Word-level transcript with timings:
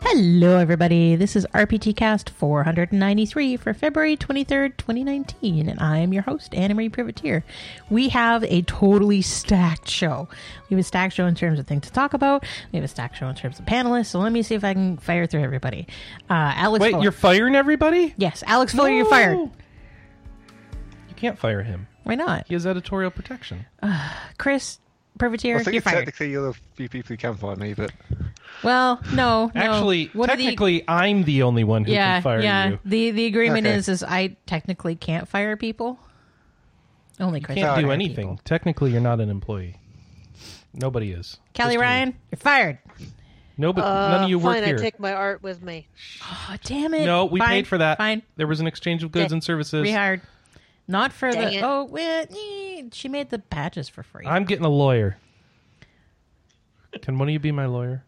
Hello, 0.00 0.56
everybody. 0.58 1.16
This 1.16 1.36
is 1.36 1.46
RPG 1.54 1.96
Cast 1.96 2.30
493 2.30 3.56
for 3.56 3.74
February 3.74 4.16
23rd, 4.16 4.76
2019, 4.76 5.68
and 5.68 5.80
I 5.80 5.98
am 5.98 6.12
your 6.12 6.22
host, 6.22 6.54
Anna 6.54 6.74
Marie 6.74 6.88
Privitere. 6.88 7.42
We 7.90 8.08
have 8.10 8.44
a 8.44 8.62
totally 8.62 9.22
stacked 9.22 9.88
show. 9.88 10.28
We 10.68 10.74
have 10.74 10.80
a 10.80 10.84
stacked 10.84 11.14
show 11.14 11.26
in 11.26 11.34
terms 11.34 11.58
of 11.58 11.66
things 11.66 11.86
to 11.86 11.92
talk 11.92 12.14
about. 12.14 12.44
We 12.72 12.76
have 12.78 12.84
a 12.84 12.88
stacked 12.88 13.16
show 13.16 13.28
in 13.28 13.34
terms 13.34 13.58
of 13.58 13.66
panelists. 13.66 14.06
So 14.06 14.18
let 14.20 14.32
me 14.32 14.42
see 14.42 14.54
if 14.54 14.64
I 14.64 14.72
can 14.72 14.96
fire 14.98 15.26
through 15.26 15.42
everybody. 15.42 15.86
Uh, 16.30 16.52
Alex, 16.56 16.82
Wait, 16.82 16.90
Fuller. 16.92 17.02
you're 17.02 17.12
firing 17.12 17.54
everybody? 17.54 18.14
yes, 18.16 18.42
Alex 18.46 18.74
Fuller, 18.74 18.90
you're 18.90 19.04
fired. 19.06 19.38
You 19.38 21.14
can't 21.16 21.38
fire 21.38 21.62
him. 21.62 21.86
Why 22.04 22.14
not? 22.14 22.46
He 22.48 22.54
has 22.54 22.66
editorial 22.66 23.10
protection. 23.10 23.66
Uh, 23.82 24.10
Chris 24.38 24.78
Privitere, 25.18 25.56
I 25.56 25.62
think 25.62 25.72
you're 25.74 25.82
fired. 25.82 25.96
technically 26.06 26.30
you're 26.30 26.52
the 26.52 26.58
few 26.74 26.88
people 26.88 27.08
who 27.08 27.16
can 27.16 27.34
fire 27.34 27.56
me, 27.56 27.74
but 27.74 27.92
Well, 28.62 29.00
no, 29.12 29.46
no. 29.46 29.60
Actually, 29.60 30.06
What 30.14 30.30
are 30.30 30.36
the- 30.36 30.44
technically, 30.44 30.84
I'm 30.88 31.24
the 31.24 31.42
only 31.42 31.64
one 31.64 31.84
who 31.84 31.92
yeah, 31.92 32.14
can 32.16 32.22
fire 32.22 32.40
yeah. 32.40 32.68
you. 32.70 32.78
The 32.84 33.10
the 33.12 33.26
agreement 33.26 33.66
Okay. 33.66 33.76
is 33.76 33.88
is 33.88 34.02
I 34.02 34.36
technically 34.46 34.94
can't 34.96 35.28
fire 35.28 35.56
people. 35.56 35.98
Only 37.20 37.40
You 37.40 37.46
can't 37.46 37.80
do 37.80 37.90
anything. 37.90 38.36
people. 38.36 38.40
Technically, 38.44 38.92
you're 38.92 39.00
not 39.00 39.20
an 39.20 39.28
employee. 39.28 39.76
Nobody 40.72 41.10
is. 41.12 41.38
Kelly 41.54 41.74
Just 41.74 41.80
me. 41.80 41.86
Ryan, 41.86 42.14
you're 42.30 42.38
fired. 42.38 42.78
Nobody. 43.56 43.84
Uh, 43.84 44.08
none 44.10 44.22
of 44.24 44.30
you 44.30 44.38
work 44.38 44.54
fine, 44.54 44.64
here. 44.64 44.76
I 44.76 44.78
take 44.80 45.00
my 45.00 45.12
art 45.12 45.42
with 45.42 45.60
me. 45.62 45.88
Oh, 46.22 46.54
damn 46.62 46.94
it. 46.94 47.04
no, 47.06 47.24
we 47.24 47.40
Fine, 47.40 47.48
paid 47.48 47.66
for 47.66 47.78
that. 47.78 47.98
Fine. 47.98 48.22
There 48.36 48.46
was 48.46 48.60
an 48.60 48.68
exchange 48.68 49.02
of 49.02 49.10
goods 49.10 49.32
Yeah. 49.32 49.36
and 49.36 49.42
services. 49.42 49.84
Rehired. 49.84 50.20
Not 50.88 51.12
for 51.12 51.30
Dang 51.30 51.50
the. 51.50 51.54
it. 51.58 51.62
Oh, 51.62 51.84
well, 51.84 52.24
eh, 52.30 52.82
she 52.92 53.08
made 53.08 53.28
the 53.30 53.38
badges 53.38 53.88
for 53.88 54.02
free. 54.02 54.26
I'm 54.26 54.44
getting 54.44 54.64
a 54.64 54.70
lawyer. 54.70 55.18
Can 57.02 57.18
one 57.18 57.28
of 57.28 57.32
you 57.32 57.38
be 57.38 57.52
my 57.52 57.66
lawyer? 57.66 58.02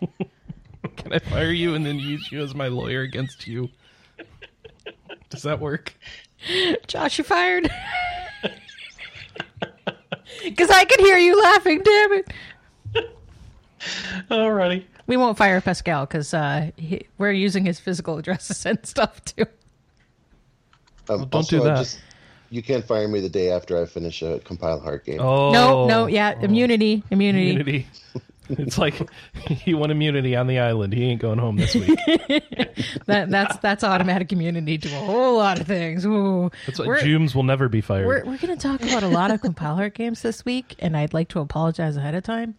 Can 0.96 1.12
I 1.12 1.20
fire 1.20 1.50
you 1.52 1.74
and 1.74 1.86
then 1.86 1.98
use 1.98 2.30
you 2.32 2.42
as 2.42 2.54
my 2.54 2.66
lawyer 2.68 3.02
against 3.02 3.46
you? 3.46 3.68
Does 5.30 5.42
that 5.42 5.60
work? 5.60 5.94
Josh, 6.86 7.18
you're 7.18 7.24
fired. 7.24 7.70
Because 10.44 10.70
I 10.70 10.84
can 10.84 11.00
hear 11.00 11.16
you 11.16 11.40
laughing, 11.40 11.80
damn 11.82 12.12
it. 12.12 12.32
Alrighty. 14.30 14.84
We 15.06 15.16
won't 15.16 15.36
fire 15.38 15.60
Pascal 15.60 16.06
because 16.06 16.32
uh, 16.34 16.70
he- 16.76 17.06
we're 17.16 17.32
using 17.32 17.64
his 17.64 17.80
physical 17.80 18.18
addresses 18.18 18.64
and 18.66 18.78
stuff 18.84 19.24
too. 19.24 19.44
Um, 21.08 21.20
don't 21.20 21.34
also, 21.34 21.56
do 21.58 21.62
I 21.62 21.66
that. 21.68 21.76
Just, 21.78 22.00
you 22.50 22.62
can't 22.62 22.84
fire 22.84 23.08
me 23.08 23.20
the 23.20 23.28
day 23.28 23.50
after 23.50 23.80
I 23.80 23.86
finish 23.86 24.22
a 24.22 24.40
Compile 24.40 24.80
Heart 24.80 25.04
game. 25.06 25.20
Oh 25.20 25.52
No, 25.52 25.86
no, 25.86 26.06
yeah, 26.06 26.38
immunity, 26.40 27.02
immunity. 27.10 27.50
immunity. 27.50 27.86
It's 28.50 28.78
like 28.78 29.10
he 29.46 29.74
won 29.74 29.90
immunity 29.90 30.34
on 30.34 30.46
the 30.46 30.58
island. 30.58 30.94
He 30.94 31.04
ain't 31.04 31.20
going 31.20 31.38
home 31.38 31.56
this 31.56 31.74
week. 31.74 31.98
That 33.06 33.28
that's 33.30 33.56
that's 33.58 33.84
automatic 33.84 34.32
immunity 34.32 34.78
to 34.78 34.88
a 34.88 35.00
whole 35.00 35.36
lot 35.36 35.60
of 35.60 35.66
things. 35.66 36.06
Ooh. 36.06 36.50
That's 36.66 36.78
what 36.78 36.88
We're- 36.88 37.02
Jooms 37.02 37.34
will 37.34 37.42
never 37.42 37.68
be 37.68 37.80
fired. 37.80 38.06
We're, 38.06 38.24
we're 38.24 38.38
going 38.38 38.56
to 38.56 38.56
talk 38.56 38.82
about 38.82 39.02
a 39.02 39.08
lot 39.08 39.30
of 39.30 39.40
Compile 39.40 39.74
Heart 39.74 39.94
games 39.94 40.22
this 40.22 40.44
week, 40.44 40.76
and 40.78 40.96
I'd 40.96 41.12
like 41.12 41.28
to 41.30 41.40
apologize 41.40 41.96
ahead 41.96 42.14
of 42.14 42.22
time. 42.22 42.54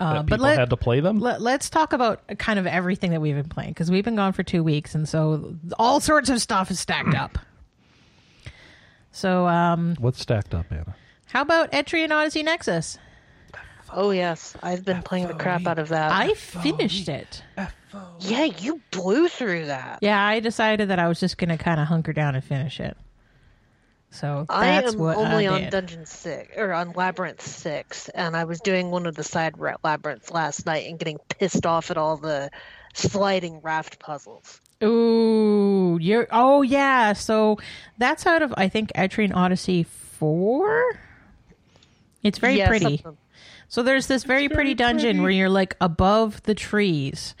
Uh, 0.00 0.14
that 0.14 0.26
but 0.26 0.40
let, 0.40 0.58
had 0.58 0.70
to 0.70 0.76
play 0.76 1.00
them. 1.00 1.20
let, 1.20 1.40
us 1.42 1.70
talk 1.70 1.92
about 1.92 2.22
kind 2.38 2.58
of 2.58 2.66
everything 2.66 3.10
that 3.12 3.20
we've 3.20 3.36
been 3.36 3.48
playing 3.48 3.70
because 3.70 3.90
we've 3.90 4.04
been 4.04 4.16
gone 4.16 4.32
for 4.32 4.42
two 4.42 4.64
weeks, 4.64 4.94
and 4.94 5.08
so 5.08 5.54
all 5.78 6.00
sorts 6.00 6.30
of 6.30 6.40
stuff 6.40 6.70
is 6.70 6.80
stacked 6.80 7.14
up. 7.14 7.38
So, 9.12 9.46
um, 9.48 9.96
What's 9.98 10.20
stacked 10.20 10.54
up, 10.54 10.66
Anna? 10.70 10.94
how 11.26 11.42
about 11.42 11.72
Etrian 11.72 12.10
Odyssey 12.10 12.42
Nexus? 12.42 12.98
Oh 13.92 14.12
yes, 14.12 14.54
I've 14.62 14.84
been 14.84 15.02
playing 15.02 15.26
the 15.26 15.34
crap 15.34 15.66
out 15.66 15.80
of 15.80 15.88
that. 15.88 16.12
I 16.12 16.34
finished 16.34 17.08
it. 17.08 17.42
yeah, 18.20 18.44
you 18.44 18.80
blew 18.92 19.26
through 19.28 19.66
that. 19.66 19.98
Yeah, 20.00 20.24
I 20.24 20.38
decided 20.38 20.90
that 20.90 21.00
I 21.00 21.08
was 21.08 21.18
just 21.18 21.38
going 21.38 21.48
to 21.48 21.56
kind 21.56 21.80
of 21.80 21.88
hunker 21.88 22.12
down 22.12 22.36
and 22.36 22.44
finish 22.44 22.78
it. 22.78 22.96
So 24.12 24.46
I 24.48 24.66
that's 24.66 24.94
am 24.94 25.00
what 25.00 25.16
only 25.16 25.46
I 25.48 25.52
on 25.54 25.60
did. 25.62 25.70
Dungeon 25.70 26.06
Six 26.06 26.52
or 26.56 26.72
on 26.72 26.92
Labyrinth 26.92 27.42
Six, 27.42 28.08
and 28.10 28.36
I 28.36 28.44
was 28.44 28.60
doing 28.60 28.90
one 28.92 29.06
of 29.06 29.14
the 29.16 29.24
side 29.24 29.54
labyrinths 29.82 30.30
last 30.30 30.66
night 30.66 30.88
and 30.88 30.98
getting 30.98 31.18
pissed 31.28 31.66
off 31.66 31.90
at 31.90 31.96
all 31.96 32.16
the 32.16 32.50
sliding 32.94 33.60
raft 33.60 33.98
puzzles. 33.98 34.60
Ooh, 34.82 35.98
you're 36.00 36.26
oh 36.30 36.62
yeah. 36.62 37.12
So 37.12 37.58
that's 37.98 38.26
out 38.26 38.42
of 38.42 38.54
I 38.56 38.68
think 38.68 38.92
Etrian 38.94 39.34
Odyssey 39.34 39.82
four. 39.84 40.82
It's 42.22 42.38
very 42.38 42.56
Yeah, 42.58 42.68
pretty. 42.68 42.98
something- 42.98 43.16
So 43.68 43.82
there's 43.84 44.06
this 44.08 44.24
very, 44.24 44.48
pretty 44.48 44.74
dungeon 44.74 45.22
where 45.22 45.30
you're 45.30 45.48
like 45.48 45.76
above 45.80 46.42
the 46.42 46.54
trees. 46.56 47.34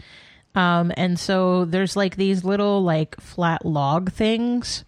Um, 0.54 0.92
and 0.96 1.18
so 1.18 1.64
there's 1.64 1.96
like 1.96 2.16
these 2.16 2.44
little 2.44 2.82
like 2.82 3.20
flat 3.20 3.64
log 3.66 4.12
things, 4.12 4.84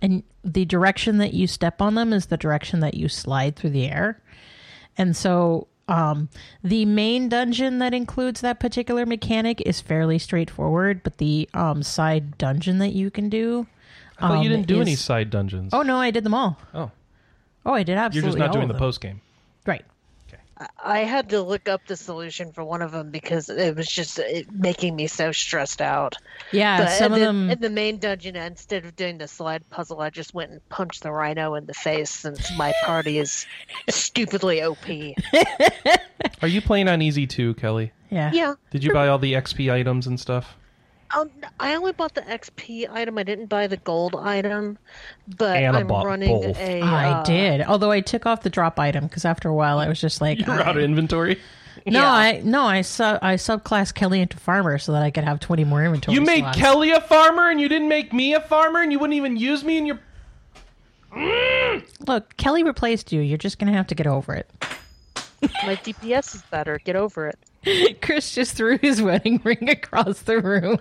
and 0.00 0.22
the 0.44 0.64
direction 0.64 1.18
that 1.18 1.34
you 1.34 1.46
step 1.46 1.82
on 1.82 1.94
them 1.94 2.12
is 2.12 2.26
the 2.26 2.36
direction 2.36 2.80
that 2.80 2.94
you 2.94 3.08
slide 3.08 3.56
through 3.56 3.70
the 3.70 3.86
air. 3.88 4.20
And 4.96 5.16
so 5.16 5.66
um, 5.88 6.28
the 6.62 6.84
main 6.84 7.28
dungeon 7.28 7.78
that 7.78 7.92
includes 7.92 8.40
that 8.40 8.60
particular 8.60 9.04
mechanic 9.04 9.60
is 9.62 9.80
fairly 9.80 10.18
straightforward, 10.18 11.02
but 11.02 11.18
the 11.18 11.48
um, 11.54 11.82
side 11.82 12.38
dungeon 12.38 12.78
that 12.78 12.92
you 12.92 13.10
can 13.10 13.28
do. 13.28 13.66
I 14.18 14.28
thought 14.28 14.44
you 14.44 14.50
um, 14.50 14.56
didn't 14.56 14.66
do 14.66 14.80
any 14.80 14.94
side 14.94 15.30
dungeons. 15.30 15.74
Oh 15.74 15.82
no, 15.82 15.96
I 15.96 16.10
did 16.10 16.24
them 16.24 16.34
all. 16.34 16.58
Oh. 16.72 16.90
Oh, 17.66 17.72
I 17.72 17.82
did 17.82 17.96
absolutely. 17.96 18.38
you're 18.38 18.38
just 18.38 18.52
not 18.52 18.52
doing 18.52 18.68
the 18.68 18.78
post 18.78 19.00
game. 19.00 19.20
Right. 20.60 20.70
I 20.84 20.98
had 21.00 21.30
to 21.30 21.40
look 21.42 21.68
up 21.68 21.86
the 21.86 21.96
solution 21.96 22.52
for 22.52 22.62
one 22.64 22.82
of 22.82 22.92
them 22.92 23.10
because 23.10 23.48
it 23.48 23.76
was 23.76 23.88
just 23.88 24.18
it, 24.18 24.50
making 24.52 24.94
me 24.96 25.06
so 25.06 25.32
stressed 25.32 25.80
out. 25.82 26.16
Yeah, 26.52 26.78
But 26.84 26.90
some 26.90 27.12
in 27.12 27.12
of 27.14 27.18
the, 27.20 27.24
them. 27.26 27.50
in 27.50 27.60
the 27.60 27.70
main 27.70 27.98
dungeon, 27.98 28.36
instead 28.36 28.84
of 28.84 28.94
doing 28.96 29.18
the 29.18 29.28
slide 29.28 29.68
puzzle, 29.70 30.00
I 30.00 30.10
just 30.10 30.34
went 30.34 30.52
and 30.52 30.68
punched 30.68 31.02
the 31.02 31.10
rhino 31.12 31.54
in 31.54 31.66
the 31.66 31.74
face 31.74 32.10
since 32.10 32.56
my 32.56 32.72
party 32.84 33.18
is 33.18 33.46
stupidly 33.88 34.62
OP. 34.62 34.86
Are 36.42 36.48
you 36.48 36.60
playing 36.60 36.88
on 36.88 37.02
easy 37.02 37.26
too, 37.26 37.54
Kelly? 37.54 37.92
yeah. 38.10 38.30
Yeah, 38.32 38.54
Did 38.70 38.84
you 38.84 38.92
buy 38.92 39.08
all 39.08 39.18
the 39.18 39.32
XP 39.32 39.72
items 39.72 40.06
and 40.06 40.18
stuff? 40.20 40.56
Um, 41.12 41.30
I 41.60 41.74
only 41.74 41.92
bought 41.92 42.14
the 42.14 42.22
XP 42.22 42.88
item. 42.90 43.18
I 43.18 43.22
didn't 43.22 43.46
buy 43.46 43.66
the 43.66 43.76
gold 43.76 44.16
item, 44.16 44.78
but 45.36 45.56
Anna 45.56 45.78
I'm 45.78 45.88
running 45.88 46.28
both. 46.40 46.58
a. 46.58 46.80
I 46.80 47.10
uh, 47.10 47.22
did. 47.24 47.62
Although 47.62 47.90
I 47.90 48.00
took 48.00 48.26
off 48.26 48.42
the 48.42 48.50
drop 48.50 48.78
item 48.78 49.06
because 49.06 49.24
after 49.24 49.48
a 49.48 49.54
while 49.54 49.78
I 49.78 49.88
was 49.88 50.00
just 50.00 50.20
like, 50.20 50.44
You're 50.44 50.60
out 50.62 50.76
of 50.76 50.82
inventory. 50.82 51.40
no, 51.86 52.00
Yeah. 52.00 52.12
I 52.12 52.40
no, 52.44 52.62
I 52.64 52.80
sub 52.82 53.18
I 53.22 53.34
subclass 53.34 53.92
Kelly 53.94 54.20
into 54.20 54.36
farmer 54.36 54.78
so 54.78 54.92
that 54.92 55.02
I 55.02 55.10
could 55.10 55.24
have 55.24 55.40
twenty 55.40 55.64
more 55.64 55.84
inventory. 55.84 56.14
You 56.14 56.20
made 56.22 56.40
slots. 56.40 56.58
Kelly 56.58 56.90
a 56.90 57.00
farmer 57.00 57.50
and 57.50 57.60
you 57.60 57.68
didn't 57.68 57.88
make 57.88 58.12
me 58.12 58.34
a 58.34 58.40
farmer 58.40 58.80
and 58.82 58.90
you 58.90 58.98
wouldn't 58.98 59.16
even 59.16 59.36
use 59.36 59.62
me 59.64 59.78
in 59.78 59.86
your. 59.86 60.00
Look, 62.06 62.36
Kelly 62.36 62.64
replaced 62.64 63.12
you. 63.12 63.20
You're 63.20 63.38
just 63.38 63.58
gonna 63.58 63.72
have 63.72 63.86
to 63.88 63.94
get 63.94 64.06
over 64.06 64.34
it. 64.34 64.50
My 65.66 65.76
DPS 65.76 66.34
is 66.34 66.42
better. 66.50 66.78
Get 66.84 66.96
over 66.96 67.28
it. 67.28 67.38
Chris 68.02 68.34
just 68.34 68.56
threw 68.56 68.78
his 68.78 69.02
wedding 69.02 69.40
ring 69.44 69.68
across 69.68 70.22
the 70.22 70.40
room. 70.40 70.78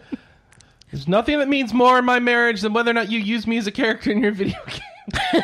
There's 0.92 1.08
nothing 1.08 1.40
that 1.40 1.48
means 1.50 1.74
more 1.74 1.98
in 1.98 2.06
my 2.06 2.20
marriage 2.20 2.62
than 2.62 2.74
whether 2.74 2.92
or 2.92 2.94
not 2.94 3.10
you 3.12 3.20
use 3.20 3.48
me 3.48 3.58
as 3.58 3.66
a 3.68 3.72
character 3.72 4.12
in 4.12 4.22
your 4.22 4.32
video 4.32 4.60
game. 4.68 5.42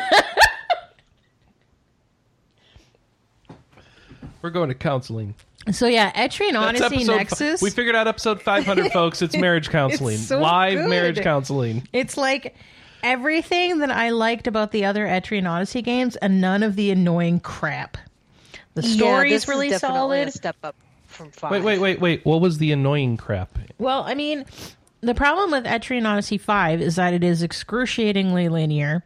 We're 4.42 4.50
going 4.50 4.68
to 4.68 4.74
counseling. 4.74 5.34
So 5.72 5.86
yeah, 5.86 6.10
Etrian 6.12 6.52
That's 6.52 6.80
Odyssey 6.80 6.96
episode- 7.02 7.16
Nexus. 7.16 7.62
We 7.62 7.70
figured 7.70 7.94
out 7.94 8.08
episode 8.08 8.40
500, 8.40 8.92
folks. 8.92 9.20
It's 9.22 9.36
marriage 9.36 9.68
counseling. 9.68 10.16
so 10.16 10.40
Live 10.40 10.78
good. 10.78 10.88
marriage 10.88 11.20
counseling. 11.20 11.86
It's 11.92 12.16
like 12.16 12.54
everything 13.02 13.78
that 13.78 13.90
I 13.90 14.10
liked 14.10 14.46
about 14.46 14.72
the 14.72 14.84
other 14.86 15.06
Etrian 15.06 15.48
Odyssey 15.48 15.82
games, 15.82 16.16
and 16.16 16.40
none 16.40 16.62
of 16.62 16.76
the 16.76 16.90
annoying 16.90 17.40
crap. 17.40 17.98
The 18.74 18.82
story 18.82 19.30
yeah, 19.30 19.36
is 19.36 19.48
really 19.48 19.68
is 19.68 19.80
solid. 19.80 20.28
A 20.28 20.30
step 20.30 20.56
up 20.62 20.76
from 21.20 21.30
five. 21.32 21.50
Wait, 21.50 21.62
wait, 21.62 21.78
wait, 21.80 22.00
wait. 22.00 22.24
What 22.24 22.40
was 22.40 22.58
the 22.58 22.72
annoying 22.72 23.16
crap? 23.18 23.58
Well, 23.78 24.04
I 24.04 24.14
mean, 24.14 24.46
the 25.02 25.14
problem 25.14 25.50
with 25.50 25.64
Etrian 25.64 26.06
Odyssey 26.06 26.38
5 26.38 26.80
is 26.80 26.96
that 26.96 27.12
it 27.12 27.22
is 27.22 27.42
excruciatingly 27.42 28.48
linear. 28.48 29.04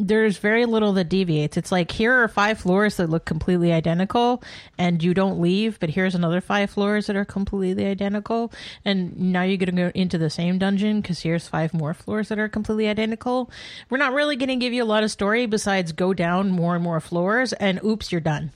There's 0.00 0.38
very 0.38 0.64
little 0.64 0.92
that 0.92 1.08
deviates. 1.08 1.56
It's 1.56 1.72
like 1.72 1.90
here 1.90 2.12
are 2.12 2.28
five 2.28 2.60
floors 2.60 2.98
that 2.98 3.10
look 3.10 3.24
completely 3.24 3.72
identical 3.72 4.40
and 4.78 5.02
you 5.02 5.12
don't 5.12 5.40
leave, 5.40 5.80
but 5.80 5.90
here's 5.90 6.14
another 6.14 6.40
five 6.40 6.70
floors 6.70 7.08
that 7.08 7.16
are 7.16 7.24
completely 7.24 7.84
identical. 7.86 8.52
And 8.84 9.18
now 9.18 9.42
you're 9.42 9.56
going 9.56 9.74
to 9.74 9.82
go 9.82 9.90
into 9.96 10.16
the 10.16 10.30
same 10.30 10.58
dungeon 10.58 11.00
because 11.00 11.18
here's 11.22 11.48
five 11.48 11.74
more 11.74 11.94
floors 11.94 12.28
that 12.28 12.38
are 12.38 12.48
completely 12.48 12.86
identical. 12.86 13.50
We're 13.90 13.98
not 13.98 14.12
really 14.12 14.36
going 14.36 14.50
to 14.50 14.56
give 14.56 14.72
you 14.72 14.84
a 14.84 14.86
lot 14.86 15.02
of 15.02 15.10
story 15.10 15.46
besides 15.46 15.90
go 15.90 16.14
down 16.14 16.52
more 16.52 16.76
and 16.76 16.84
more 16.84 17.00
floors 17.00 17.52
and 17.54 17.82
oops, 17.82 18.12
you're 18.12 18.20
done. 18.20 18.52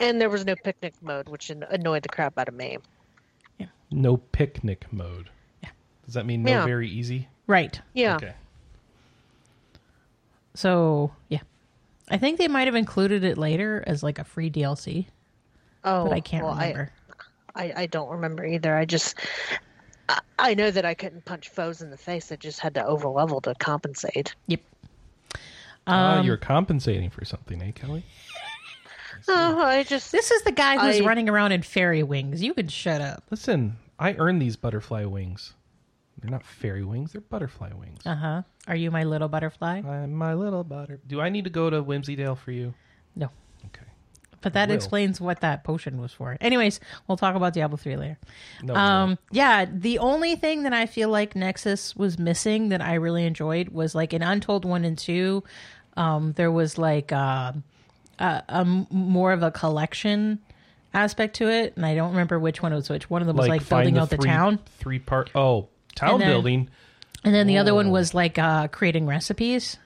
And 0.00 0.20
there 0.20 0.30
was 0.30 0.44
no 0.44 0.56
picnic 0.56 0.94
mode, 1.02 1.28
which 1.28 1.50
annoyed 1.50 2.02
the 2.02 2.08
crap 2.08 2.38
out 2.38 2.48
of 2.48 2.54
me. 2.54 2.78
Yeah. 3.58 3.66
No 3.90 4.16
picnic 4.16 4.86
mode. 4.90 5.30
Yeah. 5.62 5.68
Does 6.06 6.14
that 6.14 6.26
mean 6.26 6.42
no 6.42 6.50
Yeah. 6.50 6.64
very 6.64 6.88
easy? 6.88 7.28
Right. 7.46 7.80
Yeah. 7.92 8.16
Okay. 8.16 8.32
So, 10.54 11.12
yeah. 11.28 11.40
I 12.10 12.18
think 12.18 12.38
they 12.38 12.48
might 12.48 12.66
have 12.66 12.74
included 12.74 13.22
it 13.24 13.38
later 13.38 13.84
as 13.86 14.02
like 14.02 14.18
a 14.18 14.24
free 14.24 14.50
DLC. 14.50 15.06
Oh, 15.84 16.04
but 16.04 16.12
I 16.12 16.20
can't 16.20 16.44
well, 16.44 16.54
remember. 16.54 16.90
I, 17.54 17.72
I 17.76 17.86
don't 17.86 18.10
remember 18.10 18.44
either. 18.44 18.74
I 18.76 18.84
just 18.84 19.16
I, 20.08 20.20
I 20.38 20.54
know 20.54 20.70
that 20.70 20.84
I 20.84 20.94
couldn't 20.94 21.24
punch 21.24 21.48
foes 21.50 21.82
in 21.82 21.90
the 21.90 21.96
face. 21.96 22.32
I 22.32 22.36
just 22.36 22.60
had 22.60 22.74
to 22.74 22.82
overlevel 22.82 23.42
to 23.44 23.54
compensate. 23.56 24.34
Yep. 24.48 24.60
Ah, 25.86 26.18
Um, 26.18 26.26
you're 26.26 26.36
compensating 26.36 27.10
for 27.10 27.24
something, 27.24 27.62
eh, 27.62 27.70
Kelly? 27.72 28.04
Oh, 29.28 29.62
I 29.62 29.82
just 29.82 30.12
This 30.12 30.30
is 30.30 30.42
the 30.42 30.52
guy 30.52 30.78
who's 30.78 31.00
I- 31.00 31.04
running 31.04 31.28
around 31.28 31.52
in 31.52 31.62
fairy 31.62 32.02
wings. 32.02 32.42
You 32.42 32.54
can 32.54 32.68
shut 32.68 33.00
up. 33.00 33.24
Listen, 33.30 33.76
I 33.98 34.14
earned 34.14 34.40
these 34.40 34.56
butterfly 34.56 35.04
wings. 35.04 35.54
They're 36.20 36.30
not 36.30 36.44
fairy 36.44 36.84
wings; 36.84 37.12
they're 37.12 37.20
butterfly 37.22 37.70
wings. 37.72 38.00
Uh 38.04 38.14
huh. 38.14 38.42
Are 38.68 38.76
you 38.76 38.90
my 38.90 39.04
little 39.04 39.28
butterfly? 39.28 39.80
I'm 39.80 40.12
my 40.12 40.34
little 40.34 40.64
butter. 40.64 41.00
Do 41.06 41.20
I 41.20 41.30
need 41.30 41.44
to 41.44 41.50
go 41.50 41.70
to 41.70 41.82
Whimsydale 41.82 42.36
for 42.36 42.52
you? 42.52 42.74
No. 43.16 43.30
Okay. 43.66 43.86
But 44.42 44.52
that 44.52 44.68
will. 44.68 44.76
explains 44.76 45.18
what 45.20 45.40
that 45.40 45.64
potion 45.64 45.98
was 46.00 46.12
for. 46.12 46.36
Anyways, 46.40 46.78
we'll 47.06 47.16
talk 47.16 47.36
about 47.36 47.52
Diablo 47.54 47.76
3 47.78 47.96
later. 47.96 48.18
No. 48.62 48.74
Um, 48.74 49.18
yeah, 49.30 49.64
the 49.70 49.98
only 49.98 50.36
thing 50.36 50.62
that 50.64 50.72
I 50.74 50.84
feel 50.86 51.08
like 51.08 51.34
Nexus 51.34 51.96
was 51.96 52.18
missing 52.18 52.68
that 52.70 52.80
I 52.82 52.94
really 52.94 53.24
enjoyed 53.24 53.68
was 53.70 53.94
like 53.94 54.12
in 54.12 54.22
Untold 54.22 54.64
1 54.66 54.84
and 54.84 54.96
2, 54.98 55.42
um, 55.96 56.32
there 56.32 56.50
was 56.52 56.76
like 56.78 57.12
uh, 57.12 57.52
a, 58.20 58.42
a 58.48 58.58
m- 58.58 58.86
more 58.90 59.32
of 59.32 59.42
a 59.42 59.50
collection 59.50 60.38
aspect 60.94 61.36
to 61.36 61.48
it. 61.48 61.72
And 61.76 61.84
I 61.84 61.94
don't 61.94 62.10
remember 62.10 62.38
which 62.38 62.62
one 62.62 62.72
was 62.72 62.88
which. 62.88 63.10
One 63.10 63.22
of 63.22 63.26
them 63.26 63.36
was 63.36 63.48
like, 63.48 63.62
find 63.62 63.84
building 63.86 63.98
out 63.98 64.10
the 64.10 64.16
three, 64.16 64.28
town. 64.30 64.58
Three 64.78 64.98
part. 65.00 65.30
Oh, 65.34 65.68
town 65.94 66.10
And 66.14 66.22
then- 66.22 66.28
building. 66.30 66.70
And 67.24 67.34
then 67.34 67.46
the 67.46 67.58
other 67.58 67.74
one 67.74 67.90
was 67.90 68.14
like 68.14 68.38
uh, 68.38 68.68
creating 68.68 69.06
recipes. 69.06 69.76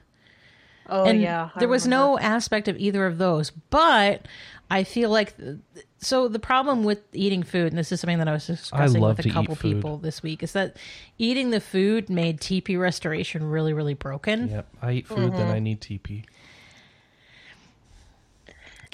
oh 0.88 1.04
and 1.04 1.20
yeah. 1.20 1.50
I 1.54 1.58
there 1.58 1.68
was 1.68 1.84
remember. 1.84 2.06
no 2.06 2.18
aspect 2.18 2.68
of 2.68 2.76
either 2.78 3.06
of 3.06 3.16
those 3.18 3.50
but 3.70 4.26
i 4.70 4.84
feel 4.84 5.08
like 5.10 5.34
so 5.98 6.28
the 6.28 6.38
problem 6.38 6.84
with 6.84 7.00
eating 7.14 7.42
food 7.42 7.68
and 7.68 7.78
this 7.78 7.90
is 7.90 8.00
something 8.00 8.18
that 8.18 8.28
i 8.28 8.32
was 8.32 8.46
discussing 8.46 9.00
love 9.00 9.16
with 9.16 9.26
a 9.26 9.30
couple 9.30 9.56
people 9.56 9.96
this 9.98 10.22
week 10.22 10.42
is 10.42 10.52
that 10.52 10.76
eating 11.18 11.50
the 11.50 11.60
food 11.60 12.08
made 12.10 12.38
tp 12.40 12.78
restoration 12.78 13.44
really 13.48 13.72
really 13.72 13.94
broken 13.94 14.48
Yep. 14.48 14.68
I 14.82 14.92
eat 14.92 15.06
food, 15.06 15.32
then 15.32 15.50
I 15.50 15.58
need 15.58 15.80
TP. 15.80 16.24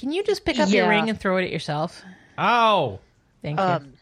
Can 0.00 0.10
you 0.12 0.22
just 0.24 0.44
pick 0.44 0.58
up 0.58 0.68
your 0.70 0.84
Yeah. 0.86 0.90
ring 0.90 1.10
and 1.10 1.20
throw 1.20 1.36
it 1.36 1.44
at 1.44 1.50
yourself 1.52 2.02
Ow! 2.38 2.98
thank 3.42 3.58
you 3.58 3.64
Um, 3.64 3.92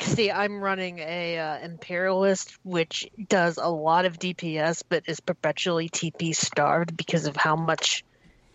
see, 0.00 0.30
I'm 0.30 0.60
running 0.60 0.98
a 0.98 1.38
uh, 1.38 1.58
imperialist, 1.60 2.56
which 2.64 3.08
does 3.28 3.56
a 3.56 3.68
lot 3.68 4.04
of 4.04 4.18
DPS, 4.18 4.82
but 4.88 5.04
is 5.06 5.20
perpetually 5.20 5.88
TP 5.88 6.34
starved 6.34 6.96
because 6.96 7.26
of 7.26 7.34
how 7.34 7.56
much 7.56 8.04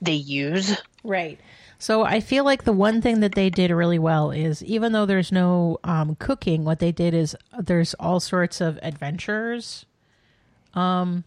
they 0.01 0.13
use. 0.13 0.77
Right. 1.03 1.39
So 1.79 2.03
I 2.03 2.19
feel 2.19 2.43
like 2.43 2.63
the 2.63 2.73
one 2.73 3.01
thing 3.01 3.21
that 3.21 3.33
they 3.33 3.49
did 3.49 3.71
really 3.71 3.97
well 3.97 4.29
is 4.29 4.63
even 4.63 4.91
though 4.91 5.07
there's 5.07 5.31
no 5.31 5.79
um, 5.83 6.13
cooking, 6.15 6.63
what 6.63 6.77
they 6.77 6.91
did 6.91 7.15
is 7.15 7.35
there's 7.59 7.95
all 7.95 8.19
sorts 8.19 8.61
of 8.61 8.77
adventures. 8.83 9.87
Um, 10.75 11.23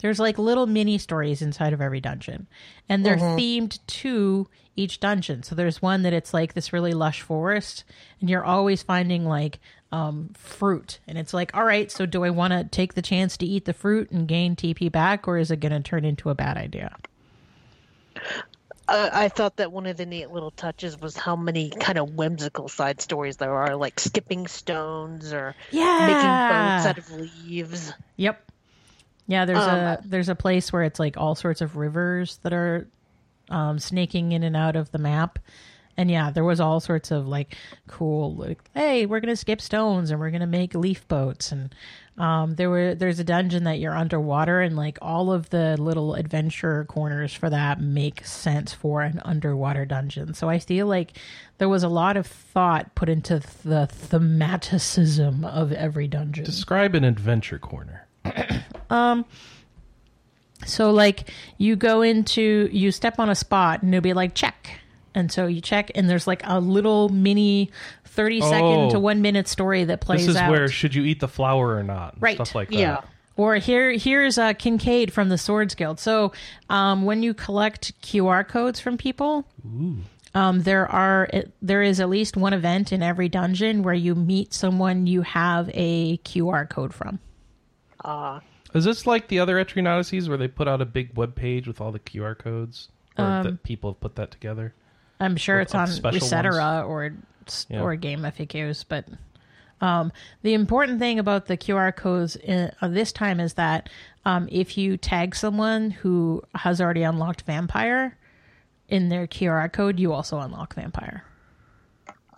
there's 0.00 0.18
like 0.18 0.38
little 0.38 0.66
mini 0.66 0.98
stories 0.98 1.42
inside 1.42 1.72
of 1.72 1.80
every 1.80 2.00
dungeon, 2.00 2.46
and 2.88 3.04
they're 3.04 3.16
themed 3.16 3.78
to 3.86 4.48
each 4.76 5.00
dungeon. 5.00 5.42
So 5.42 5.54
there's 5.54 5.82
one 5.82 6.02
that 6.02 6.12
it's 6.12 6.32
like 6.32 6.54
this 6.54 6.72
really 6.72 6.92
lush 6.92 7.20
forest, 7.22 7.84
and 8.20 8.28
you're 8.30 8.44
always 8.44 8.82
finding 8.82 9.24
like 9.24 9.58
um, 9.92 10.30
fruit, 10.34 11.00
and 11.08 11.18
it's 11.18 11.34
like, 11.34 11.54
all 11.56 11.64
right, 11.64 11.90
so 11.90 12.06
do 12.06 12.24
I 12.24 12.30
want 12.30 12.52
to 12.52 12.64
take 12.64 12.94
the 12.94 13.02
chance 13.02 13.36
to 13.38 13.46
eat 13.46 13.64
the 13.64 13.72
fruit 13.72 14.10
and 14.10 14.26
gain 14.28 14.56
TP 14.56 14.90
back, 14.90 15.26
or 15.28 15.36
is 15.38 15.50
it 15.50 15.60
going 15.60 15.72
to 15.72 15.80
turn 15.80 16.04
into 16.04 16.30
a 16.30 16.34
bad 16.34 16.56
idea? 16.56 16.96
Uh, 18.88 19.08
I 19.12 19.28
thought 19.28 19.56
that 19.56 19.70
one 19.70 19.86
of 19.86 19.96
the 19.96 20.06
neat 20.06 20.30
little 20.30 20.50
touches 20.50 21.00
was 21.00 21.16
how 21.16 21.36
many 21.36 21.70
kind 21.70 21.96
of 21.96 22.14
whimsical 22.14 22.68
side 22.68 23.00
stories 23.00 23.36
there 23.36 23.54
are, 23.54 23.76
like 23.76 24.00
skipping 24.00 24.48
stones 24.48 25.32
or 25.32 25.54
Yeah. 25.70 26.06
making 26.06 26.28
boats 26.48 26.86
out 26.86 26.98
of 26.98 27.10
leaves. 27.12 27.92
Yep. 28.16 28.49
Yeah, 29.30 29.44
there's 29.44 29.58
Um, 29.60 29.78
a 29.78 29.98
there's 30.04 30.28
a 30.28 30.34
place 30.34 30.72
where 30.72 30.82
it's 30.82 30.98
like 30.98 31.16
all 31.16 31.36
sorts 31.36 31.60
of 31.60 31.76
rivers 31.76 32.38
that 32.42 32.52
are 32.52 32.88
um, 33.48 33.78
snaking 33.78 34.32
in 34.32 34.42
and 34.42 34.56
out 34.56 34.74
of 34.74 34.90
the 34.90 34.98
map. 34.98 35.38
And 35.96 36.10
yeah, 36.10 36.30
there 36.30 36.44
was 36.44 36.60
all 36.60 36.80
sorts 36.80 37.10
of 37.12 37.28
like 37.28 37.56
cool 37.86 38.34
like 38.34 38.58
hey, 38.74 39.06
we're 39.06 39.20
going 39.20 39.32
to 39.32 39.36
skip 39.36 39.60
stones 39.60 40.10
and 40.10 40.18
we're 40.18 40.30
going 40.30 40.40
to 40.40 40.46
make 40.48 40.74
leaf 40.74 41.06
boats 41.06 41.52
and 41.52 41.72
um, 42.18 42.56
there 42.56 42.68
were 42.70 42.94
there's 42.96 43.20
a 43.20 43.24
dungeon 43.24 43.64
that 43.64 43.78
you're 43.78 43.96
underwater 43.96 44.60
and 44.60 44.76
like 44.76 44.98
all 45.00 45.30
of 45.32 45.48
the 45.50 45.76
little 45.78 46.14
adventure 46.14 46.84
corners 46.86 47.32
for 47.32 47.48
that 47.50 47.80
make 47.80 48.26
sense 48.26 48.72
for 48.74 49.02
an 49.02 49.22
underwater 49.24 49.84
dungeon. 49.86 50.34
So 50.34 50.48
I 50.48 50.58
feel 50.58 50.86
like 50.86 51.16
there 51.58 51.68
was 51.68 51.82
a 51.84 51.88
lot 51.88 52.16
of 52.16 52.26
thought 52.26 52.94
put 52.96 53.08
into 53.08 53.38
the 53.64 53.88
thematicism 54.10 55.44
of 55.44 55.72
every 55.72 56.08
dungeon. 56.08 56.44
Describe 56.44 56.94
an 56.94 57.04
adventure 57.04 57.58
corner. 57.58 58.06
So 60.66 60.90
like 60.90 61.30
you 61.58 61.74
go 61.76 62.02
into 62.02 62.68
you 62.70 62.90
step 62.92 63.18
on 63.18 63.30
a 63.30 63.34
spot 63.34 63.82
and 63.82 63.94
it'll 63.94 64.02
be 64.02 64.12
like 64.12 64.34
check. 64.34 64.70
And 65.14 65.32
so 65.32 65.46
you 65.46 65.60
check 65.60 65.90
and 65.94 66.08
there's 66.08 66.26
like 66.26 66.42
a 66.44 66.60
little 66.60 67.08
mini 67.08 67.70
30 68.04 68.40
second 68.42 68.62
Oh. 68.62 68.90
to 68.90 69.00
1 69.00 69.22
minute 69.22 69.48
story 69.48 69.84
that 69.84 70.00
plays 70.00 70.20
This 70.26 70.30
is 70.30 70.36
out. 70.36 70.50
where 70.50 70.68
should 70.68 70.94
you 70.94 71.04
eat 71.04 71.20
the 71.20 71.28
flower 71.28 71.74
or 71.76 71.82
not? 71.82 72.14
and 72.14 72.22
Right. 72.22 72.36
Stuff 72.36 72.54
like 72.54 72.68
that. 72.68 72.76
Yeah. 72.78 73.00
or 73.36 73.56
here 73.56 73.92
here's 73.92 74.36
uh, 74.36 74.52
Kincaid 74.52 75.12
from 75.12 75.30
the 75.30 75.38
Swords 75.38 75.74
Guild. 75.74 75.98
So 75.98 76.32
um, 76.68 77.04
when 77.04 77.22
you 77.22 77.32
collect 77.34 77.98
QR 78.02 78.46
codes 78.46 78.78
from 78.80 78.98
people, 78.98 79.46
um, 80.34 80.60
there 80.62 80.86
are 80.88 81.28
there 81.62 81.82
is 81.82 82.00
at 82.00 82.10
least 82.10 82.36
one 82.36 82.52
event 82.52 82.92
in 82.92 83.02
every 83.02 83.30
dungeon 83.30 83.82
where 83.82 83.94
you 83.94 84.14
meet 84.14 84.52
someone 84.52 85.06
you 85.06 85.22
have 85.22 85.70
a 85.72 86.18
QR 86.18 86.68
code 86.68 86.92
from. 86.92 87.18
Uh, 88.04 88.40
Is 88.74 88.84
this 88.84 89.06
like 89.06 89.28
the 89.28 89.38
other 89.40 89.56
Etrian 89.62 89.86
Odysseys 89.86 90.28
where 90.28 90.38
they 90.38 90.48
put 90.48 90.68
out 90.68 90.80
a 90.80 90.86
big 90.86 91.16
web 91.16 91.34
page 91.34 91.66
with 91.66 91.80
all 91.80 91.92
the 91.92 91.98
QR 91.98 92.36
codes? 92.38 92.88
Or 93.18 93.24
Um, 93.24 93.42
that 93.44 93.62
people 93.62 93.90
have 93.92 94.00
put 94.00 94.16
that 94.16 94.30
together? 94.30 94.74
I'm 95.18 95.36
sure 95.36 95.58
With 95.58 95.66
it's 95.68 95.74
on 95.74 95.86
special 95.88 96.20
Resetera 96.20 96.86
or 96.86 97.12
Yeah. 97.68 97.80
or 97.82 97.96
Game 97.96 98.20
FAQs, 98.22 98.84
but 98.88 99.06
um, 99.82 100.12
the 100.42 100.54
important 100.54 100.98
thing 100.98 101.18
about 101.18 101.46
the 101.46 101.56
QR 101.56 101.94
codes 101.94 102.36
in, 102.36 102.70
uh, 102.80 102.88
this 102.88 103.12
time 103.12 103.40
is 103.40 103.54
that 103.54 103.88
um, 104.24 104.46
if 104.52 104.76
you 104.78 104.96
tag 104.96 105.34
someone 105.34 105.90
who 105.90 106.42
has 106.54 106.80
already 106.80 107.02
unlocked 107.02 107.42
Vampire 107.42 108.16
in 108.88 109.08
their 109.08 109.26
QR 109.26 109.70
code, 109.72 109.98
you 109.98 110.12
also 110.12 110.38
unlock 110.38 110.74
Vampire. 110.74 111.24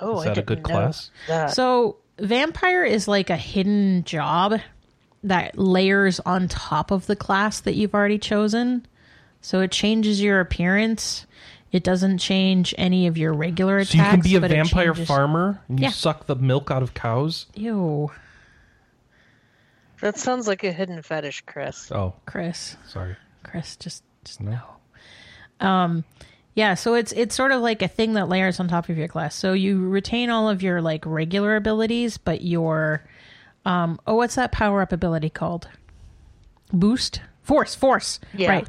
oh, 0.00 0.18
Is 0.20 0.24
that 0.24 0.38
a 0.38 0.42
good 0.42 0.62
class? 0.62 1.10
that. 1.28 1.50
So 1.50 1.96
Vampire 2.18 2.84
is 2.84 3.06
like 3.08 3.28
a 3.30 3.36
hidden 3.36 4.04
job 4.04 4.60
that 5.24 5.56
layers 5.58 6.20
on 6.20 6.48
top 6.48 6.90
of 6.90 7.06
the 7.06 7.16
class 7.16 7.60
that 7.60 7.74
you've 7.74 7.94
already 7.94 8.18
chosen. 8.18 8.86
So 9.40 9.60
it 9.60 9.70
changes 9.72 10.20
your 10.22 10.40
appearance. 10.40 11.26
It 11.70 11.82
doesn't 11.84 12.18
change 12.18 12.74
any 12.76 13.06
of 13.06 13.16
your 13.16 13.32
regular 13.32 13.78
attacks. 13.78 13.92
So 13.92 13.98
you 13.98 14.10
can 14.10 14.20
be 14.20 14.34
a 14.36 14.40
vampire 14.40 14.86
changes- 14.92 15.08
farmer 15.08 15.60
and 15.68 15.80
you 15.80 15.84
Yeah. 15.84 15.90
suck 15.90 16.26
the 16.26 16.36
milk 16.36 16.70
out 16.70 16.82
of 16.82 16.92
cows? 16.94 17.46
Ew, 17.54 18.10
That 20.00 20.18
sounds 20.18 20.48
like 20.48 20.64
a 20.64 20.72
hidden 20.72 21.00
fetish, 21.02 21.42
Chris. 21.46 21.90
Oh, 21.92 22.14
Chris. 22.26 22.76
sorry. 22.88 23.16
Chris, 23.44 23.76
just 23.76 24.02
just 24.24 24.40
No. 24.40 24.58
no. 25.60 25.66
Um, 25.66 26.04
yeah, 26.54 26.74
so 26.74 26.94
it's 26.94 27.12
it's 27.12 27.34
sort 27.34 27.52
of 27.52 27.60
like 27.60 27.82
a 27.82 27.88
thing 27.88 28.14
that 28.14 28.28
layers 28.28 28.58
on 28.60 28.68
top 28.68 28.88
of 28.88 28.98
your 28.98 29.08
class. 29.08 29.34
So 29.34 29.52
you 29.52 29.88
retain 29.88 30.28
all 30.30 30.48
of 30.48 30.62
your 30.62 30.82
like 30.82 31.04
regular 31.06 31.54
abilities, 31.56 32.18
but 32.18 32.42
your 32.42 33.02
um 33.64 34.00
oh 34.06 34.14
what's 34.16 34.34
that 34.34 34.52
power 34.52 34.82
up 34.82 34.92
ability 34.92 35.30
called? 35.30 35.68
Boost? 36.72 37.20
Force, 37.42 37.74
force. 37.74 38.20
Yeah. 38.34 38.50
Right. 38.50 38.68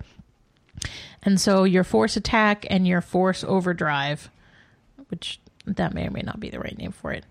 And 1.21 1.39
so 1.39 1.63
your 1.63 1.83
force 1.83 2.17
attack 2.17 2.65
and 2.69 2.85
your 2.87 2.99
force 3.01 3.43
overdrive, 3.43 4.29
which 5.09 5.39
that 5.65 5.93
may 5.93 6.07
or 6.07 6.11
may 6.11 6.21
not 6.21 6.39
be 6.39 6.49
the 6.49 6.59
right 6.59 6.77
name 6.77 6.91
for 6.91 7.11
it. 7.11 7.23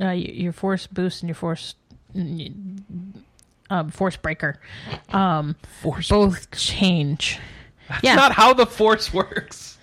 Uh, 0.00 0.10
your 0.10 0.52
force 0.52 0.86
boost 0.86 1.22
and 1.22 1.28
your 1.28 1.36
force 1.36 1.74
um, 3.70 3.90
force 3.90 4.16
breaker 4.16 4.58
um, 5.12 5.54
Force. 5.82 6.08
both 6.08 6.50
change. 6.50 7.38
yeah. 8.02 8.14
Not 8.16 8.32
how 8.32 8.52
the 8.54 8.66
force 8.66 9.12
works. 9.12 9.78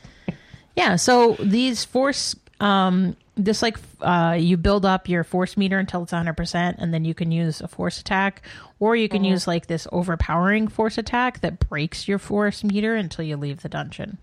Yeah, 0.75 0.95
so 0.95 1.35
these 1.39 1.85
force 1.85 2.35
um 2.59 3.15
this 3.35 3.61
like 3.61 3.77
uh 4.01 4.37
you 4.39 4.57
build 4.57 4.85
up 4.85 5.09
your 5.09 5.23
force 5.23 5.57
meter 5.57 5.79
until 5.79 6.03
it's 6.03 6.11
100% 6.11 6.75
and 6.77 6.93
then 6.93 7.03
you 7.03 7.13
can 7.15 7.31
use 7.31 7.61
a 7.61 7.67
force 7.67 7.99
attack 7.99 8.43
or 8.79 8.95
you 8.95 9.09
can 9.09 9.23
use 9.23 9.47
like 9.47 9.67
this 9.67 9.87
overpowering 9.91 10.67
force 10.67 10.97
attack 10.97 11.41
that 11.41 11.59
breaks 11.67 12.07
your 12.07 12.19
force 12.19 12.63
meter 12.63 12.95
until 12.95 13.25
you 13.25 13.35
leave 13.35 13.61
the 13.61 13.69
dungeon. 13.69 14.17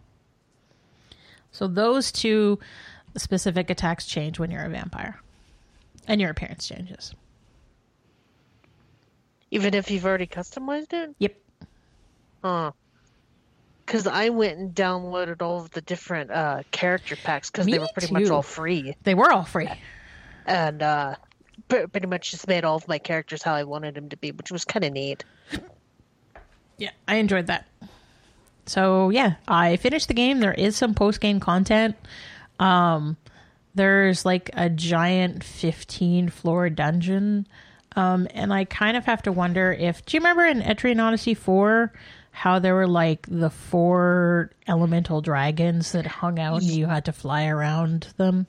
So 1.53 1.67
those 1.67 2.13
two 2.13 2.59
specific 3.17 3.71
attacks 3.71 4.07
change 4.07 4.39
when 4.39 4.51
you're 4.51 4.65
a 4.65 4.69
vampire. 4.69 5.21
And 6.07 6.21
your 6.21 6.31
appearance 6.31 6.67
changes. 6.67 7.15
Even 9.51 9.75
if 9.75 9.91
you've 9.91 10.07
already 10.07 10.27
customized 10.27 10.93
it? 10.93 11.15
Yep. 11.19 11.37
Huh. 12.43 12.73
Because 13.91 14.07
I 14.07 14.29
went 14.29 14.57
and 14.57 14.73
downloaded 14.73 15.43
all 15.43 15.63
of 15.63 15.73
the 15.73 15.81
different 15.81 16.31
uh, 16.31 16.63
character 16.71 17.17
packs 17.17 17.51
because 17.51 17.67
they 17.67 17.81
were 17.81 17.89
pretty 17.93 18.13
much 18.13 18.31
all 18.31 18.41
free, 18.41 18.95
They 19.03 19.17
were 19.17 19.33
all 19.33 19.43
free. 19.43 19.69
and 20.47 20.81
uh, 20.81 21.17
pretty 21.69 22.07
much 22.07 22.31
just 22.31 22.47
made 22.47 22.65
all 22.65 22.77
of 22.77 22.87
my 22.87 22.99
characters 22.99 23.43
how 23.43 23.53
I 23.53 23.65
wanted 23.65 23.97
them 23.97 24.09
to 24.11 24.17
be, 24.17 24.31
which 24.31 24.53
was 24.53 24.65
kind 24.65 24.85
of 24.85 24.93
neat. 24.93 25.25
Yeah, 26.79 26.91
I 27.09 27.17
enjoyed 27.17 27.49
that. 27.49 27.67
So 28.67 29.11
yeah, 29.11 29.35
I 29.49 29.75
finished 29.77 30.07
the 30.07 30.15
game. 30.15 30.39
There 30.39 30.55
is 30.55 30.77
some 30.77 30.95
post 30.95 31.21
game 31.21 31.41
content. 31.41 31.97
Um, 32.61 33.17
there's 33.75 34.25
like 34.25 34.51
a 34.55 34.71
giant 34.71 35.43
15 35.43 36.29
floor 36.29 36.71
dungeon. 36.71 37.49
Um, 37.97 38.29
and 38.35 38.53
I 38.53 38.67
kind 38.67 38.97
of 38.97 39.05
have 39.07 39.23
to 39.23 39.33
wonder 39.33 39.73
if 39.73 40.07
do 40.07 40.17
you 40.17 40.21
remember 40.21 40.47
in 40.47 40.61
Etrian 40.61 41.03
Odyssey 41.03 41.35
4 41.35 41.93
how 42.41 42.59
there 42.59 42.75
were 42.75 42.87
like 42.87 43.27
the 43.31 43.51
four 43.51 44.51
elemental 44.67 45.21
dragons 45.21 45.93
that 45.93 46.07
hung 46.07 46.39
out 46.39 46.63
and 46.63 46.71
you 46.71 46.87
had 46.87 47.05
to 47.05 47.13
fly 47.13 47.45
around 47.45 48.15
them? 48.17 48.47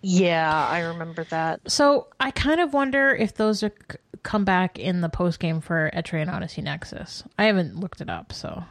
Yeah, 0.00 0.52
I 0.68 0.80
remember 0.80 1.22
that. 1.30 1.60
So 1.70 2.08
I 2.18 2.32
kind 2.32 2.60
of 2.60 2.74
wonder 2.74 3.14
if 3.14 3.34
those 3.34 3.62
are 3.62 3.72
c- 3.92 3.98
come 4.24 4.44
back 4.44 4.76
in 4.76 5.02
the 5.02 5.08
post 5.08 5.38
game 5.38 5.60
for 5.60 5.88
Etrian 5.94 6.32
Odyssey 6.32 6.62
Nexus. 6.62 7.22
I 7.38 7.44
haven't 7.44 7.76
looked 7.78 8.00
it 8.00 8.10
up, 8.10 8.32
so 8.32 8.64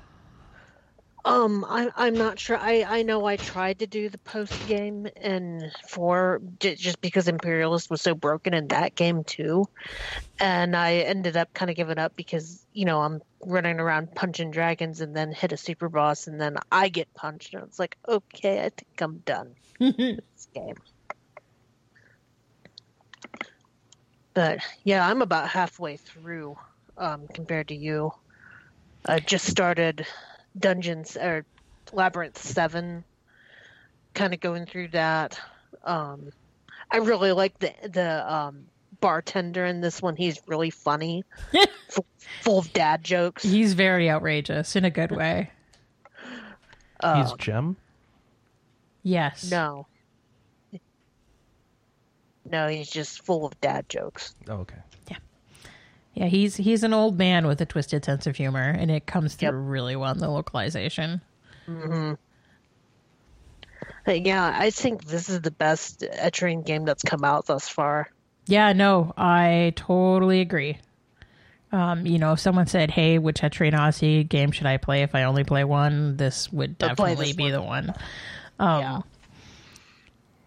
Um, 1.24 1.64
I, 1.68 1.92
I'm 1.96 2.18
not 2.18 2.40
sure. 2.40 2.58
I, 2.58 2.84
I 2.84 3.04
know 3.04 3.26
I 3.26 3.38
tried 3.38 3.80
to 3.80 3.88
do 3.88 4.10
the 4.10 4.18
post 4.20 4.66
game 4.66 5.08
and 5.16 5.72
for 5.88 6.42
j- 6.60 6.76
just 6.76 7.00
because 7.02 7.28
Imperialist 7.28 7.92
was 7.92 8.02
so 8.02 8.16
broken 8.16 8.56
in 8.56 8.68
that 8.70 8.96
game 8.96 9.24
too, 9.24 9.66
and 10.40 10.76
I 10.76 10.96
ended 10.96 11.38
up 11.38 11.54
kind 11.54 11.70
of 11.70 11.78
giving 11.78 12.00
up 12.00 12.16
because 12.16 12.66
you 12.74 12.86
know 12.86 13.02
I'm 13.02 13.22
running 13.46 13.80
around 13.80 14.16
punching 14.16 14.50
dragons 14.50 15.00
and 15.02 15.16
then 15.16 15.32
hit 15.32 15.52
a 15.52 15.58
super 15.58 15.90
boss 15.90 16.26
and 16.26 16.42
then 16.42 16.58
I 16.72 16.90
get 16.90 17.14
punched 17.14 17.54
and 17.54 17.64
it's 17.64 17.78
like 17.78 17.98
okay 18.08 18.60
I 18.60 18.70
think 18.70 19.02
I'm 19.02 19.20
done 19.20 19.54
with 19.80 19.98
this 19.98 20.48
game. 20.56 20.76
But 24.34 24.60
yeah, 24.84 25.08
I'm 25.08 25.22
about 25.22 25.50
halfway 25.50 25.98
through 25.98 26.56
um, 26.98 27.28
compared 27.34 27.68
to 27.68 27.76
you. 27.76 28.12
I 29.06 29.20
just 29.20 29.46
started 29.46 30.08
dungeons 30.58 31.18
or 31.18 31.46
labyrinth 31.94 32.38
7 32.42 33.04
kind 34.14 34.34
of 34.34 34.40
going 34.40 34.66
through 34.66 34.90
that. 34.90 35.40
Um 35.84 36.32
i 36.90 36.98
really 36.98 37.32
like 37.32 37.58
the 37.60 37.74
the 37.90 38.34
um 38.34 38.66
bartender 39.00 39.66
in 39.66 39.82
this 39.82 40.02
one. 40.02 40.16
He's 40.16 40.40
really 40.48 40.70
funny. 40.70 41.24
Full, 41.90 42.06
full 42.42 42.60
of 42.60 42.72
dad 42.72 43.04
jokes. 43.04 43.44
He's 43.44 43.74
very 43.74 44.10
outrageous 44.10 44.78
in 44.78 44.86
a 44.86 44.90
good 44.90 45.12
way. 45.12 45.52
Uh, 47.02 47.24
He's 47.24 47.34
jim? 47.34 47.76
Yes. 49.04 49.52
no. 49.52 49.88
No 52.50 52.68
he's 52.68 52.90
just 52.90 53.26
full 53.26 53.46
of 53.46 53.60
dad 53.60 53.90
jokes. 53.90 54.36
Oh, 54.48 54.58
okay. 54.60 54.78
Yeah, 56.14 56.26
he's 56.28 56.58
he's 56.58 56.84
an 56.84 56.94
old 56.94 57.18
man 57.18 57.48
with 57.48 57.62
a 57.62 57.66
twisted 57.66 58.04
sense 58.06 58.28
of 58.28 58.36
humor, 58.36 58.70
and 58.78 58.92
it 58.92 59.06
comes 59.06 59.36
through 59.36 59.48
Yep. 59.48 59.56
really 59.58 59.96
well 59.96 60.12
in 60.12 60.18
the 60.20 60.30
localization. 60.30 61.22
But 64.06 64.26
yeah 64.26 64.56
i 64.60 64.72
think 64.72 65.06
this 65.06 65.30
is 65.30 65.42
the 65.42 65.52
best 65.52 66.02
Etrian 66.02 66.66
game 66.66 66.86
that's 66.86 67.04
come 67.04 67.24
out 67.24 67.46
thus 67.46 67.68
far 67.70 68.10
Yeah, 68.48 68.74
no, 68.74 69.14
I 69.16 69.74
totally 69.76 70.42
agree. 70.42 70.80
Um, 71.72 72.06
you 72.08 72.18
know, 72.20 72.34
if 72.34 72.40
someone 72.40 72.66
said, 72.68 72.90
"Hey, 72.92 73.18
which 73.20 73.40
Etrian 73.42 74.28
game 74.28 74.52
should 74.52 74.66
I 74.66 74.78
play 74.78 75.04
if 75.04 75.14
I 75.16 75.24
only 75.24 75.44
play 75.46 75.64
one?" 75.64 76.18
This 76.18 76.52
would 76.52 76.78
definitely 76.78 77.28
this 77.28 77.36
be 77.36 77.44
one. 77.44 77.52
the 77.54 77.62
one. 77.62 77.94
Um, 78.60 78.80
yeah 78.82 79.00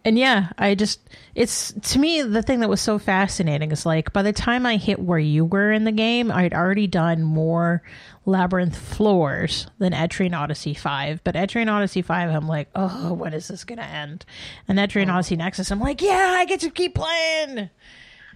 And 0.06 0.18
yeah, 0.18 0.50
I 0.58 0.74
just 0.74 1.00
it's 1.34 1.72
to 1.72 1.98
me 1.98 2.20
the 2.22 2.42
thing 2.42 2.60
that 2.60 2.68
was 2.68 2.80
so 2.82 2.98
fascinating 2.98 3.72
is 3.72 3.86
like 3.86 4.12
by 4.12 4.22
the 4.22 4.32
time 4.34 4.66
I 4.66 4.76
hit 4.76 4.98
where 4.98 5.18
you 5.18 5.46
were 5.46 5.72
in 5.72 5.84
the 5.84 5.92
game, 5.92 6.30
I'd 6.30 6.52
already 6.52 6.86
done 6.86 7.22
more 7.22 7.82
labyrinth 8.26 8.76
floors 8.76 9.66
than 9.78 9.92
Etrian 9.92 10.36
Odyssey 10.38 10.74
5. 10.74 11.24
But 11.24 11.34
Etrian 11.36 11.70
Odyssey 11.72 12.02
5 12.02 12.30
I'm 12.30 12.46
like, 12.46 12.68
"Oh, 12.74 13.14
when 13.14 13.32
is 13.32 13.48
this 13.48 13.64
going 13.64 13.78
to 13.78 13.84
end?" 13.84 14.26
And 14.68 14.78
Etrian 14.78 15.10
Odyssey 15.10 15.36
Nexus 15.36 15.70
I'm 15.70 15.80
like, 15.80 16.02
"Yeah, 16.02 16.34
I 16.38 16.44
get 16.44 16.60
to 16.60 16.70
keep 16.70 16.94
playing." 16.94 17.70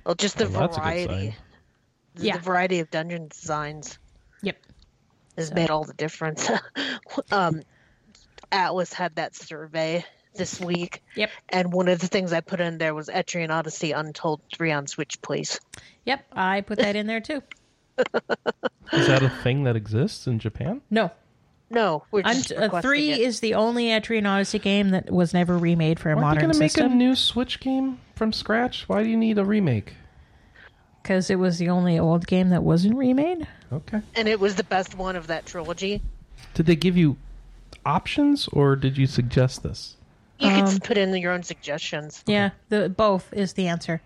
well 0.07 0.15
just 0.15 0.39
the 0.39 0.49
Well, 0.49 0.61
that's 0.63 0.77
a 0.79 0.81
good 0.81 0.85
variety 0.87 1.37
the, 2.15 2.27
Yeah. 2.27 2.37
the 2.39 2.43
variety 2.43 2.81
of 2.81 2.91
dungeon 2.91 3.29
designs 3.29 3.99
Yep. 4.43 4.57
has 5.37 5.53
made 5.53 5.69
all 5.69 5.85
the 5.85 5.93
difference. 5.95 6.49
um, 7.31 7.63
Atlus 8.51 8.95
had 8.95 9.17
that 9.17 9.37
survey 9.37 10.03
this 10.39 10.59
week, 10.59 11.03
Yep. 11.17 11.31
and 11.51 11.73
one 11.73 11.89
of 11.89 11.99
the 11.99 12.07
things 12.07 12.33
I 12.33 12.41
put 12.41 12.61
in 12.61 12.79
there 12.79 12.95
was 12.95 13.09
Etrian 13.09 13.51
Odyssey 13.51 13.93
Untold 13.93 14.41
3 14.55 14.73
on 14.73 14.87
Switch, 14.87 15.21
please. 15.21 15.61
Yep, 16.07 16.25
I 16.33 16.63
put 16.63 16.79
that 16.79 16.97
in 16.97 17.07
there 17.07 17.21
too. 17.21 17.43
Is 18.93 19.07
that 19.09 19.23
a 19.23 19.29
thing 19.29 19.65
that 19.65 19.77
exists 19.77 20.27
in 20.27 20.39
Japan? 20.39 20.81
No. 20.91 21.11
No, 21.71 22.05
we're 22.11 22.23
just 22.23 22.51
Unt- 22.53 22.59
uh, 22.61 22.63
requesting 22.63 22.89
3 22.89 23.11
it. 23.11 23.21
is 23.21 23.41
the 23.41 23.53
only 23.55 23.89
Etrian 23.89 24.27
Odyssey 24.27 24.59
game 24.59 24.89
that 24.91 25.11
was 25.11 25.35
never 25.35 25.59
remade 25.59 26.01
for 26.01 26.09
a 26.09 26.13
Aren't 26.13 26.21
they 26.21 26.25
modern 26.25 26.43
going 26.45 26.53
to 26.55 26.59
make 26.59 26.79
a 26.79 26.89
new 26.89 27.15
Switch 27.15 27.61
game 27.61 27.99
from 28.15 28.33
scratch? 28.33 28.89
Why 28.89 29.03
do 29.03 29.11
you 29.11 29.17
need 29.19 29.37
a 29.39 29.45
remake? 29.45 29.93
because 31.03 31.31
it 31.31 31.37
was 31.37 31.57
the 31.59 31.71
only 31.71 31.99
old 31.99 32.27
game 32.27 32.51
that 32.51 32.63
wasn't 32.63 32.95
remade. 32.95 33.47
Okay. 33.73 34.01
and 34.15 34.29
it 34.29 34.39
was 34.39 34.57
the 34.57 34.65
best 34.65 34.95
one 34.95 35.17
of 35.17 35.27
that 35.29 35.47
trilogy. 35.47 36.03
Did 36.55 36.67
they 36.67 36.77
give 36.77 36.97
you 36.99 37.17
options, 37.87 38.47
or 38.49 38.77
did 38.77 38.99
you 38.99 39.07
suggest 39.07 39.63
this? 39.63 39.97
You 40.39 40.49
Um, 40.49 40.73
could 40.73 40.85
put 40.85 40.97
in 40.99 41.15
your 41.17 41.33
own 41.33 41.43
suggestions. 41.43 42.23
Yeah, 42.27 42.51
the 42.69 42.89
both 42.89 43.33
is 43.33 43.55
the 43.55 43.69
answer. 43.69 44.01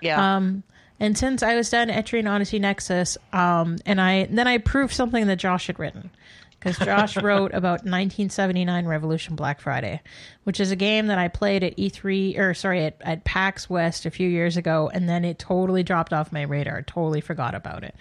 Yeah. 0.00 0.36
Um, 0.36 0.62
and 1.00 1.16
since 1.18 1.42
I 1.42 1.54
was 1.56 1.70
done 1.70 1.88
Etrian 1.88 2.30
Odyssey 2.30 2.58
Nexus, 2.58 3.16
um, 3.32 3.78
and 3.86 4.00
I 4.00 4.26
then 4.30 4.46
I 4.46 4.58
proved 4.58 4.92
something 4.94 5.26
that 5.26 5.36
Josh 5.36 5.66
had 5.66 5.78
written 5.78 6.10
because 6.50 6.78
Josh 6.78 7.16
wrote 7.22 7.52
about 7.52 7.84
1979 7.84 8.86
Revolution 8.86 9.34
Black 9.36 9.60
Friday, 9.60 10.00
which 10.44 10.60
is 10.60 10.70
a 10.70 10.76
game 10.76 11.08
that 11.08 11.18
I 11.18 11.28
played 11.28 11.64
at 11.64 11.76
E3 11.76 12.38
or 12.38 12.54
sorry 12.54 12.84
at, 12.84 12.96
at 13.00 13.24
PAX 13.24 13.68
West 13.68 14.06
a 14.06 14.10
few 14.10 14.28
years 14.28 14.56
ago, 14.56 14.90
and 14.92 15.08
then 15.08 15.24
it 15.24 15.38
totally 15.38 15.82
dropped 15.82 16.12
off 16.12 16.30
my 16.32 16.42
radar. 16.42 16.82
Totally 16.82 17.20
forgot 17.20 17.54
about 17.54 17.82
it. 17.84 17.94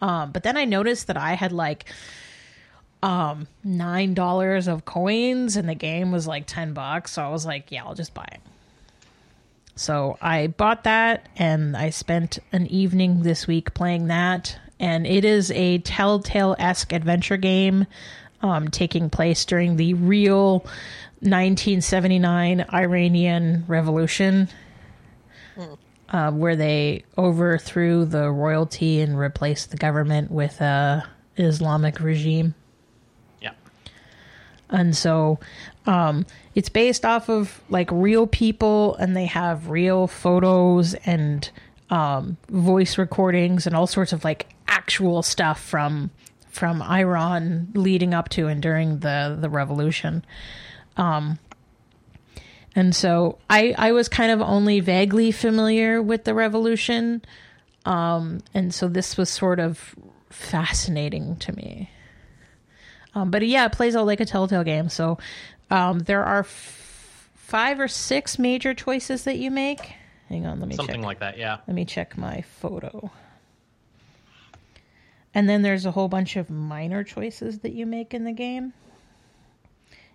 Um, 0.00 0.32
but 0.32 0.42
then 0.42 0.56
I 0.56 0.64
noticed 0.64 1.06
that 1.06 1.16
I 1.16 1.34
had 1.34 1.52
like 1.52 1.86
um 3.04 3.46
nine 3.62 4.14
dollars 4.14 4.66
of 4.66 4.84
coins 4.84 5.56
and 5.56 5.68
the 5.68 5.74
game 5.74 6.10
was 6.10 6.26
like 6.26 6.46
10 6.46 6.72
bucks 6.72 7.12
so 7.12 7.22
i 7.22 7.28
was 7.28 7.44
like 7.44 7.70
yeah 7.70 7.84
i'll 7.84 7.94
just 7.94 8.14
buy 8.14 8.26
it 8.32 8.40
so 9.76 10.16
I 10.20 10.48
bought 10.48 10.84
that 10.84 11.28
and 11.36 11.76
I 11.76 11.90
spent 11.90 12.38
an 12.52 12.66
evening 12.68 13.22
this 13.22 13.46
week 13.46 13.74
playing 13.74 14.06
that. 14.08 14.58
And 14.78 15.06
it 15.06 15.24
is 15.24 15.50
a 15.50 15.78
Telltale 15.78 16.56
esque 16.58 16.92
adventure 16.92 17.36
game 17.36 17.86
um, 18.42 18.68
taking 18.68 19.10
place 19.10 19.44
during 19.44 19.76
the 19.76 19.94
real 19.94 20.60
1979 21.20 22.66
Iranian 22.72 23.64
Revolution, 23.66 24.48
uh, 26.10 26.30
where 26.32 26.54
they 26.54 27.04
overthrew 27.16 28.04
the 28.04 28.30
royalty 28.30 29.00
and 29.00 29.18
replaced 29.18 29.70
the 29.70 29.76
government 29.76 30.30
with 30.30 30.60
a 30.60 31.04
Islamic 31.36 32.00
regime. 32.00 32.54
And 34.70 34.96
so 34.96 35.38
um, 35.86 36.26
it's 36.54 36.68
based 36.68 37.04
off 37.04 37.28
of 37.28 37.60
like 37.68 37.90
real 37.92 38.26
people, 38.26 38.96
and 38.96 39.16
they 39.16 39.26
have 39.26 39.68
real 39.68 40.06
photos 40.06 40.94
and 40.94 41.48
um, 41.90 42.36
voice 42.48 42.98
recordings 42.98 43.66
and 43.66 43.76
all 43.76 43.86
sorts 43.86 44.12
of 44.12 44.24
like 44.24 44.48
actual 44.66 45.22
stuff 45.22 45.60
from 45.60 46.10
from 46.48 46.80
Iran 46.82 47.68
leading 47.74 48.14
up 48.14 48.28
to 48.30 48.46
and 48.46 48.62
during 48.62 49.00
the 49.00 49.36
the 49.38 49.50
revolution. 49.50 50.24
Um, 50.96 51.38
and 52.74 52.94
so 52.94 53.38
I 53.50 53.74
I 53.76 53.92
was 53.92 54.08
kind 54.08 54.32
of 54.32 54.40
only 54.40 54.80
vaguely 54.80 55.30
familiar 55.30 56.00
with 56.00 56.24
the 56.24 56.34
revolution, 56.34 57.22
um, 57.84 58.40
and 58.52 58.74
so 58.74 58.88
this 58.88 59.16
was 59.16 59.28
sort 59.28 59.60
of 59.60 59.94
fascinating 60.30 61.36
to 61.36 61.52
me. 61.52 61.90
Um, 63.14 63.30
but 63.30 63.46
yeah, 63.46 63.66
it 63.66 63.72
plays 63.72 63.94
out 63.96 64.06
like 64.06 64.20
a 64.20 64.24
Telltale 64.24 64.64
game. 64.64 64.88
So 64.88 65.18
um, 65.70 66.00
there 66.00 66.24
are 66.24 66.40
f- 66.40 67.30
five 67.34 67.78
or 67.80 67.88
six 67.88 68.38
major 68.38 68.74
choices 68.74 69.24
that 69.24 69.36
you 69.38 69.50
make. 69.50 69.92
Hang 70.28 70.46
on, 70.46 70.58
let 70.60 70.68
me 70.68 70.74
Something 70.76 70.96
check. 70.96 71.04
like 71.04 71.18
that, 71.20 71.38
yeah. 71.38 71.58
Let 71.66 71.74
me 71.74 71.84
check 71.84 72.16
my 72.18 72.40
photo. 72.42 73.10
And 75.34 75.48
then 75.48 75.62
there's 75.62 75.84
a 75.84 75.90
whole 75.90 76.08
bunch 76.08 76.36
of 76.36 76.48
minor 76.50 77.02
choices 77.04 77.58
that 77.60 77.72
you 77.72 77.86
make 77.86 78.14
in 78.14 78.24
the 78.24 78.32
game. 78.32 78.72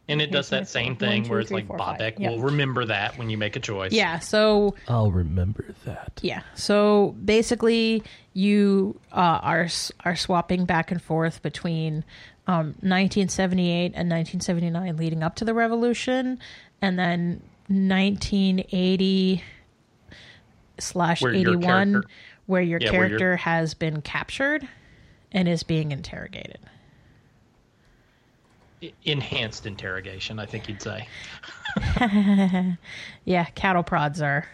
And 0.08 0.22
it 0.24 0.32
does 0.32 0.50
that 0.50 0.68
same 0.68 0.96
phone. 0.96 1.08
One, 1.08 1.16
thing 1.18 1.24
two, 1.26 1.30
where 1.30 1.40
it's 1.42 1.50
three, 1.50 1.58
like 1.58 1.68
four, 1.68 1.78
five. 1.78 2.00
Babak 2.00 2.20
Yep. 2.20 2.32
will 2.32 2.40
remember 2.40 2.86
that 2.86 3.18
when 3.20 3.30
you 3.30 3.38
make 3.38 3.56
a 3.56 3.60
choice. 3.60 3.92
Yeah, 3.92 4.18
so 4.20 4.76
I'll 4.88 5.12
remember 5.12 5.76
that. 5.86 6.14
Yeah. 6.24 6.42
So 6.56 7.16
basically, 7.24 8.04
you 8.34 9.00
uh, 9.12 9.40
are 9.44 9.68
are 10.06 10.16
swapping 10.16 10.66
back 10.66 10.90
and 10.90 11.00
forth 11.00 11.44
between 11.44 12.04
um, 12.50 12.66
1978 12.82 13.94
and 13.94 14.10
1979 14.10 14.98
leading 14.98 15.22
up 15.22 15.36
to 15.36 15.46
the 15.46 15.54
revolution, 15.54 16.40
and 16.82 16.98
then 16.98 17.44
1980 17.68 19.44
slash 20.80 21.22
Where 21.22 21.32
your 21.32 21.52
81, 21.52 22.04
where 22.48 22.64
your 22.64 22.80
Yeah, 22.82 22.90
where 22.90 23.08
character 23.08 23.36
has 23.38 23.76
been 23.76 24.02
captured 24.02 24.68
and 25.32 25.48
is 25.48 25.62
being 25.62 25.92
interrogated. 25.92 26.58
Enhanced 29.04 29.68
interrogation, 29.68 30.40
I 30.40 30.48
think 30.48 30.68
you'd 30.68 30.82
say. 30.82 31.08
Yeah, 33.26 33.46
cattle 33.54 33.84
prods 33.84 34.24
are. 34.24 34.48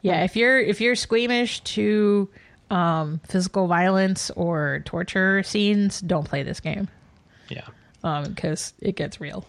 Yeah, 0.00 0.24
if 0.24 0.36
you're 0.36 0.58
if 0.58 0.80
you're 0.80 0.94
squeamish 0.94 1.60
to 1.60 2.30
um, 2.70 3.20
physical 3.28 3.66
violence 3.66 4.30
or 4.36 4.82
torture 4.84 5.42
scenes, 5.42 6.00
don't 6.00 6.24
play 6.28 6.42
this 6.42 6.60
game 6.60 6.88
Yeah. 7.48 7.66
because 8.24 8.72
it 8.80 8.96
gets 8.96 9.20
real. 9.20 9.46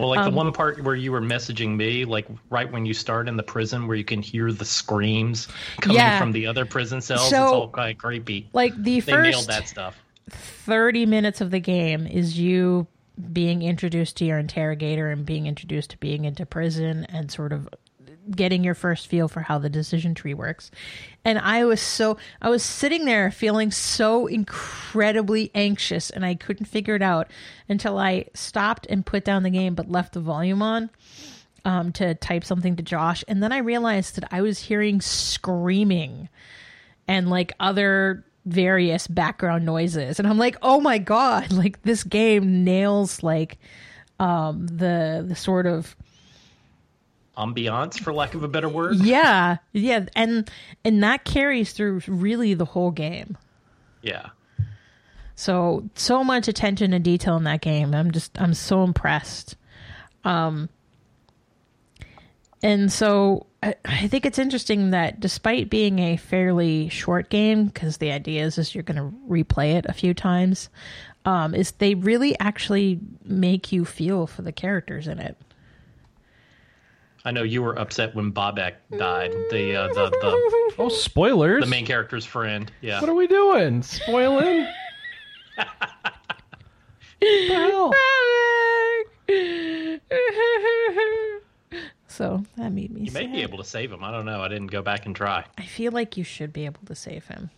Well, 0.00 0.08
like 0.08 0.18
Um, 0.20 0.30
the 0.32 0.36
one 0.36 0.52
part 0.52 0.82
where 0.82 0.96
you 0.96 1.12
were 1.12 1.20
messaging 1.20 1.76
me, 1.76 2.04
like 2.04 2.26
right 2.50 2.70
when 2.70 2.84
you 2.84 2.94
start 2.94 3.28
in 3.28 3.36
the 3.36 3.42
prison, 3.44 3.86
where 3.86 3.96
you 3.96 4.04
can 4.04 4.20
hear 4.22 4.50
the 4.52 4.64
screams 4.64 5.46
coming 5.80 5.98
Yeah. 5.98 6.18
from 6.18 6.32
the 6.32 6.46
other 6.48 6.64
prison 6.64 7.00
cells. 7.00 7.30
So- 7.30 7.42
it's 7.44 7.52
all 7.52 7.68
kind 7.68 7.92
of 7.92 7.98
creepy. 7.98 8.48
Like 8.52 8.74
the 8.76 9.00
They 9.00 9.12
nailed 9.12 9.34
first 9.34 9.48
that 9.48 9.68
stuff. 9.68 9.96
30 10.30 11.06
minutes 11.06 11.40
of 11.40 11.50
the 11.52 11.60
game 11.60 12.06
is 12.06 12.38
you 12.38 12.86
being 13.32 13.62
introduced 13.62 14.16
to 14.16 14.24
your 14.24 14.38
interrogator 14.40 15.10
and 15.10 15.24
being 15.24 15.46
introduced 15.46 15.90
to 15.90 15.98
being 15.98 16.24
into 16.24 16.44
prison 16.44 17.04
and 17.08 17.30
sort 17.30 17.52
of 17.52 17.68
getting 18.30 18.64
your 18.64 18.74
first 18.74 19.06
feel 19.06 19.28
for 19.28 19.40
how 19.40 19.58
the 19.58 19.68
decision 19.68 20.14
tree 20.14 20.34
works. 20.34 20.70
And 21.24 21.38
I 21.38 21.64
was 21.64 21.80
so 21.80 22.16
I 22.40 22.50
was 22.50 22.62
sitting 22.62 23.04
there 23.04 23.30
feeling 23.30 23.70
so 23.70 24.26
incredibly 24.26 25.50
anxious 25.54 26.10
and 26.10 26.24
I 26.24 26.34
couldn't 26.34 26.66
figure 26.66 26.94
it 26.94 27.02
out 27.02 27.30
until 27.68 27.98
I 27.98 28.26
stopped 28.34 28.86
and 28.88 29.04
put 29.04 29.24
down 29.24 29.42
the 29.42 29.50
game 29.50 29.74
but 29.74 29.90
left 29.90 30.14
the 30.14 30.20
volume 30.20 30.62
on 30.62 30.90
um, 31.64 31.92
to 31.92 32.14
type 32.14 32.44
something 32.44 32.76
to 32.76 32.82
Josh 32.82 33.24
and 33.26 33.42
then 33.42 33.52
I 33.52 33.58
realized 33.58 34.16
that 34.16 34.28
I 34.30 34.42
was 34.42 34.58
hearing 34.58 35.00
screaming 35.00 36.28
and 37.08 37.30
like 37.30 37.52
other 37.60 38.24
various 38.46 39.06
background 39.06 39.64
noises 39.64 40.18
and 40.18 40.28
i'm 40.28 40.36
like 40.36 40.56
oh 40.60 40.78
my 40.78 40.98
god 40.98 41.50
like 41.52 41.80
this 41.82 42.04
game 42.04 42.62
nails 42.62 43.22
like 43.22 43.56
um 44.20 44.66
the 44.66 45.24
the 45.26 45.34
sort 45.34 45.66
of 45.66 45.96
Ambiance, 47.36 47.98
for 47.98 48.12
lack 48.12 48.34
of 48.34 48.42
a 48.42 48.48
better 48.48 48.68
word. 48.68 48.96
yeah 48.96 49.56
yeah 49.72 50.06
and 50.14 50.50
and 50.84 51.02
that 51.02 51.24
carries 51.24 51.72
through 51.72 52.00
really 52.06 52.54
the 52.54 52.64
whole 52.64 52.90
game 52.90 53.36
Yeah. 54.02 54.28
so 55.34 55.88
so 55.94 56.22
much 56.24 56.46
attention 56.48 56.92
to 56.92 56.98
detail 56.98 57.36
in 57.36 57.44
that 57.44 57.60
game 57.60 57.94
i'm 57.94 58.10
just 58.12 58.40
i'm 58.40 58.54
so 58.54 58.84
impressed 58.84 59.56
um 60.24 60.68
and 62.62 62.90
so 62.90 63.46
I, 63.62 63.74
I 63.84 64.08
think 64.08 64.24
it's 64.26 64.38
interesting 64.38 64.90
that 64.90 65.20
despite 65.20 65.68
being 65.70 65.98
a 65.98 66.16
fairly 66.16 66.88
short 66.88 67.28
game 67.30 67.66
because 67.66 67.98
the 67.98 68.10
idea 68.12 68.44
is, 68.44 68.58
is 68.58 68.74
you're 68.74 68.84
going 68.84 68.96
to 68.96 69.14
replay 69.28 69.74
it 69.74 69.86
a 69.86 69.92
few 69.92 70.14
times 70.14 70.68
um, 71.26 71.54
is 71.54 71.72
they 71.72 71.94
really 71.94 72.38
actually 72.38 73.00
make 73.24 73.72
you 73.72 73.84
feel 73.84 74.26
for 74.26 74.42
the 74.42 74.52
characters 74.52 75.08
in 75.08 75.18
it 75.18 75.36
I 77.24 77.30
know 77.30 77.42
you 77.42 77.62
were 77.62 77.78
upset 77.78 78.14
when 78.14 78.32
Babak 78.32 78.74
died. 78.98 79.32
The 79.50 79.76
uh, 79.76 79.88
the, 79.88 80.10
the 80.10 80.72
Oh, 80.78 80.88
spoilers! 80.88 81.64
the 81.64 81.70
main 81.70 81.86
character's 81.86 82.24
friend. 82.26 82.70
Yeah. 82.80 83.00
What 83.00 83.08
are 83.08 83.14
we 83.14 83.26
doing? 83.26 83.82
Spoiling? 83.82 84.66
the 87.20 87.94
so 92.14 92.44
that 92.56 92.70
made 92.70 92.92
me 92.92 93.02
You 93.02 93.10
may 93.10 93.26
be 93.26 93.42
able 93.42 93.58
to 93.58 93.64
save 93.64 93.90
him. 93.90 94.04
I 94.04 94.12
don't 94.12 94.24
know. 94.24 94.40
I 94.40 94.46
didn't 94.46 94.68
go 94.68 94.82
back 94.82 95.04
and 95.04 95.16
try. 95.16 95.44
i 95.58 95.62
feel 95.62 95.90
like 95.90 96.16
you 96.16 96.22
should 96.22 96.52
be 96.52 96.64
able 96.64 96.80
to 96.86 96.94
save 96.94 97.26
him 97.26 97.50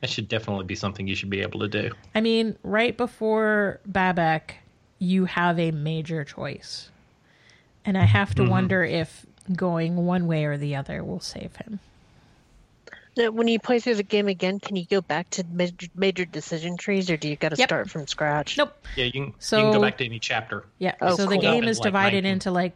That 0.00 0.10
should 0.10 0.28
definitely 0.28 0.66
be 0.66 0.74
something 0.74 1.06
you 1.06 1.14
should 1.14 1.30
be 1.30 1.40
able 1.40 1.60
to 1.60 1.68
do. 1.68 1.92
I 2.14 2.20
mean, 2.20 2.58
right 2.62 2.94
before 2.94 3.80
Babak, 3.90 4.52
you 4.98 5.24
have 5.24 5.58
a 5.58 5.70
major 5.70 6.24
choice. 6.24 6.90
And 7.84 7.98
I 7.98 8.04
have 8.04 8.34
to 8.36 8.44
wonder 8.44 8.84
if 8.84 9.26
going 9.56 9.96
one 9.96 10.26
way 10.26 10.44
or 10.44 10.56
the 10.56 10.76
other 10.76 11.02
will 11.02 11.20
save 11.20 11.56
him. 11.56 11.80
Now, 13.16 13.30
when 13.30 13.46
you 13.48 13.58
play 13.58 13.78
through 13.78 13.96
the 13.96 14.02
game 14.02 14.26
again, 14.28 14.58
can 14.58 14.74
you 14.76 14.86
go 14.86 15.00
back 15.02 15.28
to 15.30 15.44
major, 15.50 15.88
major 15.94 16.24
decision 16.24 16.76
trees, 16.78 17.10
or 17.10 17.16
do 17.18 17.28
you 17.28 17.36
got 17.36 17.50
to 17.50 17.56
Yep. 17.56 17.68
start 17.68 17.90
from 17.90 18.06
scratch? 18.06 18.56
Nope. 18.56 18.72
Yeah, 18.96 19.04
you 19.06 19.12
can, 19.12 19.22
you 19.24 19.32
can 19.40 19.72
go 19.72 19.80
back 19.82 19.98
to 19.98 20.04
any 20.06 20.18
chapter, 20.18 20.64
Yeah. 20.78 20.94
Oh, 21.00 21.16
so 21.16 21.26
the 21.26 21.36
game 21.36 21.64
is 21.64 21.78
like, 21.80 21.84
divided 21.88 22.24
19. 22.24 22.32
into 22.32 22.50
like 22.50 22.72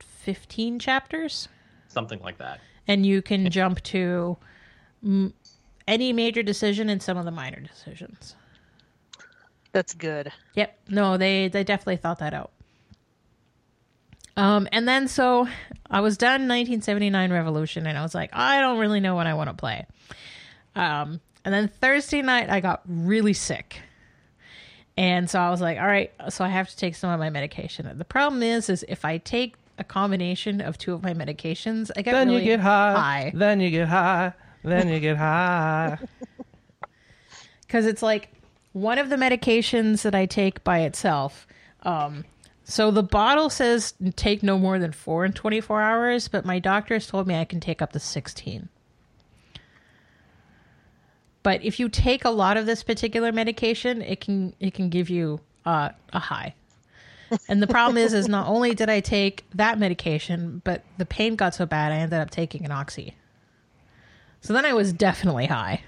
15 0.00 0.78
chapters, 0.78 1.48
something 1.88 2.20
like 2.20 2.38
that. 2.38 2.60
and 2.86 3.04
you 3.04 3.20
can 3.22 3.50
jump 3.50 3.82
to 3.84 4.36
mm, 5.04 5.32
any 5.88 6.12
major 6.12 6.42
decision 6.44 6.88
and 6.88 7.02
some 7.02 7.16
of 7.16 7.24
the 7.24 7.30
minor 7.32 7.58
decisions. 7.60 8.36
That's 9.72 9.94
good. 9.94 10.30
Yep. 10.54 10.78
No, 10.88 11.16
they 11.16 11.48
they 11.48 11.64
definitely 11.64 11.96
thought 11.96 12.18
that 12.20 12.34
out. 12.34 12.50
Um, 14.36 14.68
and 14.72 14.86
then 14.88 15.08
so 15.08 15.48
I 15.90 16.00
was 16.00 16.16
done 16.16 16.48
1979 16.48 17.32
Revolution, 17.32 17.86
and 17.86 17.98
I 17.98 18.02
was 18.02 18.14
like, 18.14 18.30
I 18.32 18.60
don't 18.60 18.78
really 18.78 19.00
know 19.00 19.14
what 19.14 19.26
I 19.26 19.34
want 19.34 19.50
to 19.50 19.54
play. 19.54 19.86
Um, 20.74 21.20
and 21.44 21.52
then 21.52 21.68
Thursday 21.68 22.22
night 22.22 22.48
I 22.48 22.60
got 22.60 22.82
really 22.86 23.32
sick, 23.32 23.80
and 24.96 25.28
so 25.28 25.40
I 25.40 25.50
was 25.50 25.60
like, 25.60 25.78
all 25.78 25.86
right, 25.86 26.12
so 26.28 26.44
I 26.44 26.48
have 26.48 26.68
to 26.68 26.76
take 26.76 26.94
some 26.94 27.10
of 27.10 27.18
my 27.18 27.30
medication. 27.30 27.86
And 27.86 28.00
the 28.00 28.04
problem 28.04 28.42
is, 28.42 28.68
is 28.68 28.84
if 28.88 29.04
I 29.04 29.18
take 29.18 29.54
a 29.78 29.84
combination 29.84 30.60
of 30.60 30.78
two 30.78 30.92
of 30.92 31.02
my 31.02 31.14
medications, 31.14 31.90
I 31.96 32.02
get 32.02 32.12
Then 32.12 32.28
really 32.28 32.42
you 32.42 32.50
get 32.50 32.60
high. 32.60 32.94
high. 32.94 33.32
Then 33.34 33.60
you 33.60 33.70
get 33.70 33.88
high. 33.88 34.34
Then 34.62 34.88
you 34.88 35.00
get 35.00 35.16
high. 35.16 35.98
because 37.62 37.86
it's 37.86 38.02
like 38.02 38.28
one 38.72 38.98
of 38.98 39.08
the 39.08 39.16
medications 39.16 40.02
that 40.02 40.14
I 40.14 40.26
take 40.26 40.62
by 40.64 40.80
itself. 40.80 41.46
Um, 41.82 42.24
so 42.70 42.92
the 42.92 43.02
bottle 43.02 43.50
says 43.50 43.94
take 44.14 44.42
no 44.44 44.58
more 44.58 44.78
than 44.78 44.92
four 44.92 45.24
in 45.24 45.32
24 45.32 45.82
hours, 45.82 46.28
but 46.28 46.44
my 46.44 46.60
doctor 46.60 46.94
has 46.94 47.06
told 47.06 47.26
me 47.26 47.34
I 47.34 47.44
can 47.44 47.58
take 47.58 47.82
up 47.82 47.92
to 47.92 47.98
16. 47.98 48.68
But 51.42 51.64
if 51.64 51.80
you 51.80 51.88
take 51.88 52.24
a 52.24 52.30
lot 52.30 52.56
of 52.56 52.66
this 52.66 52.84
particular 52.84 53.32
medication, 53.32 54.02
it 54.02 54.20
can 54.20 54.54
it 54.60 54.74
can 54.74 54.88
give 54.88 55.10
you 55.10 55.40
uh, 55.64 55.88
a 56.12 56.18
high. 56.20 56.54
And 57.48 57.62
the 57.62 57.66
problem 57.66 57.96
is, 57.96 58.12
is 58.12 58.28
not 58.28 58.46
only 58.46 58.74
did 58.74 58.88
I 58.88 59.00
take 59.00 59.44
that 59.54 59.78
medication, 59.78 60.62
but 60.64 60.84
the 60.98 61.06
pain 61.06 61.36
got 61.36 61.54
so 61.54 61.66
bad 61.66 61.92
I 61.92 61.96
ended 61.96 62.20
up 62.20 62.30
taking 62.30 62.64
an 62.64 62.70
oxy. 62.70 63.16
So 64.42 64.52
then 64.52 64.64
I 64.64 64.74
was 64.74 64.92
definitely 64.92 65.46
high. 65.46 65.82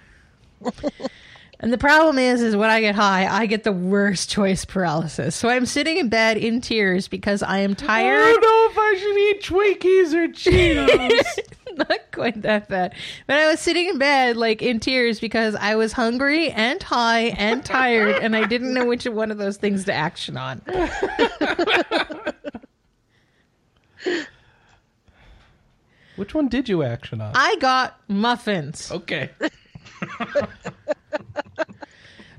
And 1.62 1.72
the 1.72 1.78
problem 1.78 2.18
is, 2.18 2.42
is 2.42 2.56
when 2.56 2.70
I 2.70 2.80
get 2.80 2.96
high, 2.96 3.28
I 3.28 3.46
get 3.46 3.62
the 3.62 3.70
worst 3.70 4.28
choice 4.28 4.64
paralysis. 4.64 5.36
So 5.36 5.48
I'm 5.48 5.64
sitting 5.64 5.96
in 5.96 6.08
bed 6.08 6.36
in 6.36 6.60
tears 6.60 7.06
because 7.06 7.40
I 7.40 7.58
am 7.58 7.76
tired. 7.76 8.20
I 8.20 8.32
don't 8.32 8.42
know 8.42 8.68
if 8.70 8.78
I 8.78 8.96
should 8.98 9.16
eat 9.16 9.42
Twinkies 9.44 10.12
or 10.12 10.26
Cheetos. 10.28 11.38
Not 11.78 12.00
quite 12.10 12.42
that 12.42 12.68
bad. 12.68 12.94
But 13.28 13.38
I 13.38 13.48
was 13.48 13.60
sitting 13.60 13.88
in 13.88 13.98
bed, 13.98 14.36
like 14.36 14.60
in 14.60 14.80
tears, 14.80 15.20
because 15.20 15.54
I 15.54 15.76
was 15.76 15.92
hungry 15.92 16.50
and 16.50 16.82
high 16.82 17.26
and 17.38 17.64
tired, 17.64 18.16
and 18.16 18.34
I 18.34 18.44
didn't 18.44 18.74
know 18.74 18.84
which 18.84 19.06
one 19.06 19.30
of 19.30 19.38
those 19.38 19.56
things 19.56 19.84
to 19.84 19.92
action 19.92 20.36
on. 20.36 20.62
Which 26.16 26.34
one 26.34 26.48
did 26.48 26.68
you 26.68 26.82
action 26.82 27.20
on? 27.20 27.32
I 27.34 27.56
got 27.56 27.98
muffins. 28.06 28.92
Okay. 28.92 29.30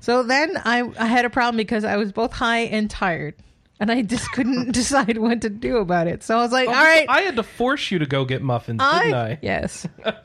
So 0.03 0.21
then 0.21 0.57
I, 0.57 0.83
I 0.99 1.05
had 1.05 1.23
a 1.23 1.29
problem 1.29 1.55
because 1.55 1.85
I 1.85 1.95
was 1.95 2.11
both 2.11 2.33
high 2.33 2.63
and 2.63 2.89
tired. 2.89 3.35
And 3.79 3.89
I 3.89 4.01
just 4.01 4.29
couldn't 4.33 4.71
decide 4.73 5.17
what 5.17 5.39
to 5.43 5.49
do 5.49 5.77
about 5.77 6.07
it. 6.07 6.23
So 6.23 6.37
I 6.37 6.41
was 6.41 6.51
like, 6.51 6.67
oh, 6.67 6.73
all 6.73 6.83
right. 6.83 7.05
I 7.07 7.21
had 7.21 7.37
to 7.37 7.43
force 7.43 7.89
you 7.89 7.99
to 7.99 8.05
go 8.05 8.25
get 8.25 8.41
muffins, 8.41 8.81
didn't 8.81 9.13
I? 9.13 9.39
Yes. 9.41 9.87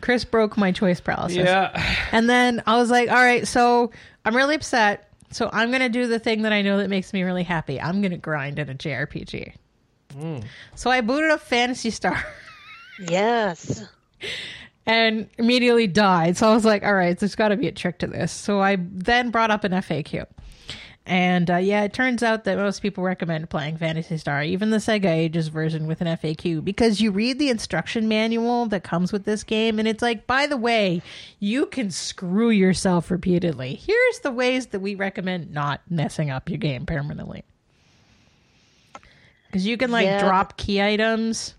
Chris 0.00 0.24
broke 0.24 0.56
my 0.56 0.70
choice 0.70 1.00
paralysis. 1.00 1.38
Yeah. 1.38 1.96
And 2.12 2.30
then 2.30 2.62
I 2.64 2.76
was 2.76 2.90
like, 2.90 3.08
all 3.08 3.16
right, 3.16 3.44
so 3.44 3.90
I'm 4.24 4.36
really 4.36 4.54
upset. 4.54 5.10
So 5.32 5.50
I'm 5.52 5.70
going 5.70 5.82
to 5.82 5.88
do 5.88 6.06
the 6.06 6.20
thing 6.20 6.42
that 6.42 6.52
I 6.52 6.62
know 6.62 6.78
that 6.78 6.88
makes 6.88 7.12
me 7.12 7.24
really 7.24 7.42
happy. 7.42 7.80
I'm 7.80 8.02
going 8.02 8.12
to 8.12 8.18
grind 8.18 8.60
in 8.60 8.68
a 8.68 8.74
JRPG. 8.74 9.52
Mm. 10.14 10.44
So 10.76 10.90
I 10.90 11.00
booted 11.00 11.32
up 11.32 11.40
Phantasy 11.40 11.90
Star 11.90 12.24
Yes. 13.00 13.84
And 14.86 15.28
immediately 15.36 15.88
died. 15.88 16.36
So 16.36 16.48
I 16.48 16.54
was 16.54 16.64
like, 16.64 16.84
all 16.84 16.94
right, 16.94 17.18
there's 17.18 17.34
got 17.34 17.48
to 17.48 17.56
be 17.56 17.66
a 17.66 17.72
trick 17.72 17.98
to 17.98 18.06
this. 18.06 18.30
So 18.30 18.60
I 18.60 18.76
then 18.80 19.30
brought 19.30 19.50
up 19.50 19.64
an 19.64 19.72
FAQ. 19.72 20.26
And 21.08 21.48
uh, 21.50 21.56
yeah, 21.56 21.82
it 21.84 21.92
turns 21.92 22.22
out 22.24 22.44
that 22.44 22.56
most 22.56 22.82
people 22.82 23.04
recommend 23.04 23.48
playing 23.48 23.76
Phantasy 23.76 24.16
Star, 24.16 24.42
even 24.42 24.70
the 24.70 24.78
Sega 24.78 25.06
Ages 25.06 25.48
version 25.48 25.86
with 25.86 26.00
an 26.00 26.08
FAQ, 26.08 26.64
because 26.64 27.00
you 27.00 27.12
read 27.12 27.38
the 27.38 27.48
instruction 27.48 28.08
manual 28.08 28.66
that 28.66 28.82
comes 28.82 29.12
with 29.12 29.24
this 29.24 29.44
game, 29.44 29.78
and 29.78 29.86
it's 29.86 30.02
like, 30.02 30.26
by 30.26 30.46
the 30.48 30.56
way, 30.56 31.02
you 31.38 31.66
can 31.66 31.92
screw 31.92 32.50
yourself 32.50 33.08
repeatedly. 33.10 33.74
Here's 33.76 34.18
the 34.20 34.32
ways 34.32 34.68
that 34.68 34.80
we 34.80 34.96
recommend 34.96 35.52
not 35.52 35.80
messing 35.88 36.30
up 36.30 36.48
your 36.48 36.58
game 36.58 36.86
permanently. 36.86 37.44
Because 39.46 39.66
you 39.66 39.76
can 39.76 39.90
like 39.90 40.04
Yeah. 40.06 40.20
drop 40.24 40.56
key 40.56 40.82
items, 40.82 41.54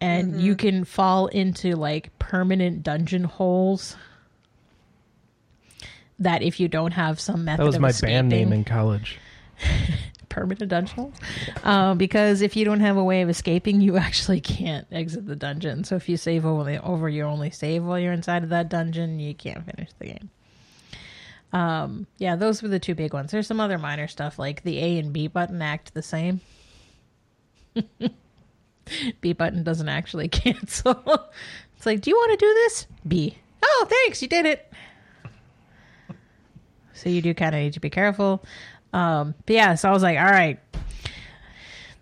and 0.00 0.40
you 0.40 0.54
can 0.54 0.84
fall 0.84 1.26
into 1.28 1.74
like 1.76 2.16
permanent 2.18 2.82
dungeon 2.82 3.24
holes. 3.24 3.96
That 6.18 6.42
if 6.42 6.60
you 6.60 6.68
don't 6.68 6.92
have 6.92 7.20
some 7.20 7.44
method 7.44 7.62
That 7.62 7.66
was 7.66 7.74
of 7.74 7.82
my 7.82 7.88
escaping, 7.88 8.14
band 8.14 8.28
name 8.30 8.52
in 8.52 8.64
college. 8.64 9.18
permanent 10.36 10.70
dungeon 10.70 10.96
hole. 10.96 11.12
Uh, 11.64 11.94
because 11.94 12.42
if 12.42 12.56
you 12.56 12.64
don't 12.64 12.80
have 12.80 12.96
a 12.96 13.04
way 13.04 13.22
of 13.22 13.28
escaping, 13.28 13.80
you 13.80 13.96
actually 13.96 14.40
can't 14.40 14.86
exit 14.92 15.26
the 15.26 15.36
dungeon. 15.36 15.84
So 15.84 15.96
if 15.96 16.08
you 16.08 16.16
save 16.16 16.44
over, 16.46 16.80
over 16.82 17.08
your 17.08 17.26
only 17.26 17.50
save 17.50 17.84
while 17.84 17.98
you're 17.98 18.12
inside 18.12 18.42
of 18.44 18.50
that 18.50 18.68
dungeon, 18.68 19.18
you 19.18 19.34
can't 19.34 19.64
finish 19.64 19.90
the 19.98 20.06
game. 20.06 20.30
Um, 21.52 22.06
yeah, 22.18 22.36
those 22.36 22.62
were 22.62 22.68
the 22.68 22.78
two 22.78 22.94
big 22.94 23.14
ones. 23.14 23.30
There's 23.30 23.46
some 23.46 23.60
other 23.60 23.78
minor 23.78 24.08
stuff 24.08 24.38
like 24.38 24.62
the 24.62 24.78
A 24.78 24.98
and 24.98 25.12
B 25.12 25.26
button 25.26 25.62
act 25.62 25.94
the 25.94 26.02
same. 26.02 26.40
B 29.20 29.32
button 29.32 29.62
doesn't 29.62 29.88
actually 29.88 30.28
cancel. 30.30 31.30
it's 31.76 31.86
like, 31.86 32.00
do 32.00 32.10
you 32.10 32.16
want 32.16 32.38
to 32.38 32.46
do 32.46 32.54
this? 32.54 32.86
B. 33.06 33.38
Oh, 33.62 33.86
thanks, 33.88 34.22
you 34.22 34.28
did 34.28 34.46
it. 34.46 34.72
So 36.94 37.10
you 37.10 37.20
do 37.20 37.34
kind 37.34 37.54
of 37.54 37.60
need 37.60 37.74
to 37.74 37.80
be 37.80 37.90
careful. 37.90 38.44
Um, 38.92 39.34
but 39.44 39.54
yeah, 39.54 39.74
so 39.74 39.88
I 39.88 39.92
was 39.92 40.02
like, 40.02 40.18
all 40.18 40.24
right. 40.24 40.58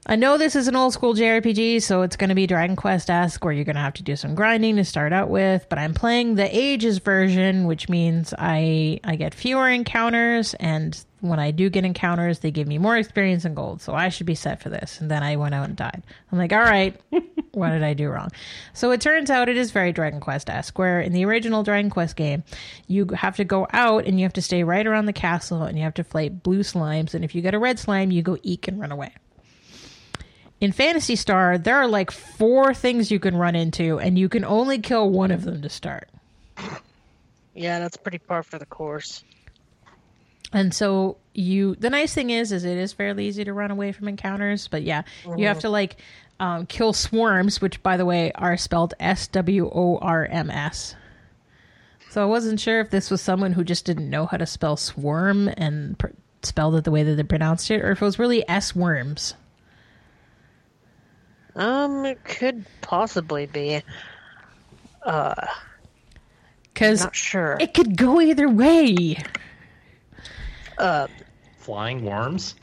I 0.07 0.17
know 0.17 0.37
this 0.37 0.55
is 0.55 0.69
an 0.69 0.77
old 0.77 0.93
school 0.93 1.15
JRPG, 1.15 1.83
so 1.83 2.03
it's 2.03 2.17
going 2.17 2.29
to 2.29 2.35
be 2.35 2.47
Dragon 2.47 2.77
Quest 2.77 3.09
esque, 3.09 3.43
where 3.43 3.55
you're 3.55 3.65
going 3.65 3.77
to 3.77 3.83
have 3.83 3.95
to 3.95 4.03
do 4.03 4.17
some 4.17 4.35
grinding 4.35 4.77
to 4.77 4.85
start 4.85 5.15
out 5.15 5.31
with. 5.31 5.67
But 5.71 5.79
I'm 5.79 5.95
playing 5.95 6.35
the 6.35 6.57
Ages 6.57 6.99
version, 6.99 7.67
which 7.67 7.89
means 7.89 8.35
I 8.37 9.01
I 9.03 9.17
get 9.17 9.33
fewer 9.35 9.67
encounters, 9.69 10.53
and 10.55 11.03
when 11.25 11.41
I 11.41 11.53
do 11.53 11.71
get 11.71 11.87
encounters, 11.87 12.41
they 12.41 12.51
give 12.51 12.69
me 12.69 12.77
more 12.77 12.99
experience 12.99 13.47
and 13.47 13.57
gold. 13.57 13.81
So 13.81 13.95
I 13.95 14.11
should 14.11 14.27
be 14.27 14.35
set 14.35 14.61
for 14.61 14.69
this. 14.69 15.01
And 15.01 15.11
then 15.11 15.23
I 15.23 15.37
went 15.37 15.55
out 15.55 15.69
and 15.69 15.77
died. 15.77 16.03
I'm 16.31 16.39
like, 16.39 16.53
all 16.53 16.59
right, 16.59 17.01
what 17.53 17.71
did 17.71 17.83
I 17.83 17.95
do 17.95 18.11
wrong? 18.11 18.31
So 18.75 18.91
it 18.91 19.01
turns 19.01 19.31
out 19.31 19.49
it 19.49 19.57
is 19.57 19.71
very 19.71 19.91
Dragon 19.91 20.21
Quest 20.21 20.51
esque, 20.51 20.79
where 20.79 21.01
in 21.01 21.15
the 21.15 21.25
original 21.25 21.63
Dragon 21.63 21.89
Quest 21.89 22.17
game, 22.17 22.45
you 22.89 23.07
have 23.15 23.37
to 23.37 23.45
go 23.45 23.67
out 23.73 24.05
and 24.05 24.21
you 24.21 24.27
have 24.27 24.35
to 24.35 24.43
stay 24.43 24.65
right 24.65 24.87
around 24.87 25.07
the 25.07 25.15
castle 25.15 25.63
and 25.63 25.79
you 25.79 25.85
have 25.85 25.95
to 25.95 26.05
fight 26.05 26.43
blue 26.43 26.61
slimes. 26.61 27.15
And 27.15 27.25
if 27.25 27.35
you 27.35 27.41
get 27.41 27.55
a 27.55 27.59
red 27.59 27.79
slime, 27.79 28.11
you 28.11 28.21
go 28.21 28.37
eek 28.43 28.69
and 28.69 28.79
run 28.79 28.93
away. 28.93 29.15
In 30.61 30.73
Phantasy 30.73 31.17
Star, 31.17 31.57
there 31.57 31.77
are 31.77 31.89
like 31.89 32.11
four 32.11 32.75
things 32.75 33.11
you 33.11 33.19
can 33.19 33.37
run 33.37 33.55
into, 33.55 33.99
and 33.99 34.19
you 34.19 34.29
can 34.29 34.45
only 34.45 34.79
kill 34.79 35.11
one 35.11 35.31
of 35.31 35.45
them 35.45 35.63
to 35.63 35.69
start. 35.69 36.09
Yeah, 37.55 37.79
that's 37.79 37.97
pretty 37.97 38.19
par 38.19 38.43
for 38.43 38.59
the 38.59 38.67
course. 38.67 39.25
And 40.55 40.73
so 40.73 41.19
you 41.35 41.75
the 41.75 41.91
nice 41.91 42.15
thing 42.15 42.31
is 42.31 42.53
is 42.53 42.65
it 42.65 42.79
is 42.79 42.93
fairly 42.93 43.27
easy 43.27 43.45
to 43.45 43.53
run 43.53 43.71
away 43.71 43.93
from 43.93 44.09
encounters, 44.09 44.69
but 44.69 44.85
yeah, 44.85 45.03
you 45.37 45.47
have 45.49 45.59
to 45.61 45.69
like 45.69 45.97
um, 46.41 46.65
kill 46.67 46.93
swarms, 46.93 47.61
which 47.61 47.83
by 47.83 47.97
the 47.97 48.07
way 48.07 48.33
are 48.37 48.57
spelled 48.57 48.95
S 49.01 49.27
W 49.29 49.69
O 49.71 49.99
R 49.99 50.25
M 50.27 50.51
S. 50.51 50.95
So 52.11 52.23
I 52.23 52.27
wasn't 52.27 52.61
sure 52.61 52.81
if 52.81 52.91
this 52.91 53.11
was 53.11 53.21
someone 53.21 53.53
who 53.53 53.65
just 53.65 53.85
didn't 53.85 54.09
know 54.09 54.27
how 54.27 54.37
to 54.37 54.47
spell 54.47 54.77
swarm 54.77 55.49
and 55.49 55.99
pr- 55.99 56.09
spelled 56.43 56.77
it 56.77 56.85
the 56.85 56.93
way 56.93 57.03
that 57.03 57.17
they 57.17 57.25
pronounced 57.25 57.71
it, 57.73 57.83
or 57.83 57.91
if 57.91 58.01
it 58.01 58.05
was 58.05 58.21
really 58.21 58.49
S 58.49 58.75
worms. 58.77 59.35
Um, 61.57 62.05
it 62.05 62.23
could 62.25 62.65
possibly 62.81 63.47
be. 63.47 63.83
Uh. 65.03 65.35
Because 66.73 67.05
Not 67.05 67.15
sure. 67.15 67.57
it 67.61 67.73
could 67.73 67.97
go 67.97 68.21
either 68.21 68.49
way. 68.49 69.17
Flying 71.59 72.05
worms. 72.05 72.55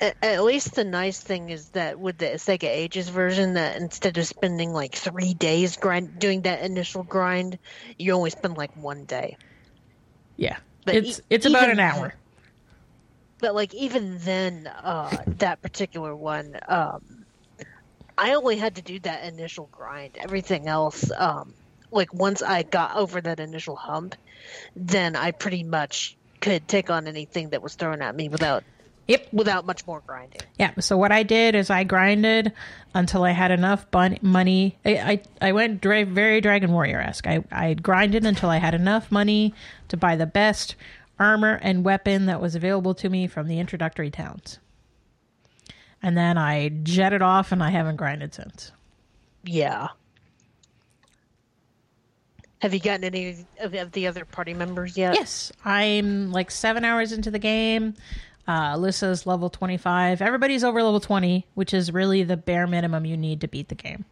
At, 0.00 0.16
at 0.22 0.44
least 0.44 0.74
the 0.74 0.84
nice 0.84 1.18
thing 1.20 1.50
is 1.50 1.70
that 1.70 1.98
with 1.98 2.18
the 2.18 2.26
Sega 2.26 2.68
Ages 2.68 3.08
version, 3.08 3.54
that 3.54 3.76
instead 3.76 4.16
of 4.16 4.26
spending 4.26 4.72
like 4.72 4.94
three 4.94 5.34
days 5.34 5.76
grind 5.76 6.18
doing 6.20 6.42
that 6.42 6.62
initial 6.62 7.02
grind, 7.02 7.58
you 7.98 8.12
only 8.12 8.30
spend 8.30 8.56
like 8.56 8.70
one 8.76 9.04
day. 9.06 9.36
Yeah, 10.36 10.56
But 10.84 10.94
it's 10.94 11.18
e- 11.18 11.22
it's 11.30 11.46
about 11.46 11.64
even- 11.64 11.72
an 11.72 11.80
hour. 11.80 12.14
But 13.40 13.54
like 13.54 13.74
even 13.74 14.18
then, 14.18 14.66
uh, 14.66 15.22
that 15.38 15.62
particular 15.62 16.14
one, 16.14 16.58
um, 16.68 17.24
I 18.16 18.34
only 18.34 18.56
had 18.56 18.76
to 18.76 18.82
do 18.82 18.98
that 19.00 19.24
initial 19.24 19.68
grind. 19.72 20.16
Everything 20.20 20.68
else, 20.68 21.10
um, 21.16 21.54
like 21.90 22.12
once 22.12 22.42
I 22.42 22.62
got 22.62 22.96
over 22.96 23.20
that 23.20 23.40
initial 23.40 23.76
hump, 23.76 24.14
then 24.76 25.16
I 25.16 25.30
pretty 25.32 25.62
much 25.64 26.16
could 26.40 26.66
take 26.68 26.90
on 26.90 27.06
anything 27.06 27.50
that 27.50 27.62
was 27.62 27.74
thrown 27.74 28.00
at 28.02 28.14
me 28.16 28.28
without 28.28 28.64
Yep. 29.06 29.28
without 29.32 29.64
much 29.64 29.86
more 29.86 30.02
grinding. 30.06 30.40
Yeah. 30.58 30.72
So 30.80 30.98
what 30.98 31.12
I 31.12 31.22
did 31.22 31.54
is 31.54 31.70
I 31.70 31.82
grinded 31.84 32.52
until 32.92 33.24
I 33.24 33.30
had 33.30 33.50
enough 33.50 33.90
bun- 33.90 34.18
money. 34.20 34.76
I 34.84 34.90
I, 35.40 35.48
I 35.48 35.52
went 35.52 35.80
dra- 35.80 36.04
very 36.04 36.40
Dragon 36.42 36.72
Warrior 36.72 37.00
esque. 37.00 37.26
I 37.26 37.42
I 37.50 37.72
grinded 37.74 38.26
until 38.26 38.50
I 38.50 38.58
had 38.58 38.74
enough 38.74 39.10
money 39.10 39.54
to 39.88 39.96
buy 39.96 40.14
the 40.16 40.26
best 40.26 40.74
armor 41.18 41.58
and 41.62 41.84
weapon 41.84 42.26
that 42.26 42.40
was 42.40 42.54
available 42.54 42.94
to 42.96 43.08
me 43.08 43.26
from 43.26 43.48
the 43.48 43.58
introductory 43.58 44.10
towns. 44.10 44.58
And 46.02 46.16
then 46.16 46.36
I 46.38 46.68
jetted 46.68 47.22
off, 47.22 47.50
and 47.50 47.60
I 47.62 47.70
haven't 47.70 47.96
grinded 47.96 48.32
since. 48.34 48.70
Yeah. 49.42 49.88
Have 52.60 52.74
you 52.74 52.80
gotten 52.80 53.04
any 53.04 53.46
of, 53.60 53.74
of 53.74 53.92
the 53.92 54.06
other 54.08 54.24
party 54.24 54.52
members 54.54 54.96
yet? 54.96 55.14
Yes, 55.14 55.52
I'm 55.64 56.32
like 56.32 56.50
seven 56.50 56.84
hours 56.84 57.12
into 57.12 57.30
the 57.30 57.38
game. 57.38 57.94
Uh, 58.48 58.74
Alyssa's 58.74 59.26
level 59.26 59.50
25. 59.50 60.22
Everybody's 60.22 60.64
over 60.64 60.82
level 60.82 61.00
20, 61.00 61.46
which 61.54 61.74
is 61.74 61.92
really 61.92 62.22
the 62.22 62.36
bare 62.36 62.66
minimum 62.66 63.04
you 63.04 63.16
need 63.16 63.42
to 63.42 63.48
beat 63.48 63.68
the 63.68 63.74
game. 63.74 64.04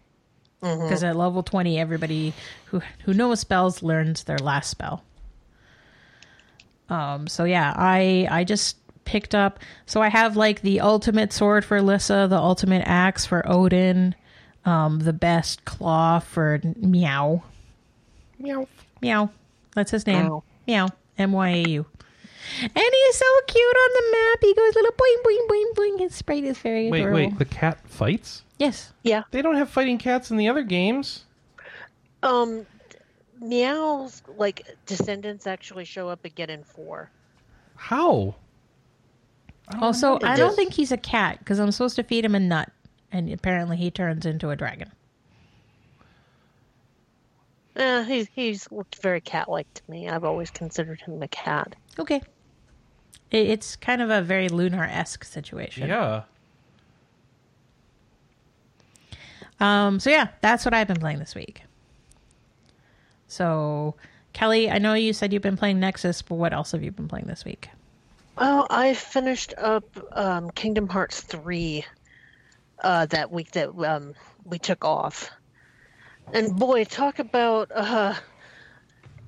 Because 0.61 1.05
at 1.05 1.17
level 1.17 1.43
20, 1.43 1.79
everybody 1.79 2.33
who 2.67 2.83
who 3.05 3.15
knows 3.15 3.41
spells 3.41 3.83
learns 3.83 4.25
their 4.25 4.39
last 4.39 4.71
spell. 4.71 5.05
Um, 6.89 7.27
so 7.27 7.45
yeah, 7.45 7.73
I 7.77 8.27
I 8.31 8.45
just 8.45 8.77
picked 9.05 9.35
up. 9.35 9.61
So 9.87 10.03
I 10.03 10.09
have 10.09 10.37
like 10.37 10.63
the 10.63 10.81
ultimate 10.81 11.33
sword 11.33 11.65
for 11.65 11.79
Alyssa, 11.79 12.29
the 12.29 12.39
ultimate 12.39 12.83
axe 12.87 13.25
for 13.25 13.43
Odin, 13.51 14.15
um, 14.65 15.01
the 15.01 15.13
best 15.13 15.65
claw 15.65 16.19
for 16.19 16.59
Myau. 16.59 17.43
Meow. 18.47 18.69
Meow. 19.03 19.31
That's 19.75 19.91
his 19.91 20.07
name. 20.07 20.25
Meow. 20.27 20.43
Meow. 20.67 20.89
M 21.19 21.33
Y 21.33 21.49
A 21.49 21.69
U. 21.69 21.87
And 22.63 22.71
he's 22.75 23.17
so 23.17 23.25
cute 23.49 23.77
on 23.77 23.91
the 23.95 24.17
map. 24.17 24.39
He 24.41 24.55
goes 24.55 24.75
little 24.75 24.93
boing 24.93 25.23
boing 25.27 25.49
boing 25.49 25.75
boing. 25.75 26.01
His 26.01 26.15
sprite 26.15 26.45
is 26.45 26.59
very 26.59 26.91
Wait, 26.91 27.01
adorable. 27.01 27.17
wait. 27.31 27.39
The 27.39 27.45
cat 27.45 27.79
fights? 27.89 28.45
Yes. 28.59 28.93
Yeah. 29.03 29.25
They 29.33 29.43
don't 29.43 29.57
have 29.57 29.69
fighting 29.69 29.99
cats 29.99 30.31
in 30.31 30.37
the 30.37 30.49
other 30.49 30.63
games. 30.63 31.25
Um, 32.23 32.65
Myau's 33.43 34.23
like 34.37 34.67
descendants 34.87 35.47
actually 35.47 35.85
show 35.85 36.09
up 36.09 36.25
again 36.25 36.51
in 36.51 36.63
four. 36.63 37.11
How? 37.75 38.35
I 39.69 39.73
don't 39.75 39.83
Also, 39.83 40.07
remember 40.15 40.27
I 40.29 40.37
don't 40.37 40.49
this. 40.51 40.57
think 40.57 40.73
he's 40.75 40.93
a 40.93 40.97
cat 40.97 41.41
because 41.41 41.59
I'm 41.59 41.73
supposed 41.73 41.97
to 41.97 42.05
feed 42.05 42.25
him 42.25 42.35
a 42.37 42.41
nut, 42.41 42.71
and 43.11 43.31
apparently 43.33 43.77
he 43.77 43.91
turns 43.91 44.25
into 44.25 44.51
a 44.51 44.57
dragon. 44.57 44.91
Eh, 47.77 48.05
he's 48.05 48.29
he's 48.35 48.73
looked 48.73 49.03
very 49.03 49.21
cat-like 49.21 49.73
to 49.75 49.83
me. 49.89 50.09
I've 50.09 50.25
always 50.25 50.51
considered 50.51 51.01
him 51.01 51.23
a 51.23 51.29
cat. 51.29 51.77
Okay. 51.99 52.23
It, 53.31 53.49
it's 53.49 53.77
kind 53.77 54.01
of 54.01 54.11
a 54.11 54.23
very 54.23 54.49
Lunar 54.49 54.85
esque 54.85 55.25
situation. 55.25 55.89
Yeah. 55.89 56.23
Um. 59.61 60.01
So 60.01 60.11
yeah, 60.11 60.29
that's 60.41 60.65
what 60.65 60.75
I've 60.75 60.89
been 60.89 61.01
playing 61.01 61.19
this 61.19 61.35
week. 61.35 61.63
So, 63.29 63.95
Kelly, 64.33 64.71
I 64.71 64.79
know 64.79 64.95
you 64.95 65.13
said 65.13 65.33
you've 65.33 65.43
been 65.43 65.57
playing 65.57 65.81
Nexus, 65.81 66.23
but 66.23 66.37
what 66.37 66.53
else 66.53 66.73
have 66.73 66.83
you 66.83 66.93
been 66.93 67.09
playing 67.09 67.27
this 67.27 67.45
week? 67.45 67.69
Well, 68.39 68.67
I 68.71 68.95
finished 68.95 69.55
up 69.59 69.85
um, 70.13 70.51
Kingdom 70.51 70.89
Hearts 70.89 71.23
three 71.23 71.85
uh, 72.83 73.07
that 73.07 73.33
week 73.33 73.51
that 73.53 73.71
um, 73.71 74.15
we 74.45 74.59
took 74.59 74.85
off, 74.85 75.31
and 76.33 76.55
boy, 76.57 76.85
talk 76.85 77.19
about 77.19 77.71
uh, 77.75 78.15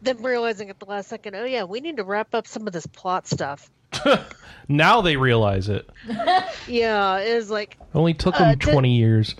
them 0.02 0.24
realizing 0.24 0.70
at 0.70 0.78
the 0.78 0.86
last 0.86 1.08
second, 1.08 1.34
oh 1.34 1.44
yeah, 1.44 1.64
we 1.64 1.80
need 1.80 1.96
to 1.98 2.04
wrap 2.04 2.34
up 2.34 2.46
some 2.46 2.66
of 2.66 2.72
this 2.72 2.86
plot 2.86 3.26
stuff. 3.26 3.70
Now 4.70 5.00
they 5.00 5.16
realize 5.16 5.70
it. 5.70 5.88
Yeah, 6.68 7.16
it 7.20 7.34
was 7.36 7.50
like 7.50 7.78
Only 7.94 8.12
took 8.12 8.34
Uh, 8.38 8.50
them 8.50 8.58
di- 8.58 8.70
20 8.72 8.96
years. 8.96 9.34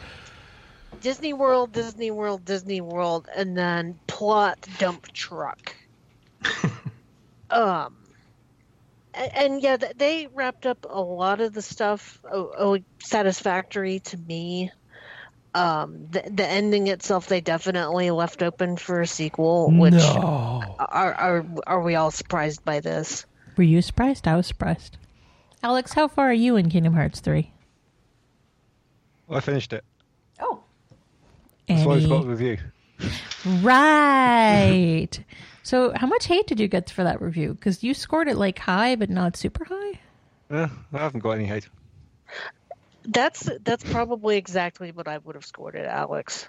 Disney 1.03 1.35
World, 1.35 1.73
Disney 1.73 2.11
World, 2.11 2.47
Disney 2.47 2.81
World, 2.81 3.29
and 3.37 3.55
then 3.57 3.99
plot 4.07 4.67
dump 4.79 5.07
truck. 5.13 5.77
um, 7.51 7.95
A- 9.15 9.39
and 9.39 9.63
yeah, 9.63 9.77
they 9.97 10.29
wrapped 10.33 10.65
up 10.65 10.87
a 10.89 11.01
lot 11.01 11.43
of 11.43 11.53
the 11.53 11.61
stuff 11.63 12.19
oh, 12.25 12.51
oh, 12.59 12.79
satisfactory 13.01 14.01
to 14.01 14.17
me. 14.17 14.71
Um, 15.55 16.07
the, 16.11 16.23
the 16.31 16.47
ending 16.47 16.89
itself, 16.89 17.27
they 17.27 17.41
definitely 17.41 18.11
left 18.11 18.43
open 18.43 18.77
for 18.77 19.01
a 19.01 19.07
sequel. 19.07 19.71
Which 19.71 19.95
no. 19.95 20.63
are 20.79 21.15
are 21.15 21.47
are 21.67 21.83
we 21.83 21.95
all 21.95 22.11
surprised 22.11 22.65
by 22.65 22.81
this? 22.81 23.27
Were 23.57 23.65
you 23.65 23.83
surprised? 23.83 24.29
I 24.29 24.37
was 24.37 24.47
surprised. 24.47 24.99
Alex, 25.63 25.93
how 25.93 26.07
far 26.07 26.31
are 26.31 26.33
you 26.33 26.57
in 26.57 26.71
Kingdom 26.71 26.95
Hearts 26.95 27.19
3? 27.19 27.51
I 29.29 29.41
finished 29.41 29.73
it. 29.73 29.85
Oh. 30.41 30.63
That's 31.69 31.85
why 31.85 31.97
it's 31.97 32.05
Any- 32.05 32.15
got 32.15 32.25
a 32.25 32.29
review. 32.29 32.59
Right. 33.61 35.11
so, 35.63 35.93
how 35.95 36.07
much 36.07 36.27
hate 36.27 36.47
did 36.47 36.61
you 36.61 36.69
get 36.69 36.91
for 36.91 37.03
that 37.05 37.21
review? 37.21 37.55
Because 37.55 37.83
you 37.83 37.95
scored 37.95 38.29
it 38.29 38.37
like 38.37 38.59
high, 38.61 38.97
but 38.97 39.11
not 39.11 39.37
super 39.37 39.65
high. 39.65 40.01
Yeah, 40.51 40.69
I 40.93 40.99
haven't 40.99 41.21
got 41.21 41.33
any 41.33 41.45
hate. 41.45 41.69
That's 43.09 43.49
that's 43.63 43.85
probably 43.85 44.37
exactly 44.37 44.93
what 44.93 45.09
I 45.09 45.19
would 45.19 45.35
have 45.35 45.45
scored 45.45 45.75
it, 45.75 45.87
Alex. 45.87 46.49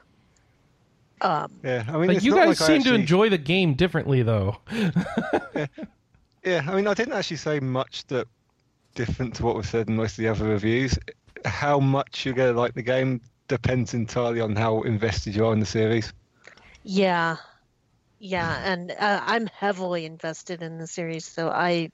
Um, 1.21 1.51
Yeah, 1.63 1.83
I 1.87 1.97
mean, 1.97 2.07
But 2.07 2.23
you 2.23 2.35
guys 2.35 2.59
like 2.59 2.69
I 2.69 2.73
seem 2.73 2.83
to 2.83 2.93
enjoy 2.93 3.29
the 3.29 3.37
game 3.37 3.73
differently, 3.73 4.23
though. 4.23 4.57
Yeah, 6.43 6.65
I 6.67 6.75
mean, 6.75 6.87
I 6.87 6.93
didn't 6.93 7.13
actually 7.13 7.37
say 7.37 7.59
much 7.59 8.07
that 8.07 8.27
different 8.95 9.35
to 9.35 9.45
what 9.45 9.55
was 9.55 9.69
said 9.69 9.89
in 9.89 9.95
most 9.95 10.13
of 10.13 10.23
the 10.23 10.29
other 10.29 10.45
reviews. 10.45 10.97
How 11.45 11.79
much 11.79 12.25
you're 12.25 12.33
going 12.33 12.53
to 12.53 12.59
like 12.59 12.73
the 12.73 12.81
game 12.81 13.21
depends 13.47 13.93
entirely 13.93 14.39
on 14.39 14.55
how 14.55 14.81
invested 14.83 15.35
you 15.35 15.45
are 15.45 15.53
in 15.53 15.59
the 15.59 15.65
series. 15.65 16.13
Yeah, 16.83 17.37
yeah, 18.19 18.61
and 18.63 18.91
uh, 18.91 19.21
I'm 19.25 19.47
heavily 19.47 20.05
invested 20.05 20.61
in 20.61 20.77
the 20.77 20.87
series, 20.87 21.25
so 21.25 21.49
I 21.49 21.91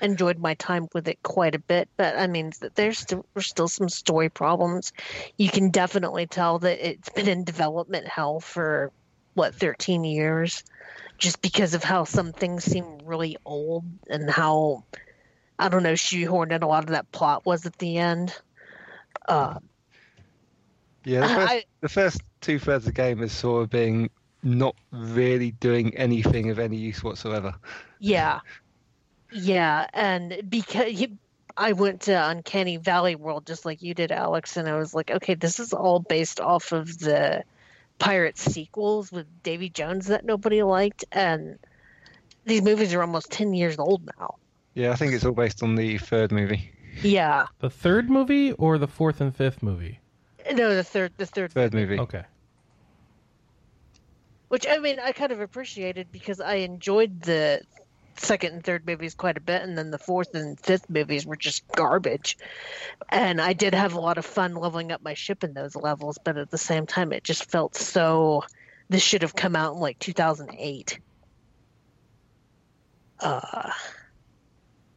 enjoyed 0.00 0.38
my 0.38 0.54
time 0.54 0.88
with 0.94 1.08
it 1.08 1.22
quite 1.22 1.54
a 1.54 1.58
bit. 1.58 1.88
But 1.96 2.16
I 2.16 2.26
mean, 2.26 2.52
there's 2.74 2.98
still, 2.98 3.24
there's 3.34 3.46
still 3.46 3.68
some 3.68 3.88
story 3.88 4.28
problems. 4.28 4.92
You 5.38 5.48
can 5.48 5.70
definitely 5.70 6.26
tell 6.26 6.58
that 6.60 6.86
it's 6.86 7.08
been 7.10 7.28
in 7.28 7.44
development 7.44 8.06
hell 8.06 8.40
for 8.40 8.92
what 9.34 9.54
13 9.54 10.04
years, 10.04 10.62
just 11.18 11.42
because 11.42 11.74
of 11.74 11.82
how 11.84 12.04
some 12.04 12.32
things 12.32 12.64
seem 12.64 12.98
really 13.04 13.36
old 13.44 13.84
and 14.08 14.30
how 14.30 14.84
I 15.58 15.68
don't 15.68 15.82
know 15.82 15.94
shoehorned 15.94 16.52
in 16.52 16.62
a 16.62 16.68
lot 16.68 16.84
of 16.84 16.90
that 16.90 17.10
plot 17.12 17.44
was 17.46 17.66
at 17.66 17.78
the 17.78 17.98
end. 17.98 18.34
Uh, 19.28 19.58
Yeah, 21.04 21.20
the 21.20 21.34
first, 21.34 21.52
I- 21.52 21.64
the 21.80 21.88
first 21.88 22.20
two 22.40 22.58
thirds 22.58 22.86
of 22.86 22.94
the 22.94 23.02
game 23.02 23.22
is 23.22 23.32
sort 23.32 23.62
of 23.62 23.70
being 23.70 24.10
not 24.42 24.74
really 24.90 25.52
doing 25.52 25.96
anything 25.96 26.50
of 26.50 26.58
any 26.58 26.76
use 26.76 27.02
whatsoever. 27.02 27.54
Yeah. 27.98 28.40
Yeah, 29.34 29.86
and 29.92 30.42
because 30.48 30.92
you, 30.92 31.18
I 31.56 31.72
went 31.72 32.02
to 32.02 32.12
Uncanny 32.12 32.76
Valley 32.76 33.16
World 33.16 33.46
just 33.46 33.64
like 33.64 33.82
you 33.82 33.92
did, 33.92 34.12
Alex, 34.12 34.56
and 34.56 34.68
I 34.68 34.76
was 34.76 34.94
like, 34.94 35.10
okay, 35.10 35.34
this 35.34 35.58
is 35.58 35.72
all 35.72 35.98
based 35.98 36.40
off 36.40 36.72
of 36.72 36.98
the 36.98 37.42
Pirate 37.98 38.38
sequels 38.38 39.10
with 39.12 39.26
Davy 39.42 39.68
Jones 39.70 40.06
that 40.06 40.24
nobody 40.24 40.62
liked, 40.62 41.04
and 41.12 41.58
these 42.44 42.62
movies 42.62 42.94
are 42.94 43.00
almost 43.00 43.30
10 43.32 43.54
years 43.54 43.78
old 43.78 44.08
now. 44.18 44.36
Yeah, 44.74 44.92
I 44.92 44.96
think 44.96 45.12
it's 45.12 45.24
all 45.24 45.32
based 45.32 45.62
on 45.62 45.74
the 45.74 45.98
third 45.98 46.32
movie. 46.32 46.72
Yeah. 47.02 47.46
The 47.58 47.70
third 47.70 48.08
movie 48.10 48.52
or 48.52 48.78
the 48.78 48.86
fourth 48.88 49.20
and 49.20 49.34
fifth 49.34 49.62
movie? 49.62 49.98
No, 50.52 50.74
the 50.74 50.84
third, 50.84 51.12
the 51.16 51.26
third, 51.26 51.52
Third 51.52 51.74
movie. 51.74 51.98
Okay. 51.98 52.22
which 54.48 54.66
I 54.68 54.78
mean, 54.78 54.98
I 55.00 55.12
kind 55.12 55.32
of 55.32 55.40
appreciated 55.40 56.12
because 56.12 56.40
I 56.40 56.56
enjoyed 56.56 57.22
the 57.22 57.62
second 58.18 58.54
and 58.54 58.64
third 58.64 58.86
movies 58.86 59.14
quite 59.14 59.36
a 59.36 59.40
bit, 59.40 59.62
and 59.62 59.76
then 59.76 59.90
the 59.90 59.98
fourth 59.98 60.34
and 60.34 60.58
fifth 60.58 60.88
movies 60.88 61.26
were 61.26 61.36
just 61.36 61.66
garbage. 61.68 62.38
And 63.08 63.40
I 63.40 63.52
did 63.52 63.74
have 63.74 63.94
a 63.94 64.00
lot 64.00 64.18
of 64.18 64.26
fun 64.26 64.54
leveling 64.54 64.92
up 64.92 65.02
my 65.02 65.14
ship 65.14 65.44
in 65.44 65.54
those 65.54 65.76
levels, 65.76 66.18
but 66.22 66.36
at 66.36 66.50
the 66.50 66.58
same 66.58 66.86
time, 66.86 67.12
it 67.12 67.24
just 67.24 67.50
felt 67.50 67.76
so. 67.76 68.44
This 68.88 69.02
should 69.02 69.22
have 69.22 69.34
come 69.34 69.56
out 69.56 69.74
in 69.74 69.80
like 69.80 69.98
2008. 69.98 70.98
Uh, 73.20 73.70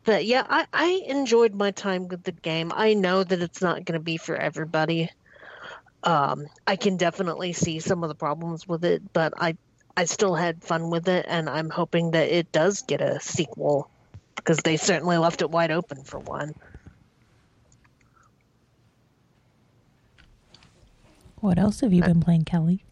but 0.03 0.25
yeah, 0.25 0.45
I, 0.47 0.65
I 0.73 1.03
enjoyed 1.07 1.53
my 1.53 1.71
time 1.71 2.07
with 2.07 2.23
the 2.23 2.31
game. 2.31 2.71
I 2.75 2.93
know 2.93 3.23
that 3.23 3.41
it's 3.41 3.61
not 3.61 3.85
going 3.85 3.99
to 3.99 4.03
be 4.03 4.17
for 4.17 4.35
everybody. 4.35 5.09
Um, 6.03 6.47
I 6.65 6.75
can 6.75 6.97
definitely 6.97 7.53
see 7.53 7.79
some 7.79 8.03
of 8.03 8.09
the 8.09 8.15
problems 8.15 8.67
with 8.67 8.85
it, 8.85 9.01
but 9.11 9.33
I 9.35 9.57
I 9.97 10.05
still 10.05 10.35
had 10.35 10.63
fun 10.63 10.91
with 10.91 11.07
it, 11.07 11.25
and 11.27 11.49
I'm 11.49 11.71
hoping 11.71 12.11
that 12.11 12.29
it 12.29 12.51
does 12.51 12.83
get 12.83 13.01
a 13.01 13.19
sequel 13.19 13.89
because 14.35 14.59
they 14.59 14.77
certainly 14.77 15.17
left 15.17 15.41
it 15.41 15.49
wide 15.49 15.71
open 15.71 16.03
for 16.03 16.19
one. 16.19 16.53
What 21.39 21.57
else 21.57 21.81
have 21.81 21.93
you 21.93 22.03
been 22.03 22.21
playing, 22.21 22.45
Kelly? 22.45 22.83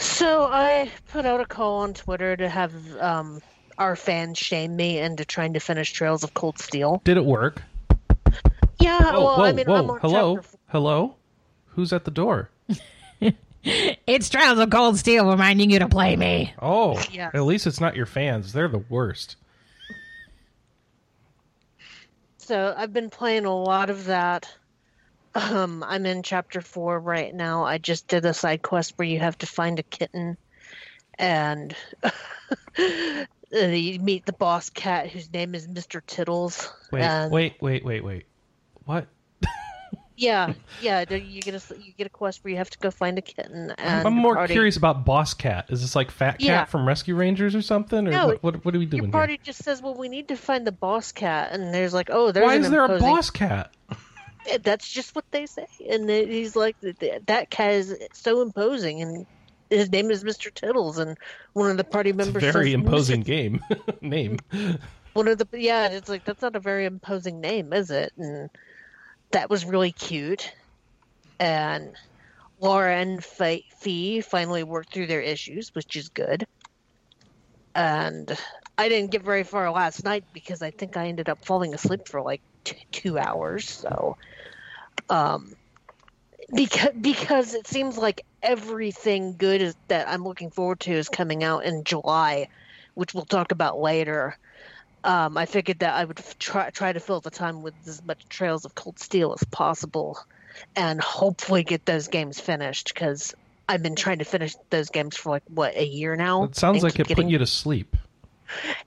So 0.00 0.44
I 0.50 0.90
put 1.08 1.24
out 1.24 1.40
a 1.40 1.46
call 1.46 1.78
on 1.82 1.94
Twitter 1.94 2.36
to 2.36 2.48
have 2.48 2.72
um, 2.98 3.40
our 3.78 3.94
fans 3.94 4.38
shame 4.38 4.74
me 4.74 4.98
into 4.98 5.24
trying 5.24 5.52
to 5.54 5.60
finish 5.60 5.92
Trails 5.92 6.24
of 6.24 6.34
Cold 6.34 6.58
Steel. 6.58 7.00
Did 7.04 7.16
it 7.16 7.24
work? 7.24 7.62
Yeah, 8.80 9.12
Whoa, 9.12 9.24
well, 9.24 9.36
whoa, 9.38 9.44
I 9.44 9.52
mean, 9.52 9.68
I'm 9.68 9.86
whoa. 9.86 9.94
on 9.94 10.00
Hello? 10.00 10.36
chapter. 10.36 10.58
Hello? 10.68 11.14
Who's 11.68 11.92
at 11.92 12.04
the 12.04 12.10
door? 12.10 12.50
It's 14.06 14.30
Trails 14.30 14.58
of 14.58 14.70
Cold 14.70 14.96
Steel 14.98 15.28
reminding 15.30 15.70
you 15.70 15.80
to 15.80 15.88
play 15.88 16.16
me. 16.16 16.54
Oh, 16.62 16.98
Yeah. 17.10 17.30
at 17.34 17.42
least 17.42 17.66
it's 17.66 17.80
not 17.80 17.94
your 17.94 18.06
fans. 18.06 18.52
They're 18.54 18.68
the 18.68 18.82
worst. 18.88 19.36
So 22.38 22.74
I've 22.76 22.92
been 22.92 23.10
playing 23.10 23.44
a 23.44 23.54
lot 23.54 23.90
of 23.90 24.06
that. 24.06 24.48
Um, 25.34 25.84
I'm 25.86 26.06
in 26.06 26.22
chapter 26.22 26.60
four 26.62 26.98
right 26.98 27.34
now. 27.34 27.64
I 27.64 27.76
just 27.78 28.08
did 28.08 28.24
a 28.24 28.32
side 28.32 28.62
quest 28.62 28.94
where 28.96 29.06
you 29.06 29.18
have 29.20 29.36
to 29.38 29.46
find 29.46 29.78
a 29.78 29.82
kitten, 29.82 30.38
and 31.18 31.76
you 33.60 33.98
meet 34.00 34.24
the 34.24 34.32
boss 34.32 34.70
cat 34.70 35.10
whose 35.10 35.30
name 35.32 35.54
is 35.54 35.68
Mister 35.68 36.00
Tittles. 36.00 36.72
Wait, 36.90 37.02
and 37.02 37.30
wait, 37.30 37.56
wait, 37.60 37.84
wait, 37.84 38.02
wait. 38.02 38.24
What? 38.86 39.06
Yeah, 40.20 40.54
yeah. 40.82 41.04
You 41.10 41.40
get 41.40 41.54
a 41.54 41.74
you 41.80 41.92
get 41.92 42.08
a 42.08 42.10
quest 42.10 42.42
where 42.42 42.50
you 42.50 42.56
have 42.56 42.70
to 42.70 42.78
go 42.78 42.90
find 42.90 43.16
a 43.18 43.22
kitten. 43.22 43.72
And 43.78 44.06
I'm 44.06 44.14
more 44.14 44.34
party, 44.34 44.52
curious 44.52 44.76
about 44.76 45.04
Boss 45.04 45.32
Cat. 45.32 45.66
Is 45.70 45.80
this 45.80 45.94
like 45.94 46.10
Fat 46.10 46.32
Cat 46.32 46.40
Yeah. 46.40 46.64
from 46.64 46.86
Rescue 46.88 47.14
Rangers 47.14 47.54
or 47.54 47.62
something? 47.62 48.06
Or 48.08 48.10
No, 48.10 48.26
what, 48.26 48.42
what, 48.42 48.64
what 48.64 48.74
are 48.74 48.78
we 48.80 48.86
doing? 48.86 49.04
Your 49.04 49.12
party 49.12 49.38
just 49.42 49.62
says, 49.62 49.80
"Well, 49.80 49.94
we 49.94 50.08
need 50.08 50.26
to 50.28 50.36
find 50.36 50.66
the 50.66 50.72
boss 50.72 51.12
cat," 51.12 51.50
and 51.52 51.72
there's 51.72 51.94
like, 51.94 52.10
"Oh, 52.12 52.32
there's 52.32 52.42
here? 52.50 52.58
Why 52.60 52.64
is 52.64 52.70
there 52.70 52.84
a 52.84 52.98
Boss 52.98 53.30
Cat? 53.30 53.72
Eh, 54.50 54.58
That's 54.62 54.90
just 54.90 55.14
what 55.14 55.24
they 55.30 55.46
say, 55.46 55.66
and 55.90 56.08
he's 56.08 56.56
like, 56.56 56.80
"Th- 56.80 56.98
th- 56.98 57.22
"That 57.26 57.50
cat 57.50 57.72
is 57.74 57.94
so 58.12 58.40
imposing," 58.40 59.02
and 59.02 59.26
his 59.68 59.90
name 59.92 60.10
is 60.10 60.24
Mister 60.24 60.48
Tittles, 60.50 60.98
and 60.98 61.18
one 61.52 61.70
of 61.70 61.76
the 61.76 61.84
party 61.84 62.12
members 62.12 62.42
very 62.42 62.66
says, 62.70 62.74
imposing 62.74 63.20
game 63.20 63.60
name. 64.00 64.38
One 65.12 65.28
of 65.28 65.38
the 65.38 65.46
yeah, 65.52 65.88
it's 65.88 66.08
like 66.08 66.24
that's 66.24 66.40
not 66.40 66.56
a 66.56 66.60
very 66.60 66.86
imposing 66.86 67.40
name, 67.40 67.72
is 67.72 67.90
it? 67.90 68.12
And 68.16 68.48
that 69.32 69.50
was 69.50 69.64
really 69.64 69.92
cute. 69.92 70.50
And 71.40 71.94
Laura 72.60 72.96
and 72.96 73.24
Fe- 73.24 73.64
Fie 73.80 74.20
finally 74.20 74.64
worked 74.64 74.92
through 74.92 75.06
their 75.06 75.22
issues, 75.22 75.70
which 75.74 75.96
is 75.96 76.08
good. 76.10 76.44
And 77.74 78.36
I 78.76 78.88
didn't 78.88 79.12
get 79.12 79.22
very 79.22 79.44
far 79.44 79.70
last 79.70 80.04
night 80.04 80.24
because 80.32 80.62
I 80.62 80.70
think 80.72 80.96
I 80.96 81.08
ended 81.08 81.28
up 81.28 81.44
falling 81.44 81.74
asleep 81.74 82.00
for 82.08 82.22
like 82.22 82.42
t- 82.64 82.76
two 82.92 83.18
hours. 83.18 83.66
So, 83.68 84.16
um, 85.10 85.52
because 86.54 86.90
because 87.00 87.54
it 87.54 87.66
seems 87.66 87.98
like 87.98 88.22
everything 88.42 89.36
good 89.36 89.60
is 89.60 89.74
that 89.88 90.08
I'm 90.08 90.24
looking 90.24 90.50
forward 90.50 90.80
to 90.80 90.92
is 90.92 91.08
coming 91.08 91.44
out 91.44 91.64
in 91.64 91.84
July, 91.84 92.46
which 92.94 93.14
we'll 93.14 93.26
talk 93.26 93.52
about 93.52 93.78
later. 93.78 94.34
Um, 95.04 95.36
I 95.36 95.46
figured 95.46 95.78
that 95.80 95.94
I 95.94 96.04
would 96.04 96.18
f- 96.18 96.38
try 96.38 96.70
try 96.70 96.92
to 96.92 97.00
fill 97.00 97.20
the 97.20 97.30
time 97.30 97.62
with 97.62 97.74
as 97.86 98.02
much 98.04 98.28
Trails 98.28 98.64
of 98.64 98.74
Cold 98.74 98.98
Steel 98.98 99.32
as 99.32 99.44
possible, 99.44 100.18
and 100.76 101.00
hopefully 101.00 101.62
get 101.62 101.86
those 101.86 102.08
games 102.08 102.40
finished 102.40 102.92
because 102.92 103.34
I've 103.68 103.82
been 103.82 103.94
trying 103.96 104.18
to 104.18 104.24
finish 104.24 104.54
those 104.70 104.90
games 104.90 105.16
for 105.16 105.30
like 105.30 105.44
what 105.48 105.76
a 105.76 105.86
year 105.86 106.16
now. 106.16 106.44
It 106.44 106.56
sounds 106.56 106.82
like 106.82 106.98
it 106.98 107.08
put 107.08 107.26
you 107.26 107.38
to 107.38 107.46
sleep. 107.46 107.96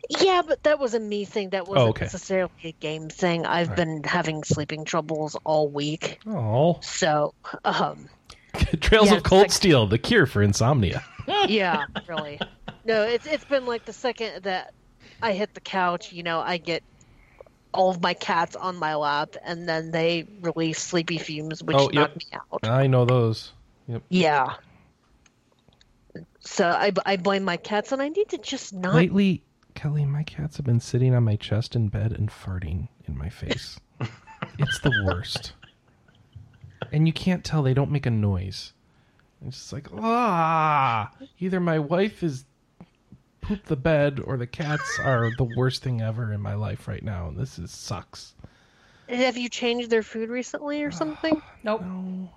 Yeah, 0.10 0.42
but 0.46 0.64
that 0.64 0.80
was 0.80 0.94
a 0.96 1.00
me 1.00 1.24
thing. 1.24 1.52
That 1.52 1.68
wasn't 1.68 1.86
Oh, 1.86 1.90
okay. 1.92 2.06
necessarily 2.06 2.52
a 2.64 2.72
game 2.74 3.10
thing. 3.10 3.46
I've 3.46 3.68
Right. 3.70 3.78
been 3.78 4.04
having 4.04 4.44
sleeping 4.44 4.86
troubles 4.86 5.38
all 5.44 5.68
week, 5.70 6.20
Oh, 6.28 6.80
so 6.82 7.34
um, 7.64 8.10
Trails 8.82 9.12
Yeah, 9.12 9.18
of 9.18 9.24
Cold 9.24 9.44
like- 9.44 9.52
Steel, 9.52 9.86
the 9.88 10.00
cure 10.00 10.26
for 10.26 10.42
insomnia. 10.42 11.04
yeah, 11.48 11.86
really. 12.08 12.40
No, 12.84 13.04
it's 13.04 13.28
it's 13.28 13.46
been 13.46 13.68
like 13.68 13.86
the 13.86 13.94
second 13.94 14.44
that 14.44 14.74
I 15.22 15.34
hit 15.34 15.54
the 15.54 15.62
couch, 15.62 16.12
you 16.12 16.24
know, 16.24 16.40
I 16.40 16.58
get 16.58 16.84
all 17.74 17.90
of 17.90 18.02
my 18.02 18.14
cats 18.14 18.56
on 18.56 18.76
my 18.78 18.96
lap, 18.96 19.36
and 19.44 19.68
then 19.68 19.92
they 19.92 20.28
release 20.42 20.80
sleepy 20.80 21.18
fumes, 21.18 21.64
which 21.64 21.78
Oh, 21.78 21.90
yep. 21.92 21.94
knock 21.94 22.16
me 22.16 22.26
out. 22.34 22.68
I 22.70 22.88
know 22.88 23.06
those. 23.06 23.54
Yep. 23.88 24.04
Yeah. 24.10 24.54
So 26.42 26.68
I, 26.68 26.92
I 27.06 27.16
blame 27.18 27.44
my 27.44 27.58
cats, 27.58 27.92
and 27.92 28.02
I 28.02 28.10
need 28.10 28.30
to 28.30 28.38
just 28.40 28.74
not. 28.74 28.96
Lately, 28.96 29.44
Kelly, 29.76 30.06
my 30.06 30.24
cats 30.24 30.58
have 30.58 30.66
been 30.66 30.80
sitting 30.80 31.14
on 31.16 31.24
my 31.24 31.36
chest 31.36 31.76
in 31.76 31.88
bed 31.88 32.12
and 32.12 32.30
farting 32.30 32.90
in 33.08 33.18
my 33.18 33.30
face. 33.30 33.80
it's 34.58 34.80
the 34.80 35.04
worst. 35.06 35.54
And 36.92 37.08
you 37.08 37.14
can't 37.14 37.44
tell 37.44 37.64
they 37.64 37.74
don't 37.74 37.92
make 37.92 38.06
a 38.06 38.12
noise. 38.12 38.74
It's 39.46 39.58
just 39.58 39.74
like, 39.74 39.88
ah! 39.98 41.12
Either 41.40 41.60
my 41.60 41.80
wife 41.80 42.22
is 42.22 42.46
poop 43.56 43.66
the 43.68 43.76
bed 43.76 44.20
or 44.24 44.38
the 44.38 44.48
cats 44.48 45.00
are 45.00 45.32
the 45.38 45.44
worst 45.44 45.84
thing 45.84 46.02
ever 46.02 46.32
in 46.34 46.42
my 46.42 46.54
life 46.54 46.88
right 46.88 47.04
now. 47.04 47.28
And 47.28 47.38
this 47.38 47.60
is 47.60 47.72
sucks. 47.72 48.34
Have 49.10 49.38
you 49.38 49.50
changed 49.50 49.90
their 49.90 50.04
food 50.04 50.30
recently 50.30 50.84
or 50.84 50.92
something? 51.02 51.42
Nope. 51.64 51.82
No. 51.82 52.30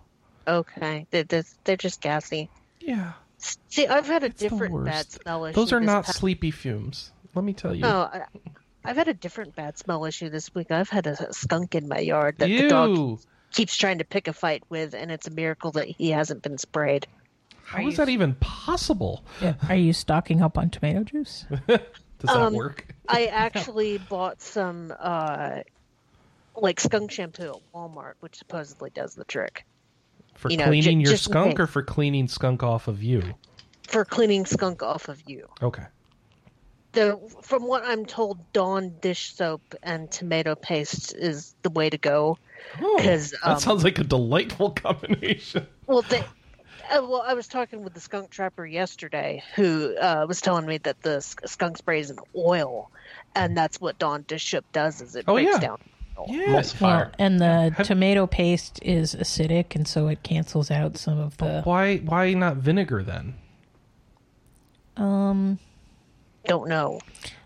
Okay, 0.47 1.07
they're, 1.11 1.25
they're, 1.25 1.45
they're 1.65 1.77
just 1.77 2.01
gassy. 2.03 2.51
Yeah. 2.81 3.13
See, 3.69 3.87
I've 3.87 4.07
had 4.07 4.23
a 4.23 4.27
It's 4.27 4.41
different 4.41 4.85
bad 4.85 5.11
smell 5.11 5.47
issue. 5.47 5.55
Those 5.55 5.73
are 5.73 5.81
not 5.81 6.05
past- 6.05 6.19
sleepy 6.19 6.51
fumes. 6.51 7.13
Let 7.35 7.45
me 7.45 7.53
tell 7.53 7.75
you. 7.75 7.81
No, 7.83 8.03
I, 8.13 8.27
I've 8.85 8.97
had 8.97 9.09
a 9.09 9.15
different 9.15 9.57
bad 9.57 9.79
smell 9.79 10.05
issue 10.05 10.29
this 10.29 10.55
week. 10.55 10.71
I've 10.71 10.91
had 10.91 11.07
a 11.07 11.33
skunk 11.33 11.75
in 11.75 11.89
my 11.89 11.99
yard 11.99 12.37
that 12.39 12.49
the 12.49 12.69
dog 12.69 13.21
keeps 13.53 13.77
trying 13.77 13.99
to 13.99 14.05
pick 14.05 14.29
a 14.29 14.33
fight 14.33 14.63
with, 14.69 14.95
and 14.95 15.11
it's 15.11 15.27
a 15.27 15.31
miracle 15.31 15.73
that 15.73 15.89
he 15.89 16.11
hasn't 16.11 16.43
been 16.43 16.59
sprayed. 16.59 17.07
How 17.65 17.87
is 17.89 17.97
that 17.97 18.09
even 18.09 18.35
possible? 18.37 19.25
Are 19.69 19.75
you 19.77 19.93
stocking 19.93 20.43
up 20.43 20.57
on 20.59 20.71
tomato 20.71 21.05
juice? 21.05 21.47
Does 21.67 21.79
that 22.23 22.39
Um, 22.39 22.55
work? 22.55 22.87
I 23.09 23.27
actually 23.33 23.99
bought 23.99 24.41
some 24.41 24.93
uh, 24.99 25.61
like 26.57 26.81
skunk 26.81 27.11
shampoo 27.11 27.51
at 27.51 27.75
Walmart, 27.75 28.15
which 28.21 28.37
supposedly 28.37 28.91
does 28.91 29.15
the 29.15 29.25
trick 29.25 29.65
For 30.37 30.51
you 30.51 30.57
know, 30.57 30.65
cleaning 30.65 31.01
your 31.01 31.17
skunk 31.17 31.59
or 31.61 31.67
for 31.67 31.83
cleaning 31.83 32.29
skunk 32.29 32.63
off 32.63 32.89
of 32.89 33.03
you? 33.03 33.23
for 33.89 34.05
cleaning 34.05 34.47
skunk 34.47 34.83
off 34.83 35.09
of 35.09 35.23
you. 35.29 35.47
Okay. 35.63 35.85
The 36.93 37.19
from 37.43 37.65
what 37.67 37.85
I'm 37.85 38.07
told, 38.07 38.39
Dawn 38.53 38.95
dish 39.01 39.35
soap 39.35 39.63
and 39.83 40.11
tomato 40.11 40.55
paste 40.55 41.15
is 41.15 41.55
the 41.63 41.71
way 41.71 41.91
to 41.91 41.99
go. 41.99 42.39
Oh, 42.81 42.97
'Cause, 43.01 43.33
that 43.33 43.51
um, 43.51 43.59
sounds 43.59 43.85
like 43.85 43.99
a 43.99 44.05
delightful 44.05 44.71
combination. 44.77 45.67
Well, 45.87 46.03
they, 46.03 46.23
uh, 46.91 47.03
well, 47.07 47.23
I 47.27 47.35
was 47.35 47.47
talking 47.49 47.83
with 47.85 47.95
the 47.95 48.01
skunk 48.01 48.31
trapper 48.31 48.65
yesterday, 48.67 49.43
who 49.57 49.95
uh, 49.97 50.25
was 50.29 50.41
telling 50.41 50.67
me 50.67 50.79
that 50.79 51.03
the 51.03 51.21
skunk 51.21 51.77
spray 51.79 52.01
is 52.01 52.11
an 52.11 52.19
oil, 52.37 52.91
and 53.35 53.57
that's 53.57 53.81
what 53.81 53.99
Dawn 53.99 54.25
dish 54.27 54.51
soap 54.51 54.65
does. 54.73 55.01
Is 55.01 55.17
it 55.17 55.25
Oh, 55.29 55.35
breaks 55.35 55.53
yeah. 55.55 55.59
down? 55.61 55.79
Yeah. 56.29 56.63
Well, 56.81 57.11
and 57.19 57.41
the 57.41 57.73
Have- 57.77 57.87
tomato 57.87 58.27
paste 58.29 58.79
is 58.83 59.15
acidic, 59.17 59.75
and 59.75 59.87
so 59.89 60.07
it 60.09 60.23
cancels 60.23 60.71
out 60.71 60.97
some 60.97 61.19
of 61.19 61.37
the. 61.39 61.63
Why 61.63 61.97
why 61.99 62.33
not 62.35 62.57
vinegar 62.59 63.03
then? 63.03 63.35
Um, 64.97 65.59
Don't 66.47 66.69
know. 66.69 67.01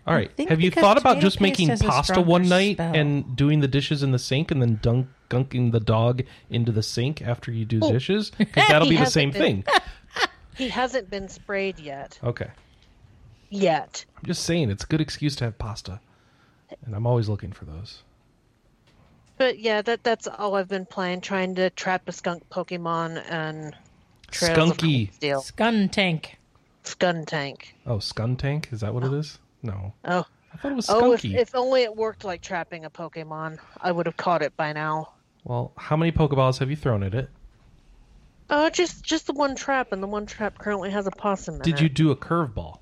All 0.09 0.15
right. 0.15 0.31
Have 0.49 0.59
you 0.59 0.71
thought 0.71 0.97
about 0.97 1.19
just 1.19 1.39
making 1.39 1.69
pasta 1.77 2.19
one 2.19 2.49
night 2.49 2.77
spell. 2.77 2.95
and 2.95 3.35
doing 3.35 3.59
the 3.59 3.67
dishes 3.67 4.01
in 4.01 4.11
the 4.11 4.17
sink 4.17 4.49
and 4.49 4.59
then 4.59 4.79
dunk 4.81 5.07
gunking 5.29 5.71
the 5.71 5.79
dog 5.79 6.23
into 6.49 6.71
the 6.71 6.81
sink 6.81 7.21
after 7.21 7.51
you 7.51 7.63
do 7.63 7.79
oh. 7.83 7.91
dishes? 7.91 8.31
'Cause 8.37 8.67
that'll 8.67 8.89
be 8.89 8.97
the 8.97 9.05
same 9.05 9.29
been- 9.31 9.63
thing. 9.63 9.63
He 10.57 10.67
hasn't 10.67 11.09
been 11.09 11.29
sprayed 11.29 11.79
yet. 11.79 12.19
Okay. 12.21 12.49
Yet. 13.49 14.03
I'm 14.17 14.25
just 14.25 14.43
saying 14.43 14.69
it's 14.69 14.83
a 14.83 14.87
good 14.87 14.99
excuse 14.99 15.33
to 15.37 15.45
have 15.45 15.57
pasta. 15.57 16.01
And 16.85 16.93
I'm 16.93 17.07
always 17.07 17.29
looking 17.29 17.53
for 17.53 17.63
those. 17.63 18.03
But 19.37 19.59
yeah, 19.59 19.81
that 19.83 20.03
that's 20.03 20.27
all 20.27 20.55
I've 20.55 20.67
been 20.67 20.85
playing, 20.85 21.21
trying 21.21 21.55
to 21.55 21.69
trap 21.69 22.09
a 22.09 22.11
skunk 22.11 22.43
Pokemon 22.49 23.23
and 23.29 23.73
Trails 24.31 24.73
Skunky. 24.73 25.13
Steel. 25.13 25.41
Skuntank. 25.41 26.25
Skun 26.83 27.25
Tank. 27.25 27.75
Oh, 27.85 27.97
Skuntank? 27.97 28.73
Is 28.73 28.81
that 28.81 28.93
what 28.93 29.05
it 29.05 29.13
is? 29.13 29.39
No. 29.63 29.93
Oh, 30.05 30.25
I 30.53 30.57
thought 30.57 30.71
it 30.71 30.75
was 30.75 30.87
skunky. 30.87 31.01
oh! 31.01 31.13
If, 31.13 31.25
if 31.25 31.55
only 31.55 31.83
it 31.83 31.95
worked 31.95 32.23
like 32.23 32.41
trapping 32.41 32.85
a 32.85 32.89
Pokemon, 32.89 33.59
I 33.81 33.91
would 33.91 34.05
have 34.05 34.17
caught 34.17 34.41
it 34.41 34.55
by 34.57 34.73
now. 34.73 35.13
Well, 35.43 35.71
how 35.77 35.95
many 35.97 36.11
Pokeballs 36.11 36.59
have 36.59 36.69
you 36.69 36.75
thrown 36.75 37.03
at 37.03 37.13
it? 37.13 37.29
Oh, 38.49 38.69
just 38.69 39.03
just 39.03 39.27
the 39.27 39.33
one 39.33 39.55
trap, 39.55 39.91
and 39.91 40.01
the 40.01 40.07
one 40.07 40.25
trap 40.25 40.57
currently 40.57 40.89
has 40.91 41.05
a 41.07 41.11
possum 41.11 41.55
in 41.55 41.61
Did 41.61 41.75
it. 41.75 41.81
you 41.81 41.89
do 41.89 42.11
a 42.11 42.15
curveball? 42.15 42.79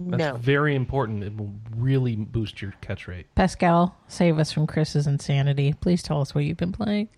That's 0.00 0.18
No. 0.18 0.36
very 0.36 0.74
important. 0.74 1.22
It 1.22 1.36
will 1.36 1.52
really 1.76 2.16
boost 2.16 2.60
your 2.60 2.72
catch 2.80 3.06
rate. 3.06 3.26
Pascal, 3.36 3.96
save 4.08 4.38
us 4.40 4.50
from 4.50 4.66
Chris's 4.66 5.06
insanity. 5.06 5.72
Please 5.80 6.02
tell 6.02 6.20
us 6.20 6.34
what 6.34 6.44
you've 6.44 6.56
been 6.58 6.72
playing. 6.72 7.08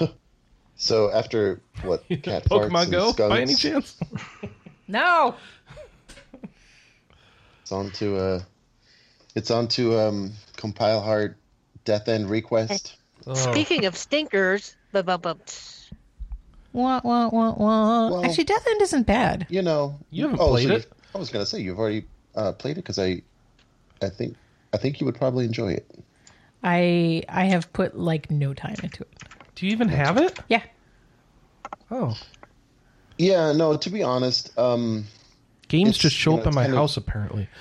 So 0.74 1.12
after 1.12 1.60
what 1.82 2.02
cat 2.22 2.44
farts 2.44 2.68
Pokemon 2.70 2.82
and 2.84 2.90
Go, 2.92 3.12
skunks, 3.12 3.28
by 3.28 3.40
any 3.40 3.54
chance? 3.54 4.00
No. 4.88 5.36
It's 7.62 7.72
on 7.72 7.90
to 7.92 8.16
uh, 8.16 8.40
it's 9.34 9.50
on 9.50 9.68
to 9.68 9.98
um, 9.98 10.32
Compile 10.56 11.00
Heart 11.00 11.38
death 11.84 12.08
end 12.08 12.28
request. 12.28 12.96
Oh, 13.26 13.34
Speaking 13.34 13.84
of 13.84 13.96
stinkers, 13.96 14.76
bu- 14.92 15.02
bu- 15.04 15.18
bu- 15.18 15.34
Wah, 16.72 17.00
wah, 17.04 17.28
wah, 17.28 17.52
wah. 17.52 18.10
Well- 18.10 18.24
Actually, 18.24 18.44
Death 18.44 18.66
End 18.66 18.82
isn't 18.82 19.06
bad. 19.06 19.46
You 19.50 19.62
know, 19.62 19.98
You 20.10 20.24
haven't 20.24 20.40
oh, 20.40 20.50
played 20.50 20.68
so 20.68 20.74
it. 20.76 20.92
I 21.14 21.18
was 21.18 21.28
gonna 21.30 21.46
say 21.46 21.60
you've 21.60 21.78
already 21.78 22.04
uh, 22.34 22.52
played 22.52 22.72
it 22.72 22.82
because 22.82 22.98
I, 22.98 23.22
I 24.02 24.08
think, 24.08 24.36
I 24.72 24.78
think 24.78 24.98
you 25.00 25.04
would 25.06 25.14
probably 25.14 25.44
enjoy 25.44 25.72
it. 25.72 25.88
I 26.64 27.22
I 27.28 27.44
have 27.44 27.72
put 27.72 27.96
like 27.98 28.30
no 28.30 28.54
time 28.54 28.76
into 28.82 29.02
it. 29.02 29.22
do 29.54 29.66
you 29.66 29.72
even 29.72 29.88
have 29.88 30.16
it? 30.16 30.38
Yeah. 30.48 30.62
Oh, 31.90 32.16
Yeah, 33.18 33.52
no. 33.52 33.76
To 33.76 33.90
be 33.90 34.02
honest, 34.02 34.56
um, 34.58 35.04
games 35.72 35.90
It's, 35.90 35.98
just 35.98 36.16
show 36.16 36.32
you 36.32 36.38
up 36.38 36.44
know, 36.44 36.48
in 36.50 36.54
my 36.54 36.60
it's 36.62 36.66
kind 36.68 36.74
of- 36.74 36.78
house 36.82 36.96
apparently. 36.96 37.48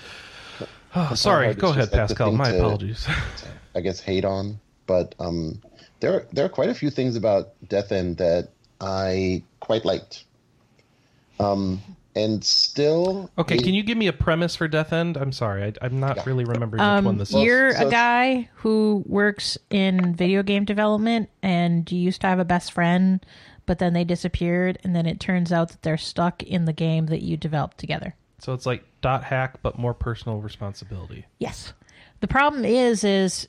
Oh, 0.93 1.13
sorry. 1.15 1.53
Go 1.53 1.69
ahead, 1.69 1.83
just 1.85 1.93
like 1.93 2.07
the 2.07 2.07
Pascal. 2.15 2.27
thing 2.29 2.37
My 2.37 2.51
to- 2.51 2.57
apologies. 2.57 3.07
I 3.75 3.79
guess 3.79 4.01
hate 4.01 4.25
on, 4.25 4.59
but 4.87 5.15
um, 5.19 5.61
there 6.01 6.27
there 6.33 6.43
are 6.45 6.49
quite 6.49 6.67
a 6.69 6.73
few 6.73 6.89
things 6.89 7.15
about 7.15 7.53
Death 7.69 7.93
End 7.93 8.17
that 8.17 8.49
I 8.81 9.41
quite 9.61 9.85
liked. 9.85 10.25
Um, 11.39 11.81
and 12.13 12.43
still, 12.43 13.31
Okay, 13.37 13.55
they- 13.55 13.63
can 13.63 13.73
you 13.73 13.83
give 13.83 13.97
me 13.97 14.07
a 14.07 14.13
premise 14.13 14.53
for 14.57 14.67
Death 14.67 14.91
End? 14.91 15.15
I'm 15.15 15.31
sorry, 15.31 15.63
I, 15.63 15.73
I'm 15.81 15.97
not 16.01 16.25
really 16.25 16.43
remembering 16.43 16.81
which 16.83 17.05
one 17.05 17.07
Um, 17.07 17.17
this 17.17 17.29
is. 17.29 17.35
you're 17.41 17.71
so- 17.73 17.87
a 17.87 17.91
guy 17.91 18.49
who 18.55 19.01
works 19.07 19.57
in 19.69 20.13
video 20.13 20.43
game 20.43 20.65
development, 20.65 21.29
and 21.41 21.89
you 21.89 21.99
used 21.99 22.19
to 22.21 22.27
have 22.27 22.39
a 22.39 22.43
best 22.45 22.73
friend, 22.73 23.25
but 23.65 23.79
then 23.79 23.93
they 23.93 24.03
disappeared, 24.03 24.79
and 24.83 24.95
then 24.95 25.05
it 25.05 25.19
turns 25.19 25.51
out 25.51 25.69
that 25.69 25.81
they're 25.81 25.97
stuck 25.97 26.43
in 26.43 26.65
the 26.65 26.73
game 26.73 27.07
that 27.07 27.21
you 27.21 27.37
developed 27.37 27.77
together. 27.77 28.15
So 28.39 28.53
it's 28.53 28.65
like 28.65 28.83
dot 29.01 29.23
hack, 29.23 29.59
but 29.61 29.77
more 29.77 29.93
personal 29.93 30.39
responsibility. 30.39 31.25
Yes. 31.37 31.73
The 32.21 32.27
problem 32.27 32.65
is, 32.65 33.03
is 33.03 33.47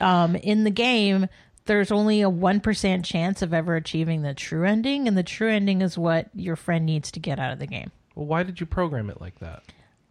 um, 0.00 0.36
in 0.36 0.64
the 0.64 0.70
game, 0.70 1.28
there's 1.66 1.92
only 1.92 2.22
a 2.22 2.30
1% 2.30 3.04
chance 3.04 3.42
of 3.42 3.52
ever 3.52 3.76
achieving 3.76 4.22
the 4.22 4.34
true 4.34 4.64
ending, 4.64 5.06
and 5.06 5.16
the 5.16 5.22
true 5.22 5.50
ending 5.50 5.82
is 5.82 5.98
what 5.98 6.28
your 6.34 6.56
friend 6.56 6.86
needs 6.86 7.10
to 7.12 7.20
get 7.20 7.38
out 7.38 7.52
of 7.52 7.58
the 7.58 7.66
game. 7.66 7.90
Well, 8.14 8.26
why 8.26 8.42
did 8.42 8.58
you 8.60 8.66
program 8.66 9.10
it 9.10 9.20
like 9.20 9.38
that? 9.40 9.62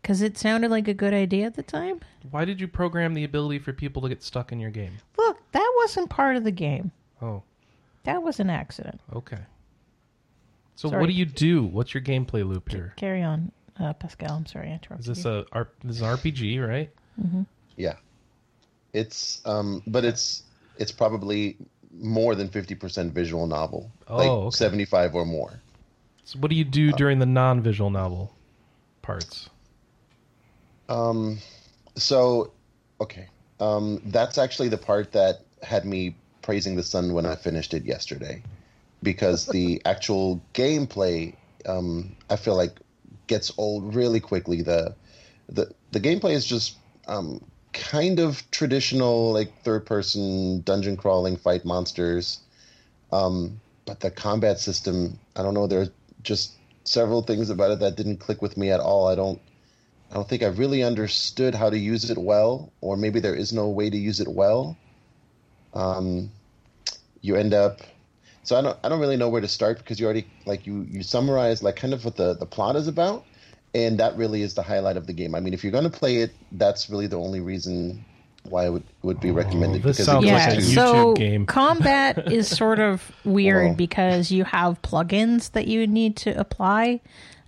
Because 0.02 0.22
it 0.22 0.38
sounded 0.38 0.72
like 0.72 0.88
a 0.88 0.94
good 0.94 1.14
idea 1.14 1.48
at 1.48 1.56
the 1.56 1.64
time. 1.64 2.00
Why 2.30 2.46
did 2.46 2.62
you 2.62 2.68
program 2.68 3.14
the 3.14 3.24
ability 3.24 3.60
for 3.60 3.74
people 3.74 4.02
to 4.04 4.10
get 4.10 4.24
stuck 4.24 4.52
in 4.52 4.60
your 4.60 4.72
game? 4.72 4.94
Look, 5.18 5.38
that 5.52 5.74
wasn't 5.78 6.10
part 6.10 6.38
of 6.38 6.44
the 6.44 6.52
game. 6.52 6.92
Oh, 7.22 7.44
That 8.08 8.24
was 8.24 8.40
an 8.40 8.50
accident. 8.50 9.00
okay. 9.14 9.38
So 10.76 10.90
Sorry. 10.90 11.02
what 11.02 11.08
do 11.08 11.14
you 11.14 11.26
do? 11.26 11.64
What's 11.66 11.94
your 11.94 12.02
gameplay 12.04 12.48
loop 12.48 12.70
here? 12.72 12.94
Carry 12.98 13.22
on, 13.24 13.52
uh, 13.80 13.94
Pascal. 13.94 14.32
I'm 14.36 14.46
sorry 14.46 14.70
I 14.70 14.74
interrupted 14.74 15.10
Is 15.10 15.18
this 15.18 15.26
you. 15.26 15.32
a 15.40 15.46
R- 15.52 15.70
this 15.84 15.96
is 15.98 16.02
an 16.04 16.08
RPG, 16.18 16.66
right? 16.68 16.90
yeah, 17.76 17.96
it's 18.94 19.42
um, 19.46 19.82
but 19.88 20.06
it's 20.06 20.44
it's 20.78 20.92
probably 20.92 21.58
more 22.00 22.36
than 22.36 22.48
fifty 22.48 22.76
percent 22.76 23.12
visual 23.14 23.46
novel, 23.48 23.92
Oh, 24.08 24.18
like 24.18 24.30
okay. 24.30 24.56
seventy 24.56 24.86
five 24.86 25.16
or 25.16 25.26
more. 25.26 25.60
So 26.24 26.38
what 26.40 26.50
do 26.50 26.56
you 26.56 26.64
do 26.64 26.92
during 26.94 27.18
the 27.20 27.26
non-visual 27.26 27.90
novel 27.90 28.34
parts? 29.02 29.50
Um, 30.90 31.40
so, 31.96 32.52
okay. 33.02 33.28
Um, 33.60 34.00
that's 34.06 34.38
actually 34.38 34.70
the 34.70 34.78
part 34.78 35.12
that 35.14 35.42
had 35.64 35.86
me 35.86 36.16
praising 36.48 36.78
the 36.78 36.84
sun 36.84 37.14
when 37.14 37.26
I 37.26 37.36
finished 37.36 37.74
it 37.74 37.84
yesterday, 37.84 38.42
because 39.04 39.48
the 39.48 39.82
actual 39.86 40.42
gameplay, 40.54 41.36
um, 41.66 42.16
I 42.30 42.38
feel 42.38 42.56
like, 42.56 42.72
gets 43.28 43.52
old 43.58 43.94
really 43.94 44.22
quickly. 44.22 44.62
The 44.62 44.96
the 45.50 45.70
the 45.92 46.00
gameplay 46.00 46.32
is 46.32 46.46
just 46.46 46.78
um, 47.06 47.44
kind 47.74 48.22
of 48.22 48.50
traditional, 48.50 49.34
like 49.34 49.62
third 49.64 49.86
person 49.86 50.62
dungeon 50.62 50.96
crawling, 50.96 51.36
fight 51.36 51.66
monsters. 51.66 52.40
Um, 53.12 53.60
but 53.86 54.00
the 54.00 54.10
combat 54.10 54.58
system, 54.58 55.20
I 55.36 55.44
don't 55.44 55.54
know. 55.54 55.68
There's 55.68 55.92
just 56.24 56.54
several 56.86 57.24
things 57.24 57.50
about 57.50 57.72
it 57.72 57.80
that 57.80 57.98
didn't 57.98 58.18
click 58.18 58.42
with 58.42 58.56
me 58.56 58.72
at 58.72 58.80
all. 58.80 59.10
I 59.10 59.16
don't. 59.16 59.42
I 60.10 60.14
don't 60.14 60.30
think 60.30 60.44
I 60.44 60.48
really 60.48 60.82
understood 60.82 61.54
how 61.54 61.70
to 61.70 61.78
use 61.78 62.10
it 62.10 62.18
well, 62.18 62.72
or 62.80 62.96
maybe 62.96 63.20
there 63.20 63.36
is 63.36 63.52
no 63.52 63.68
way 63.68 63.90
to 63.90 63.98
use 63.98 64.22
it 64.22 64.30
well. 64.30 64.78
Um, 65.74 66.32
you 67.28 67.36
end 67.36 67.54
up. 67.54 67.82
So 68.44 68.58
I 68.58 68.62
don't. 68.62 68.78
I 68.84 68.90
don't 68.90 69.00
really 69.02 69.18
know 69.18 69.28
where 69.30 69.42
to 69.42 69.48
start 69.48 69.78
because 69.80 70.00
you 70.00 70.06
already 70.06 70.26
like 70.46 70.66
you 70.66 70.86
you 70.90 71.04
summarize 71.04 71.62
like 71.62 71.76
kind 71.76 71.94
of 71.94 72.06
what 72.06 72.16
the 72.16 72.34
the 72.34 72.46
plot 72.46 72.76
is 72.78 72.88
about, 72.88 73.26
and 73.76 74.00
that 74.00 74.16
really 74.16 74.42
is 74.42 74.54
the 74.54 74.62
highlight 74.64 74.96
of 74.96 75.06
the 75.06 75.14
game. 75.14 75.36
I 75.36 75.42
mean, 75.42 75.54
if 75.54 75.64
you're 75.64 75.72
going 75.74 75.84
to 75.84 75.90
play 75.90 76.18
it, 76.18 76.32
that's 76.54 76.90
really 76.90 77.08
the 77.08 77.18
only 77.20 77.42
reason 77.42 78.06
why 78.44 78.66
it 78.68 78.70
would, 78.70 78.84
would 79.02 79.20
be 79.20 79.32
recommended. 79.32 79.84
this 79.84 79.98
because 79.98 80.06
sounds 80.06 80.24
it 80.24 80.32
like 80.32 80.38
yeah, 80.38 80.54
a 80.54 80.58
YouTube 80.58 80.64
to- 80.70 80.74
so 80.76 81.14
game. 81.16 81.46
combat 81.62 82.32
is 82.32 82.48
sort 82.48 82.80
of 82.80 83.12
weird 83.26 83.66
Well- 83.66 83.76
because 83.76 84.32
you 84.32 84.46
have 84.46 84.82
plugins 84.82 85.52
that 85.52 85.68
you 85.68 85.86
need 85.86 86.16
to 86.18 86.30
apply, 86.40 87.02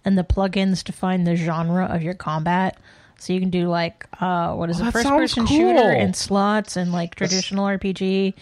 and 0.03 0.17
the 0.17 0.25
plugins 0.25 0.83
define 0.83 1.23
the 1.23 1.37
genre 1.37 1.85
of 1.85 2.03
your 2.03 2.13
combat. 2.15 2.77
So 3.17 3.31
you 3.33 3.39
can 3.39 3.49
do 3.49 3.69
like 3.69 4.05
uh, 4.19 4.53
what 4.55 4.69
is 4.69 4.81
Oh, 4.81 4.87
a 4.89 4.91
first 4.91 5.07
person 5.07 5.45
cool. 5.47 5.57
shooter 5.57 5.91
and 5.91 6.13
slots 6.15 6.75
and 6.75 6.91
like 6.91 7.15
traditional 7.15 7.65
RPG. 7.65 8.33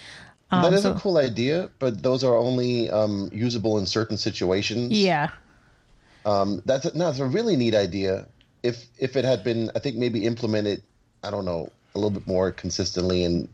That 0.52 0.66
Um, 0.66 0.74
is 0.74 0.84
so- 0.84 0.94
a 0.94 1.00
cool 1.00 1.18
idea, 1.18 1.70
but 1.80 2.02
those 2.04 2.24
are 2.24 2.36
only 2.36 2.90
um, 2.90 3.30
usable 3.34 3.78
in 3.78 3.86
certain 3.86 4.18
situations. 4.18 4.92
Yeah, 4.94 5.30
Um, 6.26 6.62
that's 6.66 6.86
a, 6.86 6.98
no, 6.98 7.06
that's 7.06 7.20
a 7.20 7.26
really 7.26 7.56
neat 7.56 7.76
idea. 7.76 8.26
If 8.64 8.86
if 8.98 9.16
it 9.16 9.24
had 9.26 9.44
been, 9.44 9.72
I 9.76 9.80
think 9.80 9.96
maybe 9.98 10.26
implemented, 10.26 10.82
I 11.24 11.30
don't 11.32 11.46
know, 11.46 11.70
a 11.96 11.98
little 11.98 12.10
bit 12.12 12.28
more 12.28 12.52
consistently 12.52 13.24
and 13.24 13.48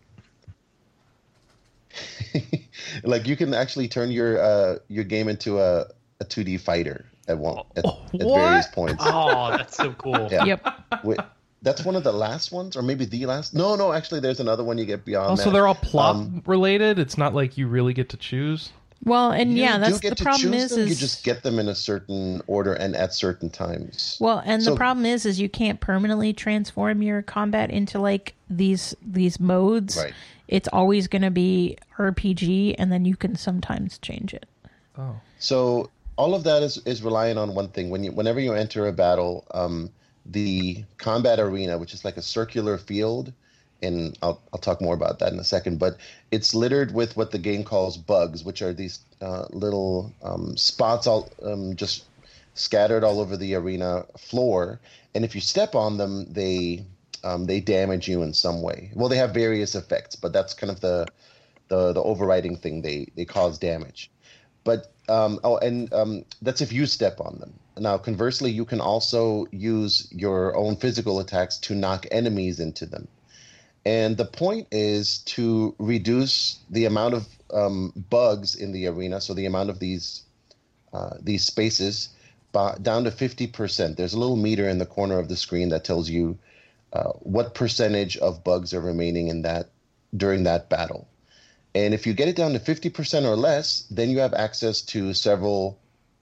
like 3.04 3.28
you 3.28 3.36
can 3.36 3.54
actually 3.54 3.88
turn 3.88 4.12
your 4.12 4.42
uh, 4.42 4.78
your 4.88 5.04
game 5.04 5.28
into 5.30 5.60
a 5.60 5.86
a 6.20 6.26
two 6.26 6.44
D 6.44 6.58
fighter 6.58 7.06
at 7.28 7.38
one 7.38 7.64
at, 7.76 7.86
at 7.86 7.94
various 8.14 8.68
points. 8.68 9.04
Oh, 9.06 9.52
that's 9.52 9.78
so 9.78 9.94
cool. 9.94 10.28
Yeah. 10.32 10.46
yep. 10.46 10.68
Wait, 11.04 11.20
that's 11.64 11.84
one 11.84 11.96
of 11.96 12.04
the 12.04 12.12
last 12.12 12.52
ones, 12.52 12.78
or 12.78 12.82
maybe 12.82 13.06
the 13.06 13.26
last. 13.26 13.54
No, 13.54 13.76
no, 13.76 13.94
actually, 13.94 14.20
there's 14.20 14.40
another 14.40 14.64
one 14.64 14.78
you 14.78 14.86
get 14.86 15.06
beyond. 15.06 15.30
Also, 15.30 15.46
that. 15.46 15.52
they're 15.52 15.68
all 15.68 15.76
plot 15.76 16.16
Um, 16.18 16.44
related. 16.46 17.00
It's 17.00 17.18
not 17.18 17.34
like 17.34 17.58
you 17.58 17.68
really 17.68 17.94
get 17.94 18.10
to 18.10 18.18
choose. 18.18 18.72
Well, 19.06 19.32
and 19.32 19.54
you 19.58 19.64
yeah, 19.64 19.78
that's 19.80 20.00
the 20.00 20.16
problem 20.16 20.54
is 20.54 20.72
them, 20.72 20.82
is 20.82 20.90
you 20.90 20.96
just 20.96 21.24
get 21.26 21.44
them 21.44 21.60
in 21.60 21.68
a 21.68 21.76
certain 21.76 22.42
order 22.48 22.74
and 22.74 22.96
at 22.96 23.14
certain 23.14 23.50
times. 23.50 24.18
Well, 24.20 24.42
and 24.46 24.62
the 24.64 24.76
problem 24.76 25.06
is, 25.06 25.26
is 25.26 25.40
you 25.40 25.50
can't 25.50 25.80
permanently 25.82 26.32
transform 26.32 27.02
your 27.02 27.22
combat 27.22 27.70
into 27.70 28.00
like 28.00 28.34
these 28.50 28.96
these 29.06 29.40
modes. 29.40 29.98
Right. 29.98 30.14
It's 30.48 30.70
always 30.72 31.08
going 31.08 31.24
to 31.24 31.32
be 31.32 31.78
RPG, 31.98 32.76
and 32.78 32.92
then 32.92 33.06
you 33.06 33.16
can 33.16 33.36
sometimes 33.36 33.98
change 33.98 34.34
it. 34.34 34.46
Oh, 34.98 35.16
So 35.40 35.90
all 36.16 36.36
of 36.36 36.44
that 36.44 36.62
is, 36.62 36.78
is 36.86 37.02
relying 37.02 37.38
on 37.38 37.56
one 37.56 37.70
thing. 37.70 37.90
When 37.90 38.04
you, 38.04 38.12
whenever 38.12 38.40
you 38.40 38.54
enter 38.54 38.88
a 38.88 38.94
battle, 38.94 39.46
um, 39.52 39.90
the 40.26 40.86
combat 40.98 41.40
arena, 41.40 41.78
which 41.78 41.94
is 41.94 42.06
like 42.06 42.18
a 42.18 42.22
circular 42.22 42.78
field, 42.78 43.34
and 43.82 44.18
I'll, 44.22 44.42
I'll 44.54 44.60
talk 44.60 44.82
more 44.82 44.96
about 44.96 45.20
that 45.20 45.34
in 45.34 45.40
a 45.40 45.44
second, 45.44 45.80
but 45.80 45.98
it's 46.32 46.56
littered 46.56 46.94
with 46.94 47.18
what 47.18 47.32
the 47.32 47.38
game 47.38 47.64
calls 47.64 47.98
bugs, 47.98 48.44
which 48.44 48.62
are 48.62 48.74
these 48.74 49.00
uh, 49.22 49.46
little 49.52 50.14
um, 50.24 50.56
spots 50.58 51.08
all 51.08 51.30
um, 51.44 51.76
just 51.76 52.06
scattered 52.56 53.04
all 53.04 53.20
over 53.20 53.36
the 53.36 53.56
arena 53.56 54.06
floor. 54.18 54.80
And 55.14 55.26
if 55.26 55.36
you 55.36 55.42
step 55.42 55.76
on 55.76 55.98
them, 55.98 56.32
they 56.32 56.86
um, 57.24 57.46
they 57.46 57.60
damage 57.60 58.08
you 58.08 58.22
in 58.24 58.34
some 58.34 58.62
way. 58.62 58.92
Well, 58.94 59.10
they 59.10 59.18
have 59.18 59.34
various 59.34 59.76
effects, 59.76 60.16
but 60.16 60.34
that's 60.34 60.54
kind 60.54 60.72
of 60.72 60.80
the 60.80 61.08
the, 61.68 61.94
the 61.94 62.04
overriding 62.04 62.58
thing. 62.58 62.82
They 62.82 63.08
they 63.16 63.26
cause 63.26 63.58
damage. 63.58 64.12
But 64.64 64.94
um, 65.10 65.40
oh, 65.44 65.58
and 65.58 65.92
um, 65.94 66.26
that's 66.42 66.62
if 66.62 66.72
you 66.72 66.86
step 66.86 67.20
on 67.20 67.40
them. 67.40 67.54
Now, 67.78 67.98
conversely, 67.98 68.52
you 68.52 68.66
can 68.66 68.82
also 68.82 69.48
use 69.52 70.08
your 70.12 70.56
own 70.56 70.76
physical 70.76 71.20
attacks 71.20 71.58
to 71.60 71.76
knock 71.76 72.06
enemies 72.12 72.60
into 72.60 72.86
them. 72.86 73.08
And 73.86 74.16
the 74.16 74.26
point 74.26 74.68
is 74.72 75.20
to 75.20 75.76
reduce 75.78 76.60
the 76.70 76.86
amount 76.86 77.16
of 77.16 77.28
um, 77.54 77.92
bugs 78.10 78.56
in 78.56 78.72
the 78.72 78.88
arena, 78.88 79.20
so 79.20 79.34
the 79.34 79.46
amount 79.46 79.70
of 79.70 79.80
these 79.80 80.24
uh, 80.94 81.16
these 81.20 81.44
spaces, 81.44 82.10
by, 82.52 82.78
down 82.82 83.04
to 83.06 83.12
fifty 83.12 83.48
percent. 83.48 83.98
There's 83.98 84.14
a 84.14 84.20
little 84.20 84.36
meter 84.36 84.70
in 84.70 84.78
the 84.78 84.86
corner 84.86 85.20
of 85.20 85.28
the 85.28 85.36
screen 85.36 85.70
that 85.70 85.84
tells 85.84 86.10
you 86.10 86.38
uh, 86.94 87.12
what 87.20 87.56
percentage 87.56 88.16
of 88.18 88.44
bugs 88.44 88.74
are 88.74 88.82
remaining 88.82 89.28
in 89.28 89.42
that 89.42 89.70
during 90.16 90.44
that 90.44 90.70
battle. 90.70 91.08
And 91.76 91.94
if 91.94 92.06
you 92.06 92.14
get 92.14 92.28
it 92.28 92.36
down 92.36 92.54
to 92.54 92.60
50% 92.60 93.26
or 93.26 93.36
less, 93.36 93.86
then 93.90 94.12
you 94.12 94.20
have 94.20 94.34
access 94.34 94.82
to 94.82 95.14
several 95.16 95.80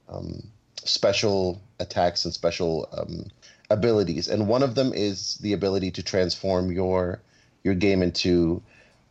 um, 0.07 0.43
special 0.85 1.61
attacks 1.79 2.25
and 2.25 2.33
special 2.33 2.89
um, 2.91 3.25
abilities. 3.69 4.27
And 4.27 4.47
one 4.47 4.63
of 4.63 4.75
them 4.75 4.93
is 4.93 5.37
the 5.37 5.53
ability 5.53 5.91
to 5.91 6.03
transform 6.03 6.71
your 6.71 7.21
your 7.63 7.75
game 7.75 8.01
into, 8.01 8.61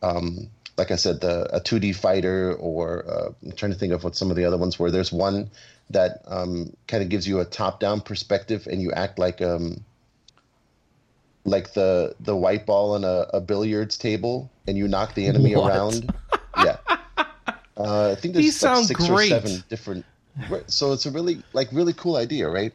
um, 0.03 0.49
like 0.77 0.91
I 0.91 0.97
said, 0.97 1.21
the 1.21 1.55
a 1.55 1.61
2D 1.61 1.95
fighter, 1.95 2.55
or 2.55 3.05
uh, 3.09 3.33
I'm 3.45 3.53
trying 3.53 3.73
to 3.73 3.79
think 3.79 3.93
of 3.93 4.03
what 4.03 4.17
some 4.17 4.31
of 4.31 4.37
the 4.37 4.45
other 4.45 4.59
ones 4.59 4.79
were. 4.79 4.91
There's 4.91 5.13
one 5.13 5.51
that 5.91 6.23
um, 6.27 6.73
kind 6.89 7.03
of 7.03 7.09
gives 7.09 7.27
you 7.27 7.41
a 7.41 7.45
top-down 7.45 8.01
perspective, 8.01 8.67
and 8.71 8.81
you 8.83 8.93
act 8.93 9.19
like 9.19 9.41
um, 9.41 9.85
like 11.45 11.73
the 11.75 12.15
the 12.21 12.37
white 12.37 12.67
ball 12.67 12.95
on 12.95 13.05
a, 13.05 13.27
a 13.35 13.41
billiards 13.41 13.97
table, 13.97 14.51
and 14.67 14.77
you 14.77 14.89
knock 14.89 15.15
the 15.15 15.27
enemy 15.27 15.55
What? 15.57 15.71
around. 15.71 16.13
Yeah, 16.57 16.77
uh, 17.77 18.11
I 18.11 18.15
think 18.17 18.35
there's 18.35 18.63
like 18.63 18.85
six 18.85 19.07
great. 19.07 19.33
or 19.33 19.41
seven 19.41 19.65
different. 19.69 20.05
So 20.67 20.93
it's 20.93 21.07
a 21.07 21.11
really 21.11 21.43
like 21.53 21.69
really 21.73 21.93
cool 21.93 22.17
idea, 22.17 22.49
right? 22.49 22.73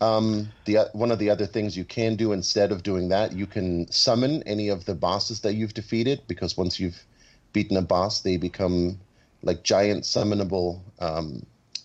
Um, 0.00 0.50
the 0.64 0.88
one 0.92 1.10
of 1.10 1.18
the 1.18 1.30
other 1.30 1.46
things 1.46 1.76
you 1.76 1.84
can 1.84 2.16
do 2.16 2.32
instead 2.32 2.72
of 2.72 2.82
doing 2.82 3.10
that, 3.10 3.32
you 3.32 3.46
can 3.46 3.90
summon 3.92 4.42
any 4.44 4.68
of 4.68 4.84
the 4.86 4.94
bosses 4.94 5.40
that 5.40 5.54
you've 5.54 5.74
defeated 5.74 6.22
because 6.26 6.56
once 6.56 6.80
you've 6.80 7.04
beaten 7.52 7.76
a 7.76 7.82
boss, 7.82 8.22
they 8.22 8.36
become 8.36 8.98
like 9.42 9.62
giant 9.62 10.04
summonable 10.04 10.80
um, 10.98 11.44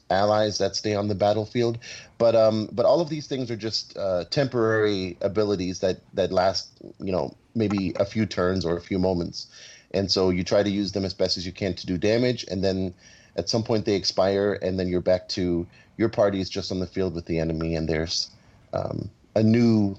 allies 0.09 0.57
that 0.59 0.75
stay 0.75 0.95
on 0.95 1.07
the 1.07 1.15
battlefield. 1.15 1.79
But 2.17 2.35
um, 2.35 2.69
but 2.71 2.85
all 2.85 3.01
of 3.01 3.09
these 3.09 3.27
things 3.27 3.51
are 3.51 3.57
just 3.57 3.97
uh, 3.97 4.25
temporary 4.25 5.17
abilities 5.21 5.79
that 5.79 6.01
that 6.13 6.31
last 6.31 6.69
you 6.99 7.11
know 7.11 7.35
maybe 7.53 7.93
a 7.99 8.05
few 8.05 8.25
turns 8.25 8.65
or 8.65 8.77
a 8.77 8.81
few 8.81 8.99
moments, 8.99 9.47
and 9.91 10.11
so 10.11 10.29
you 10.29 10.43
try 10.43 10.63
to 10.63 10.69
use 10.69 10.93
them 10.93 11.05
as 11.05 11.13
best 11.13 11.37
as 11.37 11.45
you 11.45 11.51
can 11.51 11.73
to 11.75 11.85
do 11.85 11.97
damage, 11.97 12.45
and 12.49 12.63
then 12.63 12.93
at 13.35 13.49
some 13.49 13.63
point 13.63 13.85
they 13.85 13.95
expire, 13.95 14.57
and 14.61 14.79
then 14.79 14.87
you're 14.87 15.01
back 15.01 15.27
to 15.29 15.67
your 15.97 16.09
party 16.09 16.39
is 16.39 16.49
just 16.49 16.71
on 16.71 16.79
the 16.79 16.87
field 16.87 17.15
with 17.15 17.25
the 17.25 17.39
enemy, 17.39 17.75
and 17.75 17.87
there's 17.87 18.29
um, 18.73 19.09
a 19.35 19.43
new 19.43 19.95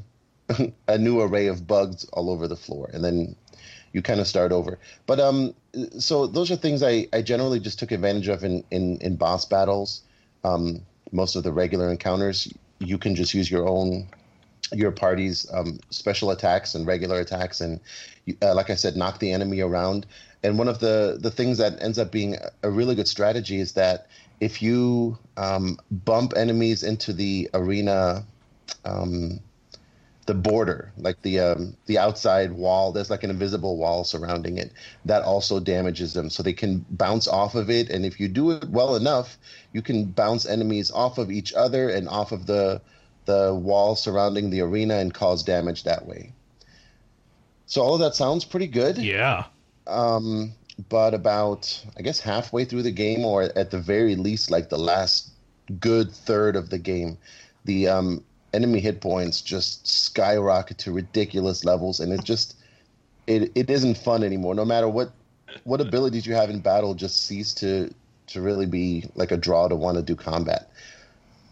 a 0.88 0.98
new 0.98 1.20
array 1.20 1.46
of 1.46 1.66
bugs 1.66 2.04
all 2.12 2.30
over 2.30 2.46
the 2.48 2.56
floor, 2.56 2.90
and 2.92 3.04
then 3.04 3.36
you 3.92 4.02
kind 4.02 4.20
of 4.20 4.26
start 4.26 4.52
over. 4.52 4.78
But 5.06 5.20
um, 5.20 5.54
so 5.98 6.26
those 6.26 6.50
are 6.50 6.56
things 6.56 6.82
I, 6.82 7.08
I 7.12 7.22
generally 7.22 7.60
just 7.60 7.78
took 7.78 7.92
advantage 7.92 8.28
of 8.28 8.44
in 8.44 8.64
in, 8.70 8.98
in 8.98 9.16
boss 9.16 9.44
battles. 9.44 10.02
Um, 10.44 10.82
most 11.12 11.36
of 11.36 11.44
the 11.44 11.52
regular 11.52 11.90
encounters, 11.90 12.52
you 12.78 12.98
can 12.98 13.14
just 13.14 13.34
use 13.34 13.50
your 13.50 13.68
own 13.68 14.08
your 14.72 14.90
party's 14.90 15.46
um, 15.52 15.78
special 15.90 16.30
attacks 16.30 16.74
and 16.74 16.86
regular 16.86 17.20
attacks, 17.20 17.60
and 17.60 17.80
uh, 18.42 18.54
like 18.54 18.70
I 18.70 18.74
said, 18.74 18.96
knock 18.96 19.18
the 19.18 19.32
enemy 19.32 19.60
around. 19.60 20.06
And 20.46 20.58
one 20.58 20.68
of 20.68 20.78
the 20.78 21.18
the 21.20 21.30
things 21.30 21.58
that 21.58 21.82
ends 21.82 21.98
up 21.98 22.12
being 22.12 22.36
a 22.62 22.70
really 22.70 22.94
good 22.94 23.08
strategy 23.08 23.58
is 23.58 23.72
that 23.72 24.06
if 24.38 24.62
you 24.62 25.18
um, 25.36 25.78
bump 25.90 26.34
enemies 26.36 26.82
into 26.84 27.12
the 27.12 27.50
arena 27.52 28.24
um, 28.84 29.40
the 30.26 30.34
border, 30.34 30.92
like 30.98 31.22
the 31.22 31.40
um, 31.40 31.76
the 31.86 31.98
outside 31.98 32.52
wall. 32.52 32.92
There's 32.92 33.10
like 33.10 33.24
an 33.24 33.30
invisible 33.30 33.76
wall 33.76 34.04
surrounding 34.04 34.58
it 34.58 34.72
that 35.04 35.22
also 35.22 35.60
damages 35.60 36.14
them, 36.14 36.30
so 36.30 36.42
they 36.42 36.52
can 36.52 36.84
bounce 36.90 37.26
off 37.28 37.54
of 37.54 37.70
it. 37.70 37.90
And 37.90 38.04
if 38.04 38.20
you 38.20 38.28
do 38.28 38.50
it 38.50 38.68
well 38.68 38.96
enough, 38.96 39.38
you 39.72 39.82
can 39.82 40.04
bounce 40.04 40.46
enemies 40.46 40.90
off 40.90 41.18
of 41.18 41.30
each 41.30 41.54
other 41.54 41.88
and 41.88 42.08
off 42.08 42.32
of 42.32 42.46
the 42.46 42.82
the 43.24 43.54
wall 43.54 43.96
surrounding 43.96 44.50
the 44.50 44.60
arena 44.60 44.96
and 44.96 45.14
cause 45.14 45.42
damage 45.42 45.84
that 45.84 46.06
way. 46.06 46.32
So 47.66 47.82
all 47.82 47.94
of 47.94 48.00
that 48.00 48.14
sounds 48.14 48.44
pretty 48.44 48.68
good. 48.68 48.98
yeah. 48.98 49.46
Um, 49.86 50.52
but 50.88 51.14
about 51.14 51.84
I 51.98 52.02
guess 52.02 52.20
halfway 52.20 52.64
through 52.64 52.82
the 52.82 52.90
game, 52.90 53.24
or 53.24 53.42
at 53.42 53.70
the 53.70 53.78
very 53.78 54.16
least, 54.16 54.50
like 54.50 54.68
the 54.68 54.78
last 54.78 55.30
good 55.80 56.12
third 56.12 56.56
of 56.56 56.70
the 56.70 56.78
game, 56.78 57.18
the 57.64 57.88
um, 57.88 58.24
enemy 58.52 58.80
hit 58.80 59.00
points 59.00 59.40
just 59.40 59.86
skyrocket 59.86 60.78
to 60.78 60.92
ridiculous 60.92 61.64
levels, 61.64 62.00
and 62.00 62.12
it 62.12 62.24
just 62.32 62.56
it 63.26 63.52
it 63.54 63.70
isn't 63.70 63.96
fun 63.96 64.22
anymore. 64.22 64.54
No 64.54 64.64
matter 64.64 64.88
what 64.88 65.12
what 65.64 65.80
abilities 65.80 66.26
you 66.26 66.34
have 66.34 66.50
in 66.50 66.60
battle, 66.60 66.94
just 66.94 67.26
cease 67.26 67.54
to 67.54 67.92
to 68.28 68.40
really 68.40 68.66
be 68.66 69.04
like 69.14 69.30
a 69.30 69.36
draw 69.36 69.68
to 69.68 69.76
want 69.76 69.96
to 69.96 70.02
do 70.02 70.16
combat. 70.16 70.70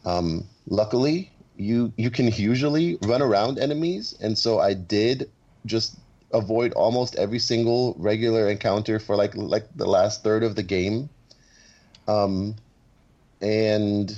Um, 0.04 0.44
luckily, 0.68 1.30
you 1.56 1.92
you 1.96 2.10
can 2.10 2.28
usually 2.28 2.98
run 3.02 3.22
around 3.22 3.58
enemies, 3.58 4.14
and 4.20 4.36
so 4.36 4.58
I 4.58 4.74
did 4.74 5.30
just 5.66 5.96
avoid 6.34 6.72
almost 6.74 7.16
every 7.16 7.38
single 7.38 7.94
regular 7.98 8.50
encounter 8.50 8.98
for 8.98 9.16
like 9.16 9.34
like 9.34 9.66
the 9.74 9.86
last 9.86 10.22
third 10.22 10.42
of 10.42 10.56
the 10.56 10.62
game. 10.62 11.08
Um, 12.06 12.56
and 13.40 14.10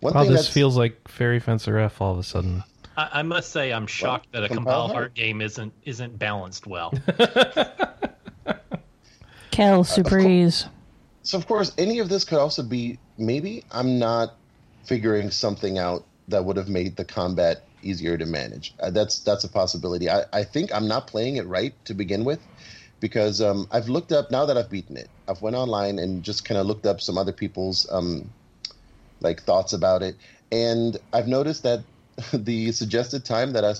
one 0.00 0.14
Wow, 0.14 0.22
thing 0.22 0.32
this 0.32 0.42
that's 0.42 0.54
feels 0.54 0.76
like 0.76 1.08
Fairy 1.08 1.40
Fencer 1.40 1.78
F 1.78 2.00
all 2.00 2.12
of 2.12 2.18
a 2.18 2.22
sudden. 2.22 2.62
I, 2.96 3.08
I 3.14 3.22
must 3.22 3.50
say, 3.50 3.72
I'm 3.72 3.86
shocked 3.86 4.28
that 4.32 4.44
a 4.44 4.48
compile 4.48 4.58
compile 4.58 4.80
heart. 4.82 4.94
heart 4.94 5.14
game 5.14 5.40
isn't 5.40 5.72
isn't 5.84 6.18
balanced 6.18 6.66
well. 6.66 6.92
Kel 9.50 9.84
Surprise. 9.84 10.66
so 11.22 11.38
of 11.38 11.46
course 11.46 11.72
any 11.78 12.00
of 12.00 12.08
this 12.08 12.24
could 12.24 12.38
also 12.38 12.62
be 12.62 12.98
maybe 13.16 13.64
I'm 13.70 13.98
not 13.98 14.34
figuring 14.84 15.30
something 15.30 15.78
out 15.78 16.04
that 16.28 16.44
would 16.44 16.56
have 16.56 16.68
made 16.68 16.96
the 16.96 17.04
combat 17.04 17.64
easier 17.84 18.16
to 18.18 18.26
manage. 18.26 18.74
Uh, 18.80 18.90
that's 18.90 19.20
that's 19.20 19.44
a 19.44 19.48
possibility. 19.48 20.08
I, 20.10 20.24
I 20.32 20.44
think 20.44 20.74
I'm 20.74 20.88
not 20.88 21.06
playing 21.06 21.36
it 21.36 21.46
right 21.46 21.74
to 21.84 21.94
begin 21.94 22.24
with 22.24 22.46
because 23.00 23.40
um, 23.40 23.66
I've 23.70 23.88
looked 23.88 24.12
up 24.12 24.30
now 24.30 24.46
that 24.46 24.56
I've 24.56 24.70
beaten 24.70 24.96
it. 24.96 25.10
I've 25.28 25.42
went 25.42 25.56
online 25.56 25.98
and 25.98 26.22
just 26.22 26.44
kind 26.44 26.58
of 26.58 26.66
looked 26.66 26.86
up 26.86 27.00
some 27.00 27.18
other 27.18 27.32
people's 27.32 27.86
um, 27.90 28.30
like 29.20 29.42
thoughts 29.42 29.72
about 29.72 30.02
it, 30.02 30.16
and 30.50 30.96
I've 31.12 31.28
noticed 31.28 31.62
that 31.64 31.84
the 32.32 32.72
suggested 32.72 33.24
time 33.24 33.52
that 33.52 33.64
I 33.64 33.74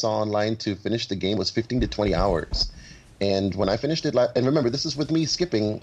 saw 0.00 0.20
online 0.20 0.56
to 0.56 0.74
finish 0.74 1.08
the 1.08 1.16
game 1.16 1.38
was 1.38 1.50
15 1.50 1.80
to 1.82 1.88
20 1.88 2.14
hours. 2.14 2.72
And 3.20 3.54
when 3.54 3.68
I 3.68 3.76
finished 3.76 4.06
it, 4.06 4.16
and 4.16 4.46
remember, 4.46 4.70
this 4.70 4.86
is 4.86 4.96
with 4.96 5.10
me 5.10 5.26
skipping 5.26 5.82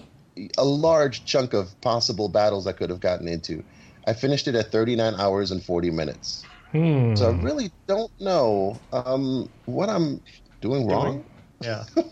a 0.56 0.64
large 0.64 1.24
chunk 1.24 1.52
of 1.54 1.80
possible 1.80 2.28
battles 2.28 2.66
I 2.66 2.72
could 2.72 2.90
have 2.90 3.00
gotten 3.00 3.28
into. 3.28 3.64
I 4.06 4.14
finished 4.14 4.48
it 4.48 4.54
at 4.54 4.72
39 4.72 5.14
hours 5.14 5.50
and 5.50 5.62
40 5.62 5.90
minutes. 5.90 6.47
Hmm. 6.72 7.14
So 7.16 7.28
I 7.28 7.32
really 7.32 7.72
don't 7.88 8.12
know 8.20 8.84
um, 8.92 9.48
what 9.64 9.88
I'm 9.90 10.20
doing 10.60 10.86
wrong. 10.86 11.24
Yeah. 11.60 11.84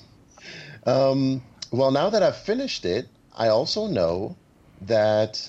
Um, 0.87 1.49
well, 1.73 1.91
now 1.91 2.11
that 2.11 2.23
I've 2.23 2.37
finished 2.37 2.85
it, 2.85 3.11
I 3.33 3.49
also 3.49 3.87
know 3.87 4.39
that 4.81 5.49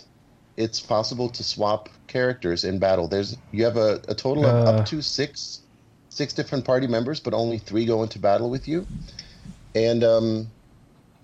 it's 0.58 0.82
possible 0.82 1.30
to 1.30 1.44
swap 1.44 1.90
characters 2.08 2.64
in 2.64 2.80
battle. 2.80 3.08
There's 3.08 3.38
you 3.52 3.64
have 3.66 3.78
a, 3.78 4.02
a 4.08 4.16
total 4.16 4.48
of 4.48 4.58
Uh. 4.58 4.66
up 4.66 4.86
to 4.86 5.02
six 5.02 5.66
six 6.10 6.34
different 6.34 6.66
party 6.66 6.88
members, 6.88 7.20
but 7.20 7.34
only 7.34 7.60
three 7.60 7.86
go 7.86 8.04
into 8.04 8.20
battle 8.20 8.50
with 8.50 8.68
you. 8.68 8.88
And 9.76 10.04
um, 10.04 10.54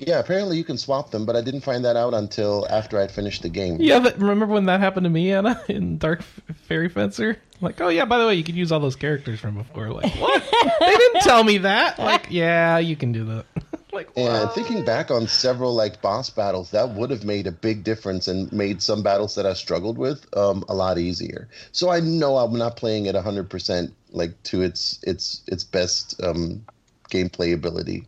yeah, 0.08 0.20
apparently 0.20 0.58
you 0.58 0.64
can 0.64 0.78
swap 0.78 1.12
them, 1.12 1.26
but 1.26 1.36
I 1.36 1.42
didn't 1.42 1.62
find 1.62 1.86
that 1.86 1.96
out 1.96 2.14
until 2.14 2.68
after 2.70 3.00
I'd 3.00 3.12
finished 3.12 3.42
the 3.42 3.50
game. 3.50 3.78
Yeah, 3.80 4.00
but 4.00 4.18
remember 4.18 4.46
when 4.46 4.66
that 4.66 4.80
happened 4.80 5.06
to 5.06 5.10
me, 5.10 5.32
Anna, 5.32 5.62
in 5.68 5.98
Dark 5.98 6.24
Fairy 6.68 6.90
Fencer? 6.90 7.38
Like, 7.62 7.80
oh 7.82 7.90
yeah, 7.90 8.06
by 8.06 8.18
the 8.18 8.26
way, 8.26 8.36
you 8.36 8.44
could 8.44 8.56
use 8.56 8.72
all 8.72 8.80
those 8.80 8.96
characters 8.96 9.40
from 9.40 9.56
before. 9.56 9.90
Like, 9.90 10.14
what? 10.20 10.44
they 10.80 10.96
didn't 10.96 11.22
tell 11.22 11.44
me 11.44 11.60
that. 11.60 12.00
Like, 12.00 12.28
yeah, 12.30 12.78
you 12.78 12.96
can 12.96 13.12
do 13.12 13.24
that. 13.26 13.46
like, 13.94 14.10
And 14.16 14.52
thinking 14.52 14.84
back 14.84 15.12
on 15.12 15.28
several 15.28 15.74
like 15.74 16.02
boss 16.02 16.30
battles, 16.30 16.72
that 16.72 16.90
would 16.90 17.10
have 17.12 17.24
made 17.24 17.48
a 17.48 17.52
big 17.52 17.84
difference 17.84 18.28
and 18.28 18.52
made 18.52 18.82
some 18.82 19.04
battles 19.04 19.36
that 19.36 19.46
I 19.46 19.54
struggled 19.54 19.98
with 19.98 20.26
um, 20.36 20.66
a 20.68 20.74
lot 20.74 20.98
easier. 20.98 21.48
So 21.72 21.90
I 21.90 22.00
know 22.00 22.38
I'm 22.38 22.58
not 22.58 22.76
playing 22.76 23.06
it 23.06 23.16
100% 23.16 23.92
like 24.12 24.42
to 24.44 24.62
its 24.62 25.00
its 25.04 25.42
its 25.48 25.64
best 25.64 26.22
um, 26.22 26.66
gameplay 27.10 27.54
ability. 27.54 28.08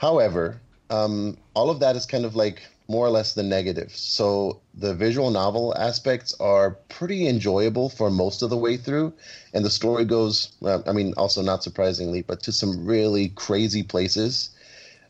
However, 0.00 0.62
um, 0.88 1.36
all 1.52 1.68
of 1.68 1.80
that 1.80 1.94
is 1.94 2.06
kind 2.06 2.24
of 2.24 2.34
like 2.34 2.62
more 2.88 3.06
or 3.06 3.10
less 3.10 3.34
the 3.34 3.42
negatives. 3.42 4.00
So 4.00 4.62
the 4.72 4.94
visual 4.94 5.30
novel 5.30 5.76
aspects 5.76 6.34
are 6.40 6.70
pretty 6.88 7.28
enjoyable 7.28 7.90
for 7.90 8.10
most 8.10 8.40
of 8.40 8.48
the 8.48 8.56
way 8.56 8.78
through, 8.78 9.12
and 9.52 9.62
the 9.62 9.68
story 9.68 10.06
goes. 10.06 10.52
Well, 10.60 10.82
I 10.86 10.92
mean, 10.92 11.12
also 11.18 11.42
not 11.42 11.62
surprisingly, 11.62 12.22
but 12.22 12.42
to 12.44 12.52
some 12.52 12.86
really 12.86 13.28
crazy 13.28 13.82
places. 13.82 14.48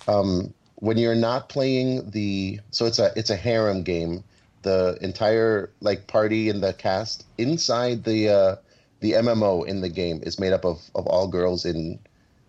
Um, 0.09 0.53
when 0.75 0.99
you're 0.99 1.15
not 1.15 1.49
playing 1.49 2.11
the, 2.11 2.59
so 2.73 2.87
it's 2.87 2.99
a 2.99 3.13
it's 3.15 3.31
a 3.31 3.37
harem 3.37 3.85
game. 3.85 4.25
The 4.63 4.99
entire 5.01 5.71
like 5.81 6.09
party 6.09 6.49
and 6.49 6.65
the 6.65 6.73
cast 6.73 7.25
inside 7.39 8.03
the 8.03 8.29
uh, 8.29 8.57
the 8.99 9.13
MMO 9.13 9.65
in 9.69 9.83
the 9.83 9.89
game 9.89 10.21
is 10.25 10.41
made 10.41 10.53
up 10.53 10.65
of 10.65 10.83
of 10.97 11.07
all 11.07 11.29
girls 11.29 11.65
in 11.65 12.01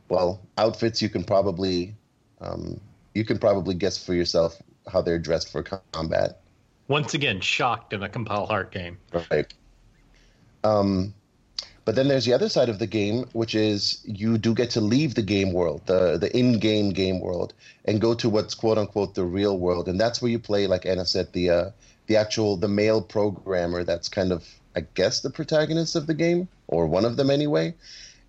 well 0.10 0.42
outfits 0.58 1.04
you 1.04 1.10
can 1.10 1.24
probably 1.24 1.96
um, 2.42 2.82
you 3.14 3.24
can 3.24 3.38
probably 3.38 3.76
guess 3.76 4.04
for 4.04 4.14
yourself 4.14 4.62
how 4.92 5.02
they're 5.02 5.20
dressed 5.20 5.52
for 5.52 5.64
combat. 5.92 6.42
Once 6.88 7.14
again, 7.14 7.40
shocked 7.40 7.94
in 7.94 8.04
a 8.04 8.10
Compile 8.10 8.46
Heart 8.46 8.72
game. 8.72 8.98
Right. 9.14 9.54
Um, 10.64 11.14
but 11.86 11.96
then 11.96 12.08
there's 12.08 12.26
the 12.26 12.34
other 12.34 12.50
side 12.50 12.70
of 12.70 12.80
the 12.80 12.88
game, 12.88 13.26
which 13.34 13.56
is 13.56 14.02
you 14.04 14.38
do 14.38 14.54
get 14.54 14.72
to 14.72 14.82
leave 14.82 15.16
the 15.16 15.22
game 15.22 15.52
world, 15.54 15.82
the 15.86 16.18
the 16.18 16.36
in-game 16.38 16.92
game 16.92 17.20
world, 17.20 17.54
and 17.86 18.00
go 18.00 18.14
to 18.16 18.30
what's 18.30 18.54
quote 18.54 18.78
unquote 18.78 19.16
the 19.16 19.24
real 19.24 19.58
world, 19.58 19.88
and 19.88 20.00
that's 20.00 20.22
where 20.22 20.32
you 20.32 20.40
play, 20.40 20.68
like 20.68 20.86
Anna 20.86 21.06
said, 21.06 21.34
the 21.34 21.50
uh, 21.50 21.72
the 22.08 22.18
actual 22.18 22.58
the 22.58 22.68
male 22.68 23.02
programmer. 23.02 23.84
That's 23.84 24.10
kind 24.10 24.32
of, 24.32 24.48
I 24.76 24.82
guess, 24.94 25.22
the 25.22 25.30
protagonist 25.30 25.96
of 25.96 26.08
the 26.08 26.14
game, 26.14 26.48
or 26.68 26.88
one 26.88 27.06
of 27.06 27.18
them 27.18 27.30
anyway. 27.30 27.74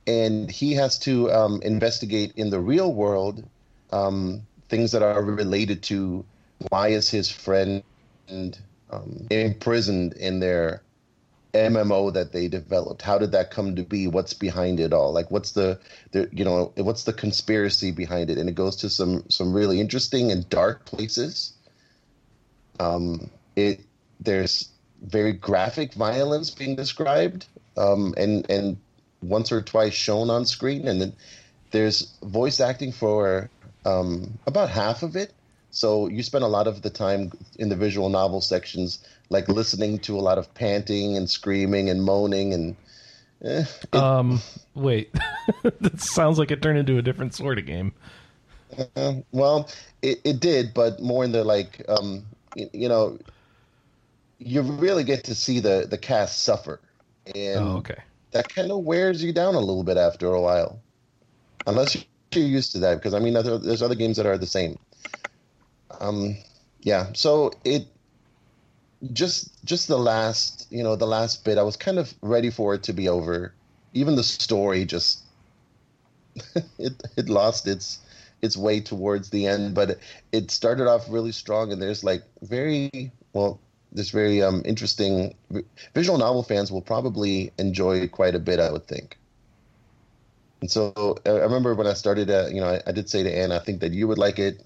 And 0.07 0.51
he 0.51 0.73
has 0.73 0.99
to 1.01 1.31
um, 1.31 1.61
investigate 1.63 2.33
in 2.37 2.51
the 2.51 2.59
real 2.59 2.93
world 2.93 3.49
um, 3.93 4.43
things 4.69 4.93
that 4.93 5.03
are 5.03 5.23
related 5.23 5.83
to 5.85 6.25
why 6.69 6.89
is 6.89 7.09
his 7.09 7.31
friend 7.31 7.83
um, 8.91 9.27
imprisoned 9.31 10.15
in 10.15 10.41
their 10.41 10.83
MMO 11.55 12.13
that 12.15 12.33
they 12.33 12.49
developed. 12.49 13.03
How 13.03 13.19
did 13.19 13.33
that 13.33 13.51
come 13.51 13.77
to 13.77 13.83
be? 13.83 14.07
What's 14.07 14.33
behind 14.33 14.81
it 14.81 14.93
all? 14.93 15.13
Like, 15.13 15.31
what's 15.31 15.53
the, 15.53 15.79
the 16.13 16.29
you 16.33 16.45
know, 16.45 16.73
what's 16.77 17.05
the 17.05 17.13
conspiracy 17.13 17.91
behind 17.91 18.31
it? 18.31 18.39
And 18.39 18.49
it 18.49 18.55
goes 18.55 18.77
to 18.77 18.89
some 18.89 19.25
some 19.29 19.53
really 19.53 19.81
interesting 19.81 20.33
and 20.33 20.49
dark 20.49 20.87
places. 20.87 21.53
Um, 22.81 23.31
it 23.55 23.81
there's 24.21 24.71
very 25.03 25.33
graphic 25.33 25.93
violence 25.93 26.51
being 26.51 26.75
described, 26.75 27.47
um, 27.77 28.15
and 28.17 28.49
and 28.51 28.79
once 29.21 29.53
or 29.53 29.61
twice 29.61 29.93
shown 29.93 30.31
on 30.31 30.47
screen, 30.47 30.89
and 30.89 31.01
then 31.01 31.13
there's 31.71 32.15
voice 32.23 32.61
acting 32.61 32.93
for 32.93 33.51
um, 33.85 34.39
about 34.47 34.71
half 34.71 35.03
of 35.03 35.17
it. 35.17 35.35
So 35.71 36.09
you 36.09 36.23
spend 36.23 36.45
a 36.45 36.49
lot 36.49 36.67
of 36.67 36.83
the 36.83 36.91
time 36.91 37.33
in 37.59 37.69
the 37.71 37.77
visual 37.77 38.11
novel 38.11 38.41
sections, 38.41 39.03
like 39.31 39.49
listening 39.49 39.99
to 40.01 40.19
a 40.19 40.21
lot 40.21 40.39
of 40.39 40.53
panting 40.55 41.17
and 41.17 41.29
screaming 41.31 41.89
and 41.89 42.03
moaning, 42.05 42.53
and 42.53 42.77
eh, 43.45 43.65
it- 43.93 43.99
um, 43.99 44.41
wait, 44.75 45.13
that 45.81 46.01
sounds 46.01 46.39
like 46.39 46.51
it 46.51 46.63
turned 46.63 46.79
into 46.79 46.99
a 46.99 47.03
different 47.03 47.35
sort 47.35 47.59
of 47.59 47.67
game. 47.67 47.95
uh, 48.97 49.15
well, 49.33 49.71
it, 50.03 50.21
it 50.25 50.41
did, 50.41 50.73
but 50.75 51.01
more 51.01 51.25
in 51.25 51.33
the 51.33 51.45
like, 51.45 51.83
um, 51.89 52.25
you, 52.55 52.69
you 52.73 52.89
know, 52.89 53.19
you 54.39 54.63
really 54.63 55.05
get 55.05 55.25
to 55.25 55.35
see 55.35 55.61
the 55.61 55.87
the 55.89 55.99
cast 55.99 56.43
suffer, 56.43 56.81
and 57.35 57.75
Oh, 57.75 57.77
okay. 57.79 57.99
that 58.33 58.49
kind 58.49 58.71
of 58.73 58.81
wears 58.85 59.23
you 59.23 59.33
down 59.33 59.55
a 59.55 59.61
little 59.61 59.85
bit 59.85 59.97
after 59.97 60.27
a 60.33 60.41
while, 60.41 60.83
unless 61.67 61.97
you're 62.37 62.47
used 62.47 62.73
to 62.73 62.79
that. 62.81 62.97
Because 62.97 63.15
I 63.15 63.19
mean, 63.19 63.35
there's 63.35 63.83
other 63.83 63.95
games 63.95 64.17
that 64.17 64.27
are 64.27 64.39
the 64.39 64.47
same. 64.47 64.79
Um, 66.01 66.37
yeah. 66.81 67.09
So 67.15 67.53
it 67.65 67.87
just 69.13 69.65
just 69.65 69.89
the 69.89 69.99
last, 69.99 70.67
you 70.71 70.83
know, 70.83 70.97
the 70.97 71.07
last 71.07 71.45
bit. 71.45 71.59
I 71.59 71.63
was 71.63 71.77
kind 71.77 71.99
of 71.99 72.15
ready 72.23 72.51
for 72.51 72.75
it 72.75 72.83
to 72.85 72.93
be 72.93 73.09
over. 73.09 73.55
Even 73.95 74.17
the 74.17 74.23
story 74.23 74.85
just 74.85 75.23
it 76.79 77.03
it 77.17 77.29
lost 77.29 77.67
its 77.67 77.99
its 78.41 78.57
way 78.57 78.81
towards 78.81 79.31
the 79.31 79.47
end, 79.47 79.75
but 79.75 79.99
it, 80.33 80.51
started 80.51 80.89
off 80.89 81.07
really 81.09 81.31
strong. 81.31 81.73
And 81.73 81.81
there's 81.81 82.03
like 82.03 82.23
very 82.43 83.13
well 83.33 83.61
this 83.93 84.11
very 84.11 84.43
um, 84.43 84.63
interesting 84.65 85.35
visual 85.95 86.19
novel 86.19 86.43
fans 86.43 86.73
will 86.73 86.83
probably 86.83 87.53
enjoy 87.59 88.09
quite 88.09 88.35
a 88.35 88.39
bit, 88.39 88.59
I 88.59 88.73
would 88.73 88.87
think. 88.87 89.19
And 90.63 90.71
so 90.71 91.19
I 91.27 91.31
I 91.31 91.43
remember 91.43 91.75
when 91.75 91.89
I 91.89 91.93
started, 91.93 92.31
uh, 92.31 92.47
you 92.47 92.61
know, 92.61 92.69
I, 92.69 92.81
I 92.87 92.93
did 92.93 93.11
say 93.11 93.23
to 93.25 93.37
Anne, 93.37 93.53
I 93.53 93.59
think 93.59 93.81
that 93.81 93.93
you 93.93 94.09
would 94.09 94.17
like 94.17 94.39
it. 94.39 94.65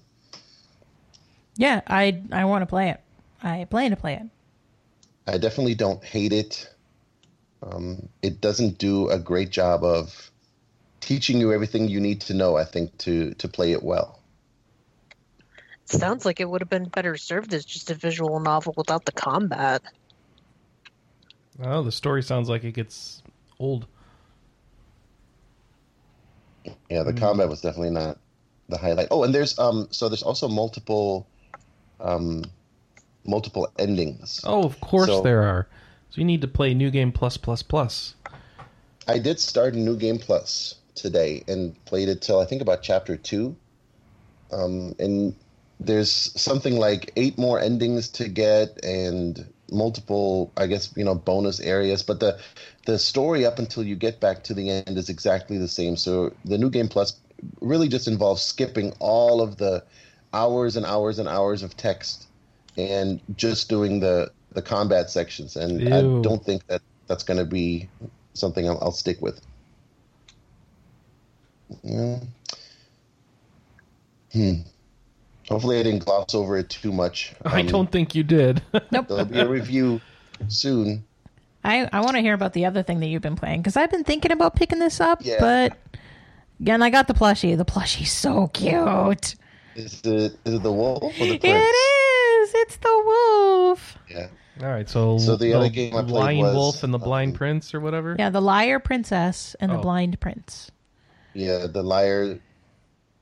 Yeah, 1.57 1.81
I 1.87 2.21
I 2.31 2.45
want 2.45 2.61
to 2.61 2.67
play 2.67 2.91
it. 2.91 3.01
I 3.43 3.65
plan 3.65 3.89
to 3.89 3.97
play 3.97 4.13
it. 4.13 4.23
I 5.25 5.37
definitely 5.39 5.75
don't 5.75 6.03
hate 6.03 6.31
it. 6.31 6.69
Um, 7.63 8.07
it 8.21 8.39
doesn't 8.39 8.77
do 8.77 9.09
a 9.09 9.17
great 9.17 9.49
job 9.49 9.83
of 9.83 10.31
teaching 11.01 11.39
you 11.39 11.51
everything 11.51 11.89
you 11.89 11.99
need 11.99 12.21
to 12.21 12.35
know. 12.35 12.55
I 12.57 12.63
think 12.63 12.95
to 12.99 13.33
to 13.33 13.47
play 13.47 13.71
it 13.71 13.81
well. 13.81 14.19
Sounds 15.85 16.25
like 16.25 16.39
it 16.39 16.47
would 16.47 16.61
have 16.61 16.69
been 16.69 16.89
better 16.89 17.17
served 17.17 17.55
as 17.55 17.65
just 17.65 17.89
a 17.89 17.95
visual 17.95 18.39
novel 18.39 18.75
without 18.77 19.05
the 19.05 19.13
combat. 19.13 19.81
Oh, 21.63 21.81
the 21.81 21.91
story 21.91 22.21
sounds 22.21 22.49
like 22.49 22.63
it 22.63 22.73
gets 22.73 23.23
old. 23.57 23.87
Yeah, 26.89 27.03
the 27.03 27.13
combat 27.13 27.49
was 27.49 27.61
definitely 27.61 27.91
not 27.91 28.17
the 28.69 28.77
highlight. 28.77 29.07
Oh, 29.11 29.23
and 29.23 29.33
there's 29.33 29.57
um, 29.59 29.87
so 29.91 30.09
there's 30.09 30.23
also 30.23 30.47
multiple, 30.47 31.27
um, 31.99 32.43
multiple 33.25 33.69
endings. 33.79 34.41
Oh, 34.43 34.63
of 34.63 34.79
course 34.81 35.07
So- 35.07 35.21
there 35.21 35.43
are. 35.43 35.67
So 36.09 36.21
you 36.21 36.25
need 36.25 36.41
to 36.41 36.47
play 36.47 36.73
New 36.73 36.89
Game 36.89 37.11
Plus 37.11 37.35
Plus 37.37 37.61
Plus. 37.61 38.15
I 39.09 39.19
did 39.19 39.39
start 39.39 39.73
a 39.73 39.77
new 39.77 39.95
game 39.97 40.17
plus 40.19 40.75
today 40.95 41.43
and 41.47 41.73
played 41.85 42.09
it 42.09 42.21
till 42.21 42.39
I 42.39 42.45
think 42.45 42.61
about 42.61 42.81
chapter 42.81 43.15
two. 43.17 43.55
Um, 44.51 44.95
and 44.99 45.35
there's 45.79 46.09
something 46.09 46.77
like 46.77 47.11
eight 47.17 47.37
more 47.37 47.59
endings 47.59 48.09
to 48.09 48.27
get 48.27 48.83
and 48.83 49.45
multiple, 49.71 50.53
I 50.57 50.67
guess, 50.67 50.93
you 50.95 51.03
know, 51.03 51.15
bonus 51.15 51.59
areas. 51.59 52.03
But 52.03 52.19
the 52.19 52.39
the 52.85 52.99
story 52.99 53.45
up 53.45 53.59
until 53.59 53.83
you 53.83 53.95
get 53.95 54.19
back 54.19 54.43
to 54.45 54.53
the 54.53 54.69
end 54.69 54.97
is 54.97 55.09
exactly 55.09 55.57
the 55.57 55.67
same. 55.67 55.97
So 55.97 56.35
the 56.45 56.57
new 56.57 56.69
game 56.69 56.87
plus 56.87 57.19
really 57.61 57.87
just 57.87 58.07
involves 58.07 58.41
skipping 58.41 58.93
all 58.99 59.41
of 59.41 59.57
the 59.57 59.85
hours 60.33 60.75
and 60.75 60.85
hours 60.85 61.19
and 61.19 61.27
hours 61.27 61.63
of 61.63 61.75
text 61.77 62.27
and 62.77 63.21
just 63.35 63.69
doing 63.69 63.99
the 63.99 64.31
the 64.51 64.61
combat 64.61 65.09
sections. 65.09 65.55
And 65.55 65.87
I 65.91 66.03
don't 66.23 66.43
think 66.43 66.65
that 66.67 66.81
that's 67.07 67.23
going 67.23 67.39
to 67.39 67.45
be 67.45 67.91
something 68.35 68.67
I'll, 68.67 68.79
I'll 68.81 68.91
stick 68.91 69.21
with. 69.21 69.41
Yeah. 71.83 72.19
Hmm. 74.33 74.61
Hopefully, 75.49 75.79
I 75.79 75.83
didn't 75.83 76.03
gloss 76.05 76.33
over 76.35 76.57
it 76.57 76.69
too 76.69 76.91
much. 76.91 77.33
I 77.45 77.61
Um, 77.61 77.67
don't 77.67 77.91
think 77.91 78.13
you 78.15 78.23
did. 78.23 78.61
There'll 78.91 79.25
be 79.25 79.39
a 79.39 79.47
review 79.47 80.01
soon. 80.49 81.05
I, 81.63 81.89
I 81.91 82.01
want 82.01 82.15
to 82.15 82.21
hear 82.21 82.33
about 82.33 82.53
the 82.53 82.65
other 82.65 82.83
thing 82.83 82.99
that 82.99 83.07
you've 83.07 83.21
been 83.21 83.35
playing 83.35 83.61
because 83.61 83.75
I've 83.77 83.91
been 83.91 84.03
thinking 84.03 84.31
about 84.31 84.55
picking 84.55 84.79
this 84.79 84.99
up, 85.01 85.19
Yeah. 85.23 85.37
but 85.39 85.77
again, 86.59 86.81
I 86.83 86.89
got 86.89 87.07
the 87.07 87.13
plushie. 87.13 87.57
The 87.57 87.65
plushie's 87.65 88.11
so 88.11 88.47
cute. 88.47 89.35
Is 89.75 90.01
it 90.03 90.37
is 90.45 90.53
it 90.55 90.63
the 90.63 90.71
wolf 90.71 91.03
or 91.03 91.25
the 91.25 91.33
It 91.35 91.41
prince? 91.41 91.55
is. 91.65 92.51
It's 92.55 92.77
the 92.77 93.03
wolf. 93.05 93.97
Yeah. 94.09 94.27
All 94.61 94.67
right, 94.69 94.89
so 94.89 95.17
So 95.19 95.35
the 95.35 95.53
other 95.53 95.69
game 95.69 95.95
I 95.95 96.01
played 96.01 96.11
Lying 96.11 96.39
was, 96.41 96.55
Wolf 96.55 96.83
and 96.83 96.91
the 96.93 96.97
Blind 96.97 97.33
um, 97.33 97.37
Prince 97.37 97.73
or 97.75 97.79
whatever. 97.79 98.15
Yeah, 98.17 98.29
the 98.31 98.41
liar 98.41 98.79
princess 98.79 99.55
and 99.59 99.71
the 99.71 99.77
Oh. 99.77 99.81
blind 99.81 100.19
prince. 100.19 100.71
Yeah, 101.35 101.67
the 101.67 101.83
liar, 101.83 102.39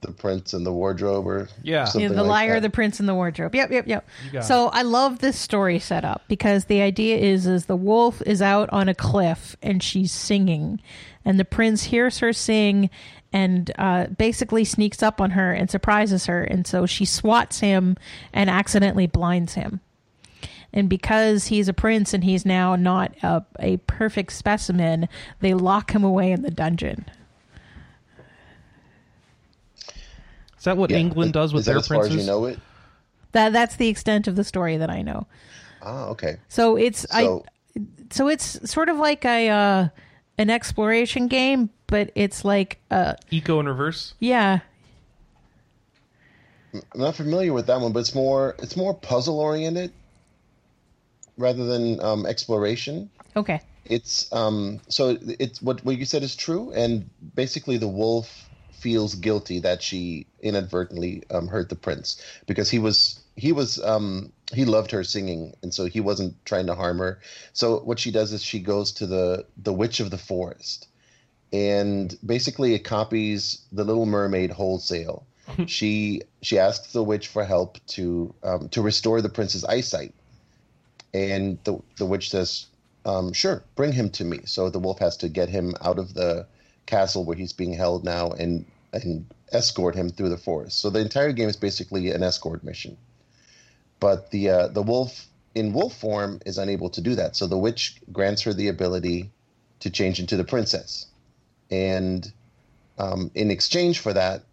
the 0.05 0.11
prince, 0.11 0.53
and 0.53 0.65
the 0.65 0.71
wardrobe, 0.71 1.27
or 1.27 1.49
Yeah. 1.63 1.87
Yeah, 1.95 2.09
the 2.09 2.23
like 2.23 2.27
liar, 2.27 2.53
that. 2.55 2.61
the 2.61 2.69
prince, 2.69 2.99
and 2.99 3.09
the 3.09 3.15
wardrobe. 3.15 3.55
Yep, 3.55 3.71
yep, 3.71 3.87
yep. 3.87 4.07
You 4.25 4.31
got 4.33 4.45
So 4.45 4.67
I 4.67 4.83
love 4.83 5.19
this 5.19 5.37
story 5.37 5.79
setup 5.79 6.23
because 6.27 6.65
the 6.65 6.81
idea 6.81 7.17
is 7.17 7.45
is 7.45 7.65
the 7.65 7.75
wolf 7.75 8.21
is 8.25 8.41
out 8.41 8.69
on 8.71 8.89
a 8.89 8.95
cliff 8.95 9.55
and 9.61 9.81
she's 9.81 10.11
singing, 10.11 10.81
and 11.23 11.39
the 11.39 11.45
prince 11.45 11.83
hears 11.83 12.19
her 12.19 12.33
sing 12.33 12.89
and 13.33 13.71
uh, 13.77 14.07
basically 14.07 14.63
sneaks 14.63 15.03
up 15.03 15.19
on 15.19 15.31
her 15.31 15.51
and 15.51 15.69
surprises 15.69 16.27
her, 16.27 16.43
and 16.43 16.65
so 16.65 16.85
she 16.85 17.03
swats 17.03 17.59
him 17.59 17.97
and 18.31 18.49
accidentally 18.49 19.07
blinds 19.07 19.55
him. 19.55 19.81
And 20.71 20.89
because 20.89 21.47
he's 21.47 21.69
a 21.69 21.73
prince 21.73 22.13
and 22.13 22.23
he's 22.23 22.45
now 22.45 22.75
not 22.75 23.13
a, 23.23 23.43
a 23.59 23.77
perfect 23.77 24.33
specimen, 24.33 25.07
they 25.39 25.53
lock 25.53 25.91
him 25.91 26.03
away 26.03 26.31
in 26.31 26.41
the 26.41 26.51
dungeon. 26.51 27.05
Is 30.66 30.68
that 30.68 30.78
what 30.78 30.89
Yeah, 30.89 30.97
England 30.97 31.32
does 31.34 31.53
with 31.53 31.59
is 31.59 31.66
that 31.68 31.74
their 31.74 31.78
as 31.78 31.88
far 31.88 31.97
princes? 31.99 32.22
as 32.22 32.26
you 32.26 32.32
know 32.32 32.45
it? 32.45 32.57
That 33.34 33.53
that's 33.53 33.76
the 33.76 33.88
extent 33.88 34.28
of 34.28 34.36
the 34.36 34.43
story 34.43 34.78
that 34.78 34.89
I 34.89 35.03
know. 35.03 35.28
Ah, 35.84 36.07
okay. 36.07 36.38
So 36.47 36.76
it's 36.76 37.01
So 37.11 37.45
I 37.78 37.82
so 38.09 38.28
it's 38.28 38.68
sort 38.68 38.89
of 38.89 38.97
like 38.97 39.24
a 39.26 39.47
uh, 39.49 39.88
an 40.39 40.49
exploration 40.49 41.28
game, 41.28 41.70
but 41.86 42.09
it's 42.16 42.43
like 42.43 42.80
uh 42.89 43.13
Ico 43.32 43.59
in 43.59 43.68
reverse. 43.68 44.16
yeah 44.20 44.61
I'm 46.74 46.82
not 46.99 47.16
familiar 47.16 47.53
with 47.53 47.68
that 47.68 47.80
one, 47.80 47.93
but 47.93 47.99
it's 47.99 48.16
more 48.16 48.55
it's 48.57 48.76
more 48.76 48.95
puzzle 48.95 49.39
oriented 49.39 49.93
rather 51.38 51.63
than 51.66 52.01
um, 52.01 52.26
exploration. 52.26 53.11
okay 53.36 53.61
It's 53.86 54.34
um 54.34 54.80
so 54.89 55.16
it's 55.39 55.61
what 55.61 55.86
what 55.86 55.95
you 55.97 56.05
said 56.05 56.24
is 56.24 56.36
true, 56.36 56.72
and 56.74 57.07
basically 57.36 57.78
the 57.78 57.88
wolf 57.88 58.49
feels 58.86 59.15
guilty 59.15 59.57
that 59.61 59.81
she 59.81 60.27
inadvertently 60.41 61.23
um, 61.31 61.47
hurt 61.47 61.69
the 61.69 61.75
prince 61.75 62.21
because 62.45 62.69
he 62.69 62.77
was 62.77 63.19
he 63.36 63.51
was 63.51 63.81
um 63.83 64.31
he 64.53 64.63
loved 64.63 64.91
her 64.91 65.03
singing 65.03 65.55
and 65.63 65.73
so 65.73 65.86
he 65.86 65.99
wasn't 65.99 66.36
trying 66.45 66.67
to 66.67 66.75
harm 66.75 66.99
her. 66.99 67.19
So 67.51 67.79
what 67.79 67.97
she 67.97 68.11
does 68.11 68.31
is 68.31 68.43
she 68.43 68.59
goes 68.59 68.91
to 68.91 69.07
the 69.07 69.47
the 69.57 69.73
witch 69.73 70.01
of 70.01 70.11
the 70.11 70.19
forest 70.19 70.88
and 71.51 72.15
basically 72.23 72.75
it 72.75 72.83
copies 72.83 73.65
the 73.71 73.83
little 73.83 74.05
mermaid 74.05 74.51
wholesale. 74.51 75.25
She 75.65 76.21
she 76.43 76.59
asks 76.59 76.93
the 76.93 77.03
witch 77.03 77.27
for 77.27 77.43
help 77.43 77.79
to 77.95 78.36
um, 78.43 78.69
to 78.69 78.83
restore 78.83 79.19
the 79.19 79.29
prince's 79.29 79.65
eyesight 79.65 80.13
and 81.11 81.57
the 81.63 81.79
the 81.97 82.05
witch 82.05 82.29
says 82.29 82.67
um, 83.03 83.33
sure 83.33 83.63
bring 83.75 83.93
him 83.93 84.11
to 84.11 84.23
me. 84.23 84.41
So 84.45 84.69
the 84.69 84.79
wolf 84.79 84.99
has 84.99 85.17
to 85.17 85.27
get 85.27 85.49
him 85.49 85.73
out 85.81 85.97
of 85.97 86.13
the 86.13 86.45
castle 86.86 87.25
where 87.25 87.36
he's 87.36 87.53
being 87.53 87.73
held 87.73 88.03
now 88.03 88.29
and 88.29 88.65
and 89.03 89.25
escort 89.51 89.95
him 89.95 90.09
through 90.09 90.29
the 90.29 90.37
forest. 90.37 90.79
So 90.79 90.89
the 90.89 90.99
entire 90.99 91.31
game 91.31 91.49
is 91.49 91.55
basically 91.55 92.11
an 92.11 92.23
escort 92.23 92.63
mission. 92.63 92.97
But 93.99 94.31
the 94.31 94.49
uh, 94.49 94.67
the 94.67 94.81
wolf 94.81 95.27
in 95.53 95.73
wolf 95.73 95.95
form 95.97 96.41
is 96.45 96.57
unable 96.57 96.89
to 96.89 97.01
do 97.01 97.15
that. 97.15 97.35
So 97.35 97.47
the 97.47 97.57
witch 97.57 97.97
grants 98.11 98.41
her 98.43 98.53
the 98.53 98.67
ability 98.67 99.31
to 99.79 99.89
change 99.89 100.19
into 100.19 100.37
the 100.37 100.43
princess. 100.43 101.07
And 101.71 102.31
um, 102.97 103.31
in 103.35 103.51
exchange 103.51 103.99
for 103.99 104.13
that 104.13 104.43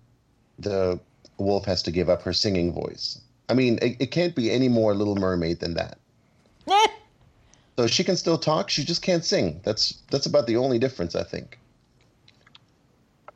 the 0.59 1.01
wolf 1.39 1.65
has 1.65 1.83
to 1.83 1.91
give 1.91 2.09
up 2.09 2.23
her 2.23 2.33
singing 2.33 2.73
voice. 2.73 3.21
I 3.49 3.55
mean 3.55 3.79
it, 3.83 3.97
it 4.01 4.11
can't 4.11 4.35
be 4.35 4.51
any 4.51 4.69
more 4.69 4.95
little 4.95 5.17
mermaid 5.17 5.61
than 5.61 5.75
that. 5.75 5.99
So 7.79 7.87
she 7.87 8.05
can 8.05 8.19
still 8.19 8.37
talk. 8.37 8.69
She 8.69 8.85
just 8.85 9.01
can't 9.01 9.25
sing. 9.25 9.63
That's 9.65 10.03
that's 10.11 10.27
about 10.27 10.47
the 10.47 10.59
only 10.59 10.79
difference 10.79 11.17
i 11.17 11.23
think 11.23 11.59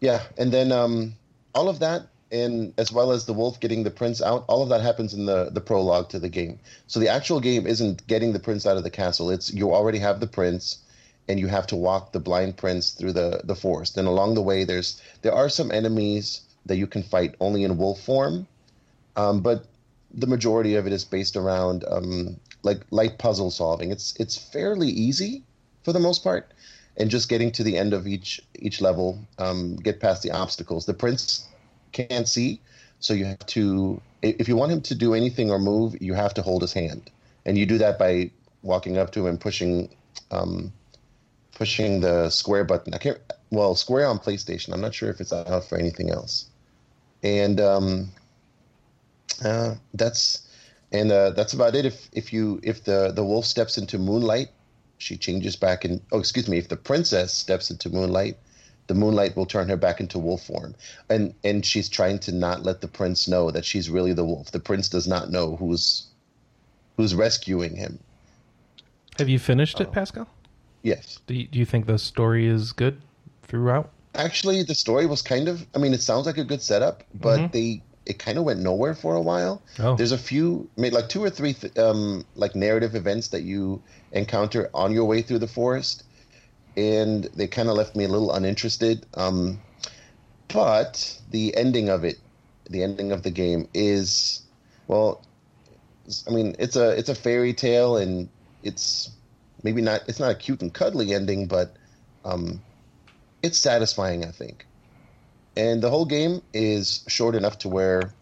yeah 0.06 0.22
and 0.38 0.52
then 0.52 0.70
um 0.70 1.14
all 1.54 1.68
of 1.68 1.78
that 1.80 2.00
and 2.30 2.72
as 2.78 2.92
well 2.92 3.10
as 3.12 3.26
the 3.26 3.32
wolf 3.32 3.58
getting 3.60 3.82
the 3.82 3.90
prince 3.90 4.22
out 4.22 4.44
all 4.46 4.62
of 4.62 4.68
that 4.68 4.80
happens 4.80 5.14
in 5.14 5.26
the 5.26 5.50
the 5.50 5.60
prologue 5.60 6.08
to 6.08 6.18
the 6.18 6.28
game. 6.28 6.58
So 6.86 7.00
the 7.00 7.08
actual 7.08 7.40
game 7.40 7.66
isn't 7.66 8.06
getting 8.06 8.32
the 8.32 8.44
prince 8.48 8.66
out 8.66 8.76
of 8.76 8.84
the 8.84 8.90
castle. 8.90 9.30
It's 9.30 9.52
you 9.52 9.72
already 9.74 9.98
have 9.98 10.18
the 10.20 10.26
prince 10.26 10.78
and 11.28 11.40
you 11.40 11.48
have 11.48 11.66
to 11.68 11.76
walk 11.76 12.12
the 12.12 12.20
blind 12.20 12.56
prince 12.56 12.90
through 12.90 13.12
the 13.12 13.40
the 13.44 13.54
forest. 13.54 13.96
And 13.98 14.08
along 14.08 14.34
the 14.34 14.42
way 14.50 14.64
there's 14.64 15.00
there 15.22 15.34
are 15.34 15.48
some 15.48 15.70
enemies 15.70 16.42
that 16.66 16.76
you 16.76 16.86
can 16.86 17.02
fight 17.02 17.34
only 17.40 17.62
in 17.64 17.78
wolf 17.78 18.00
form 18.00 18.46
um, 19.16 19.40
but 19.40 19.64
the 20.22 20.26
majority 20.26 20.74
of 20.76 20.86
it 20.86 20.92
is 20.92 21.04
based 21.04 21.36
around 21.36 21.84
um, 21.88 22.36
like 22.62 22.80
light 22.90 23.18
puzzle 23.18 23.50
solving. 23.50 23.90
It's 23.90 24.14
it's 24.20 24.36
fairly 24.36 24.88
easy 24.88 25.42
for 25.84 25.92
the 25.92 26.00
most 26.00 26.22
part 26.24 26.52
and 26.96 27.10
just 27.10 27.28
getting 27.28 27.52
to 27.52 27.62
the 27.62 27.76
end 27.76 27.92
of 27.92 28.06
each 28.06 28.40
each 28.58 28.80
level 28.80 29.18
um, 29.38 29.76
get 29.76 30.00
past 30.00 30.22
the 30.22 30.30
obstacles. 30.30 30.86
The 30.86 30.94
prince 30.94 31.46
can't 31.92 32.28
see 32.28 32.60
so 33.00 33.14
you 33.14 33.24
have 33.24 33.46
to 33.46 34.00
if 34.22 34.48
you 34.48 34.56
want 34.56 34.72
him 34.72 34.80
to 34.82 34.94
do 34.94 35.14
anything 35.14 35.50
or 35.50 35.58
move 35.58 35.96
you 36.00 36.14
have 36.14 36.34
to 36.34 36.42
hold 36.42 36.62
his 36.62 36.72
hand. 36.72 37.10
And 37.44 37.56
you 37.56 37.66
do 37.66 37.78
that 37.78 37.98
by 37.98 38.30
walking 38.62 38.98
up 38.98 39.12
to 39.12 39.20
him 39.20 39.26
and 39.26 39.40
pushing 39.40 39.88
um, 40.30 40.72
pushing 41.52 42.00
the 42.00 42.30
square 42.30 42.64
button. 42.64 42.94
I 42.94 42.98
can't 42.98 43.18
well 43.50 43.74
square 43.74 44.06
on 44.06 44.18
playstation. 44.18 44.72
I'm 44.72 44.80
not 44.80 44.94
sure 44.94 45.10
if 45.10 45.20
it's 45.20 45.32
out 45.32 45.64
for 45.64 45.78
anything 45.78 46.10
else. 46.10 46.46
And 47.22 47.60
um, 47.60 48.08
uh, 49.44 49.74
that's 49.94 50.46
and 50.92 51.12
uh, 51.12 51.30
that's 51.30 51.52
about 51.52 51.74
it. 51.74 51.84
If 51.84 52.08
if 52.12 52.32
you 52.32 52.60
if 52.62 52.84
the 52.84 53.12
the 53.12 53.24
wolf 53.24 53.44
steps 53.44 53.78
into 53.78 53.98
moonlight 53.98 54.48
she 54.98 55.16
changes 55.16 55.56
back 55.56 55.84
in 55.84 56.00
oh 56.12 56.18
excuse 56.18 56.48
me 56.48 56.58
if 56.58 56.68
the 56.68 56.76
princess 56.76 57.32
steps 57.32 57.70
into 57.70 57.90
moonlight 57.90 58.36
the 58.86 58.94
moonlight 58.94 59.36
will 59.36 59.46
turn 59.46 59.68
her 59.68 59.76
back 59.76 60.00
into 60.00 60.18
wolf 60.18 60.44
form 60.46 60.74
and 61.10 61.34
and 61.44 61.64
she's 61.66 61.88
trying 61.88 62.18
to 62.18 62.32
not 62.32 62.62
let 62.62 62.80
the 62.80 62.88
prince 62.88 63.28
know 63.28 63.50
that 63.50 63.64
she's 63.64 63.90
really 63.90 64.12
the 64.12 64.24
wolf 64.24 64.50
the 64.52 64.60
prince 64.60 64.88
does 64.88 65.06
not 65.06 65.30
know 65.30 65.56
who's 65.56 66.06
who's 66.96 67.14
rescuing 67.14 67.76
him 67.76 67.98
Have 69.18 69.28
you 69.28 69.38
finished 69.38 69.80
Oh. 69.80 69.84
it, 69.84 69.92
Pascal? 69.92 70.28
yes 70.82 71.18
Do 71.26 71.34
you, 71.34 71.46
do 71.48 71.58
you 71.58 71.64
think 71.66 71.86
the 71.86 71.98
story 71.98 72.46
is 72.46 72.72
good 72.72 73.00
throughout? 73.42 73.90
actually 74.14 74.62
the 74.62 74.74
story 74.74 75.04
was 75.04 75.20
kind 75.20 75.46
of 75.46 75.66
i 75.74 75.78
mean 75.78 75.92
it 75.92 76.00
sounds 76.00 76.24
like 76.24 76.38
a 76.38 76.44
good 76.44 76.62
setup 76.62 77.02
but 77.14 77.38
Mhm. 77.40 77.52
they 77.52 77.82
it 78.06 78.18
kind 78.18 78.38
of 78.38 78.44
went 78.44 78.60
nowhere 78.60 78.94
for 78.94 79.14
a 79.14 79.20
while. 79.20 79.62
Oh, 79.78 79.96
there's 79.96 80.12
a 80.12 80.18
few 80.18 80.68
made 80.76 80.92
like 80.92 81.08
two 81.08 81.22
or 81.22 81.30
three 81.30 81.52
th- 81.52 81.76
um, 81.78 82.24
like 82.34 82.54
narrative 82.54 82.94
events 82.94 83.28
that 83.28 83.42
you 83.42 83.82
encounter 84.12 84.70
on 84.72 84.92
your 84.92 85.04
way 85.04 85.22
through 85.22 85.40
the 85.40 85.48
forest 85.48 86.04
and 86.76 87.24
they 87.34 87.46
kind 87.46 87.68
of 87.68 87.76
left 87.76 87.96
me 87.96 88.04
a 88.04 88.08
little 88.08 88.32
uninterested 88.32 89.06
um, 89.14 89.58
but 90.52 91.18
the 91.30 91.56
ending 91.56 91.88
of 91.88 92.04
it 92.04 92.18
the 92.68 92.82
ending 92.82 93.12
of 93.12 93.22
the 93.22 93.30
game 93.30 93.68
is 93.74 94.42
well 94.86 95.24
i 96.28 96.30
mean 96.30 96.54
it's 96.58 96.76
a 96.76 96.90
it's 96.90 97.08
a 97.08 97.14
fairy 97.14 97.52
tale 97.52 97.96
and 97.96 98.28
it's 98.62 99.10
maybe 99.62 99.80
not 99.80 100.02
it's 100.08 100.20
not 100.20 100.30
a 100.30 100.34
cute 100.34 100.60
and 100.60 100.74
cuddly 100.74 101.14
ending 101.14 101.46
but 101.46 101.74
um, 102.24 102.60
it's 103.42 103.58
satisfying 103.58 104.24
i 104.24 104.30
think 104.30 104.66
and 105.56 105.82
the 105.82 105.90
whole 105.90 106.04
game 106.04 106.42
is 106.52 107.04
short 107.08 107.34
enough 107.34 107.58
to 107.58 107.68
where 107.68 108.12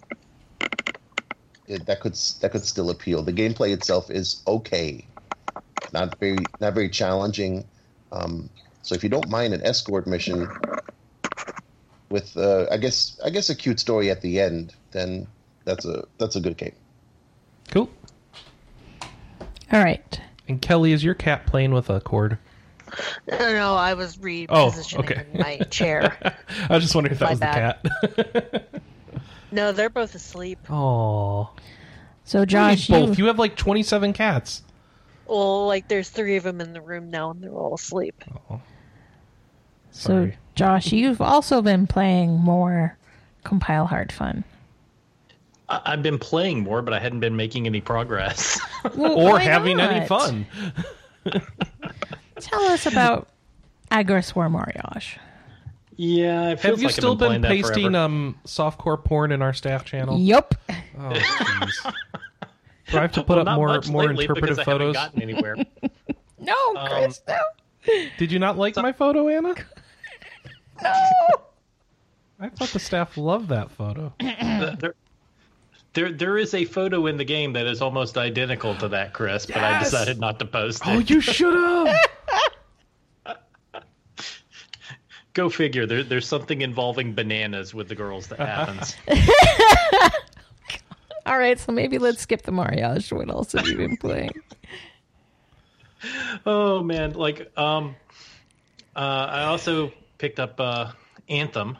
it, 1.66 1.86
that 1.86 2.00
could 2.00 2.14
that 2.40 2.52
could 2.52 2.64
still 2.64 2.90
appeal. 2.90 3.22
The 3.22 3.32
gameplay 3.32 3.72
itself 3.72 4.10
is 4.10 4.42
okay, 4.46 5.06
not 5.92 6.18
very 6.18 6.38
not 6.60 6.74
very 6.74 6.88
challenging. 6.88 7.64
Um, 8.12 8.48
so 8.82 8.94
if 8.94 9.02
you 9.02 9.08
don't 9.08 9.28
mind 9.28 9.54
an 9.54 9.62
escort 9.62 10.06
mission 10.06 10.48
with, 12.10 12.36
uh, 12.36 12.66
I 12.70 12.76
guess 12.76 13.18
I 13.24 13.30
guess 13.30 13.48
a 13.50 13.54
cute 13.54 13.80
story 13.80 14.10
at 14.10 14.20
the 14.20 14.40
end, 14.40 14.74
then 14.92 15.26
that's 15.64 15.84
a 15.84 16.04
that's 16.18 16.36
a 16.36 16.40
good 16.40 16.56
game. 16.56 16.74
cool. 17.70 17.90
all 19.72 19.82
right 19.82 20.20
And 20.46 20.60
Kelly, 20.60 20.92
is 20.92 21.02
your 21.02 21.14
cat 21.14 21.46
playing 21.46 21.72
with 21.72 21.90
a 21.90 22.00
cord? 22.00 22.38
No, 23.26 23.38
no, 23.38 23.74
I 23.74 23.94
was 23.94 24.16
Oh, 24.16 24.22
repositioning 24.24 24.98
okay. 25.00 25.26
my 25.34 25.56
chair. 25.70 26.16
I 26.68 26.74
was 26.74 26.82
just 26.82 26.94
wondering 26.94 27.12
if 27.14 27.18
that 27.20 27.26
My 27.26 27.30
was 27.30 27.40
the 27.40 28.24
cat. 28.52 28.82
No, 29.52 29.70
they're 29.70 29.88
both 29.90 30.14
asleep. 30.16 30.58
Oh, 30.68 31.50
so 32.24 32.44
josh 32.44 32.88
both. 32.88 33.10
you, 33.10 33.24
You 33.24 33.26
have 33.28 33.38
like 33.38 33.54
twenty-seven 33.56 34.12
cats. 34.12 34.62
Well, 35.26 35.66
like 35.68 35.86
there's 35.86 36.10
three 36.10 36.36
of 36.36 36.42
them 36.42 36.60
in 36.60 36.72
the 36.72 36.80
room 36.80 37.08
now, 37.08 37.30
and 37.30 37.40
they're 37.40 37.52
all 37.52 37.74
asleep. 37.74 38.24
Oh, 38.50 38.60
so, 39.92 40.32
Josh, 40.56 40.90
you've 40.92 41.20
also 41.20 41.62
been 41.62 41.86
playing 41.86 42.32
more 42.40 42.98
Compile 43.44 43.86
Heart 43.86 44.10
Fun. 44.10 44.42
I- 45.68 45.82
I've 45.86 46.02
been 46.02 46.18
playing 46.18 46.64
more, 46.64 46.82
but 46.82 46.92
I 46.92 46.98
hadn't 46.98 47.20
been 47.20 47.36
making 47.36 47.66
any 47.66 47.80
progress. 47.80 48.60
Well, 48.96 49.12
Or 49.16 49.32
why 49.34 49.42
having 49.42 49.78
any 49.78 50.04
fun. 50.08 50.46
Tell 52.44 52.62
us 52.62 52.86
about 52.86 53.28
Agresor 53.90 54.50
Mariage. 54.50 55.18
yeah, 55.96 56.50
it 56.50 56.60
feels 56.60 56.72
Have 56.76 56.80
you 56.82 56.86
like 56.88 56.94
still 56.96 57.12
I've 57.12 57.18
been, 57.18 57.42
been 57.42 57.50
pasting 57.50 57.94
um 57.94 58.38
softcore 58.46 59.02
porn 59.02 59.32
in 59.32 59.42
our 59.42 59.52
staff 59.52 59.84
channel? 59.84 60.18
Yep. 60.18 60.54
Oh, 60.68 60.72
jeez. 61.14 61.92
Do 62.90 62.98
I 62.98 63.00
have 63.02 63.12
to 63.12 63.22
put 63.24 63.36
Well, 63.38 63.48
up 63.48 63.56
more 63.56 63.80
more 63.90 64.10
interpretive 64.10 64.56
because 64.56 64.58
I 64.58 64.62
haven't 64.70 64.78
photos? 64.78 64.94
gotten 64.94 65.22
anywhere. 65.22 65.56
No, 66.38 66.54
Um, 66.76 66.88
Chris, 66.88 67.22
no. 67.26 67.38
Did 68.18 68.30
you 68.30 68.38
not 68.38 68.58
like 68.58 68.76
my 68.76 68.92
photo, 68.92 69.28
Anna? 69.28 69.54
No. 70.82 70.90
I 72.40 72.48
thought 72.50 72.68
the 72.70 72.78
staff 72.80 73.16
loved 73.16 73.48
that 73.48 73.70
photo. 73.70 74.12
There, 74.20 74.94
there, 75.94 76.12
there 76.12 76.36
is 76.36 76.52
a 76.52 76.64
photo 76.66 77.06
in 77.06 77.16
the 77.16 77.24
game 77.24 77.52
that 77.54 77.66
is 77.66 77.80
almost 77.80 78.18
identical 78.18 78.74
to 78.76 78.88
that, 78.88 79.14
Chris, 79.14 79.46
but 79.46 79.56
I 79.58 79.78
decided 79.82 80.18
not 80.20 80.38
to 80.40 80.44
post 80.44 80.82
it. 80.84 80.88
Oh, 80.90 80.98
you 80.98 81.20
should 81.22 81.54
have. 81.54 81.96
Go 85.34 85.50
figure. 85.50 85.84
There, 85.84 86.02
there's 86.04 86.26
something 86.28 86.62
involving 86.62 87.12
bananas 87.12 87.74
with 87.74 87.88
the 87.88 87.94
girls 87.94 88.28
that 88.28 88.38
happens. 88.38 88.96
All 91.26 91.38
right, 91.38 91.58
so 91.58 91.72
maybe 91.72 91.98
let's 91.98 92.20
skip 92.20 92.42
the 92.42 92.52
Mariage. 92.52 93.12
What 93.12 93.28
else 93.28 93.52
have 93.52 93.66
you 93.66 93.76
been 93.76 93.96
playing? 93.96 94.30
oh 96.46 96.82
man, 96.82 97.14
like 97.14 97.50
um, 97.58 97.96
uh, 98.94 98.98
I 99.30 99.42
also 99.44 99.92
picked 100.18 100.38
up 100.38 100.60
uh, 100.60 100.92
Anthem. 101.28 101.78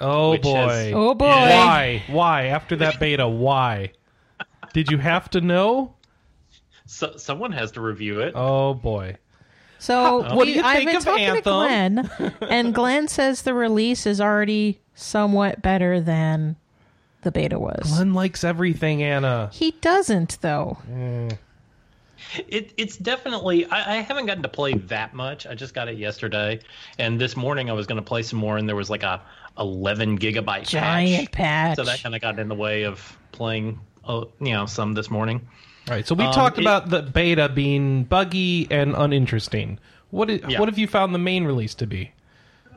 Oh 0.00 0.38
boy. 0.38 0.54
has- 0.54 0.92
Oh 0.94 1.14
boy. 1.14 1.26
Why? 1.26 2.02
Why? 2.08 2.44
After 2.46 2.76
that 2.76 2.98
beta, 2.98 3.28
why? 3.28 3.92
Did 4.72 4.90
you 4.90 4.98
have 4.98 5.28
to 5.30 5.40
know? 5.40 5.94
So, 6.86 7.16
someone 7.16 7.52
has 7.52 7.72
to 7.72 7.80
review 7.80 8.20
it. 8.20 8.32
Oh 8.36 8.72
boy. 8.74 9.16
So 9.80 10.34
What 10.34 10.44
do 10.44 10.52
you 10.52 10.62
I've 10.62 10.76
think 10.76 10.90
been 10.90 10.96
of 10.96 11.04
talking 11.04 11.24
Anthem? 11.24 11.42
to 11.42 11.50
Glenn, 11.50 12.34
and 12.50 12.74
Glenn 12.74 13.08
says 13.08 13.42
the 13.42 13.54
release 13.54 14.06
is 14.06 14.20
already 14.20 14.78
somewhat 14.94 15.62
better 15.62 16.00
than 16.00 16.56
the 17.22 17.32
beta 17.32 17.58
was. 17.58 17.90
Glenn 17.94 18.12
likes 18.14 18.44
everything, 18.44 19.02
Anna. 19.02 19.48
He 19.52 19.72
doesn't, 19.80 20.38
though. 20.42 20.76
It, 22.46 22.72
it's 22.76 22.96
definitely. 22.98 23.64
I, 23.66 23.96
I 23.96 24.00
haven't 24.02 24.26
gotten 24.26 24.42
to 24.42 24.48
play 24.48 24.74
that 24.74 25.14
much. 25.14 25.46
I 25.46 25.54
just 25.54 25.72
got 25.74 25.88
it 25.88 25.96
yesterday, 25.96 26.60
and 26.98 27.18
this 27.20 27.34
morning 27.36 27.70
I 27.70 27.72
was 27.72 27.86
going 27.86 27.96
to 27.96 28.04
play 28.06 28.22
some 28.22 28.38
more, 28.38 28.58
and 28.58 28.68
there 28.68 28.76
was 28.76 28.90
like 28.90 29.02
a 29.02 29.20
11 29.58 30.18
gigabyte 30.18 30.68
Giant 30.68 31.32
patch. 31.32 31.76
So 31.76 31.84
that 31.84 32.02
kind 32.02 32.14
of 32.14 32.20
got 32.20 32.38
in 32.38 32.48
the 32.48 32.54
way 32.54 32.84
of 32.84 33.16
playing, 33.32 33.80
uh, 34.04 34.26
you 34.40 34.52
know, 34.52 34.66
some 34.66 34.92
this 34.92 35.10
morning. 35.10 35.48
All 35.88 35.94
right, 35.96 36.06
so 36.06 36.14
we 36.14 36.24
Um, 36.24 36.32
talked 36.32 36.58
it- 36.58 36.62
about 36.62 36.90
the 36.90 37.02
beta 37.02 37.48
being 37.48 38.04
buggy 38.04 38.68
and 38.70 38.94
uninteresting. 38.96 39.78
What 40.10 40.28
Yeah. 40.28 40.58
what 40.60 40.68
have 40.68 40.78
you 40.78 40.86
found 40.86 41.14
the 41.14 41.18
main 41.18 41.44
release 41.44 41.74
to 41.76 41.86
be? 41.86 42.12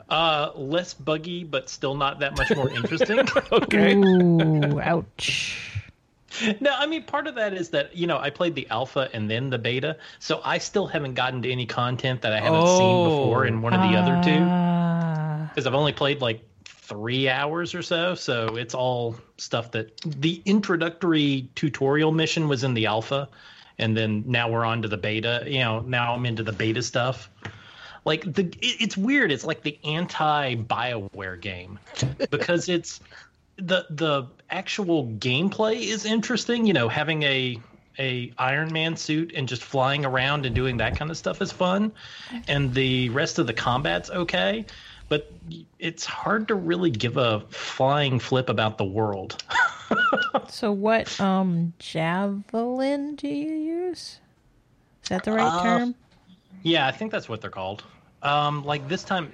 Uh, 0.08 0.50
less 0.54 0.92
buggy, 0.94 1.44
but 1.44 1.68
still 1.70 1.94
not 1.94 2.18
that 2.20 2.36
much 2.36 2.54
more 2.56 2.68
interesting. 2.70 3.18
Okay. 3.52 3.94
Ooh, 3.94 4.80
ouch. 4.80 5.80
no, 6.60 6.74
I 6.76 6.86
mean 6.86 7.04
part 7.04 7.26
of 7.26 7.34
that 7.36 7.54
is 7.54 7.70
that 7.70 7.96
you 7.96 8.06
know 8.06 8.18
I 8.18 8.30
played 8.30 8.54
the 8.54 8.66
alpha 8.70 9.08
and 9.12 9.30
then 9.30 9.50
the 9.50 9.58
beta, 9.58 9.96
so 10.18 10.40
I 10.44 10.58
still 10.58 10.86
haven't 10.86 11.14
gotten 11.14 11.42
to 11.42 11.50
any 11.52 11.66
content 11.66 12.22
that 12.22 12.32
I 12.32 12.40
haven't 12.40 12.66
seen 12.66 12.82
Oh. 12.82 13.04
before 13.04 13.46
in 13.46 13.62
one 13.62 13.72
of 13.74 13.80
the 13.88 13.96
other 13.96 14.20
two. 14.22 14.38
Ah. 14.42 15.48
because 15.50 15.66
I've 15.68 15.74
only 15.74 15.92
played 15.92 16.20
like 16.20 16.42
three 16.64 17.28
hours 17.28 17.74
or 17.74 17.82
so. 17.82 18.14
So 18.14 18.56
it's 18.56 18.74
all 18.74 19.16
stuff 19.38 19.70
that 19.72 19.98
the 20.04 20.42
introductory 20.44 21.48
tutorial 21.54 22.12
mission 22.12 22.48
was 22.48 22.64
in 22.64 22.74
the 22.74 22.86
alpha, 22.86 23.28
and 23.78 23.96
then 23.96 24.24
now 24.26 24.50
we're 24.50 24.64
on 24.64 24.82
to 24.82 24.88
the 24.88 24.96
beta. 24.96 25.44
You 25.46 25.60
know, 25.60 25.80
now 25.80 26.14
I'm 26.14 26.26
into 26.26 26.42
the 26.42 26.52
beta 26.52 26.82
stuff. 26.82 27.30
Like 28.04 28.22
the, 28.30 28.42
it, 28.42 28.76
it's 28.80 28.96
weird. 28.96 29.32
It's 29.32 29.44
like 29.44 29.62
the 29.62 29.78
anti 29.84 30.56
Bioware 30.56 31.40
game 31.40 31.78
because 32.30 32.68
it's 32.68 33.00
the 33.56 33.86
the 33.90 34.26
actual 34.50 35.06
gameplay 35.06 35.80
is 35.82 36.04
interesting. 36.04 36.66
You 36.66 36.74
know, 36.74 36.88
having 36.88 37.22
a 37.22 37.58
a 37.98 38.32
Iron 38.38 38.72
Man 38.72 38.96
suit 38.96 39.32
and 39.34 39.48
just 39.48 39.62
flying 39.62 40.04
around 40.04 40.46
and 40.46 40.54
doing 40.54 40.76
that 40.78 40.96
kind 40.96 41.10
of 41.10 41.16
stuff 41.16 41.40
is 41.40 41.52
fun, 41.52 41.92
and 42.48 42.74
the 42.74 43.08
rest 43.10 43.38
of 43.38 43.46
the 43.46 43.54
combat's 43.54 44.10
okay. 44.10 44.66
But 45.08 45.30
it's 45.78 46.04
hard 46.04 46.48
to 46.48 46.54
really 46.54 46.90
give 46.90 47.16
a 47.16 47.40
flying 47.50 48.18
flip 48.18 48.48
about 48.48 48.78
the 48.78 48.84
world. 48.84 49.42
So, 50.48 50.72
what 50.72 51.20
um 51.20 51.72
javelin 51.78 53.16
do 53.16 53.28
you 53.28 53.52
use? 53.52 54.18
Is 55.02 55.08
that 55.10 55.24
the 55.24 55.32
right 55.32 55.46
Uh, 55.46 55.62
term? 55.62 55.94
Yeah, 56.62 56.86
I 56.86 56.90
think 56.90 57.12
that's 57.12 57.28
what 57.28 57.40
they're 57.40 57.50
called. 57.50 57.84
Um, 58.22 58.64
like 58.64 58.88
this 58.88 59.04
time, 59.04 59.30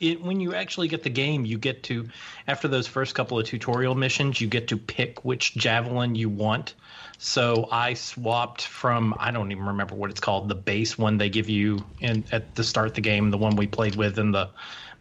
it, 0.00 0.20
when 0.20 0.40
you 0.40 0.54
actually 0.54 0.88
get 0.88 1.02
the 1.02 1.10
game, 1.10 1.44
you 1.46 1.56
get 1.56 1.82
to, 1.84 2.06
after 2.46 2.68
those 2.68 2.86
first 2.86 3.14
couple 3.14 3.38
of 3.38 3.46
tutorial 3.46 3.94
missions, 3.94 4.40
you 4.40 4.46
get 4.46 4.68
to 4.68 4.76
pick 4.76 5.24
which 5.24 5.54
javelin 5.54 6.14
you 6.14 6.28
want. 6.28 6.74
So 7.18 7.68
I 7.72 7.94
swapped 7.94 8.62
from 8.62 9.14
I 9.18 9.30
don't 9.30 9.50
even 9.50 9.64
remember 9.64 9.94
what 9.94 10.10
it's 10.10 10.20
called, 10.20 10.48
the 10.48 10.54
base 10.54 10.98
one 10.98 11.16
they 11.16 11.30
give 11.30 11.48
you 11.48 11.82
in 12.00 12.24
at 12.32 12.54
the 12.54 12.64
start 12.64 12.88
of 12.88 12.94
the 12.94 13.00
game, 13.00 13.30
the 13.30 13.38
one 13.38 13.56
we 13.56 13.66
played 13.66 13.96
with 13.96 14.18
in 14.18 14.32
the 14.32 14.50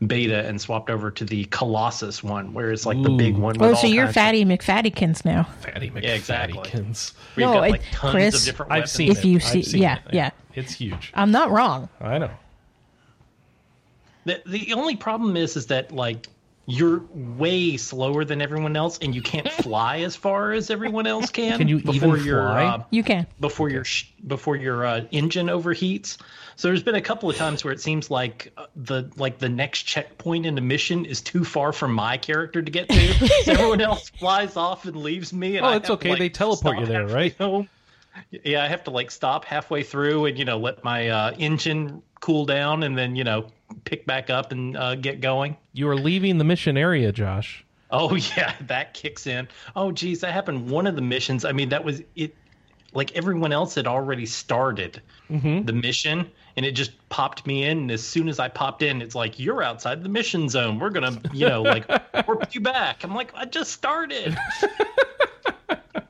beta, 0.08 0.46
and 0.48 0.60
swapped 0.60 0.90
over 0.90 1.10
to 1.12 1.26
the 1.26 1.46
Colossus 1.46 2.24
one, 2.24 2.54
where 2.54 2.72
it's 2.72 2.86
like 2.86 3.02
the 3.02 3.10
big 3.10 3.36
Ooh. 3.38 3.42
one. 3.42 3.56
Oh, 3.62 3.70
with 3.70 3.80
so 3.80 3.88
all 3.88 3.94
you're 3.94 4.06
kinds 4.06 4.18
of- 4.18 4.24
fatty 4.24 4.46
McFattykins 4.46 5.26
now. 5.26 5.44
Fatty 5.62 5.92
Yeah, 6.02 6.14
exactly. 6.14 6.60
McFattykins. 6.60 7.14
where 7.36 7.46
you've 7.46 7.54
No, 7.56 7.62
got, 7.62 7.70
like 7.72 7.82
tons 7.92 8.12
Chris, 8.12 8.36
of 8.40 8.46
different 8.46 8.72
I've 8.72 8.90
seen 8.90 9.12
If 9.12 9.20
it. 9.20 9.26
you 9.26 9.36
I've 9.38 9.44
see- 9.44 9.64
seen 9.64 9.82
yeah, 9.82 9.96
it. 10.08 10.14
yeah. 10.14 10.30
It's 10.56 10.74
huge. 10.74 11.12
I'm 11.16 11.32
not 11.32 11.50
wrong. 11.52 11.90
I 12.02 12.18
know. 12.20 12.30
The 14.26 14.42
the 14.46 14.74
only 14.74 14.96
problem 14.96 15.36
is 15.36 15.58
is 15.58 15.68
that 15.68 15.92
like 15.92 16.28
you're 16.66 17.04
way 17.14 17.76
slower 17.78 18.24
than 18.24 18.42
everyone 18.42 18.76
else, 18.78 18.98
and 19.00 19.14
you 19.14 19.22
can't 19.22 19.52
fly 19.64 20.00
as 20.00 20.16
far 20.16 20.52
as 20.54 20.70
everyone 20.70 21.08
else 21.08 21.30
can. 21.30 21.58
Can 21.58 21.68
you 21.68 21.80
before 21.82 22.16
even 22.16 22.26
your 22.26 22.42
fly? 22.42 22.64
Uh, 22.66 22.84
You 22.90 23.04
can. 23.04 23.28
before 23.40 23.70
your 23.70 23.84
sh- 23.84 24.06
before 24.26 24.56
your 24.56 24.86
uh, 24.86 25.02
engine 25.12 25.48
overheats? 25.48 26.18
So 26.56 26.68
there's 26.68 26.84
been 26.84 26.96
a 26.96 27.02
couple 27.02 27.30
of 27.30 27.36
times 27.36 27.64
where 27.64 27.74
it 27.74 27.82
seems 27.82 28.10
like 28.12 28.54
uh, 28.56 28.68
the 28.76 29.12
like 29.18 29.40
the 29.40 29.50
next 29.50 29.84
checkpoint 29.84 30.46
in 30.46 30.56
the 30.56 30.62
mission 30.62 31.06
is 31.06 31.22
too 31.22 31.44
far 31.44 31.74
for 31.74 31.88
my 31.88 32.18
character 32.18 32.62
to 32.62 32.72
get 32.72 32.88
to. 32.90 33.28
so 33.44 33.52
everyone 33.54 33.82
else 33.92 34.10
flies 34.10 34.56
off 34.56 34.86
and 34.86 34.96
leaves 34.96 35.34
me. 35.34 35.58
And 35.58 35.66
Oh, 35.66 35.70
I 35.70 35.76
it's 35.78 35.88
have 35.90 36.00
to, 36.00 36.06
okay. 36.06 36.10
like, 36.12 36.20
They 36.20 36.30
teleport 36.30 36.80
you 36.80 36.86
there, 36.86 37.08
right? 37.08 37.36
home. 37.38 37.68
Yeah, 38.46 38.64
I 38.64 38.68
have 38.68 38.84
to 38.84 38.92
like 38.92 39.10
stop 39.10 39.44
halfway 39.44 39.82
through 39.82 40.26
and 40.28 40.38
you 40.38 40.46
know 40.46 40.60
let 40.60 40.84
my 40.84 41.10
uh, 41.10 41.32
engine 41.40 42.04
cool 42.24 42.46
down 42.46 42.84
and 42.84 42.98
then 42.98 43.18
you 43.18 43.24
know 43.26 43.46
pick 43.84 44.06
back 44.06 44.30
up 44.30 44.54
and 44.54 44.78
uh, 44.78 44.96
get 44.96 45.20
going. 45.20 45.58
You 45.74 45.90
are 45.90 45.96
leaving 45.96 46.38
the 46.38 46.46
mission 46.46 46.78
area, 46.78 47.12
Josh. 47.12 47.66
Oh 47.92 48.16
yeah, 48.38 48.56
that 48.62 48.94
kicks 48.94 49.28
in. 49.28 49.50
Oh 49.76 49.92
geez, 49.92 50.22
that 50.22 50.32
happened 50.32 50.70
one 50.70 50.88
of 50.88 50.96
the 50.96 51.02
missions. 51.02 51.44
I 51.44 51.52
mean, 51.52 51.70
that 51.70 51.84
was 51.84 52.02
it. 52.16 52.34
Like 52.94 53.12
everyone 53.14 53.52
else 53.52 53.76
had 53.76 53.88
already 53.88 54.26
started 54.28 55.02
the 55.66 55.74
mission, 55.74 56.30
and 56.56 56.66
it 56.66 56.74
just 56.74 56.92
popped 57.10 57.46
me 57.46 57.64
in. 57.64 57.80
And 57.80 57.92
as 57.92 58.04
soon 58.04 58.30
as 58.30 58.40
I 58.40 58.48
popped 58.48 58.84
in, 58.84 59.02
it's 59.02 59.16
like 59.16 59.40
you're 59.40 59.64
outside 59.64 60.04
the 60.04 60.10
mission 60.10 60.48
zone. 60.48 60.78
We're 60.78 60.92
gonna, 60.92 61.20
you 61.34 61.50
know, 61.50 61.64
like 61.64 61.90
warp 62.28 62.54
you 62.54 62.62
back. 62.62 63.04
I'm 63.04 63.16
like, 63.16 63.34
I 63.36 63.46
just 63.46 63.72
started. 63.72 64.38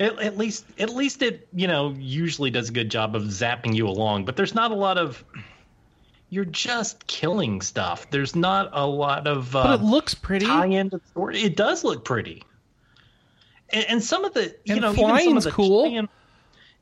At, 0.00 0.38
least, 0.38 0.64
at 0.78 0.88
least 0.88 1.20
it, 1.20 1.46
you 1.52 1.66
know, 1.68 1.94
usually 1.98 2.50
does 2.50 2.70
a 2.70 2.72
good 2.72 2.90
job 2.90 3.14
of 3.14 3.24
zapping 3.24 3.74
you 3.76 3.86
along. 3.86 4.24
But 4.24 4.34
there's 4.34 4.54
not 4.54 4.70
a 4.70 4.74
lot 4.74 4.96
of. 4.96 5.22
You're 6.30 6.46
just 6.46 7.06
killing 7.06 7.60
stuff. 7.60 8.08
There's 8.10 8.34
not 8.34 8.70
a 8.72 8.86
lot 8.86 9.26
of. 9.26 9.54
Uh, 9.54 9.62
But 9.64 9.80
it 9.80 9.82
looks 9.84 10.14
pretty. 10.14 10.46
tie 10.46 10.66
into 10.66 10.96
the 10.98 11.02
story. 11.10 11.42
It 11.42 11.54
does 11.56 11.84
look 11.84 12.04
pretty, 12.04 12.42
and, 13.70 13.84
and 13.88 14.02
some 14.02 14.24
of 14.24 14.32
the 14.32 14.54
you 14.64 14.74
And 14.74 14.80
know 14.80 14.90
of 14.90 14.96
flying's 14.96 15.44
the 15.44 15.50
cool. 15.50 15.84
tie-in- 15.90 16.08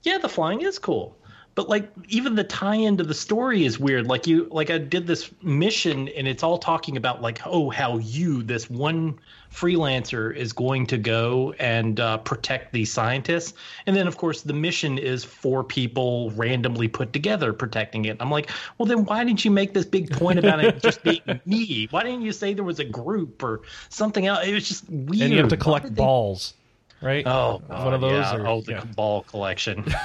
yeah, 0.04 0.18
the 0.18 0.28
flying 0.28 0.60
is 0.60 0.78
cool, 0.78 1.16
but 1.58 1.68
like 1.68 1.90
even 2.06 2.36
the 2.36 2.44
tie-in 2.44 2.96
to 2.96 3.02
the 3.02 3.12
story 3.12 3.64
is 3.64 3.80
weird. 3.80 4.06
Like 4.06 4.28
you, 4.28 4.46
like 4.52 4.70
I 4.70 4.78
did 4.78 5.08
this 5.08 5.28
mission, 5.42 6.06
and 6.10 6.28
it's 6.28 6.44
all 6.44 6.56
talking 6.56 6.96
about 6.96 7.20
like 7.20 7.40
oh 7.44 7.68
how 7.68 7.98
you 7.98 8.44
this 8.44 8.70
one 8.70 9.18
freelancer 9.52 10.32
is 10.32 10.52
going 10.52 10.86
to 10.86 10.96
go 10.96 11.52
and 11.58 11.98
uh, 11.98 12.18
protect 12.18 12.72
these 12.72 12.92
scientists, 12.92 13.54
and 13.86 13.96
then 13.96 14.06
of 14.06 14.16
course 14.16 14.42
the 14.42 14.52
mission 14.52 14.98
is 14.98 15.24
four 15.24 15.64
people 15.64 16.30
randomly 16.36 16.86
put 16.86 17.12
together 17.12 17.52
protecting 17.52 18.04
it. 18.04 18.18
I'm 18.20 18.30
like, 18.30 18.50
well 18.78 18.86
then 18.86 19.04
why 19.04 19.24
didn't 19.24 19.44
you 19.44 19.50
make 19.50 19.74
this 19.74 19.84
big 19.84 20.12
point 20.12 20.38
about 20.38 20.62
it 20.62 20.80
just 20.80 21.02
being 21.02 21.40
me? 21.44 21.88
Why 21.90 22.04
didn't 22.04 22.22
you 22.22 22.30
say 22.30 22.54
there 22.54 22.62
was 22.62 22.78
a 22.78 22.84
group 22.84 23.42
or 23.42 23.62
something 23.88 24.28
else? 24.28 24.46
It 24.46 24.54
was 24.54 24.68
just 24.68 24.88
weird. 24.88 25.22
and 25.22 25.32
you 25.32 25.40
have 25.40 25.48
to 25.48 25.56
collect 25.56 25.86
did 25.86 25.96
they- 25.96 26.02
balls. 26.02 26.54
right? 27.02 27.26
Oh, 27.26 27.60
one 27.66 27.94
of 27.94 28.00
those. 28.00 28.12
Yeah. 28.12 28.36
or- 28.36 28.46
oh, 28.46 28.60
the 28.60 28.72
yeah. 28.74 28.84
ball 28.84 29.24
collection. 29.24 29.84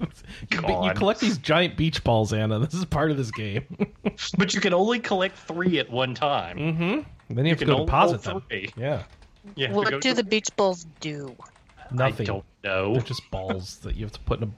you, 0.50 0.58
you 0.84 0.92
collect 0.94 1.20
these 1.20 1.38
giant 1.38 1.76
beach 1.76 2.02
balls, 2.04 2.32
Anna. 2.32 2.58
This 2.58 2.74
is 2.74 2.84
part 2.84 3.10
of 3.10 3.16
this 3.16 3.30
game. 3.30 3.64
but 4.38 4.54
you 4.54 4.60
can 4.60 4.72
only 4.74 4.98
collect 5.00 5.36
three 5.38 5.78
at 5.78 5.90
one 5.90 6.14
time. 6.14 6.58
mm-hmm. 6.58 7.34
Then 7.34 7.44
you 7.44 7.50
have 7.50 7.58
to 7.60 7.64
go 7.64 7.84
deposit 7.84 8.22
them. 8.22 8.42
three. 8.48 8.70
Yeah, 8.76 9.02
You 9.56 9.66
have 9.66 9.76
to 9.76 9.82
go 9.90 9.90
What 9.92 10.02
do 10.02 10.10
to- 10.10 10.14
the 10.14 10.24
beach 10.24 10.48
balls 10.56 10.86
do? 11.00 11.36
nothing. 11.92 12.24
I 12.28 12.32
don't 12.32 12.44
know. 12.64 12.92
They're 12.94 13.02
just 13.02 13.28
balls 13.30 13.78
that 13.78 13.96
you 13.96 14.04
have 14.04 14.12
to 14.12 14.20
put 14.20 14.40
in 14.40 14.48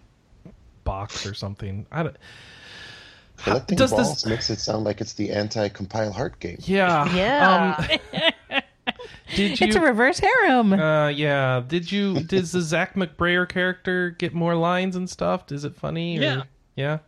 a 0.46 0.50
box 0.84 1.26
or 1.26 1.34
something. 1.34 1.86
I 1.90 2.02
don't. 2.02 2.16
Collecting 3.38 3.76
does 3.78 3.90
this- 3.90 3.98
balls 4.06 4.26
makes 4.26 4.50
it 4.50 4.58
sound 4.60 4.84
like 4.84 5.00
it's 5.00 5.14
the 5.14 5.30
anti-compile 5.30 6.12
heart 6.12 6.38
game. 6.40 6.58
Yeah. 6.60 7.12
Yeah. 7.14 7.76
Um, 8.12 8.22
did 9.34 9.60
you? 9.60 9.66
It's 9.66 9.76
a 9.76 9.80
reverse 9.80 10.18
harem. 10.18 10.72
Uh, 10.72 11.08
yeah. 11.08 11.62
Did 11.66 11.90
you? 11.90 12.20
Does 12.24 12.52
the 12.52 12.60
Zach 12.60 12.94
McBrayer 12.94 13.48
character 13.48 14.10
get 14.10 14.34
more 14.34 14.54
lines 14.54 14.96
and 14.96 15.08
stuff? 15.08 15.50
Is 15.52 15.64
it 15.64 15.74
funny? 15.74 16.18
Or, 16.18 16.22
Yeah. 16.22 16.42
Yeah. 16.76 16.98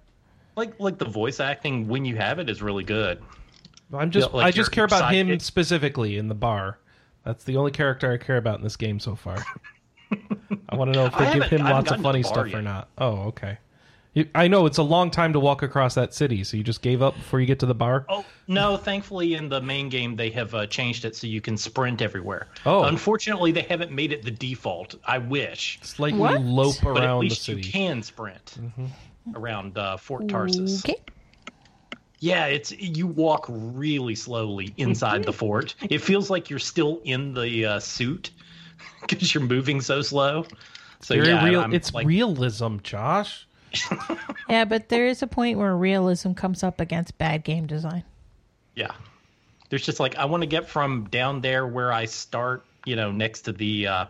Like 0.56 0.78
like 0.78 0.98
the 0.98 1.04
voice 1.06 1.40
acting 1.40 1.88
when 1.88 2.04
you 2.04 2.16
have 2.16 2.38
it 2.38 2.48
is 2.48 2.62
really 2.62 2.84
good. 2.84 3.22
I'm 3.92 4.10
just. 4.10 4.30
Yeah, 4.30 4.36
like 4.36 4.46
I 4.46 4.50
just 4.50 4.72
care 4.72 4.84
about 4.84 5.12
him 5.12 5.28
sidekick. 5.28 5.42
specifically 5.42 6.16
in 6.16 6.28
the 6.28 6.34
bar. 6.34 6.78
That's 7.24 7.44
the 7.44 7.56
only 7.56 7.70
character 7.70 8.12
I 8.12 8.18
care 8.18 8.36
about 8.36 8.58
in 8.58 8.62
this 8.64 8.76
game 8.76 9.00
so 9.00 9.16
far. 9.16 9.42
I 10.68 10.76
want 10.76 10.92
to 10.92 10.98
know 10.98 11.06
if 11.06 11.16
I 11.16 11.26
they 11.26 11.40
give 11.40 11.50
him 11.50 11.64
lots 11.64 11.90
of 11.90 12.00
funny 12.02 12.22
the 12.22 12.28
bar 12.28 12.46
stuff 12.46 12.54
or 12.54 12.62
not. 12.62 12.88
Oh, 12.98 13.14
okay. 13.28 13.58
You, 14.14 14.28
I 14.34 14.46
know 14.46 14.66
it's 14.66 14.78
a 14.78 14.82
long 14.82 15.10
time 15.10 15.32
to 15.32 15.40
walk 15.40 15.62
across 15.62 15.94
that 15.96 16.14
city, 16.14 16.44
so 16.44 16.56
you 16.56 16.62
just 16.62 16.82
gave 16.82 17.02
up 17.02 17.14
before 17.16 17.40
you 17.40 17.46
get 17.46 17.58
to 17.60 17.66
the 17.66 17.74
bar. 17.74 18.06
Oh 18.08 18.24
no! 18.46 18.76
Thankfully, 18.76 19.34
in 19.34 19.48
the 19.48 19.60
main 19.60 19.88
game, 19.88 20.14
they 20.14 20.30
have 20.30 20.54
uh, 20.54 20.66
changed 20.66 21.04
it 21.04 21.16
so 21.16 21.26
you 21.26 21.40
can 21.40 21.56
sprint 21.56 22.00
everywhere. 22.00 22.46
Oh. 22.64 22.84
unfortunately, 22.84 23.50
they 23.50 23.62
haven't 23.62 23.90
made 23.90 24.12
it 24.12 24.22
the 24.24 24.30
default. 24.30 24.94
I 25.04 25.18
wish, 25.18 25.80
Slightly 25.82 26.20
What? 26.20 26.40
lope 26.42 26.76
but 26.82 26.96
at 26.96 27.02
around 27.04 27.16
the 27.18 27.20
least 27.22 27.42
city. 27.42 27.60
Mm-hmm. 27.62 27.66
you 27.66 27.72
can 27.72 28.02
sprint 28.02 28.58
around 29.34 29.76
uh, 29.76 29.96
Fort 29.96 30.26
Tarsis. 30.28 30.84
Okay. 30.84 31.00
Yeah, 32.20 32.46
it's 32.46 32.72
you 32.72 33.06
walk 33.06 33.46
really 33.48 34.14
slowly 34.14 34.72
inside 34.76 35.24
the 35.24 35.32
fort. 35.32 35.74
It 35.90 35.98
feels 35.98 36.30
like 36.30 36.48
you're 36.48 36.58
still 36.58 37.00
in 37.04 37.34
the 37.34 37.66
uh, 37.66 37.80
suit 37.80 38.30
because 39.08 39.34
you're 39.34 39.44
moving 39.44 39.80
so 39.80 40.00
slow. 40.02 40.46
So 41.00 41.16
Very 41.16 41.28
yeah, 41.28 41.44
real. 41.44 41.60
I'm 41.60 41.74
it's 41.74 41.92
like, 41.92 42.06
realism, 42.06 42.78
Josh. 42.82 43.46
Yeah, 44.48 44.66
but 44.66 44.90
there 44.90 45.06
is 45.06 45.22
a 45.22 45.26
point 45.26 45.58
where 45.58 45.74
realism 45.74 46.32
comes 46.32 46.62
up 46.62 46.80
against 46.80 47.16
bad 47.16 47.44
game 47.44 47.66
design. 47.66 48.04
Yeah. 48.74 48.92
There's 49.70 49.84
just 49.84 50.00
like 50.00 50.16
I 50.16 50.26
want 50.26 50.42
to 50.42 50.46
get 50.46 50.68
from 50.68 51.04
down 51.10 51.40
there 51.40 51.66
where 51.66 51.92
I 51.92 52.04
start, 52.04 52.64
you 52.84 52.94
know, 52.94 53.10
next 53.10 53.42
to 53.42 53.52
the 53.52 53.86
uh 53.86 54.06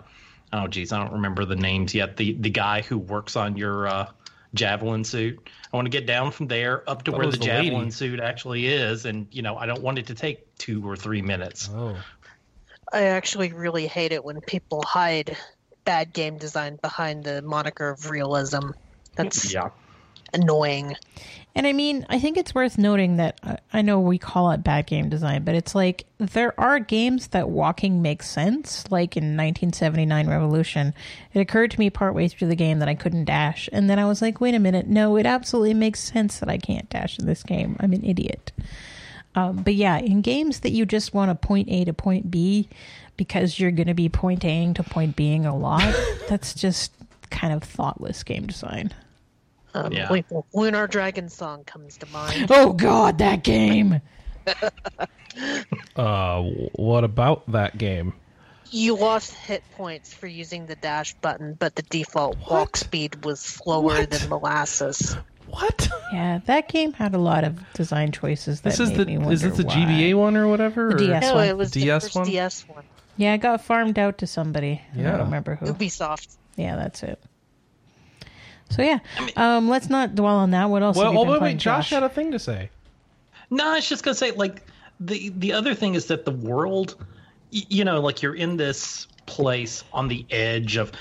oh 0.53 0.67
geez, 0.67 0.93
I 0.93 0.99
don't 1.03 1.13
remember 1.13 1.45
the 1.45 1.57
names 1.57 1.95
yet. 1.95 2.17
The 2.17 2.33
the 2.33 2.51
guy 2.51 2.83
who 2.83 2.99
works 2.99 3.37
on 3.37 3.57
your 3.57 3.87
uh 3.87 4.11
javelin 4.55 5.05
suit. 5.05 5.49
I 5.73 5.77
want 5.77 5.87
to 5.87 5.91
get 5.91 6.07
down 6.07 6.31
from 6.31 6.49
there 6.49 6.89
up 6.91 7.05
to 7.05 7.13
where 7.13 7.27
was 7.27 7.37
the 7.37 7.47
the 7.47 7.53
lady. 7.53 7.69
javelin 7.71 7.91
suit 7.91 8.21
actually 8.21 8.67
is 8.67 9.05
and 9.05 9.29
you 9.31 9.43
know, 9.43 9.57
I 9.57 9.67
don't 9.67 9.83
want 9.83 9.99
it 9.99 10.07
to 10.09 10.15
take 10.15 10.53
2 10.59 10.87
or 10.89 10.97
3 10.97 11.23
minutes. 11.23 11.71
Oh, 11.73 11.97
I 12.93 13.05
actually 13.05 13.53
really 13.53 13.87
hate 13.87 14.13
it 14.13 14.25
when 14.25 14.41
people 14.41 14.83
hide 14.83 15.37
bad 15.85 16.13
game 16.13 16.39
design 16.39 16.77
behind 16.83 17.25
the 17.25 17.43
moniker 17.43 17.91
of 17.91 18.11
realism. 18.11 18.71
That's 19.15 19.53
Yeah. 19.53 19.71
annoying. 20.33 20.97
And 21.57 21.69
I 21.69 21.73
mean, 21.73 22.05
I 22.09 22.19
think 22.19 22.37
it's 22.37 22.53
worth 22.53 22.79
noting 22.79 23.17
that 23.19 23.39
uh, 23.45 23.57
I 23.73 23.81
know 23.83 24.01
we 24.01 24.19
call 24.19 24.51
it 24.51 24.65
bad 24.65 24.87
game 24.87 25.09
design, 25.09 25.45
but 25.45 25.55
it's 25.55 25.73
like 25.73 26.05
there 26.19 26.59
are 26.61 26.81
games 26.81 27.29
that 27.29 27.49
walking 27.49 28.03
makes 28.03 28.29
sense. 28.29 28.85
Like 28.91 29.17
in 29.17 29.37
1979 29.37 30.27
Revolution, 30.29 30.93
it 31.33 31.39
occurred 31.39 31.71
to 31.71 31.79
me 31.79 31.91
partway 31.91 32.27
through 32.27 32.49
the 32.49 32.57
game 32.57 32.81
that 32.81 32.89
I 32.89 32.97
couldn't 32.97 33.27
dash, 33.27 33.69
and 33.73 33.89
then 33.89 34.01
I 34.01 34.05
was 34.07 34.21
like, 34.21 34.41
wait 34.41 34.57
a 34.57 34.59
minute, 34.59 34.89
no, 34.89 35.17
it 35.17 35.27
absolutely 35.27 35.75
makes 35.75 36.01
sense 36.01 36.41
that 36.41 36.49
I 36.49 36.59
can't 36.59 36.91
dash 36.91 37.21
in 37.21 37.27
this 37.27 37.45
game. 37.45 37.77
I'm 37.79 37.93
an 37.93 38.05
idiot. 38.05 38.51
Um, 39.37 39.59
but 39.59 39.75
yeah, 39.77 39.99
in 39.99 40.23
games 40.23 40.61
that 40.61 40.71
you 40.71 40.85
just 40.87 41.15
want 41.15 41.31
to 41.31 41.47
point 41.47 41.69
A 41.69 41.85
to 41.85 41.93
point 41.93 42.31
B 42.33 42.69
because 43.17 43.61
you're 43.61 43.71
going 43.71 43.87
to 43.89 43.95
be 43.95 44.09
point 44.09 44.45
Aing 44.45 44.75
to 44.75 44.83
point 44.83 45.15
Bing 45.15 45.47
a 45.47 45.57
lot, 45.57 45.95
that's 46.29 46.53
just 46.53 46.93
kind 47.35 47.53
of 47.53 47.63
thoughtless 47.63 48.23
game 48.23 48.47
design. 48.47 48.93
Um, 49.75 49.93
Yeah. 49.93 50.09
like, 50.09 50.27
Lunar 50.53 50.87
Dragon 50.87 51.29
song 51.29 51.65
comes 51.65 51.97
to 51.99 52.07
mind. 52.07 52.47
Oh 52.51 52.73
God, 52.73 53.19
that 53.19 53.43
game! 53.43 54.01
uh, 55.97 56.43
what 56.43 57.05
about 57.05 57.51
that 57.51 57.77
game? 57.79 58.13
You 58.71 58.97
lost 58.97 59.33
hit 59.35 59.63
points 59.77 60.13
for 60.13 60.27
using 60.27 60.67
the 60.67 60.75
dash 60.77 61.15
button, 61.15 61.55
but 61.55 61.77
the 61.77 61.83
default 61.83 62.37
What? 62.39 62.51
walk 62.51 62.77
speed 62.77 63.25
was 63.25 63.41
slower 63.41 63.83
What? 63.85 64.11
than 64.11 64.29
molasses. 64.29 65.17
What? 65.47 65.89
Yeah, 66.13 66.41
that 66.47 66.69
game 66.69 66.93
had 66.95 67.15
a 67.15 67.19
lot 67.19 67.45
of 67.45 67.61
design 67.75 68.11
choices 68.13 68.63
that 68.63 68.71
This 68.71 68.81
is 68.81 68.91
made 68.91 68.99
the 68.99 69.07
me 69.07 69.19
wonder 69.19 69.33
is 69.35 69.43
this 69.43 69.57
the 69.57 69.65
why. 69.65 69.75
GBA 69.75 70.15
one 70.15 70.37
or 70.37 70.49
whatever? 70.49 70.89
The 70.89 70.95
or- 70.95 70.99
DS. 70.99 71.23
no, 71.23 71.35
one. 71.35 71.49
it 71.49 71.57
was 71.57 71.71
DS 71.71 71.85
the 71.85 72.07
first 72.09 72.17
one? 72.17 72.27
DS 72.27 72.69
one. 72.69 72.85
Yeah, 73.17 73.35
it 73.35 73.39
got 73.39 73.61
farmed 73.61 73.99
out 73.99 74.19
to 74.19 74.27
somebody. 74.27 74.83
Yeah. 74.97 75.09
I 75.15 75.17
don't 75.19 75.27
remember 75.27 75.55
who. 75.57 75.67
Ubisoft. 75.67 76.37
Yeah, 76.57 76.77
that's 76.77 77.03
it. 77.03 77.23
So 78.71 78.83
yeah, 78.83 78.99
um, 79.37 79.69
let's 79.69 79.89
not 79.89 80.15
dwell 80.15 80.37
on 80.37 80.51
that. 80.51 80.71
What 80.71 80.83
else? 80.83 80.97
Well, 80.97 81.07
have 81.07 81.15
you 81.15 81.21
oh 81.21 81.25
been 81.25 81.33
wait, 81.35 81.43
wait. 81.43 81.57
Josh 81.59 81.91
had 81.91 82.03
a 82.03 82.09
thing 82.09 82.33
to 82.33 82.39
say. 82.39 82.71
No, 83.51 83.69
I 83.69 83.75
was 83.77 83.89
just 83.89 84.03
gonna 84.03 84.15
say 84.15 84.33
like 84.33 84.63
the 85.01 85.31
the 85.37 85.53
other 85.53 85.75
thing 85.75 85.95
is 85.95 86.07
that 86.07 86.25
the 86.25 86.33
world, 86.33 86.97
you 87.51 87.85
know, 87.85 88.01
like 88.01 88.23
you're 88.23 88.35
in 88.35 88.57
this 88.57 89.07
place 89.27 89.85
on 89.93 90.09
the 90.09 90.25
edge 90.31 90.77
of 90.77 90.93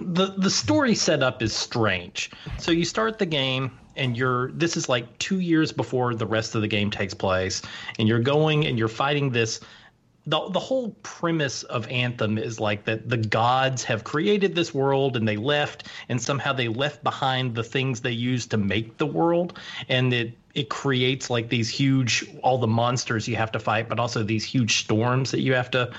the 0.00 0.34
the 0.36 0.50
story 0.50 0.94
setup 0.94 1.42
is 1.42 1.52
strange. 1.52 2.30
So 2.58 2.72
you 2.72 2.84
start 2.84 3.18
the 3.18 3.26
game 3.26 3.76
and 3.96 4.16
you're 4.16 4.52
this 4.52 4.76
is 4.76 4.88
like 4.88 5.18
2 5.18 5.40
years 5.40 5.72
before 5.72 6.14
the 6.14 6.26
rest 6.26 6.54
of 6.54 6.60
the 6.60 6.68
game 6.68 6.90
takes 6.90 7.14
place 7.14 7.62
and 7.98 8.06
you're 8.06 8.20
going 8.20 8.66
and 8.66 8.78
you're 8.78 8.88
fighting 8.88 9.30
this 9.30 9.60
the 10.26 10.48
the 10.50 10.58
whole 10.60 10.90
premise 11.02 11.62
of 11.64 11.86
Anthem 11.88 12.36
is 12.38 12.58
like 12.58 12.84
that 12.84 13.08
the 13.08 13.16
gods 13.16 13.84
have 13.84 14.04
created 14.04 14.54
this 14.54 14.74
world 14.74 15.16
and 15.16 15.26
they 15.26 15.36
left 15.36 15.86
and 16.08 16.20
somehow 16.20 16.52
they 16.52 16.68
left 16.68 17.02
behind 17.04 17.54
the 17.54 17.62
things 17.62 18.00
they 18.00 18.10
used 18.12 18.50
to 18.50 18.56
make 18.56 18.98
the 18.98 19.06
world 19.06 19.58
and 19.88 20.12
it 20.12 20.36
it 20.54 20.68
creates 20.68 21.30
like 21.30 21.48
these 21.48 21.68
huge 21.68 22.24
all 22.42 22.58
the 22.58 22.66
monsters 22.66 23.28
you 23.28 23.36
have 23.36 23.52
to 23.52 23.58
fight 23.60 23.88
but 23.88 24.00
also 24.00 24.22
these 24.22 24.44
huge 24.44 24.78
storms 24.78 25.30
that 25.30 25.40
you 25.40 25.54
have 25.54 25.70
to 25.70 25.90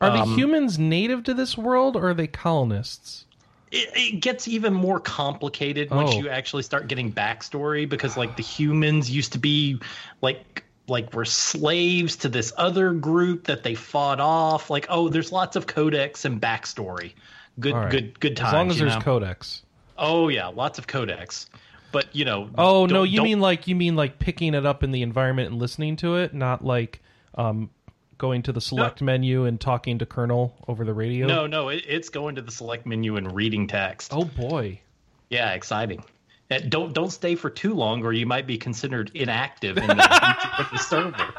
Are 0.00 0.10
um, 0.10 0.14
the 0.14 0.36
humans 0.36 0.78
native 0.78 1.24
to 1.24 1.34
this 1.34 1.56
world 1.58 1.96
or 1.96 2.10
are 2.10 2.14
they 2.14 2.26
colonists? 2.28 3.24
it, 3.70 3.88
it 3.94 4.20
gets 4.20 4.46
even 4.46 4.74
more 4.74 5.00
complicated 5.00 5.90
once 5.90 6.10
Oh. 6.12 6.18
you 6.18 6.28
actually 6.28 6.62
start 6.62 6.88
getting 6.88 7.12
backstory 7.12 7.88
because 7.88 8.16
like 8.16 8.36
the 8.36 8.42
humans 8.42 9.10
used 9.10 9.32
to 9.32 9.38
be 9.38 9.80
like 10.20 10.64
like 10.92 11.12
were 11.12 11.24
slaves 11.24 12.14
to 12.16 12.28
this 12.28 12.52
other 12.56 12.92
group 12.92 13.44
that 13.44 13.62
they 13.64 13.74
fought 13.74 14.20
off 14.20 14.70
like 14.70 14.86
oh 14.88 15.08
there's 15.08 15.32
lots 15.32 15.56
of 15.56 15.66
codex 15.66 16.24
and 16.24 16.40
backstory 16.40 17.14
good 17.58 17.74
right. 17.74 17.90
good 17.90 18.20
good 18.20 18.36
times 18.36 18.48
As 18.48 18.52
long 18.54 18.70
as 18.70 18.78
there's 18.78 18.94
know? 18.94 19.00
codex. 19.00 19.62
oh 19.98 20.28
yeah 20.28 20.46
lots 20.48 20.78
of 20.78 20.86
codex 20.86 21.48
but 21.90 22.06
you 22.14 22.24
know 22.24 22.48
Oh 22.56 22.86
no, 22.86 23.02
you 23.02 23.16
don't- 23.18 23.24
mean 23.24 23.40
like 23.40 23.66
you 23.66 23.74
mean 23.74 23.96
like 23.96 24.18
picking 24.18 24.54
it 24.54 24.64
up 24.64 24.82
in 24.82 24.92
the 24.92 25.02
environment 25.02 25.50
and 25.50 25.58
listening 25.60 25.96
to 25.96 26.16
it, 26.16 26.32
not 26.32 26.64
like 26.64 27.00
um 27.34 27.70
going 28.18 28.42
to 28.42 28.52
the 28.52 28.60
select 28.60 29.02
menu 29.02 29.44
and 29.46 29.60
talking 29.60 29.98
to 29.98 30.06
Colonel 30.06 30.54
over 30.68 30.84
the 30.84 30.94
radio. 30.94 31.26
no 31.26 31.46
no 31.46 31.68
it, 31.70 31.82
it's 31.88 32.08
going 32.08 32.36
to 32.36 32.42
the 32.42 32.52
select 32.52 32.86
menu 32.86 33.16
and 33.16 33.34
reading 33.34 33.66
text 33.66 34.12
Oh 34.14 34.24
boy. 34.24 34.80
yeah 35.28 35.52
exciting 35.52 36.04
don't 36.58 36.92
don't 36.92 37.10
stay 37.10 37.34
for 37.34 37.50
too 37.50 37.74
long 37.74 38.04
or 38.04 38.12
you 38.12 38.26
might 38.26 38.46
be 38.46 38.56
considered 38.58 39.10
inactive 39.14 39.76
in 39.78 39.86
the, 39.86 39.94
the 40.72 40.78
server 40.78 41.32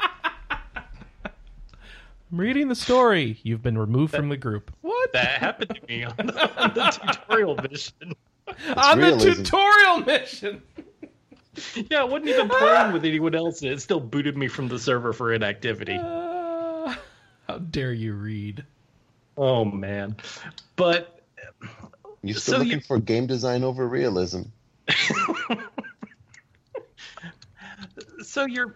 I'm 2.32 2.39
reading 2.39 2.68
the 2.68 2.76
story. 2.76 3.38
You've 3.43 3.61
been 3.61 3.78
removed 3.78 4.16
from 4.16 4.30
the 4.30 4.38
group. 4.38 4.72
What? 4.82 5.14
That 5.14 5.39
happened 5.39 5.76
to 5.80 5.88
me 5.88 6.03
on 6.03 6.16
the, 6.18 6.61
on 6.64 6.74
the 6.74 6.84
tutorial 7.14 7.55
mission. 7.57 8.14
On 8.76 8.99
the 8.99 9.18
tutorial 9.20 9.97
mission. 9.99 10.61
Yeah, 11.91 12.01
I 12.01 12.03
wasn't 12.05 12.30
even 12.30 12.49
playing 12.49 12.91
with 12.93 13.05
anyone 13.05 13.36
else. 13.36 13.61
and 13.61 13.70
It 13.72 13.82
still 13.82 13.99
booted 13.99 14.36
me 14.36 14.47
from 14.47 14.68
the 14.68 14.80
server 14.80 15.14
for 15.14 15.32
inactivity. 15.32 15.95
Uh, 15.95 16.95
how 17.47 17.59
dare 17.59 17.93
you 17.93 18.14
read? 18.16 18.66
Oh 19.38 19.64
man, 19.64 20.16
but 20.76 21.22
You're 22.24 22.36
still 22.38 22.53
So 22.55 22.57
looking 22.59 22.72
you- 22.74 22.82
for 22.82 22.97
game 22.99 23.28
design 23.28 23.64
over 23.64 23.88
realism. 23.88 24.41
So 28.21 28.45
you're 28.45 28.75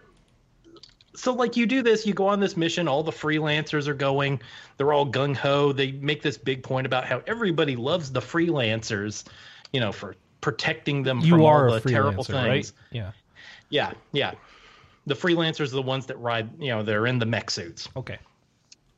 so 1.14 1.32
like 1.34 1.56
you 1.56 1.66
do 1.66 1.82
this 1.82 2.06
you 2.06 2.14
go 2.14 2.26
on 2.28 2.40
this 2.40 2.56
mission 2.56 2.86
all 2.88 3.02
the 3.02 3.12
freelancers 3.12 3.86
are 3.88 3.94
going 3.94 4.40
they're 4.76 4.92
all 4.92 5.06
gung-ho 5.06 5.72
they 5.72 5.92
make 5.92 6.22
this 6.22 6.38
big 6.38 6.62
point 6.62 6.86
about 6.86 7.04
how 7.04 7.22
everybody 7.26 7.76
loves 7.76 8.12
the 8.12 8.20
freelancers 8.20 9.24
you 9.72 9.80
know 9.80 9.92
for 9.92 10.14
protecting 10.40 11.02
them 11.02 11.20
from 11.20 11.28
You 11.40 11.46
are 11.46 11.68
all 11.68 11.74
the 11.74 11.80
terrible 11.80 12.24
freelancer, 12.24 12.34
right? 12.34 12.52
things 12.64 12.72
Yeah. 12.92 13.12
yeah 13.70 13.92
yeah 14.12 14.32
the 15.06 15.14
freelancers 15.14 15.72
are 15.72 15.76
the 15.76 15.82
ones 15.82 16.06
that 16.06 16.18
ride 16.18 16.50
you 16.60 16.68
know 16.68 16.82
they're 16.82 17.06
in 17.06 17.18
the 17.18 17.26
mech 17.26 17.50
suits 17.50 17.88
Okay. 17.96 18.18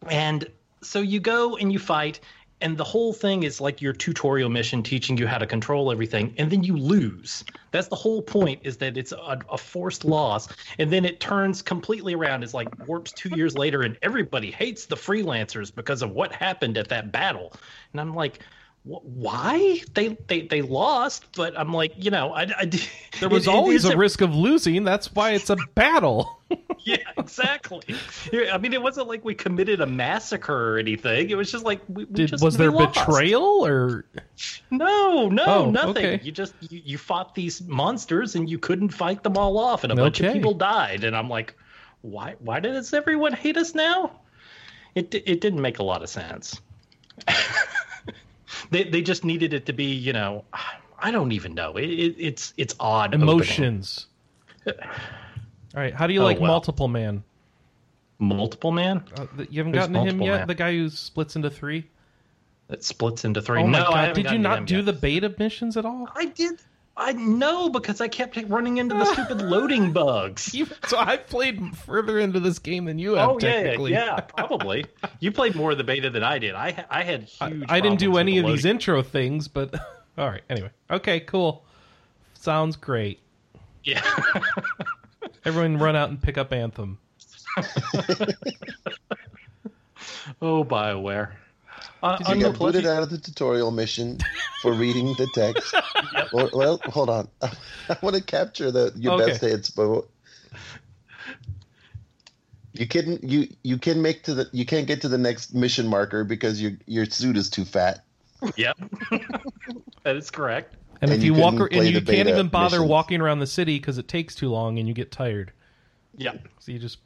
and 0.09 0.47
so 0.83 1.01
you 1.01 1.21
go 1.21 1.57
and 1.59 1.71
you 1.71 1.79
fight, 1.79 2.21
and 2.61 2.77
the 2.77 2.85
whole 2.85 3.13
thing 3.13 3.43
is 3.43 3.61
like 3.61 3.81
your 3.81 3.93
tutorial 3.93 4.51
mission 4.51 4.83
teaching 4.83 5.17
you 5.17 5.27
how 5.27 5.39
to 5.39 5.47
control 5.47 5.91
everything, 5.91 6.35
and 6.39 6.51
then 6.51 6.63
you 6.63 6.77
lose. 6.77 7.45
That's 7.71 7.89
the 7.89 7.97
whole 7.97 8.23
point. 8.23 8.61
Is 8.65 8.77
that 8.79 8.97
it's 8.97 9.13
a, 9.13 9.39
a 9.51 9.59
forced 9.59 10.05
loss, 10.05 10.49
and 10.79 10.93
then 10.93 11.05
it 11.05 11.21
turns 11.21 11.63
completely 11.63 12.15
around. 12.15 12.43
It's 12.43 12.55
like 12.55 12.69
warps 12.87 13.13
two 13.13 13.31
years 13.37 13.57
later, 13.57 13.83
and 13.83 13.97
everybody 14.03 14.51
hates 14.51 14.87
the 14.87 14.97
freelancers 14.97 15.75
because 15.75 16.03
of 16.03 16.11
what 16.11 16.33
happened 16.33 16.77
at 16.79 16.89
that 16.89 17.13
battle. 17.13 17.53
And 17.93 18.01
I'm 18.01 18.15
like, 18.15 18.41
why 18.83 19.81
they 19.95 20.17
they 20.27 20.43
they 20.43 20.63
lost? 20.63 21.25
But 21.37 21.59
I'm 21.59 21.73
like, 21.73 21.93
you 22.03 22.11
know, 22.11 22.33
I, 22.33 22.43
I 22.43 22.65
There 23.21 23.29
was 23.29 23.47
it- 23.47 23.51
it 23.51 23.55
always 23.55 23.85
a 23.85 23.89
isn't- 23.89 23.99
risk 23.99 24.21
of 24.23 24.35
losing. 24.35 24.85
That's 24.85 25.13
why 25.15 25.33
it's 25.33 25.51
a 25.51 25.57
battle. 25.75 26.41
yeah, 26.85 26.97
exactly. 27.19 27.83
I 28.51 28.57
mean, 28.59 28.73
it 28.73 28.83
wasn't 28.83 29.07
like 29.09 29.25
we 29.25 29.35
committed 29.35 29.81
a 29.83 29.87
massacre 29.87 30.75
or 30.75 30.79
anything. 30.79 31.31
It 31.31 31.37
was 31.37 31.53
just 31.53 31.65
like 31.65 31.81
we, 31.89 32.05
we 32.07 32.13
Did, 32.15 32.29
just 32.29 32.43
was 32.43 32.57
there 32.57 32.71
lost. 32.73 32.95
betrayal 32.99 33.67
or 33.67 34.07
No, 34.71 35.29
no, 35.29 35.45
Oh, 35.47 35.71
nothing. 35.71 36.07
okay. 36.07 36.21
You 36.25 36.33
just 36.33 36.55
you, 36.61 36.81
you 36.85 36.99
fought 36.99 37.35
these 37.35 37.61
monsters 37.63 38.35
and 38.35 38.49
you 38.49 38.59
couldn't 38.59 38.89
fight 38.89 39.23
them 39.23 39.37
all 39.37 39.59
off, 39.59 39.85
and 39.85 39.93
a 39.93 39.97
bunch 39.97 40.21
of 40.21 40.33
people 40.33 40.55
died. 40.55 41.05
And 41.05 41.15
I'm 41.15 41.29
like, 41.29 41.55
why? 42.01 42.35
Why 42.39 42.61
does 42.61 42.95
everyone 42.95 43.35
hate 43.35 43.57
us 43.59 43.75
now? 43.75 44.21
It 44.95 45.15
it 45.15 45.41
didn't 45.43 45.61
make 45.61 45.79
a 45.81 45.85
lot 45.85 46.03
of 46.03 46.09
sense. 46.09 46.61
they 48.71 48.85
they 48.85 49.03
just 49.03 49.25
needed 49.25 49.53
it 49.55 49.67
to 49.67 49.73
be, 49.73 49.85
you 49.87 50.13
know, 50.13 50.45
I 50.99 51.11
don't 51.11 51.33
even 51.33 51.55
know. 51.55 51.77
It, 51.77 51.89
it, 51.89 52.15
it's 52.19 52.53
it's 52.57 52.75
odd. 52.79 53.15
opening. 53.15 53.29
emotions? 53.29 54.07
All 54.67 54.75
right. 55.75 55.95
How 55.95 56.07
do 56.07 56.13
you 56.13 56.21
Oh, 56.21 56.25
like 56.25 56.41
well. 56.41 56.51
multiple 56.53 56.89
man? 56.89 57.23
Multiple 58.19 58.71
man 58.73 59.03
Uh, 59.17 59.27
you 59.49 59.61
haven't 59.61 59.73
Who's 59.73 59.81
gotten 59.89 59.95
to 59.95 60.01
him 60.11 60.21
yet. 60.21 60.39
man? 60.41 60.49
The 60.49 60.55
guy 60.55 60.73
who 60.73 60.91
splits 60.91 61.37
into 61.37 61.49
three. 61.49 61.89
that 62.69 62.85
splits 62.85 63.25
into 63.25 63.41
three. 63.41 63.63
Oh 63.63 63.67
no, 63.67 64.13
Did 64.15 64.31
you 64.31 64.39
not 64.39 64.67
do 64.67 64.83
the 64.83 64.93
beta 64.93 65.35
missions 65.39 65.77
at 65.79 65.85
all? 65.87 66.07
I 66.15 66.27
did. 66.27 66.61
I 67.01 67.13
know 67.13 67.71
because 67.71 68.03
I 68.03 68.09
kept 68.09 68.37
running 68.49 68.77
into 68.77 68.95
the 68.95 69.07
stupid 69.07 69.41
loading 69.49 69.91
bugs. 69.93 70.55
You, 70.55 70.67
so 70.87 70.99
I 70.99 71.17
played 71.17 71.75
further 71.79 72.19
into 72.19 72.41
this 72.41 72.59
game 72.59 72.85
than 72.85 72.99
you 72.99 73.15
have. 73.15 73.31
Oh 73.31 73.39
yeah, 73.41 73.63
technically. 73.63 73.93
yeah, 73.93 74.21
probably. 74.37 74.85
You 75.19 75.33
played 75.33 75.55
more 75.55 75.71
of 75.71 75.79
the 75.79 75.85
beta 75.85 76.11
than 76.11 76.23
I 76.23 76.39
did. 76.39 76.55
I 76.55 76.85
I 76.91 77.03
had 77.03 77.31
I, 77.41 77.49
huge. 77.49 77.65
I 77.71 77.81
didn't 77.81 78.01
do 78.01 78.19
any 78.19 78.39
the 78.39 78.47
of 78.47 78.53
these 78.53 78.67
intro 78.67 79.03
things, 79.03 79.49
but 79.49 79.75
all 80.19 80.29
right. 80.29 80.43
Anyway, 80.51 80.71
okay, 80.91 81.21
cool. 81.21 81.65
Sounds 82.35 82.77
great. 82.77 83.19
Yeah. 83.83 84.03
Everyone, 85.47 85.79
run 85.79 85.97
out 85.97 86.11
and 86.11 86.23
pick 86.23 86.37
up 86.37 86.53
Anthem. 86.53 86.99
oh, 90.43 90.65
Bioware. 90.65 91.31
Uh, 92.03 92.17
You 92.21 92.27
on 92.27 92.39
got 92.41 92.53
the 92.53 92.59
booted 92.59 92.87
out 92.87 93.03
of 93.03 93.11
the 93.11 93.19
tutorial 93.19 93.71
mission 93.71 94.19
for 94.63 94.73
reading 94.73 95.15
the 95.19 95.29
text. 95.35 95.75
well, 96.33 96.51
well, 96.53 96.79
hold 96.87 97.11
on. 97.11 97.29
I 97.43 97.97
want 98.03 98.17
to 98.17 98.23
capture 98.23 98.71
the 98.71 98.93
your 98.97 99.15
Okay. 99.15 99.27
best 99.27 99.41
hits, 99.43 99.71
but 99.71 100.07
you 102.73 102.87
can 102.87 103.19
you 103.23 103.49
you 103.63 103.77
can 103.79 104.01
make 104.01 104.23
to 104.25 104.35
the 104.35 104.49
you 104.53 104.65
can't 104.65 104.87
get 104.87 105.01
to 105.03 105.09
the 105.09 105.19
next 105.19 105.55
mission 105.55 105.87
marker 105.89 106.25
because 106.25 106.61
your 106.63 106.73
your 106.87 107.05
suit 107.05 107.37
is 107.37 107.51
too 107.51 107.65
fat. 107.65 108.05
Yep. 108.57 108.79
that 110.05 110.17
is 110.17 110.31
correct. 110.31 110.77
And, 111.03 111.11
And 111.11 111.19
if 111.21 111.25
you 111.25 111.35
you 111.35 111.41
walk, 111.41 111.53
couldn't 111.53 111.63
ar- 111.63 111.69
play 111.69 111.87
and 111.87 111.95
you 111.95 112.01
can't 112.03 112.29
even 112.29 112.49
bother 112.49 112.79
missions. 112.79 112.91
walking 112.91 113.21
around 113.21 113.39
the 113.41 113.47
city 113.47 113.79
because 113.79 113.99
it 113.99 114.07
takes 114.09 114.35
too 114.35 114.51
long 114.51 114.79
and 114.79 114.87
you 114.89 114.95
get 114.95 115.11
tired. 115.11 115.53
Yep. 116.17 116.49
So 116.61 116.73
you 116.73 116.79
just. 116.79 116.99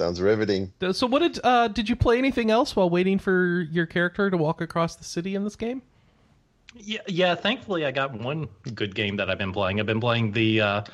Sounds 0.00 0.18
riveting. 0.18 0.72
So 0.92 1.06
what 1.06 1.18
did 1.18 1.38
uh, 1.44 1.68
did 1.68 1.86
you 1.86 1.94
play 1.94 2.16
anything 2.16 2.50
else 2.50 2.74
while 2.74 2.88
waiting 2.88 3.18
for 3.18 3.68
your 3.70 3.84
character 3.84 4.30
to 4.30 4.36
walk 4.38 4.62
across 4.62 4.96
the 4.96 5.04
city 5.04 5.34
in 5.34 5.44
this 5.44 5.56
game? 5.56 5.82
Yeah, 6.74 7.02
yeah. 7.06 7.34
Thankfully, 7.34 7.84
I 7.84 7.90
got 7.90 8.14
one 8.14 8.48
good 8.74 8.94
game 8.94 9.16
that 9.16 9.28
I've 9.28 9.36
been 9.36 9.52
playing. 9.52 9.78
I've 9.78 9.84
been 9.84 10.00
playing 10.00 10.32
the 10.32 10.58
uh, 10.62 10.84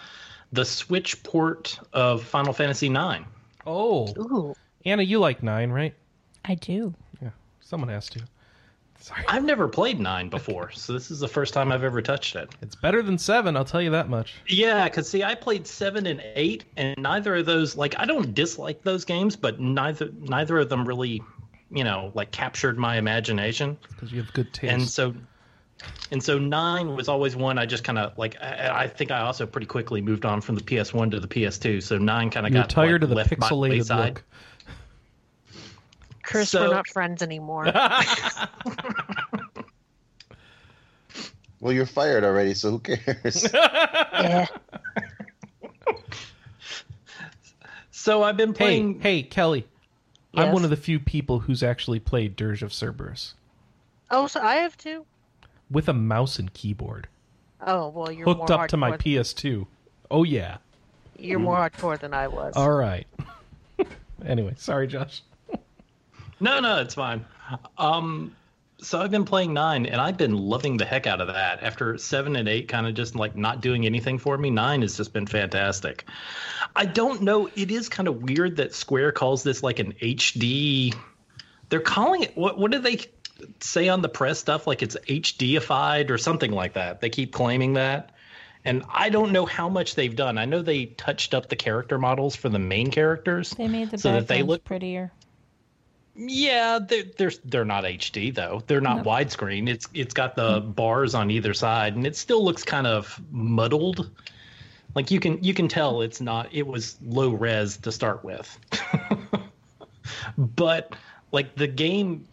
the 0.51 0.65
Switch 0.65 1.23
port 1.23 1.79
of 1.93 2.25
Final 2.25 2.53
Fantasy 2.53 2.89
IX. 2.89 3.23
Oh, 3.65 4.09
Ooh. 4.19 4.57
Anna, 4.85 5.05
you 5.05 5.21
like 5.21 5.41
nine, 5.41 5.71
right? 5.71 5.95
I 6.45 6.57
do. 6.57 6.93
Yeah, 7.23 7.31
someone 7.61 7.91
has 7.91 8.09
to. 8.09 8.21
Sorry, 9.07 9.25
I've 9.29 9.45
never 9.45 9.69
played 9.69 10.01
nine 10.01 10.29
before, 10.29 10.73
so 10.73 10.93
this 10.93 11.13
is 11.13 11.21
the 11.21 11.29
first 11.29 11.55
time 11.55 11.71
I've 11.71 11.85
ever 11.85 12.03
touched 12.03 12.35
it. 12.35 12.53
it's 12.61 12.75
better 12.75 13.05
than 13.05 13.19
seven. 13.19 13.57
I'll 13.57 13.65
tell 13.65 13.81
you 13.81 13.91
that 13.91 14.09
much. 14.09 14.35
Yeah, 14.49 14.89
because 14.89 15.09
see, 15.09 15.23
I 15.23 15.37
played 15.37 15.65
seven 15.65 16.07
and 16.07 16.21
eight, 16.35 16.65
and 16.77 17.01
neither 17.01 17.37
of 17.37 17.47
those 17.47 17.77
like 17.77 17.95
I 18.01 18.05
don't 18.05 18.35
dislike 18.35 18.83
those 18.83 19.05
games, 19.05 19.37
but 19.37 19.61
neither 19.61 20.11
neither 20.19 20.59
of 20.59 20.71
them 20.71 20.85
really, 20.85 21.23
you 21.71 21.85
know, 21.85 22.11
like 22.15 22.33
captured 22.33 22.79
my 22.79 22.97
imagination. 22.97 23.79
Because 23.91 24.11
you 24.11 24.21
have 24.21 24.33
good 24.33 24.53
taste. 24.53 24.73
And 24.73 24.89
so, 24.89 25.15
and 26.11 26.21
so 26.21 26.41
nine 26.41 26.97
was 26.97 27.09
always 27.09 27.37
one 27.37 27.59
I 27.59 27.67
just 27.67 27.85
kind 27.85 28.01
of 28.01 28.19
like. 28.19 28.37
I, 28.43 28.87
I 28.87 28.89
think 28.89 29.13
I 29.13 29.21
also 29.21 29.47
pretty 29.47 29.69
quickly 29.69 30.01
moved 30.01 30.25
on 30.25 30.41
from 30.41 30.57
the 30.57 30.65
PS 30.65 30.93
one 30.93 31.13
to 31.13 31.21
the 31.21 31.29
PS2. 31.29 31.81
So 31.81 31.97
nine 31.97 32.29
kind 32.29 32.45
of 32.45 32.53
got 32.53 32.69
tired 32.69 32.95
like, 32.95 33.03
of 33.03 33.09
the 33.11 33.15
left 33.15 33.31
pixelated 33.31 33.97
look. 33.97 34.25
Chris, 36.27 36.51
So- 36.51 36.69
we're 36.69 36.75
not 36.75 36.87
friends 36.89 37.23
anymore. 37.23 37.73
Well, 41.59 41.73
you're 41.73 41.87
fired 41.87 42.23
already, 42.23 42.53
so 42.53 42.71
who 42.73 42.79
cares? 42.81 43.49
yeah. 43.53 44.47
So 47.91 48.23
I've 48.23 48.37
been 48.37 48.53
playing. 48.53 49.01
hey, 49.01 49.23
Kelly. 49.23 49.67
I'm 50.35 50.53
one 50.53 50.65
of 50.65 50.71
the 50.71 50.77
few 50.77 51.01
people 51.01 51.41
who's 51.41 51.63
actually 51.63 51.99
played 51.99 52.37
Dirge 52.37 52.63
of 52.63 52.73
Cerberus 52.73 53.33
Oh, 54.11 54.27
so 54.27 54.41
I 54.41 54.57
have 54.57 54.77
two. 54.77 55.07
with 55.71 55.89
a 55.89 55.95
mouse 55.95 56.39
and 56.39 56.53
keyboard 56.53 57.09
Oh 57.61 57.89
well, 57.89 58.13
you're 58.13 58.27
hooked 58.27 58.51
more 58.51 58.61
up 58.61 58.69
to 58.69 58.77
my 58.77 58.93
hardcore- 58.93 58.99
PS2. 59.19 59.67
Oh 60.11 60.25
yeah. 60.25 60.59
You're 61.19 61.39
more 61.41 61.57
hardcore 61.57 61.99
than 61.99 62.13
I 62.13 62.29
was. 62.29 62.55
All 62.55 62.71
right. 62.71 63.07
anyway, 64.27 64.53
sorry, 64.59 64.87
Josh. 64.87 65.23
No, 66.41 66.61
no, 66.61 66.81
it's 66.81 66.95
fine. 66.95 67.25
Um, 67.79 68.35
so 68.79 69.01
I've 69.01 69.11
been 69.11 69.25
playing 69.25 69.55
nine, 69.55 69.87
and 69.87 70.01
I've 70.01 70.19
been 70.19 70.37
loving 70.37 70.77
the 70.77 70.85
heck 70.85 71.07
out 71.07 71.21
of 71.21 71.29
that. 71.29 71.63
After 71.63 71.97
seven 71.97 72.37
and 72.37 72.47
eight, 72.49 72.69
kind 72.69 72.87
of 72.87 72.95
just 72.95 73.15
like 73.15 73.35
not 73.37 73.63
doing 73.63 73.87
anything 73.87 74.19
for 74.19 74.37
me, 74.37 74.51
nine 74.51 74.83
has 74.83 74.97
just 74.97 75.13
been 75.13 75.27
fantastic. 75.27 76.05
I 76.75 76.85
don't 76.85 77.23
know. 77.23 77.49
It 77.57 77.71
is 77.71 77.89
kind 77.89 78.07
of 78.09 78.23
weird 78.23 78.57
that 78.57 78.75
Square 78.75 79.13
calls 79.13 79.43
this 79.43 79.63
like 79.63 79.79
an 79.79 79.93
HD. 79.95 80.95
They're 81.71 81.81
calling 81.81 82.25
it 82.25 82.37
what? 82.37 82.59
What 82.59 82.71
do 82.71 82.79
they 82.81 83.01
say 83.61 83.89
on 83.89 84.03
the 84.03 84.09
press 84.09 84.39
stuff? 84.39 84.67
Like 84.67 84.83
it's 84.83 84.97
HDified 85.09 86.11
or 86.11 86.19
something 86.19 86.53
like 86.53 86.75
that. 86.75 87.01
They 87.01 87.09
keep 87.11 87.33
claiming 87.33 87.75
that. 87.75 88.11
And 88.65 88.83
I 88.93 89.11
don't 89.11 89.31
know 89.33 89.47
how 89.47 89.69
much 89.69 89.95
they've 89.95 90.15
done. 90.15 90.39
I 90.39 90.45
know 90.45 90.61
they 90.61 90.87
touched 90.87 91.35
up 91.35 91.49
the 91.49 91.57
character 91.57 91.99
models 91.99 92.35
for 92.35 92.49
the 92.49 92.59
main 92.59 92.91
characters. 92.91 93.51
They 93.51 93.69
made 93.69 93.91
the 93.91 93.99
So 93.99 94.13
that 94.13 94.27
they 94.29 94.43
look- 94.43 94.65
prettier. 94.65 95.13
Yeah, 96.17 96.79
they're 96.79 97.05
they're 97.17 97.33
they're 97.45 97.65
not 97.65 97.85
HD 97.85 98.35
though. 98.35 98.63
They're 98.67 98.81
not 98.81 99.05
widescreen. 99.05 99.69
It's 99.69 99.87
it's 99.93 100.15
got 100.15 100.35
the 100.35 100.61
bars 100.61 101.15
on 101.15 101.31
either 101.31 101.53
side, 101.53 101.95
and 101.95 102.07
it 102.07 102.17
still 102.17 102.43
looks 102.43 102.63
kind 102.63 102.87
of 102.87 103.21
muddled. 103.31 104.11
Like 104.95 105.11
you 105.11 105.21
can 105.21 105.43
you 105.45 105.53
can 105.53 105.69
tell 105.69 106.01
it's 106.01 106.23
not. 106.23 106.49
It 106.53 106.67
was 106.67 106.97
low 107.05 107.31
res 107.31 107.77
to 107.79 107.93
start 107.93 108.25
with, 108.25 108.59
but 110.39 110.97
like 111.33 111.55
the 111.55 111.67
game, 111.67 112.27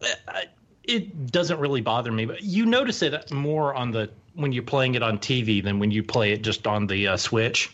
uh, 0.00 0.40
it 0.84 1.30
doesn't 1.30 1.60
really 1.60 1.82
bother 1.82 2.10
me. 2.10 2.24
But 2.24 2.42
you 2.42 2.64
notice 2.64 3.02
it 3.02 3.30
more 3.30 3.74
on 3.74 3.90
the 3.90 4.08
when 4.34 4.52
you're 4.52 4.62
playing 4.62 4.94
it 4.94 5.02
on 5.02 5.18
TV 5.18 5.62
than 5.62 5.78
when 5.78 5.90
you 5.90 6.02
play 6.02 6.32
it 6.32 6.40
just 6.40 6.66
on 6.66 6.86
the 6.86 7.08
uh, 7.08 7.16
Switch. 7.18 7.70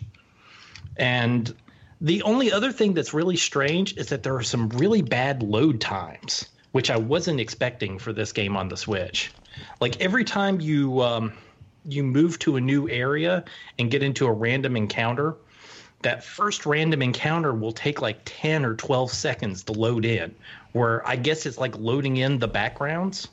And 0.96 1.54
the 2.03 2.20
only 2.22 2.53
other 2.53 2.72
thing 2.72 2.94
that's 2.94 3.14
really 3.14 3.36
strange 3.36 3.96
is 3.96 4.09
that 4.09 4.24
there 4.24 4.34
are 4.34 4.42
some 4.42 4.68
really 4.70 5.03
bad 5.03 5.40
load 5.40 5.80
times, 5.80 6.48
which 6.72 6.90
I 6.90 6.96
wasn't 6.96 7.38
expecting 7.38 7.96
for 7.96 8.12
this 8.12 8.32
game 8.32 8.57
on 8.57 8.68
the 8.68 8.76
Switch. 8.76 9.32
Like 9.80 10.00
every 10.00 10.24
time 10.24 10.61
you 10.61 11.00
um, 11.00 11.32
you 11.86 12.03
move 12.03 12.40
to 12.40 12.57
a 12.57 12.61
new 12.61 12.88
area 12.88 13.44
and 13.78 13.88
get 13.88 14.03
into 14.03 14.26
a 14.26 14.32
random 14.32 14.76
encounter, 14.76 15.36
that 16.03 16.24
first 16.24 16.66
random 16.66 17.03
encounter 17.03 17.55
will 17.55 17.72
take 17.72 18.03
like 18.03 18.20
10 18.24 18.64
or 18.64 18.74
12 18.74 19.12
seconds 19.12 19.62
to 19.64 19.72
load 19.72 20.05
in, 20.05 20.34
where 20.72 21.07
I 21.07 21.14
guess 21.14 21.46
it's 21.46 21.59
like 21.59 21.78
loading 21.78 22.16
in 22.16 22.40
the 22.40 22.48
backgrounds. 22.48 23.28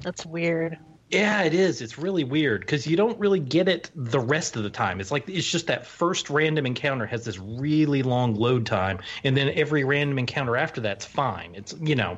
That's 0.00 0.24
weird. 0.24 0.78
Yeah, 1.12 1.42
it 1.42 1.52
is. 1.52 1.82
It's 1.82 1.98
really 1.98 2.24
weird 2.24 2.62
because 2.62 2.86
you 2.86 2.96
don't 2.96 3.18
really 3.20 3.38
get 3.38 3.68
it 3.68 3.90
the 3.94 4.18
rest 4.18 4.56
of 4.56 4.62
the 4.62 4.70
time. 4.70 4.98
It's 4.98 5.10
like 5.10 5.28
it's 5.28 5.48
just 5.48 5.66
that 5.66 5.86
first 5.86 6.30
random 6.30 6.64
encounter 6.64 7.04
has 7.04 7.26
this 7.26 7.38
really 7.38 8.02
long 8.02 8.34
load 8.34 8.64
time, 8.64 8.98
and 9.22 9.36
then 9.36 9.50
every 9.54 9.84
random 9.84 10.18
encounter 10.18 10.56
after 10.56 10.80
that's 10.80 11.04
fine. 11.04 11.54
It's 11.54 11.74
you 11.82 11.96
know, 11.96 12.16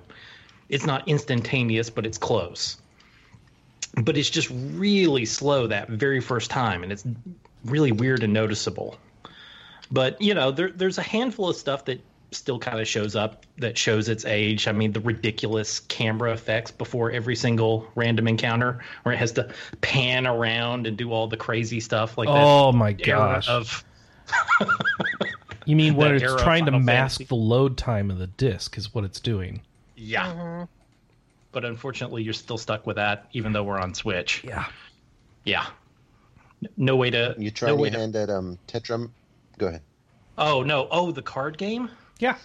it's 0.69 0.87
not 0.87 1.09
instantaneous, 1.09 1.91
but 1.91 2.07
it's 2.07 2.19
close. 2.19 2.77
But 4.01 4.17
it's 4.17 4.31
just 4.31 4.49
really 4.53 5.25
slow 5.25 5.67
that 5.67 5.89
very 5.89 6.21
first 6.21 6.53
time, 6.53 6.85
and 6.85 6.93
it's 6.93 7.05
really 7.65 7.91
weird 7.91 8.23
and 8.23 8.33
noticeable. 8.33 8.97
But 9.91 10.23
you 10.23 10.35
know, 10.35 10.53
there, 10.53 10.71
there's 10.71 10.99
a 10.99 11.03
handful 11.03 11.49
of 11.49 11.57
stuff 11.57 11.87
that 11.87 12.01
still 12.35 12.59
kind 12.59 12.81
of 12.81 12.87
shows 12.89 13.17
up 13.17 13.45
that 13.59 13.77
shows 13.79 14.09
its 14.09 14.25
age. 14.25 14.67
I 14.69 14.73
mean, 14.73 14.93
the 14.93 15.01
ridiculous 15.01 15.81
camera 15.81 16.33
effects 16.33 16.71
before 16.71 17.11
every 17.11 17.37
single 17.37 17.87
random 17.95 18.29
encounter, 18.29 18.85
where 19.03 19.15
it 19.15 19.19
has 19.19 19.33
to 19.33 19.53
pan 19.81 20.27
around 20.27 20.87
and 20.87 20.97
do 20.97 21.13
all 21.13 21.27
the 21.29 21.37
crazy 21.37 21.81
stuff 21.81 22.17
like 22.19 22.29
that. 22.29 22.35
Oh 22.37 22.73
my 22.73 22.93
gosh! 22.93 23.49
Of 23.49 23.85
you 25.67 25.77
mean 25.77 25.95
when 25.95 26.13
that 26.17 26.23
it's 26.23 26.43
trying 26.43 26.65
to 26.67 26.71
Final 26.73 26.81
mask 26.81 27.19
Fantasy. 27.19 27.25
the 27.29 27.35
load 27.35 27.77
time 27.77 28.11
of 28.11 28.19
the 28.19 28.27
disc 28.27 28.77
is 28.77 28.95
what 28.95 29.05
it's 29.05 29.21
doing. 29.21 29.63
yeah, 29.97 30.67
but 31.53 31.65
unfortunately, 31.65 32.23
you're 32.23 32.33
still 32.35 32.59
stuck 32.59 32.87
with 32.87 32.97
that, 32.97 33.29
even 33.33 33.53
though 33.53 33.63
we're 33.65 33.79
on 33.79 33.95
Switch. 33.95 34.43
Yeah. 34.45 34.67
Yeah, 35.45 35.67
no 36.77 36.97
way 36.97 37.11
to. 37.11 37.35
You 37.39 37.51
try 37.51 37.69
no 37.69 37.75
your 37.75 37.83
way 37.83 37.91
to- 37.91 37.99
hand 37.99 38.17
at 38.17 38.31
um 38.31 38.59
Tetrum. 38.67 39.11
Go 39.59 39.67
ahead. 39.69 39.83
Oh 40.37 40.63
no! 40.63 40.89
Oh, 40.91 41.13
the 41.13 41.23
card 41.23 41.59
game. 41.59 41.89
Yeah. 42.19 42.37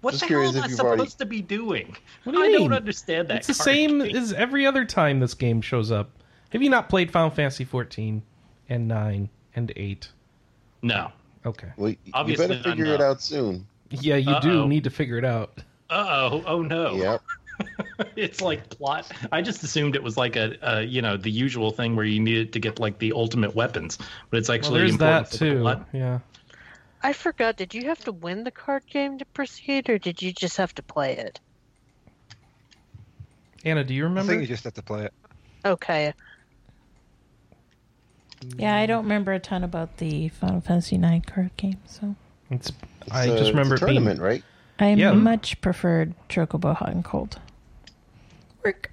What 0.00 0.12
Just 0.12 0.22
the 0.22 0.28
hell 0.28 0.40
am 0.42 0.48
I 0.48 0.68
supposed 0.68 0.80
already- 0.80 1.10
to 1.18 1.26
be 1.26 1.42
doing? 1.42 1.96
What 2.24 2.32
do 2.32 2.38
you 2.38 2.44
I 2.44 2.48
mean? 2.48 2.60
don't 2.70 2.72
understand 2.72 3.28
that. 3.28 3.38
It's 3.38 3.46
the 3.46 3.54
same 3.54 3.98
game. 3.98 4.16
as 4.16 4.32
every 4.32 4.64
other 4.66 4.84
time 4.84 5.20
this 5.20 5.34
game 5.34 5.60
shows 5.60 5.90
up. 5.92 6.10
Have 6.52 6.62
you 6.62 6.70
not 6.70 6.88
played 6.88 7.10
Final 7.10 7.30
Fantasy 7.30 7.64
14 7.64 8.22
and 8.70 8.88
9 8.88 9.28
and 9.54 9.72
8? 9.76 10.08
No. 10.82 11.12
Okay. 11.44 11.68
Well, 11.76 11.90
you 11.90 11.96
Obviously 12.14 12.48
better 12.48 12.58
not, 12.68 12.76
figure 12.78 12.94
it 12.94 13.00
out 13.02 13.20
soon. 13.22 13.66
Yeah, 13.90 14.16
you 14.16 14.30
Uh-oh. 14.32 14.40
do 14.40 14.68
need 14.68 14.84
to 14.84 14.90
figure 14.90 15.18
it 15.18 15.24
out. 15.24 15.62
Uh 15.90 16.06
oh. 16.08 16.44
Oh 16.46 16.62
no. 16.62 16.94
Yep. 16.94 17.22
it's 18.16 18.40
like 18.40 18.68
plot. 18.70 19.10
I 19.32 19.42
just 19.42 19.62
assumed 19.62 19.96
it 19.96 20.02
was 20.02 20.16
like 20.16 20.36
a, 20.36 20.56
a, 20.62 20.82
you 20.82 21.02
know, 21.02 21.16
the 21.16 21.30
usual 21.30 21.70
thing 21.72 21.94
where 21.96 22.04
you 22.06 22.20
needed 22.20 22.52
to 22.54 22.58
get 22.60 22.78
like 22.78 22.98
the 22.98 23.12
ultimate 23.12 23.54
weapons, 23.54 23.98
but 24.30 24.38
it's 24.38 24.48
Well, 24.48 24.56
actually 24.56 24.78
there's 24.80 24.92
important 24.92 25.30
that 25.30 25.38
for 25.38 25.44
the 25.44 25.50
too. 25.54 25.60
plot. 25.60 25.88
Yeah. 25.92 26.18
I 27.02 27.12
forgot. 27.12 27.56
Did 27.56 27.72
you 27.74 27.86
have 27.88 28.00
to 28.04 28.12
win 28.12 28.44
the 28.44 28.50
card 28.50 28.82
game 28.86 29.18
to 29.18 29.24
proceed, 29.26 29.88
or 29.88 29.98
did 29.98 30.20
you 30.20 30.32
just 30.32 30.56
have 30.58 30.74
to 30.74 30.82
play 30.82 31.16
it? 31.16 31.40
Anna, 33.64 33.84
do 33.84 33.94
you 33.94 34.04
remember? 34.04 34.20
I 34.20 34.22
remember? 34.22 34.32
think 34.40 34.42
you 34.42 34.54
just 34.54 34.64
have 34.64 34.74
to 34.74 34.82
play 34.82 35.04
it. 35.04 35.12
Okay. 35.64 36.12
Yeah, 38.56 38.74
I 38.76 38.86
don't 38.86 39.02
remember 39.04 39.32
a 39.32 39.38
ton 39.38 39.64
about 39.64 39.98
the 39.98 40.28
Final 40.28 40.60
Fantasy 40.62 40.96
IX 40.96 41.24
card 41.26 41.50
game, 41.58 41.76
so 41.86 42.16
It's, 42.50 42.70
It's 43.02 43.12
I 43.12 43.24
a- 43.26 43.38
just 43.38 43.50
remember 43.50 43.74
it's 43.74 43.82
a 43.82 43.86
it 43.86 43.88
being 43.88 44.02
tournament, 44.02 44.20
right? 44.20 44.42
I 44.78 44.94
Yeah. 44.94 45.12
much 45.12 45.60
preferred 45.60 46.14
Chocobo 46.30 46.74
Hot 46.74 46.88
and 46.90 47.04
Cold. 47.04 47.38
Work. 48.64 48.92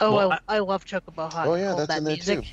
Oh, 0.00 0.14
Well, 0.14 0.32
I, 0.32 0.38
I 0.48 0.58
love 0.58 0.84
Chocobo 0.84 1.32
Hot. 1.32 1.46
Oh 1.46 1.54
and 1.54 1.62
yeah, 1.62 1.68
Cold, 1.68 1.78
that's 1.80 1.88
that 1.88 1.98
in 1.98 2.04
there 2.04 2.14
music. 2.14 2.42
too. 2.44 2.48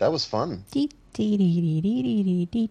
That 0.00 0.12
was 0.12 0.26
fun. 0.26 0.64
Dee, 0.70 0.90
dee, 1.14 1.36
dee, 1.38 2.68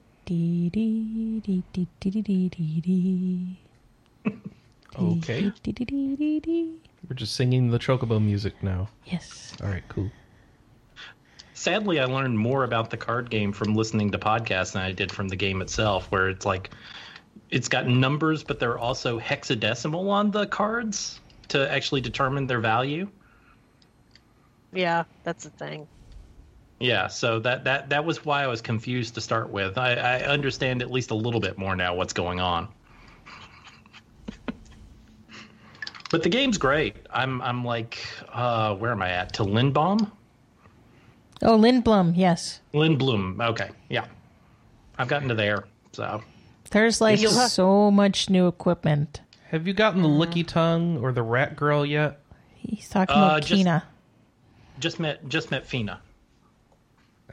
Okay. 4.97 5.51
We're 7.07 7.15
just 7.15 7.35
singing 7.35 7.69
the 7.69 7.79
chocobo 7.79 8.23
music 8.23 8.53
now. 8.63 8.89
Yes. 9.05 9.53
All 9.61 9.69
right, 9.69 9.83
cool. 9.89 10.09
Sadly, 11.53 11.99
I 11.99 12.05
learned 12.05 12.37
more 12.37 12.63
about 12.63 12.89
the 12.89 12.97
card 12.97 13.29
game 13.29 13.51
from 13.51 13.75
listening 13.75 14.11
to 14.11 14.17
podcasts 14.17 14.73
than 14.73 14.81
I 14.81 14.91
did 14.91 15.11
from 15.11 15.27
the 15.27 15.35
game 15.35 15.61
itself, 15.61 16.11
where 16.11 16.29
it's 16.29 16.45
like 16.45 16.69
it's 17.49 17.67
got 17.67 17.87
numbers, 17.87 18.43
but 18.43 18.59
they're 18.59 18.77
also 18.77 19.19
hexadecimal 19.19 20.09
on 20.09 20.31
the 20.31 20.47
cards 20.47 21.19
to 21.49 21.71
actually 21.71 22.01
determine 22.01 22.47
their 22.47 22.59
value. 22.59 23.09
Yeah, 24.73 25.03
that's 25.23 25.43
the 25.43 25.49
thing. 25.51 25.87
Yeah, 26.85 27.07
so 27.07 27.39
that 27.39 27.63
that 27.63 27.89
that 27.89 28.05
was 28.05 28.23
why 28.23 28.43
I 28.43 28.47
was 28.47 28.61
confused 28.61 29.15
to 29.15 29.21
start 29.21 29.49
with. 29.49 29.75
I, 29.79 29.93
I 29.95 30.19
understand 30.25 30.83
at 30.83 30.91
least 30.91 31.09
a 31.09 31.15
little 31.15 31.39
bit 31.39 31.57
more 31.57 31.75
now 31.75 31.95
what's 31.95 32.13
going 32.13 32.39
on. 32.39 32.67
but 36.11 36.21
the 36.23 36.29
game's 36.29 36.57
great. 36.59 36.95
I'm 37.11 37.41
I'm 37.41 37.65
like, 37.65 37.97
uh, 38.31 38.75
where 38.75 38.91
am 38.91 39.01
I 39.01 39.09
at? 39.09 39.33
To 39.33 39.43
Lindbaum, 39.43 40.11
Oh, 41.41 41.57
Lindblom, 41.57 42.13
yes. 42.15 42.61
Lindblom. 42.73 43.41
Okay, 43.49 43.69
yeah, 43.89 44.05
I've 44.97 45.07
gotten 45.07 45.27
to 45.29 45.35
there. 45.35 45.65
So 45.93 46.21
There's 46.71 47.01
like 47.01 47.19
have- 47.21 47.49
so 47.51 47.89
much 47.89 48.29
new 48.29 48.47
equipment. 48.47 49.21
Have 49.49 49.67
you 49.67 49.73
gotten 49.73 50.01
the. 50.01 50.07
Licky 50.09 50.45
Tongue 50.45 50.97
or 50.97 51.11
the 51.11 51.23
Rat 51.23 51.55
Girl 51.55 51.85
yet? 51.85 52.19
He's 52.55 52.89
talking 52.89 53.15
Uh, 53.15 53.25
about 53.25 53.41
just- 53.45 53.63
Quina. 53.63 53.81
just 54.79 54.99
met 54.99 55.27
just 55.29 55.49
met 55.51 55.65
Fina. 55.65 55.99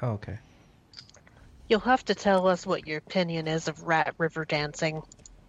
Oh, 0.03 0.11
okay. 0.11 0.39
You'll 1.69 1.81
have 1.81 2.05
to 2.07 2.15
tell 2.15 2.49
us 2.49 2.67
what 2.67 2.87
your 2.87 2.99
opinion 2.99 3.49
is 3.49 3.69
of 3.69 3.83
Rat 3.85 4.15
River 4.19 4.45
dancing, 4.45 5.03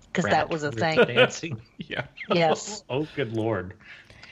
because 0.05 0.25
that 0.25 0.49
was 0.49 0.63
a 0.63 0.67
river 0.67 0.79
thing. 0.79 1.15
Dancing. 1.15 1.61
Yeah. 1.85 2.05
Yes. 2.29 2.83
oh, 2.89 3.05
good 3.15 3.33
lord. 3.33 3.73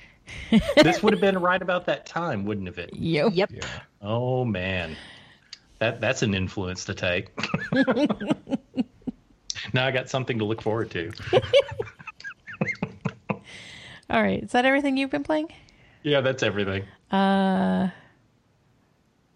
this 0.78 1.04
would 1.04 1.12
have 1.12 1.20
been 1.20 1.38
right 1.38 1.62
about 1.62 1.88
that 1.88 2.06
time, 2.06 2.46
wouldn't 2.46 2.68
have 2.68 2.78
it? 2.78 2.96
Yep. 2.96 3.32
Yep. 3.34 3.52
Yeah. 3.52 3.68
Oh 4.02 4.46
man, 4.46 4.96
that 5.80 6.00
that's 6.00 6.22
an 6.22 6.34
influence 6.34 6.86
to 6.86 6.94
take. 6.94 7.30
now 9.74 9.86
I 9.86 9.92
got 9.92 10.10
something 10.10 10.40
to 10.40 10.46
look 10.46 10.62
forward 10.62 10.92
to. 10.92 11.12
All 14.10 14.22
right. 14.22 14.44
Is 14.44 14.52
that 14.52 14.64
everything 14.66 14.96
you've 14.96 15.12
been 15.12 15.24
playing? 15.24 15.52
Yeah, 16.04 16.22
that's 16.22 16.44
everything. 16.44 16.86
Uh, 17.12 17.90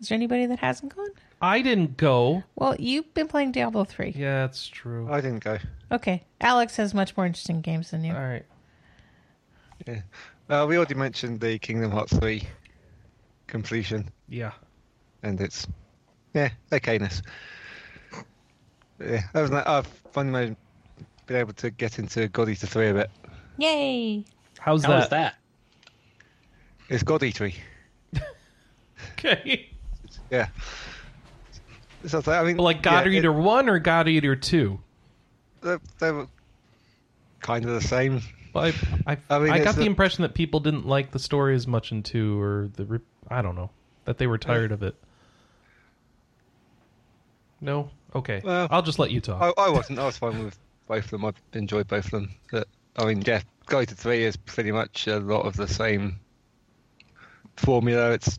is 0.06 0.10
there 0.10 0.16
anybody 0.16 0.46
that 0.46 0.60
hasn't 0.60 0.96
gone? 0.96 1.10
I 1.42 1.64
didn't 1.64 1.98
go. 1.98 2.44
Well, 2.56 2.76
you've 2.78 3.12
been 3.16 3.28
playing 3.28 3.54
Diablo 3.54 3.86
3. 3.86 4.14
Yeah, 4.16 4.42
that's 4.42 4.68
true. 4.68 5.08
I 5.12 5.20
didn't 5.20 5.44
go. 5.44 5.58
Okay. 5.92 6.24
Alex 6.42 6.76
has 6.78 6.94
much 6.94 7.18
more 7.18 7.26
interesting 7.26 7.62
games 7.62 7.90
than 7.90 8.04
you. 8.04 8.14
All 8.14 8.20
right. 8.22 8.46
Yeah. 9.88 10.02
Uh, 10.48 10.66
we 10.70 10.78
already 10.78 10.94
mentioned 10.94 11.40
the 11.40 11.58
Kingdom 11.58 11.90
Hearts 11.90 12.16
3 12.20 12.44
completion, 13.48 14.10
Yeah. 14.30 14.52
and 15.24 15.42
it's 15.42 15.66
yeah, 16.36 16.50
okayness. 16.72 17.24
Yeah, 19.04 19.22
other 19.34 19.48
than 19.48 19.56
that, 19.56 19.68
I've 19.68 19.88
finally 20.12 20.56
been 21.26 21.38
able 21.38 21.54
to 21.54 21.72
get 21.72 21.98
into 21.98 22.28
God 22.28 22.48
Eater 22.50 22.68
3 22.68 22.90
a 22.90 22.94
bit. 22.94 23.12
Yay. 23.58 24.24
How's 24.60 24.84
How 24.84 24.92
that? 24.92 24.98
was 25.00 25.10
that? 25.10 25.36
It's 26.90 27.02
God 27.02 27.24
Eater. 27.24 27.50
Okay. 29.18 29.70
Yeah. 30.30 30.48
So, 32.08 32.22
I 32.28 32.44
mean, 32.44 32.58
like 32.58 32.82
God 32.82 33.06
yeah, 33.06 33.12
it- 33.14 33.18
Eater 33.20 33.34
1 33.34 33.70
or 33.70 33.80
God 33.80 34.08
Eater 34.08 34.36
2? 34.36 34.80
they, 35.62 35.78
they 36.00 36.12
were 36.12 36.28
kind 37.42 37.66
of 37.66 37.72
the 37.72 37.82
same. 37.82 38.22
I, 38.54 38.74
I, 39.08 39.18
I 39.30 39.40
mean, 39.40 39.52
I 39.52 39.60
got 39.60 39.70
it's 39.70 39.78
the 39.78 39.86
impression 39.86 40.22
that 40.22 40.34
people 40.34 40.60
didn't 40.60 40.86
like 40.88 41.12
the 41.12 41.20
story 41.20 41.56
as 41.56 41.68
much 41.68 41.92
in 41.92 42.04
2 42.04 42.40
or 42.40 42.70
the. 42.76 43.02
I 43.30 43.42
don't 43.42 43.56
know. 43.56 43.70
That 44.06 44.18
they 44.20 44.28
were 44.28 44.38
tired 44.38 44.72
of 44.72 44.84
it. 44.84 44.96
No? 47.60 47.90
Okay. 48.14 48.42
Well, 48.44 48.68
I'll 48.70 48.84
just 48.84 49.00
let 49.00 49.10
you 49.12 49.20
talk. 49.20 49.42
I, 49.58 49.62
I 49.62 49.70
wasn't. 49.70 49.98
I 49.98 50.06
was 50.06 50.18
fine 50.18 50.46
with 50.46 50.58
both 50.88 51.06
of 51.06 51.12
them. 51.12 51.26
I 51.26 51.34
enjoyed 51.54 51.88
both 51.88 52.06
of 52.06 52.12
them. 52.12 52.36
But, 52.52 52.68
I 52.98 53.06
mean, 53.06 53.24
yeah, 53.26 53.42
God 53.66 53.84
Eater 53.84 53.96
3 53.96 54.24
is 54.24 54.38
pretty 54.38 54.72
much 54.72 55.08
a 55.08 55.20
lot 55.20 55.46
of 55.48 55.56
the 55.56 55.68
same 55.68 56.20
formula. 57.58 58.12
It's 58.12 58.38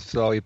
story. 0.00 0.42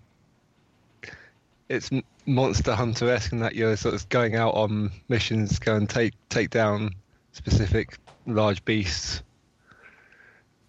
It's 1.69 1.89
Monster 2.25 2.75
Hunter 2.75 3.09
esque 3.09 3.31
in 3.31 3.39
that 3.39 3.55
you're 3.55 3.75
sort 3.75 3.95
of 3.95 4.07
going 4.09 4.35
out 4.35 4.53
on 4.53 4.91
missions, 5.09 5.59
go 5.59 5.75
and 5.75 5.89
take 5.89 6.13
take 6.29 6.49
down 6.49 6.91
specific 7.31 7.97
large 8.25 8.63
beasts. 8.65 9.21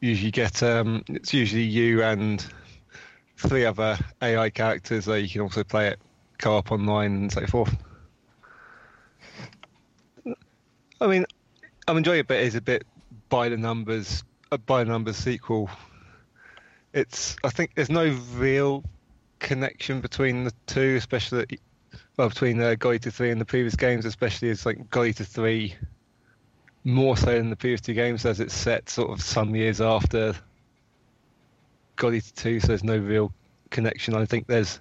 Usually 0.00 0.30
get 0.30 0.62
um, 0.62 1.04
it's 1.08 1.32
usually 1.32 1.62
you 1.62 2.02
and 2.02 2.44
three 3.36 3.64
other 3.64 3.98
AI 4.20 4.50
characters. 4.50 5.04
Though 5.04 5.14
you 5.14 5.28
can 5.28 5.40
also 5.40 5.64
play 5.64 5.88
it 5.88 5.98
co-op 6.38 6.72
online 6.72 7.14
and 7.14 7.32
so 7.32 7.46
forth. 7.46 7.76
I 11.00 11.06
mean, 11.06 11.26
I'm 11.86 11.96
enjoying 11.96 12.20
it, 12.20 12.28
but 12.28 12.38
it's 12.38 12.54
a 12.54 12.60
bit 12.60 12.84
by 13.28 13.48
the 13.48 13.56
numbers, 13.56 14.24
a 14.50 14.58
by 14.58 14.84
the 14.84 14.90
numbers 14.90 15.16
sequel. 15.16 15.70
It's 16.94 17.36
I 17.42 17.50
think 17.50 17.74
there's 17.74 17.90
no 17.90 18.16
real 18.36 18.84
connection 19.40 20.00
between 20.00 20.44
the 20.44 20.52
two, 20.66 20.94
especially 20.96 21.58
well 22.16 22.28
between 22.28 22.60
uh, 22.62 22.70
Eater 22.70 23.10
three 23.10 23.30
and 23.30 23.40
the 23.40 23.44
previous 23.44 23.74
games, 23.74 24.04
especially 24.04 24.48
as 24.50 24.64
like 24.64 24.78
Eater 24.96 25.24
three 25.24 25.74
more 26.84 27.16
so 27.16 27.26
than 27.26 27.50
the 27.50 27.56
previous 27.56 27.80
two 27.80 27.94
games, 27.94 28.24
as 28.24 28.38
it's 28.38 28.54
set 28.54 28.88
sort 28.88 29.10
of 29.10 29.20
some 29.20 29.56
years 29.56 29.80
after 29.80 30.34
Eater 32.00 32.32
two, 32.36 32.60
so 32.60 32.68
there's 32.68 32.84
no 32.84 32.96
real 32.96 33.32
connection. 33.70 34.14
I 34.14 34.24
think 34.24 34.46
there's 34.46 34.78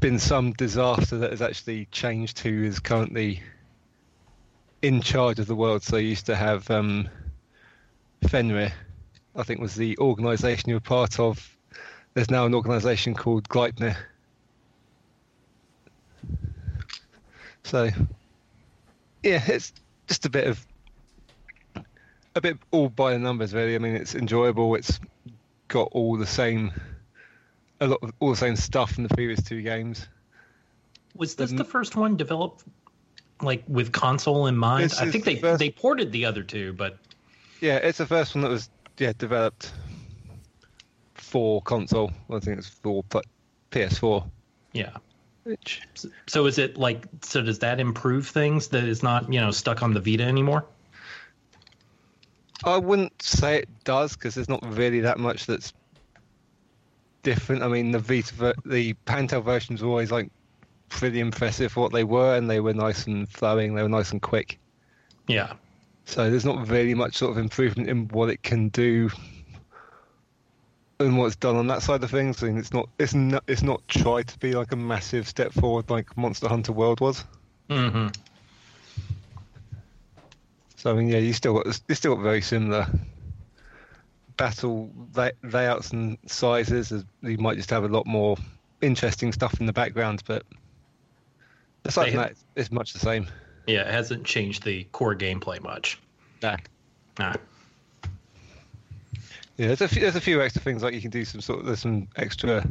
been 0.00 0.18
some 0.18 0.52
disaster 0.52 1.16
that 1.18 1.30
has 1.30 1.40
actually 1.40 1.86
changed 1.92 2.40
who 2.40 2.64
is 2.64 2.78
currently 2.78 3.42
in 4.82 5.00
charge 5.00 5.38
of 5.38 5.46
the 5.46 5.54
world. 5.54 5.82
So 5.82 5.96
you 5.96 6.08
used 6.08 6.26
to 6.26 6.36
have 6.36 6.70
um, 6.70 7.08
Fenrir, 8.28 8.72
I 9.34 9.42
think 9.44 9.60
was 9.60 9.74
the 9.74 9.96
organisation 9.98 10.68
you 10.68 10.76
were 10.76 10.80
part 10.80 11.18
of. 11.18 11.53
There's 12.14 12.30
now 12.30 12.46
an 12.46 12.54
organisation 12.54 13.14
called 13.14 13.48
Gleipnir. 13.48 13.96
So, 17.64 17.90
yeah, 19.22 19.42
it's 19.46 19.72
just 20.06 20.24
a 20.26 20.30
bit 20.30 20.46
of 20.46 20.64
a 22.36 22.40
bit 22.40 22.58
all 22.70 22.88
by 22.88 23.12
the 23.12 23.18
numbers, 23.18 23.52
really. 23.52 23.74
I 23.74 23.78
mean, 23.78 23.94
it's 23.96 24.14
enjoyable. 24.14 24.74
It's 24.74 25.00
got 25.68 25.88
all 25.92 26.16
the 26.16 26.26
same, 26.26 26.72
a 27.80 27.86
lot 27.86 27.98
of 28.02 28.12
all 28.20 28.30
the 28.30 28.36
same 28.36 28.56
stuff 28.56 28.92
from 28.92 29.04
the 29.04 29.14
previous 29.14 29.42
two 29.42 29.62
games. 29.62 30.08
Was 31.16 31.34
this 31.36 31.52
the 31.52 31.64
first 31.64 31.96
one 31.96 32.16
developed 32.16 32.64
like 33.40 33.64
with 33.66 33.92
console 33.92 34.46
in 34.46 34.56
mind? 34.56 34.92
I 35.00 35.10
think 35.10 35.24
the 35.24 35.34
they 35.34 35.40
first- 35.40 35.58
they 35.58 35.70
ported 35.70 36.12
the 36.12 36.24
other 36.26 36.42
two, 36.42 36.72
but 36.74 36.98
Yeah, 37.60 37.76
it's 37.76 37.98
the 37.98 38.06
first 38.06 38.34
one 38.34 38.42
that 38.42 38.50
was 38.50 38.68
yeah 38.98 39.12
developed 39.16 39.72
for 41.34 41.60
console. 41.62 42.12
I 42.30 42.38
think 42.38 42.58
it's 42.58 42.68
for 42.68 43.02
PS4. 43.72 44.24
yeah. 44.72 44.90
Which 45.42 45.82
So 46.26 46.46
is 46.46 46.58
it 46.58 46.78
like 46.78 47.06
so? 47.22 47.42
Does 47.42 47.58
that 47.58 47.80
improve 47.80 48.28
things? 48.28 48.68
That 48.68 48.84
is 48.84 49.02
not 49.02 49.30
you 49.32 49.40
know 49.40 49.50
stuck 49.50 49.82
on 49.82 49.92
the 49.92 50.00
Vita 50.00 50.22
anymore? 50.22 50.64
I 52.62 52.78
wouldn't 52.78 53.20
say 53.20 53.56
it 53.58 53.68
does 53.82 54.14
because 54.14 54.36
there's 54.36 54.48
not 54.48 54.64
really 54.76 55.00
that 55.00 55.18
much 55.18 55.46
that's 55.46 55.72
different. 57.24 57.64
I 57.64 57.68
mean, 57.68 57.90
the 57.90 57.98
Vita, 57.98 58.32
ver- 58.32 58.54
the 58.64 58.94
handheld 59.06 59.44
versions 59.44 59.82
were 59.82 59.88
always 59.88 60.12
like 60.12 60.30
pretty 60.88 61.18
impressive 61.18 61.72
for 61.72 61.80
what 61.80 61.92
they 61.92 62.04
were, 62.04 62.36
and 62.36 62.48
they 62.48 62.60
were 62.60 62.74
nice 62.74 63.08
and 63.08 63.28
flowing. 63.28 63.74
They 63.74 63.82
were 63.82 63.88
nice 63.88 64.12
and 64.12 64.22
quick. 64.22 64.60
Yeah. 65.26 65.54
So 66.04 66.30
there's 66.30 66.44
not 66.44 66.68
really 66.68 66.94
much 66.94 67.16
sort 67.16 67.32
of 67.32 67.38
improvement 67.38 67.88
in 67.88 68.06
what 68.10 68.30
it 68.30 68.44
can 68.44 68.68
do 68.68 69.10
and 71.00 71.18
what's 71.18 71.36
done 71.36 71.56
on 71.56 71.66
that 71.68 71.82
side 71.82 72.02
of 72.04 72.10
things. 72.10 72.42
I 72.42 72.46
mean, 72.46 72.58
it's 72.58 72.72
not 72.72 72.88
it's 72.98 73.14
not 73.14 73.42
it's 73.46 73.62
not 73.62 73.86
tried 73.88 74.28
to 74.28 74.38
be 74.38 74.52
like 74.52 74.72
a 74.72 74.76
massive 74.76 75.28
step 75.28 75.52
forward 75.52 75.90
like 75.90 76.16
Monster 76.16 76.48
Hunter 76.48 76.72
World 76.72 77.00
was. 77.00 77.24
hmm 77.68 78.08
So 80.76 80.90
I 80.90 80.94
mean, 80.94 81.08
yeah, 81.08 81.18
you 81.18 81.32
still 81.32 81.54
got 81.54 81.80
you 81.88 81.94
still 81.94 82.14
got 82.16 82.22
very 82.22 82.40
similar 82.42 82.86
battle 84.36 84.90
lay- 85.14 85.32
layouts 85.42 85.90
and 85.92 86.18
sizes. 86.26 86.90
as- 86.92 87.04
You 87.22 87.38
might 87.38 87.56
just 87.56 87.70
have 87.70 87.84
a 87.84 87.88
lot 87.88 88.06
more 88.06 88.36
interesting 88.80 89.32
stuff 89.32 89.60
in 89.60 89.66
the 89.66 89.72
background, 89.72 90.22
but 90.26 90.44
aside 91.84 92.08
from 92.10 92.16
that, 92.18 92.30
it's- 92.56 92.70
much 92.72 92.92
the 92.92 92.98
same. 92.98 93.26
Yeah, 93.66 93.80
it 93.88 93.92
hasn't 93.92 94.24
changed 94.24 94.62
the 94.64 94.84
core 94.92 95.14
gameplay 95.14 95.62
much. 95.62 95.98
Nah. 96.42 96.56
Ah. 97.18 97.34
Yeah, 99.56 99.68
there's 99.68 99.82
a 99.82 99.88
few, 99.88 100.00
there's 100.00 100.16
a 100.16 100.20
few 100.20 100.42
extra 100.42 100.60
things 100.60 100.82
like 100.82 100.94
you 100.94 101.00
can 101.00 101.10
do 101.10 101.24
some 101.24 101.40
sort 101.40 101.60
of 101.60 101.66
there's 101.66 101.80
some 101.80 102.08
extra 102.16 102.70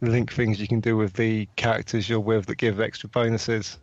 link 0.00 0.32
things 0.32 0.58
you 0.60 0.66
can 0.66 0.80
do 0.80 0.96
with 0.96 1.12
the 1.12 1.46
characters 1.56 2.08
you're 2.08 2.20
with 2.20 2.46
that 2.46 2.56
give 2.56 2.80
extra 2.80 3.08
bonuses, 3.08 3.78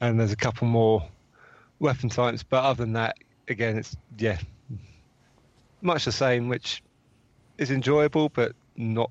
and 0.00 0.18
there's 0.18 0.32
a 0.32 0.36
couple 0.36 0.66
more 0.66 1.06
weapon 1.80 2.08
types. 2.08 2.42
But 2.42 2.64
other 2.64 2.84
than 2.84 2.94
that, 2.94 3.16
again, 3.48 3.76
it's 3.76 3.96
yeah, 4.18 4.38
much 5.82 6.06
the 6.06 6.12
same, 6.12 6.48
which 6.48 6.82
is 7.58 7.70
enjoyable, 7.70 8.30
but 8.30 8.52
not 8.76 9.10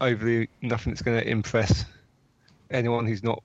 overly 0.00 0.48
nothing 0.62 0.92
that's 0.92 1.02
going 1.02 1.20
to 1.20 1.28
impress 1.28 1.84
anyone 2.70 3.06
who's 3.06 3.22
not 3.24 3.42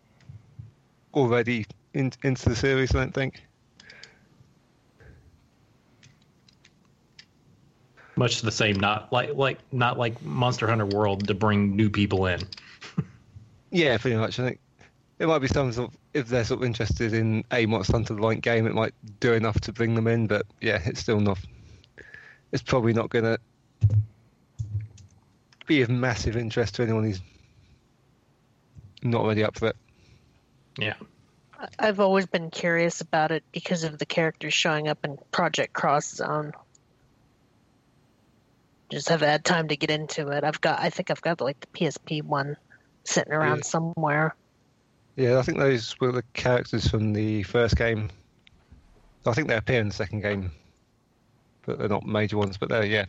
already 1.13 1.65
in, 1.93 2.11
into 2.23 2.49
the 2.49 2.55
series. 2.55 2.93
I 2.93 2.99
don't 2.99 3.13
think. 3.13 3.43
Much 8.19 8.41
the 8.41 8.51
same. 8.51 8.75
Not 8.75 9.13
like 9.13 9.33
like 9.35 9.59
not 9.71 9.97
like 9.97 10.21
Monster 10.21 10.67
Hunter 10.67 10.85
World 10.85 11.27
to 11.29 11.33
bring 11.33 11.77
new 11.77 11.89
people 11.89 12.25
in. 12.25 12.41
Yeah, 13.71 13.99
pretty 13.99 14.17
much. 14.17 14.39
I 14.39 14.45
think 14.45 14.59
it 15.19 15.27
might 15.27 15.39
be 15.39 15.47
some 15.47 15.71
sort 15.71 15.89
of 15.89 15.97
if 16.15 16.27
they're 16.27 16.43
sort 16.43 16.61
of 16.61 16.65
interested 16.65 17.13
in 17.13 17.43
a 17.51 17.67
Monster 17.67 17.93
Hunter 17.93 18.15
like 18.15 18.41
game, 18.41 18.65
it 18.65 18.73
might 18.73 18.95
do 19.19 19.33
enough 19.33 19.61
to 19.61 19.71
bring 19.71 19.93
them 19.93 20.07
in. 20.07 20.25
But 20.25 20.47
yeah, 20.59 20.81
it's 20.85 20.99
still 20.99 21.19
not. 21.19 21.37
It's 22.51 22.63
probably 22.63 22.93
not 22.93 23.09
going 23.09 23.25
to 23.25 23.39
be 25.67 25.83
of 25.83 25.89
massive 25.89 26.35
interest 26.35 26.75
to 26.75 26.81
anyone 26.81 27.03
who's 27.03 27.21
not 29.03 29.21
already 29.21 29.43
up 29.43 29.55
for 29.55 29.67
it. 29.67 29.75
Yeah. 30.79 30.95
I've 31.77 31.99
always 31.99 32.25
been 32.25 32.49
curious 32.49 33.01
about 33.01 33.31
it 33.31 33.43
because 33.51 33.83
of 33.83 33.99
the 33.99 34.07
characters 34.07 34.55
showing 34.55 34.87
up 34.87 35.05
in 35.05 35.19
Project 35.31 35.73
Cross 35.73 36.15
Zone. 36.15 36.53
Just 38.89 39.09
haven't 39.09 39.29
had 39.29 39.45
time 39.45 39.67
to 39.67 39.77
get 39.77 39.91
into 39.91 40.29
it. 40.29 40.43
I've 40.43 40.59
got, 40.61 40.79
I 40.79 40.89
think 40.89 41.11
I've 41.11 41.21
got 41.21 41.41
like 41.41 41.59
the 41.59 41.67
PSP 41.67 42.23
one 42.23 42.57
sitting 43.03 43.33
around 43.33 43.57
Yeah. 43.57 43.63
somewhere. 43.63 44.35
Yeah, 45.15 45.37
I 45.37 45.41
think 45.43 45.57
those 45.59 45.99
were 45.99 46.11
the 46.11 46.23
characters 46.33 46.87
from 46.87 47.13
the 47.13 47.43
first 47.43 47.75
game. 47.75 48.09
I 49.25 49.33
think 49.33 49.47
they 49.47 49.57
appear 49.57 49.79
in 49.81 49.89
the 49.89 49.93
second 49.93 50.21
game, 50.21 50.51
but 51.65 51.77
they're 51.77 51.89
not 51.89 52.05
major 52.05 52.37
ones. 52.37 52.57
But 52.57 52.69
they're 52.69 52.85
yeah, 52.85 53.05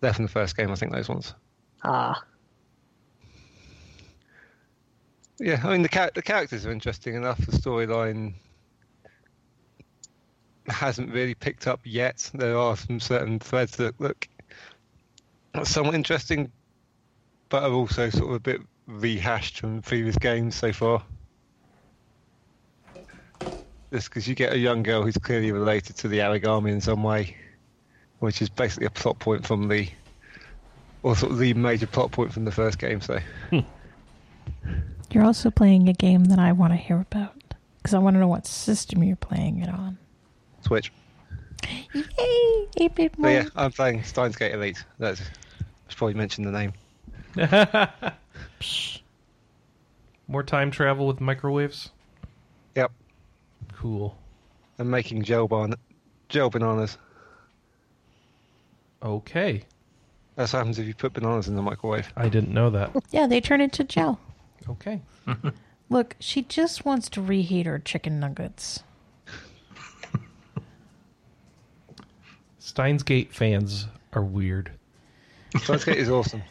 they're 0.00 0.14
from 0.14 0.24
the 0.24 0.30
first 0.30 0.56
game. 0.56 0.70
I 0.70 0.74
think 0.76 0.92
those 0.92 1.08
ones. 1.08 1.34
Ah, 1.84 2.20
Yeah, 5.38 5.60
I 5.62 5.70
mean 5.72 5.82
the 5.82 5.88
char- 5.88 6.10
the 6.14 6.22
characters 6.22 6.66
are 6.66 6.72
interesting 6.72 7.14
enough. 7.14 7.38
The 7.38 7.52
storyline 7.52 8.34
hasn't 10.66 11.12
really 11.12 11.34
picked 11.34 11.66
up 11.66 11.80
yet. 11.84 12.28
There 12.34 12.56
are 12.58 12.76
some 12.76 12.98
certain 12.98 13.38
threads 13.38 13.76
that 13.76 14.00
look 14.00 14.26
somewhat 15.64 15.94
interesting, 15.94 16.50
but 17.48 17.62
are 17.62 17.72
also 17.72 18.10
sort 18.10 18.28
of 18.28 18.34
a 18.34 18.40
bit 18.40 18.60
rehashed 18.86 19.60
from 19.60 19.82
previous 19.82 20.16
games 20.16 20.54
so 20.54 20.72
far. 20.72 21.02
Just 23.92 24.10
because 24.10 24.28
you 24.28 24.34
get 24.34 24.52
a 24.52 24.58
young 24.58 24.82
girl 24.82 25.02
who's 25.02 25.16
clearly 25.16 25.50
related 25.50 25.96
to 25.96 26.08
the 26.08 26.18
Aragami 26.18 26.70
in 26.70 26.80
some 26.80 27.02
way, 27.02 27.36
which 28.18 28.42
is 28.42 28.48
basically 28.48 28.86
a 28.86 28.90
plot 28.90 29.18
point 29.18 29.46
from 29.46 29.68
the, 29.68 29.88
or 31.02 31.16
sort 31.16 31.32
of 31.32 31.38
the 31.38 31.54
major 31.54 31.86
plot 31.86 32.10
point 32.10 32.32
from 32.32 32.44
the 32.44 32.52
first 32.52 32.78
game. 32.78 33.00
So. 33.00 33.18
Hmm. 33.50 33.60
You're 35.10 35.24
also 35.24 35.50
playing 35.50 35.88
a 35.88 35.94
game 35.94 36.26
that 36.26 36.38
I 36.38 36.52
want 36.52 36.74
to 36.74 36.76
hear 36.76 37.00
about 37.00 37.34
because 37.78 37.94
I 37.94 37.98
want 37.98 38.14
to 38.14 38.20
know 38.20 38.28
what 38.28 38.46
system 38.46 39.02
you're 39.02 39.16
playing 39.16 39.60
it 39.60 39.70
on. 39.70 39.96
Switch. 40.60 40.92
Yay! 41.94 42.66
Eight 42.80 42.94
bit 42.94 43.12
But 43.18 43.28
yeah, 43.28 43.48
I'm 43.56 43.72
playing 43.72 44.04
Steins 44.04 44.36
Gate 44.36 44.52
Elite. 44.52 44.84
That's 44.98 45.20
I 45.20 45.64
should 45.88 45.98
probably 45.98 46.14
mention 46.14 46.44
the 46.44 46.52
name. 46.52 46.72
More 50.28 50.42
time 50.42 50.70
travel 50.70 51.06
with 51.06 51.20
microwaves. 51.20 51.90
Yep. 52.74 52.92
Cool. 53.74 54.16
I'm 54.78 54.90
making 54.90 55.22
gel 55.22 55.48
ban- 55.48 55.74
gel 56.28 56.50
bananas. 56.50 56.98
Okay. 59.02 59.62
That's 60.36 60.52
what 60.52 60.58
happens 60.58 60.78
if 60.78 60.86
you 60.86 60.94
put 60.94 61.14
bananas 61.14 61.48
in 61.48 61.56
the 61.56 61.62
microwave. 61.62 62.12
I 62.16 62.28
didn't 62.28 62.52
know 62.52 62.70
that. 62.70 62.90
Yeah, 63.10 63.26
they 63.26 63.40
turn 63.40 63.60
into 63.60 63.82
gel. 63.84 64.20
Okay. 64.68 65.00
Look, 65.88 66.16
she 66.20 66.42
just 66.42 66.84
wants 66.84 67.08
to 67.10 67.22
reheat 67.22 67.66
her 67.66 67.78
chicken 67.78 68.20
nuggets. 68.20 68.82
Steins 72.68 73.02
Gate 73.02 73.32
fans 73.32 73.86
are 74.12 74.22
weird. 74.22 74.70
Steins 75.56 75.86
Gate 75.86 75.96
is 75.96 76.10
awesome. 76.10 76.42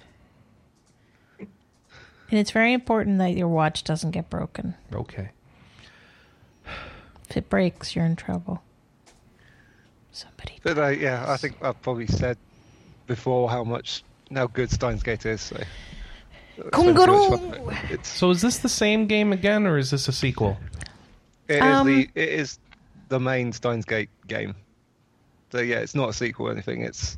And 1.39 1.47
it's 2.39 2.49
very 2.49 2.73
important 2.73 3.19
that 3.19 3.35
your 3.35 3.47
watch 3.47 3.83
doesn't 3.83 4.11
get 4.11 4.27
broken. 4.27 4.73
Okay. 4.91 5.29
If 7.29 7.37
it 7.37 7.49
breaks, 7.49 7.95
you're 7.95 8.03
in 8.03 8.15
trouble. 8.15 8.63
Somebody. 10.11 10.59
But 10.63 10.79
uh, 10.79 10.87
yeah, 10.87 11.23
I 11.31 11.37
think 11.37 11.55
I've 11.61 11.79
probably 11.83 12.07
said 12.07 12.39
before 13.05 13.47
how 13.51 13.63
much 13.63 14.03
how 14.33 14.47
good 14.47 14.71
Steins 14.71 15.03
Gate 15.03 15.23
is. 15.27 15.39
So. 15.41 15.57
I 16.73 16.81
spend 16.81 16.97
too 16.97 17.05
much 17.05 17.29
fun 17.29 17.63
with 17.63 17.75
it. 17.75 17.91
It's 17.91 18.09
So 18.09 18.31
is 18.31 18.41
this 18.41 18.57
the 18.57 18.69
same 18.69 19.05
game 19.05 19.31
again, 19.31 19.67
or 19.67 19.77
is 19.77 19.91
this 19.91 20.07
a 20.07 20.11
sequel? 20.11 20.57
it 21.47 21.57
is 21.57 21.61
Um, 21.61 21.85
the 21.85 22.09
it 22.15 22.29
is 22.29 22.57
the 23.09 23.19
main 23.19 23.53
Steins 23.53 23.85
Gate 23.85 24.09
game. 24.25 24.55
So 25.51 25.59
yeah, 25.59 25.77
it's 25.77 25.95
not 25.95 26.09
a 26.09 26.13
sequel 26.13 26.47
or 26.47 26.51
anything. 26.51 26.81
It's 26.81 27.17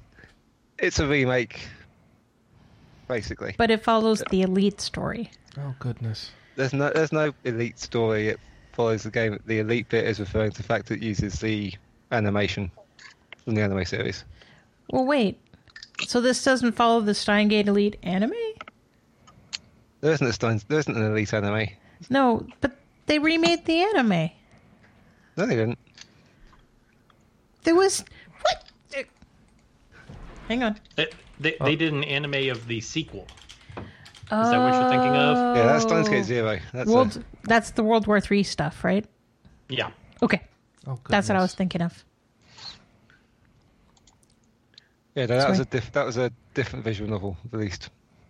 it's 0.78 1.00
a 1.00 1.08
remake, 1.08 1.68
basically. 3.08 3.56
But 3.58 3.72
it 3.72 3.84
follows 3.84 4.24
the 4.30 4.42
elite 4.42 4.82
story. 4.82 5.32
Oh 5.58 5.76
goodness. 5.80 6.32
There's 6.56 6.74
no 6.74 6.92
there's 6.92 7.12
no 7.12 7.34
elite 7.44 7.80
story. 7.80 8.30
It 8.30 8.40
follows 8.74 9.04
the 9.04 9.12
game. 9.12 9.40
The 9.46 9.60
elite 9.60 9.90
bit 9.90 10.06
is 10.06 10.20
referring 10.20 10.52
to 10.52 10.58
the 10.58 10.68
fact 10.68 10.88
that 10.88 10.96
it 10.96 11.04
uses 11.04 11.40
the 11.40 11.74
animation 12.12 12.72
from 13.44 13.56
the 13.56 13.62
anime 13.62 13.86
series. 13.86 14.24
Well, 14.92 15.06
wait. 15.06 15.40
So 16.08 16.22
this 16.22 16.44
doesn't 16.44 16.74
follow 16.74 17.02
the 17.02 17.14
Steins 17.14 17.50
Gate 17.50 17.68
Elite 17.68 17.98
anime? 18.04 18.34
There 20.02 20.14
isn't 20.14 20.26
a 20.26 20.34
Steins, 20.34 20.64
there 20.68 20.80
isn't 20.80 20.96
an 20.96 21.04
elite 21.04 21.34
anime. 21.34 21.68
No, 22.10 22.48
but 22.62 22.72
they 23.06 23.20
remade 23.20 23.66
the 23.66 23.82
anime. 23.82 24.32
No, 25.36 25.46
they 25.46 25.56
didn't. 25.56 25.78
There 27.64 27.76
was 27.76 28.00
what? 28.00 28.10
Hang 30.50 30.64
on. 30.64 30.78
They, 30.96 31.08
they, 31.40 31.56
Oh. 31.62 31.66
they 31.66 31.76
did 31.78 31.94
an 31.94 32.04
anime 32.04 32.50
of 32.50 32.68
the 32.68 32.82
sequel. 32.82 33.26
Is 33.78 33.82
that 34.30 34.60
what 34.60 34.74
you're 34.74 34.90
thinking 34.90 35.16
of? 35.16 35.56
Yeah, 35.58 35.64
that's 35.66 35.84
Steins 35.84 36.10
Gate 36.10 36.26
Zero. 36.26 36.60
That's 36.74 36.92
a- 36.92 37.24
That's 37.46 37.72
the 37.72 37.84
World 37.84 38.06
War 38.06 38.20
Three 38.20 38.44
stuff, 38.44 38.84
right? 38.84 39.06
Yeah. 39.70 39.90
Okay, 40.22 40.42
Oh, 40.86 41.00
that's 41.08 41.30
what 41.30 41.38
I 41.38 41.42
was 41.42 41.56
thinking 41.56 41.82
of. 41.82 42.04
Yeah, 45.16 45.26
no, 45.26 45.38
that 45.38 45.50
was 45.50 45.60
a 45.60 45.66
diff- 45.66 45.92
that 45.94 46.06
was 46.06 46.18
a 46.18 46.32
different 46.54 46.86
visual 46.86 47.10
novel 47.10 47.38
released 47.52 47.90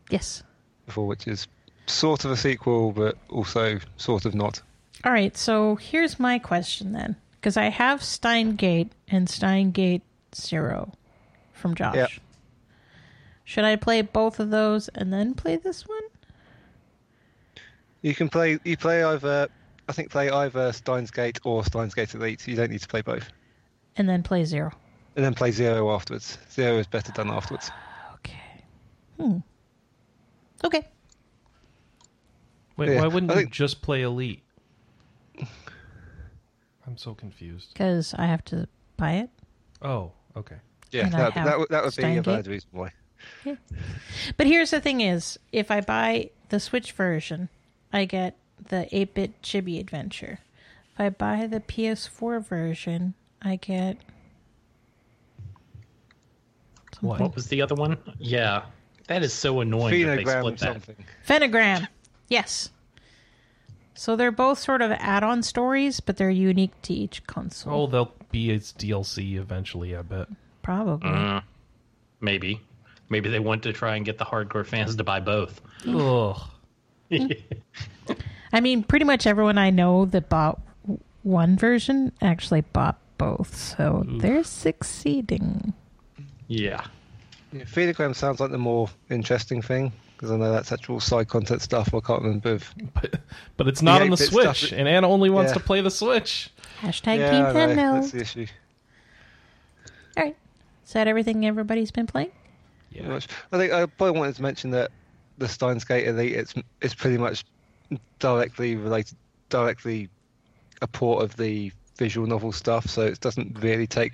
Yes. 0.09 0.43
before, 0.85 1.05
which 1.07 1.27
is 1.27 1.47
sort 1.87 2.25
of 2.25 2.31
a 2.31 2.37
sequel, 2.37 2.91
but 2.91 3.17
also 3.29 3.79
sort 3.97 4.25
of 4.25 4.33
not. 4.35 4.61
All 5.03 5.11
right, 5.11 5.35
so 5.35 5.75
here's 5.75 6.19
my 6.19 6.39
question 6.39 6.91
then, 6.93 7.15
because 7.33 7.57
I 7.57 7.65
have 7.65 8.03
Steins 8.03 8.55
Gate 8.55 8.91
and 9.07 9.29
Steins 9.29 9.73
Gate 9.73 10.03
Zero 10.35 10.93
from 11.59 11.75
Josh. 11.75 11.95
Yep. 11.95 12.09
Should 13.43 13.63
I 13.63 13.75
play 13.75 14.01
both 14.01 14.39
of 14.39 14.49
those 14.51 14.87
and 14.89 15.11
then 15.13 15.33
play 15.33 15.55
this 15.57 15.87
one? 15.87 16.01
You 18.01 18.15
can 18.15 18.29
play 18.29 18.59
you 18.63 18.77
play 18.77 19.03
either 19.03 19.47
I 19.87 19.91
think 19.91 20.09
play 20.11 20.29
either 20.29 20.71
Steins 20.71 21.11
Gate 21.11 21.39
or 21.43 21.63
Steins 21.65 21.93
Gate 21.93 22.13
Elite. 22.13 22.47
You 22.47 22.55
don't 22.55 22.69
need 22.71 22.81
to 22.81 22.87
play 22.87 23.01
both, 23.01 23.29
And 23.97 24.07
then 24.07 24.21
play 24.23 24.43
Zero. 24.45 24.71
and 25.15 25.25
then 25.25 25.33
play 25.33 25.51
Zero 25.51 25.91
afterwards. 25.93 26.37
Zero 26.51 26.77
is 26.77 26.87
better 26.87 27.11
done 27.11 27.29
afterwards. 27.29 27.71
Okay. 28.15 28.63
Hmm. 29.19 29.37
Okay. 30.63 30.87
Wait, 32.77 32.89
Yeah, 32.89 33.01
why 33.01 33.07
wouldn't 33.07 33.31
I 33.31 33.35
you 33.35 33.39
think- 33.41 33.51
just 33.51 33.81
play 33.81 34.03
Elite? 34.03 34.43
I'm 36.87 36.97
so 36.97 37.13
confused. 37.13 37.73
Because 37.73 38.13
I 38.17 38.25
have 38.25 38.43
to 38.45 38.67
buy 38.97 39.13
it. 39.15 39.29
Oh, 39.81 40.11
okay. 40.35 40.55
Yeah, 40.91 41.05
And 41.07 41.15
I 41.15 41.19
that, 41.19 41.33
have 41.33 41.45
that, 41.45 41.59
would- 41.59 41.69
that 41.69 41.83
would 41.83 41.95
be 41.95 42.01
a 42.01 42.05
Steins 42.05 42.15
Gate. 42.17 42.25
valid 42.31 42.47
reason 42.47 42.69
why. 42.71 42.91
But 44.37 44.47
here's 44.47 44.71
the 44.71 44.79
thing 44.81 45.01
is, 45.01 45.37
if 45.51 45.69
I 45.71 45.81
buy 45.81 46.29
the 46.49 46.59
Switch 46.59 46.91
version, 46.93 47.49
I 47.93 48.05
get 48.05 48.35
the 48.69 48.87
8-bit 48.91 49.41
Chibi 49.41 49.79
Adventure. 49.79 50.39
If 50.93 50.99
I 50.99 51.09
buy 51.09 51.47
the 51.47 51.59
PS4 51.59 52.43
version, 52.45 53.13
I 53.41 53.55
get 53.57 53.97
What? 57.01 57.19
What 57.19 57.35
was 57.35 57.47
the 57.47 57.61
other 57.61 57.75
one? 57.75 57.97
Yeah, 58.17 58.63
that 59.07 59.23
is 59.23 59.31
so 59.33 59.61
annoying 59.61 60.05
that 60.05 60.17
they 60.17 60.23
Phenogram 60.23 60.39
split 60.39 60.57
that. 60.59 60.73
something. 60.73 60.95
Phenogram. 61.27 61.87
Yes. 62.27 62.69
So 63.93 64.15
they're 64.15 64.31
both 64.31 64.59
sort 64.59 64.81
of 64.81 64.91
add-on 64.91 65.43
stories, 65.43 65.99
but 65.99 66.17
they're 66.17 66.29
unique 66.29 66.79
to 66.83 66.93
each 66.93 67.25
console. 67.27 67.73
Oh, 67.83 67.87
they'll 67.87 68.13
be 68.31 68.49
its 68.51 68.73
DLC 68.73 69.35
eventually. 69.37 69.95
I 69.95 70.01
bet. 70.01 70.27
Probably. 70.61 71.09
Uh, 71.09 71.41
maybe, 72.21 72.61
maybe 73.09 73.29
they 73.29 73.39
want 73.39 73.63
to 73.63 73.73
try 73.73 73.95
and 73.95 74.05
get 74.05 74.17
the 74.17 74.25
hardcore 74.25 74.65
fans 74.65 74.95
to 74.95 75.03
buy 75.03 75.19
both. 75.19 75.61
Ugh. 75.87 76.39
I 78.53 78.59
mean, 78.61 78.83
pretty 78.83 79.05
much 79.05 79.25
everyone 79.27 79.57
I 79.57 79.69
know 79.69 80.05
that 80.05 80.29
bought 80.29 80.59
one 81.23 81.57
version 81.57 82.11
actually 82.21 82.61
bought 82.61 82.97
both, 83.17 83.55
so 83.55 84.03
they're 84.07 84.43
succeeding. 84.43 85.73
Yeah, 86.47 86.83
Yeah, 87.51 87.63
Phenogram 87.63 88.15
sounds 88.15 88.39
like 88.39 88.49
the 88.51 88.57
more 88.57 88.89
interesting 89.09 89.61
thing 89.61 89.91
because 90.15 90.31
I 90.31 90.37
know 90.37 90.51
that's 90.51 90.71
actual 90.71 90.99
side 90.99 91.27
content 91.29 91.61
stuff. 91.61 91.93
I 91.93 91.99
can't 91.99 92.21
remember. 92.23 92.55
If, 92.55 92.73
But, 92.93 93.19
but 93.57 93.67
it's 93.67 93.81
not 93.81 93.99
The 93.99 94.05
on 94.05 94.09
the 94.11 94.17
Switch, 94.17 94.67
stuff- 94.67 94.77
and 94.77 94.87
Anna 94.87 95.07
only 95.07 95.29
wants 95.29 95.51
Yeah. 95.51 95.59
to 95.59 95.59
play 95.61 95.81
the 95.81 95.91
Switch. 95.91 96.49
Hashtag 96.81 97.17
yeah, 97.19 97.31
Team 97.31 97.45
I 97.45 97.51
know, 97.53 97.59
Nintendo. 97.75 97.93
that's 98.01 98.11
the 98.11 98.21
issue. 98.21 98.45
All 100.17 100.23
right. 100.23 100.35
Is 100.89 100.93
that 100.93 101.07
everything 101.07 101.45
everybody's 101.45 101.91
been 101.91 102.07
playing? 102.07 102.31
pretty 102.89 103.03
much. 103.03 103.27
I 103.51 103.59
think 103.59 103.71
I 103.71 103.85
probably 103.85 104.19
wanted 104.19 104.35
to 104.37 104.41
mention 104.41 104.71
that 104.71 104.89
the 105.37 105.47
Steins 105.47 105.83
Gate 105.83 106.07
Elite 106.07 106.33
it's 106.33 106.55
it's 106.81 106.95
pretty 106.95 107.19
much 107.19 107.45
directly 108.17 108.75
related, 108.75 109.15
directly 109.49 110.09
a 110.81 110.87
port 110.87 111.23
of 111.23 111.37
the 111.37 111.71
visual 111.95 112.25
novel 112.25 112.51
stuff, 112.51 112.87
so 112.87 113.03
it 113.03 113.19
doesn't 113.19 113.59
really 113.61 113.85
take 113.85 114.13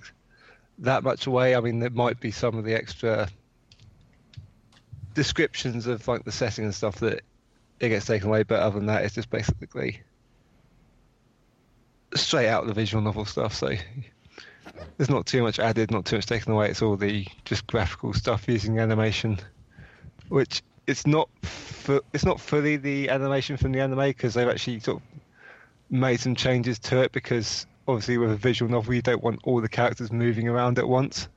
that 0.80 1.02
much 1.02 1.28
away. 1.28 1.56
I 1.56 1.62
mean, 1.62 1.80
there 1.80 1.92
might 1.92 2.20
be 2.20 2.32
some 2.32 2.58
of 2.58 2.66
the 2.66 2.74
extra 2.74 3.30
descriptions 5.14 5.88
of 5.88 6.06
like 6.10 6.26
the 6.26 6.32
setting 6.34 6.66
and 6.66 6.76
stuff 6.76 6.96
that 6.96 7.22
it 7.80 7.88
gets 7.88 8.06
taken 8.06 8.28
away, 8.28 8.44
but 8.44 8.60
other 8.60 8.80
than 8.80 8.88
that, 8.88 9.06
it's 9.06 9.16
just 9.16 9.30
basically 9.30 10.02
straight 12.16 12.50
out 12.50 12.64
of 12.64 12.68
the 12.68 12.74
visual 12.74 13.02
novel 13.02 13.24
stuff. 13.24 13.54
So 13.54 13.76
there's 14.98 15.10
not 15.10 15.26
too 15.26 15.42
much 15.44 15.60
added, 15.60 15.92
not 15.92 16.06
too 16.06 16.16
much 16.18 16.26
taken 16.26 16.52
away. 16.54 16.70
It's 16.70 16.82
all 16.82 16.96
the 16.98 17.26
just 17.46 17.68
graphical 17.68 18.14
stuff 18.14 18.48
using 18.48 18.80
animation, 18.80 19.40
which 20.30 20.62
it's 20.88 21.06
not. 21.08 21.30
Fu- 21.44 22.02
it's 22.14 22.26
not 22.26 22.40
fully 22.40 22.78
the 22.78 23.10
animation 23.10 23.58
from 23.58 23.72
the 23.72 23.80
anime 23.80 24.00
because 24.00 24.34
they've 24.34 24.48
actually 24.48 24.80
sort 24.80 24.98
of 25.02 25.04
made 25.90 26.20
some 26.20 26.34
changes 26.36 26.80
to 26.80 27.02
it 27.04 27.12
because 27.12 27.68
obviously 27.88 28.18
with 28.18 28.32
a 28.32 28.36
visual 28.36 28.72
novel 28.72 28.94
you 28.94 29.02
don't 29.04 29.24
want 29.24 29.40
all 29.44 29.62
the 29.62 29.70
characters 29.70 30.12
moving 30.12 30.48
around 30.48 30.80
at 30.80 30.88
once 30.88 31.28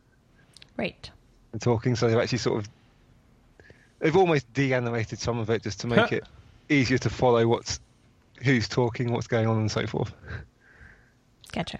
Right. 0.79 1.11
and 1.53 1.61
talking. 1.61 1.95
So 1.97 2.09
they've 2.09 2.17
actually 2.19 2.39
sort 2.39 2.59
of 2.65 2.69
they've 3.99 4.17
almost 4.17 4.51
de-animated 4.55 5.19
some 5.19 5.39
of 5.39 5.51
it 5.51 5.63
just 5.63 5.81
to 5.81 5.87
make 5.87 6.13
it 6.13 6.25
easier 6.71 6.97
to 6.99 7.11
follow 7.11 7.47
what's 7.47 7.81
who's 8.43 8.69
talking, 8.69 9.13
what's 9.13 9.27
going 9.27 9.47
on, 9.47 9.59
and 9.59 9.71
so 9.71 9.87
forth. 9.87 10.13
Gotcha. 11.53 11.79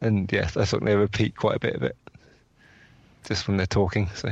And 0.00 0.30
yes, 0.32 0.56
I 0.56 0.64
think 0.64 0.84
they 0.84 0.94
repeat 0.96 1.36
quite 1.36 1.56
a 1.56 1.60
bit 1.60 1.74
of 1.74 1.82
it 1.82 1.96
just 3.24 3.48
when 3.48 3.56
they're 3.56 3.66
talking. 3.66 4.08
So 4.14 4.30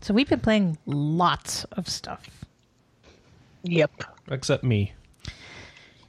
So 0.00 0.14
we've 0.14 0.28
been 0.28 0.40
playing 0.40 0.78
lots 0.86 1.64
of 1.72 1.88
stuff. 1.88 2.28
Yep. 3.64 3.90
Except 4.30 4.62
me. 4.64 4.92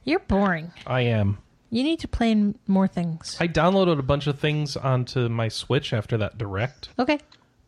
You're 0.03 0.19
boring. 0.19 0.71
I 0.85 1.01
am. 1.01 1.39
You 1.71 1.83
need 1.83 1.99
to 2.01 2.07
play 2.07 2.53
more 2.67 2.87
things. 2.87 3.37
I 3.39 3.47
downloaded 3.47 3.97
a 3.99 4.03
bunch 4.03 4.27
of 4.27 4.39
things 4.39 4.77
onto 4.77 5.27
my 5.29 5.47
Switch 5.47 5.93
after 5.93 6.15
that 6.17 6.37
direct, 6.37 6.89
Okay. 6.99 7.19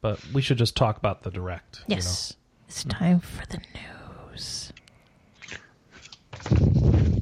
but 0.02 0.23
we 0.34 0.41
should 0.41 0.57
just 0.60 0.76
talk 0.77 0.98
about 0.98 1.23
the 1.23 1.31
direct. 1.31 1.81
you 1.88 1.95
know? 1.95 1.98
Yes. 1.98 2.35
It's 2.68 2.84
time 2.84 3.19
for 3.22 3.45
the 3.48 3.57
news. 3.57 4.66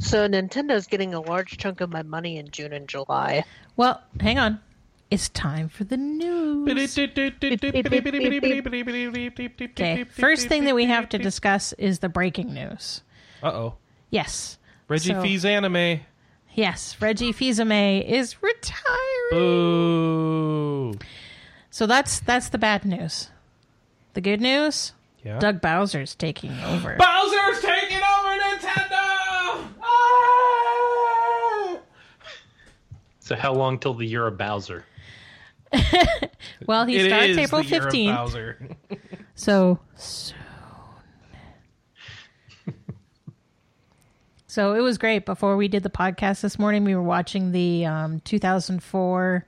So 0.06 0.28
Nintendo's 0.28 0.86
getting 0.86 1.14
a 1.16 1.20
large 1.20 1.58
chunk 1.58 1.82
of 1.82 1.90
my 1.92 2.04
money 2.04 2.38
in 2.38 2.52
June 2.52 2.72
and 2.74 2.88
July. 2.88 3.44
Well, 3.76 4.02
hang 4.20 4.38
on. 4.38 4.60
It's 5.10 5.30
time 5.30 5.68
for 5.68 5.84
the 5.84 5.98
news. 5.98 6.96
Okay. 9.62 10.04
First 10.04 10.48
thing 10.48 10.66
that 10.66 10.76
we 10.76 10.86
have 10.86 11.10
to 11.10 11.18
discuss 11.18 11.74
is 11.74 12.00
the 12.00 12.10
breaking 12.10 12.54
news. 12.54 13.02
Uh 13.42 13.48
oh. 13.48 13.74
Yes. 14.12 14.58
Reggie 14.88 15.14
So- 15.14 15.22
Fils-Aimé. 15.24 16.02
Yes. 16.54 16.96
Reggie 17.02 17.32
Fils-Aimé 17.32 18.08
is 18.08 18.42
retiring. 18.42 19.32
Boo. 19.32 20.94
So 21.72 21.88
that's 21.88 22.20
that's 22.20 22.50
the 22.50 22.58
bad 22.60 22.86
news. 22.86 23.30
The 24.14 24.22
good 24.22 24.40
news: 24.40 24.94
Yeah. 25.24 25.40
Doug 25.40 25.60
Bowser's 25.62 26.16
taking 26.16 26.52
over. 26.62 26.96
Bowser's 26.96 27.60
taking 27.62 27.98
over 27.98 28.38
Nintendo. 28.40 29.68
Ah! 29.84 31.78
So 33.26 33.36
how 33.36 33.54
long 33.56 33.80
till 33.80 33.96
the 33.96 34.06
year 34.06 34.28
of 34.28 34.38
Bowser? 34.38 34.86
well, 36.68 36.86
he 36.86 36.98
It 36.98 37.08
starts 37.08 37.30
is 37.30 37.38
April 37.40 37.64
the 37.64 37.68
year 37.68 37.78
of 37.80 37.84
fifteenth. 37.86 38.16
Bowser. 38.16 38.70
So 39.38 39.80
soon. 39.96 40.38
so 44.48 44.74
it 44.76 44.80
was 44.82 44.98
great. 44.98 45.26
Before 45.26 45.58
we 45.58 45.68
did 45.68 45.84
the 45.84 45.90
podcast 45.90 46.40
this 46.42 46.58
morning, 46.58 46.86
we 46.86 46.96
were 46.96 47.02
watching 47.04 47.52
the 47.52 47.86
um, 47.86 48.22
2004 48.22 49.46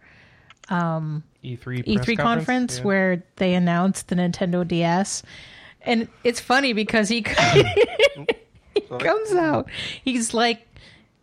E3 0.70 1.24
E3 1.44 2.04
press 2.04 2.18
conference 2.18 2.78
Yeah. 2.80 2.84
where 2.84 3.24
they 3.38 3.54
announced 3.54 4.10
the 4.10 4.16
Nintendo 4.16 4.68
DS. 4.68 5.24
And 5.84 6.10
it's 6.26 6.42
funny 6.42 6.74
because 6.74 7.08
he 7.08 7.24
he 8.74 8.82
comes 9.00 9.32
out. 9.32 9.70
He's 10.04 10.34
like 10.34 10.67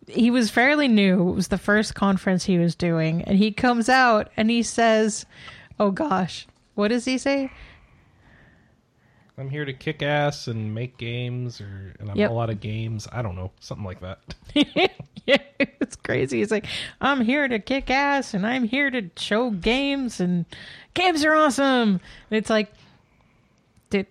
he 0.07 0.29
was 0.31 0.49
fairly 0.49 0.87
new. 0.87 1.29
It 1.29 1.33
was 1.33 1.47
the 1.49 1.57
first 1.57 1.95
conference 1.95 2.45
he 2.45 2.57
was 2.57 2.75
doing 2.75 3.21
and 3.23 3.37
he 3.37 3.51
comes 3.51 3.89
out 3.89 4.29
and 4.37 4.49
he 4.49 4.63
says, 4.63 5.25
"Oh 5.79 5.91
gosh, 5.91 6.47
what 6.75 6.89
does 6.89 7.05
he 7.05 7.17
say?" 7.17 7.51
I'm 9.37 9.49
here 9.49 9.65
to 9.65 9.73
kick 9.73 10.01
ass 10.01 10.47
and 10.47 10.73
make 10.73 10.97
games, 10.97 11.59
or 11.59 11.93
and 11.99 12.09
I'm 12.09 12.15
Yep. 12.15 12.29
a 12.29 12.33
lot 12.33 12.49
of 12.49 12.61
games. 12.61 13.05
I 13.11 13.21
don't 13.21 13.35
know, 13.35 13.51
something 13.59 13.85
like 13.85 13.99
that. 13.99 14.19
yeah, 15.25 15.37
it's 15.59 15.97
crazy. 15.97 16.37
He's 16.39 16.51
like, 16.51 16.65
I'm 17.01 17.19
here 17.19 17.45
to 17.49 17.59
kick 17.59 17.89
ass 17.89 18.33
and 18.33 18.47
I'm 18.47 18.63
here 18.63 18.89
to 18.91 19.09
show 19.17 19.49
games 19.51 20.21
and 20.21 20.45
games 20.93 21.25
are 21.25 21.35
awesome. 21.35 21.99
And 22.29 22.37
it's 22.37 22.49
like, 22.49 22.71
did 23.89 24.07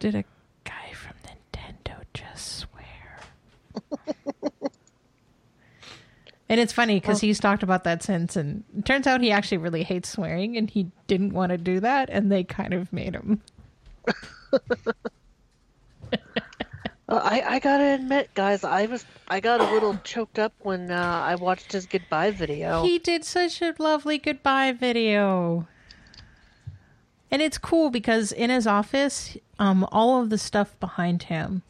did 0.00 0.16
a 0.16 0.24
guy 0.64 0.92
from 0.94 1.14
Nintendo 1.24 2.02
just 2.12 2.66
swear? 2.66 3.20
and 6.48 6.60
it's 6.60 6.72
funny 6.72 7.00
because 7.00 7.20
he's 7.20 7.40
talked 7.40 7.62
about 7.62 7.84
that 7.84 8.02
since, 8.02 8.36
and 8.36 8.64
it 8.76 8.84
turns 8.84 9.06
out 9.06 9.20
he 9.20 9.30
actually 9.30 9.58
really 9.58 9.82
hates 9.82 10.08
swearing 10.08 10.56
and 10.56 10.70
he 10.70 10.90
didn't 11.06 11.32
want 11.32 11.50
to 11.50 11.58
do 11.58 11.80
that, 11.80 12.08
and 12.10 12.30
they 12.30 12.44
kind 12.44 12.74
of 12.74 12.92
made 12.92 13.14
him. 13.14 13.42
Uh, 17.08 17.20
I 17.22 17.54
I 17.54 17.58
gotta 17.60 17.94
admit, 17.94 18.34
guys, 18.34 18.64
I 18.64 18.86
was 18.86 19.04
I 19.28 19.38
got 19.38 19.60
a 19.60 19.70
little 19.70 19.96
choked 20.02 20.40
up 20.40 20.52
when 20.60 20.90
uh, 20.90 21.22
I 21.24 21.36
watched 21.36 21.70
his 21.70 21.86
goodbye 21.86 22.32
video. 22.32 22.82
He 22.82 22.98
did 22.98 23.24
such 23.24 23.62
a 23.62 23.74
lovely 23.78 24.18
goodbye 24.18 24.72
video. 24.72 25.68
And 27.30 27.42
it's 27.42 27.58
cool 27.58 27.90
because 27.90 28.32
in 28.32 28.50
his 28.50 28.66
office, 28.66 29.36
um, 29.58 29.86
all 29.92 30.22
of 30.22 30.30
the 30.30 30.38
stuff 30.38 30.78
behind 30.80 31.24
him, 31.24 31.62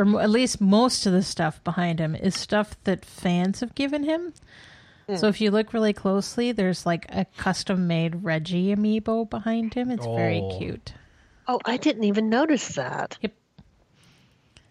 or 0.00 0.20
at 0.20 0.30
least 0.30 0.60
most 0.60 1.06
of 1.06 1.12
the 1.12 1.22
stuff 1.22 1.62
behind 1.64 1.98
him, 1.98 2.14
is 2.14 2.34
stuff 2.34 2.76
that 2.84 3.04
fans 3.04 3.60
have 3.60 3.74
given 3.74 4.04
him. 4.04 4.32
So 5.08 5.20
hmm. 5.22 5.26
if 5.26 5.40
you 5.40 5.50
look 5.50 5.72
really 5.72 5.92
closely, 5.92 6.52
there's 6.52 6.86
like 6.86 7.06
a 7.08 7.26
custom 7.36 7.86
made 7.86 8.22
Reggie 8.24 8.74
amiibo 8.74 9.28
behind 9.28 9.74
him. 9.74 9.90
It's 9.90 10.06
very 10.06 10.40
Oh. 10.40 10.58
cute. 10.58 10.92
Oh, 11.48 11.60
I 11.64 11.76
didn't 11.78 12.04
even 12.04 12.28
notice 12.30 12.68
that. 12.76 13.18
Yep. 13.20 13.32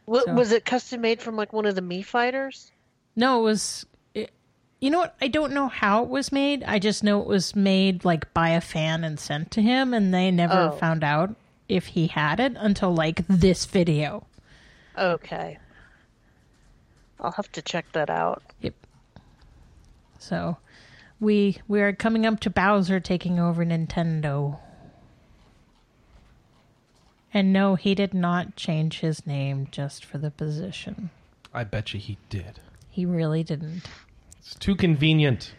Wa- 0.06 0.22
So- 0.26 0.34
Was 0.34 0.51
it 0.51 0.65
custom 0.65 1.01
made 1.01 1.22
from 1.22 1.35
like 1.35 1.51
one 1.53 1.65
of 1.65 1.76
the 1.76 1.81
Mii 1.81 2.06
fighters? 2.06 2.72
No, 3.15 3.39
it 3.41 3.43
was. 3.43 3.85
It, 4.14 4.31
you 4.80 4.89
know 4.89 4.99
what? 4.99 5.15
I 5.19 5.27
don't 5.27 5.51
know 5.51 5.68
how 5.68 6.03
it 6.03 6.10
was 6.10 6.31
made. 6.31 6.64
I 6.64 6.80
just 6.80 7.03
know 7.03 7.19
it 7.22 7.27
was 7.27 7.56
made 7.56 8.06
like 8.06 8.34
by 8.34 8.49
a 8.49 8.61
fan 8.61 9.03
and 9.03 9.19
sent 9.19 9.51
to 9.51 9.61
him, 9.61 9.93
and 9.93 10.14
they 10.14 10.31
never 10.31 10.69
Oh. 10.69 10.72
found 10.72 11.03
out 11.03 11.35
if 11.68 11.88
he 11.88 12.07
had 12.07 12.39
it 12.39 12.53
until 12.56 12.93
like 12.93 13.26
this 13.27 13.65
video. 13.65 14.26
Okay. 14.99 15.57
I'll 17.19 17.31
have 17.31 17.51
to 17.53 17.61
check 17.61 17.91
that 17.93 18.09
out. 18.09 18.43
Yep. 18.61 18.73
So, 20.19 20.57
we 21.19 21.57
we 21.67 21.81
are 21.81 21.93
coming 21.93 22.26
up 22.26 22.39
to 22.41 22.49
Bowser 22.49 22.99
taking 22.99 23.39
over 23.39 23.65
Nintendo. 23.65 24.59
And 27.34 27.53
no, 27.53 27.76
he 27.76 27.93
did 27.93 28.13
not 28.13 28.55
change 28.55 28.99
his 28.99 29.26
name 29.26 29.67
just 29.71 30.03
for 30.03 30.17
the 30.17 30.31
position. 30.31 31.11
I 31.53 31.63
bet 31.63 31.93
you 31.93 31.99
he 31.99 32.17
did. 32.30 32.59
He 32.89 33.05
really 33.05 33.43
didn't. 33.43 33.84
It's 34.39 34.55
too 34.55 34.76
convenient. 34.76 35.53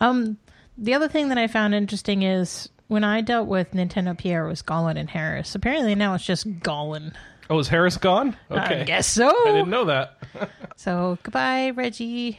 Um, 0.00 0.38
the 0.78 0.94
other 0.94 1.08
thing 1.08 1.28
that 1.28 1.38
I 1.38 1.46
found 1.46 1.74
interesting 1.74 2.22
is 2.22 2.68
when 2.88 3.04
I 3.04 3.20
dealt 3.20 3.48
with 3.48 3.72
Nintendo 3.72 4.16
PR 4.16 4.46
it 4.46 4.48
was 4.48 4.62
Golin 4.62 4.98
and 4.98 5.10
Harris. 5.10 5.54
Apparently 5.54 5.94
now 5.94 6.14
it's 6.14 6.24
just 6.24 6.60
Golin. 6.60 7.12
Oh, 7.48 7.58
is 7.58 7.68
Harris 7.68 7.96
gone? 7.96 8.36
Okay. 8.50 8.80
I 8.80 8.84
guess 8.84 9.06
so. 9.06 9.28
I 9.28 9.52
didn't 9.52 9.70
know 9.70 9.84
that. 9.86 10.18
So 10.78 11.16
goodbye, 11.22 11.70
Reggie. 11.70 12.38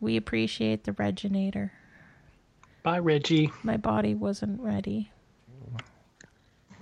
We 0.00 0.16
appreciate 0.16 0.84
the 0.84 0.92
Reginator. 0.92 1.72
Bye, 2.82 3.00
Reggie. 3.00 3.52
My 3.62 3.76
body 3.76 4.14
wasn't 4.14 4.62
ready. 4.62 5.10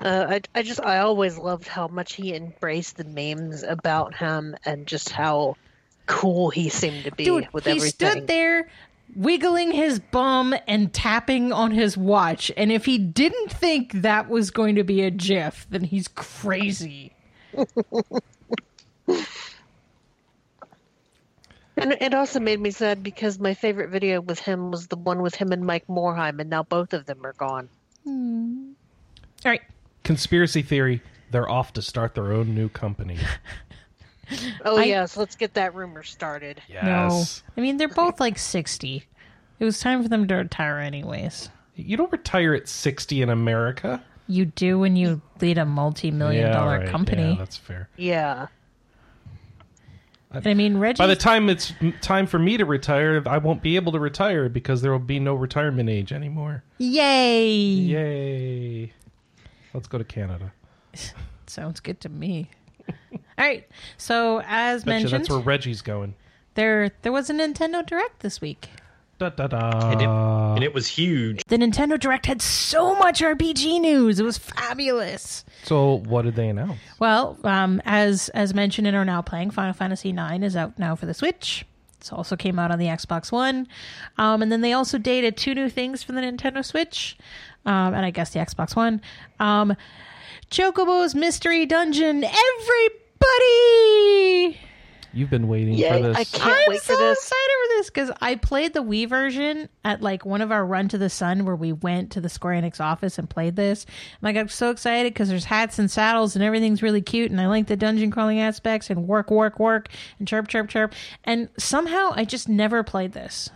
Uh, 0.01 0.27
I 0.31 0.41
I 0.55 0.63
just 0.63 0.81
I 0.81 0.99
always 0.99 1.39
loved 1.39 1.67
how 1.67 1.89
much 1.89 2.15
he 2.15 2.33
embraced 2.33 2.97
the 2.97 3.05
memes 3.05 3.65
about 3.65 4.15
him 4.15 4.55
and 4.65 4.87
just 4.87 5.11
how 5.11 5.57
cool 6.07 6.51
he 6.51 6.69
seemed 6.69 7.05
to 7.05 7.13
be 7.13 7.25
Dude, 7.25 7.49
with 7.53 7.65
he 7.65 7.73
everything. 7.73 7.87
He 7.87 7.91
stood 7.91 8.27
there 8.29 8.69
wiggling 9.15 9.73
his 9.73 9.99
bum 9.99 10.55
and 10.67 10.93
tapping 10.93 11.53
on 11.53 11.71
his 11.71 11.97
watch. 11.97 12.51
And 12.57 12.73
if 12.73 12.85
he 12.85 12.99
didn't 12.99 13.53
think 13.53 13.93
that 14.03 14.29
was 14.29 14.51
going 14.51 14.77
to 14.77 14.85
be 14.85 15.03
a 15.03 15.11
GIF, 15.11 15.67
then 15.71 15.85
he's 15.85 16.09
crazy. 16.09 17.12
And 21.77 21.93
it 22.01 22.13
also 22.15 22.39
made 22.39 22.61
me 22.61 22.71
sad 22.71 23.03
because 23.03 23.39
my 23.39 23.55
favorite 23.55 23.89
video 23.91 24.21
with 24.21 24.39
him 24.39 24.71
was 24.71 24.89
the 24.89 24.97
one 24.97 25.23
with 25.23 25.35
him 25.35 25.53
and 25.53 25.65
Mike 25.65 25.87
Morhaime, 25.89 26.39
and 26.41 26.51
now 26.51 26.63
both 26.63 26.93
of 26.93 27.07
them 27.07 27.25
are 27.25 27.33
gone. 27.33 27.69
Hmm. 28.05 28.73
All 29.45 29.51
right. 29.51 29.63
Conspiracy 30.05 30.63
theory. 30.63 31.01
They're 31.31 31.49
off 31.51 31.73
to 31.75 31.83
start 31.83 32.15
their 32.15 32.33
own 32.33 32.55
new 32.55 32.69
company. 32.69 33.19
Oh 34.65 34.79
I- 34.79 34.85
yes, 34.85 35.17
let's 35.17 35.35
get 35.37 35.55
that 35.55 35.75
rumor 35.75 36.03
started. 36.03 36.63
Yes. 36.67 36.83
No. 36.85 37.53
I 37.57 37.61
mean, 37.61 37.77
they're 37.77 37.89
both 37.89 38.19
like 38.19 38.39
60. 38.39 39.05
It 39.59 39.65
was 39.65 39.79
time 39.79 40.03
for 40.03 40.09
them 40.09 40.27
to 40.29 40.37
retire, 40.37 40.79
anyways. 40.79 41.51
You 41.75 41.99
don't 41.99 42.11
retire 42.11 42.55
at 42.55 42.67
60 42.67 43.21
in 43.21 43.29
America. 43.29 44.03
You 44.27 44.47
do 44.47 44.79
when 44.79 44.97
you 44.97 45.21
lead 45.41 45.59
a 45.59 45.65
multi 45.65 46.11
million 46.11 46.47
yeah, 46.47 46.53
dollar 46.53 46.79
right. 46.79 46.89
company. 46.89 47.31
Yeah, 47.31 47.39
that's 47.39 47.57
fair. 47.57 47.89
Yeah. 47.97 48.47
And 50.33 50.47
I 50.47 50.55
mean, 50.55 50.79
Reggie. 50.79 50.99
By 50.99 51.07
the 51.07 51.17
time 51.17 51.51
it's 51.51 51.73
time 52.01 52.27
for 52.27 52.39
me 52.39 52.57
to 52.57 52.65
retire, 52.65 53.23
I 53.27 53.39
won't 53.39 53.63
be 53.63 53.77
able 53.77 53.93
to 53.93 53.99
retire 53.99 54.49
because 54.49 54.81
there 54.81 54.91
will 54.91 54.99
be 54.99 55.19
no 55.19 55.35
retirement 55.35 55.91
age 55.91 56.13
anymore. 56.13 56.65
Yay! 56.79 57.55
Yay. 57.55 58.93
Let's 59.75 59.89
go 59.89 59.99
to 59.99 60.05
Canada. 60.05 60.53
Sounds 61.47 61.81
good 61.81 62.01
to 62.01 62.09
me. 62.09 62.51
All 63.13 63.19
right. 63.39 63.67
So, 63.99 64.43
as 64.47 64.85
Bet 64.85 64.87
you 64.87 65.03
mentioned, 65.03 65.21
that's 65.21 65.31
where 65.31 65.41
Reggie's 65.41 65.83
going. 65.83 66.15
there 66.55 66.91
there 67.03 67.13
was 67.13 67.29
a 67.29 67.35
Nintendo 67.35 67.85
Direct 67.85 68.21
this 68.21 68.41
week. 68.41 68.71
Da 69.23 69.47
da 69.47 69.47
da. 69.47 69.91
And 69.93 70.03
it, 70.03 70.09
and 70.09 70.65
it 70.65 70.75
was 70.75 70.89
huge. 70.89 71.45
The 71.47 71.57
Nintendo 71.57 71.99
Direct 71.99 72.27
had 72.27 72.43
so 72.43 72.97
much 72.97 73.21
RPG 73.21 73.81
news. 73.81 74.19
It 74.19 74.25
was 74.25 74.37
fabulous. 74.37 75.45
so 75.63 75.99
what 76.07 76.23
did 76.23 76.35
they 76.35 76.49
announce? 76.49 76.79
Well, 76.99 77.39
um, 77.45 77.81
as 77.85 78.31
as 78.31 78.53
mentioned 78.53 78.89
in 78.89 78.97
our 78.97 79.05
now 79.05 79.23
playing, 79.23 79.53
Final 79.53 79.75
Fantasy 79.75 80.11
IX 80.11 80.43
is 80.43 80.57
out 80.57 80.77
now 80.79 80.97
for 80.97 81.07
the 81.07 81.15
Switch. 81.15 81.65
It 82.01 82.13
also 82.13 82.35
came 82.35 82.59
out 82.59 82.73
on 82.73 82.81
the 82.81 82.87
Xbox 82.87 83.31
One, 83.31 83.69
um, 84.19 84.43
and 84.43 84.51
then 84.51 84.61
they 84.61 84.73
also 84.73 84.99
dated 84.99 85.37
two 85.37 85.55
new 85.55 85.69
things 85.69 86.03
for 86.03 86.11
the 86.11 86.21
Nintendo 86.21 86.65
Switch, 86.65 87.17
um, 87.65 87.95
and 87.95 88.05
I 88.05 88.11
guess 88.11 88.31
the 88.31 88.41
Xbox 88.41 88.75
One. 88.75 89.01
Um, 89.39 89.77
Chocobo's 90.51 91.15
Mystery 91.15 91.65
Dungeon. 91.65 92.25
Everybody, 92.25 92.99
You've 95.15 95.31
been 95.31 95.47
waiting 95.47 95.75
Yay, 95.75 95.89
for 95.91 96.09
this. 96.09 96.17
I 96.17 96.25
can't 96.25 96.47
wait. 96.47 96.53
I'm 96.53 96.65
wait 96.69 96.83
so 96.83 96.95
for 96.95 97.03
this. 97.03 97.19
excited 97.19 97.53
for 97.63 97.69
this 97.77 97.91
because 97.91 98.11
I 98.21 98.35
played 98.37 98.73
the 98.73 98.83
Wii 98.83 99.09
version 99.09 99.69
at 99.85 100.01
like 100.01 100.25
one 100.25 100.41
of 100.41 100.51
our 100.51 100.65
Run 100.65 100.89
to 100.89 100.99
the 100.99 101.11
Sun 101.11 101.45
where 101.45 101.55
we 101.55 101.73
went 101.73 102.11
to 102.13 102.21
the 102.21 102.29
Square 102.29 102.63
Enix 102.63 102.81
office 102.81 103.19
and 103.19 103.29
played 103.29 103.57
this. 103.57 103.85
And 104.21 104.29
I 104.29 104.33
got 104.33 104.51
so 104.51 104.71
excited 104.71 105.13
because 105.13 105.29
there's 105.29 105.45
hats 105.45 105.79
and 105.79 105.91
saddles 105.91 106.35
and 106.35 106.43
everything's 106.43 106.83
really 106.83 107.03
cute 107.03 107.31
and 107.31 107.41
I 107.41 107.47
like 107.47 107.67
the 107.67 107.77
dungeon 107.77 108.11
crawling 108.11 108.41
aspects 108.41 108.89
and 108.89 109.07
work, 109.07 109.31
work, 109.31 109.59
work 109.59 109.89
and 110.19 110.27
chirp, 110.27 110.49
chirp, 110.49 110.69
chirp. 110.69 110.95
And 111.25 111.49
somehow 111.59 112.13
I 112.17 112.25
just 112.25 112.49
never 112.49 112.83
played 112.83 113.13
this. 113.13 113.51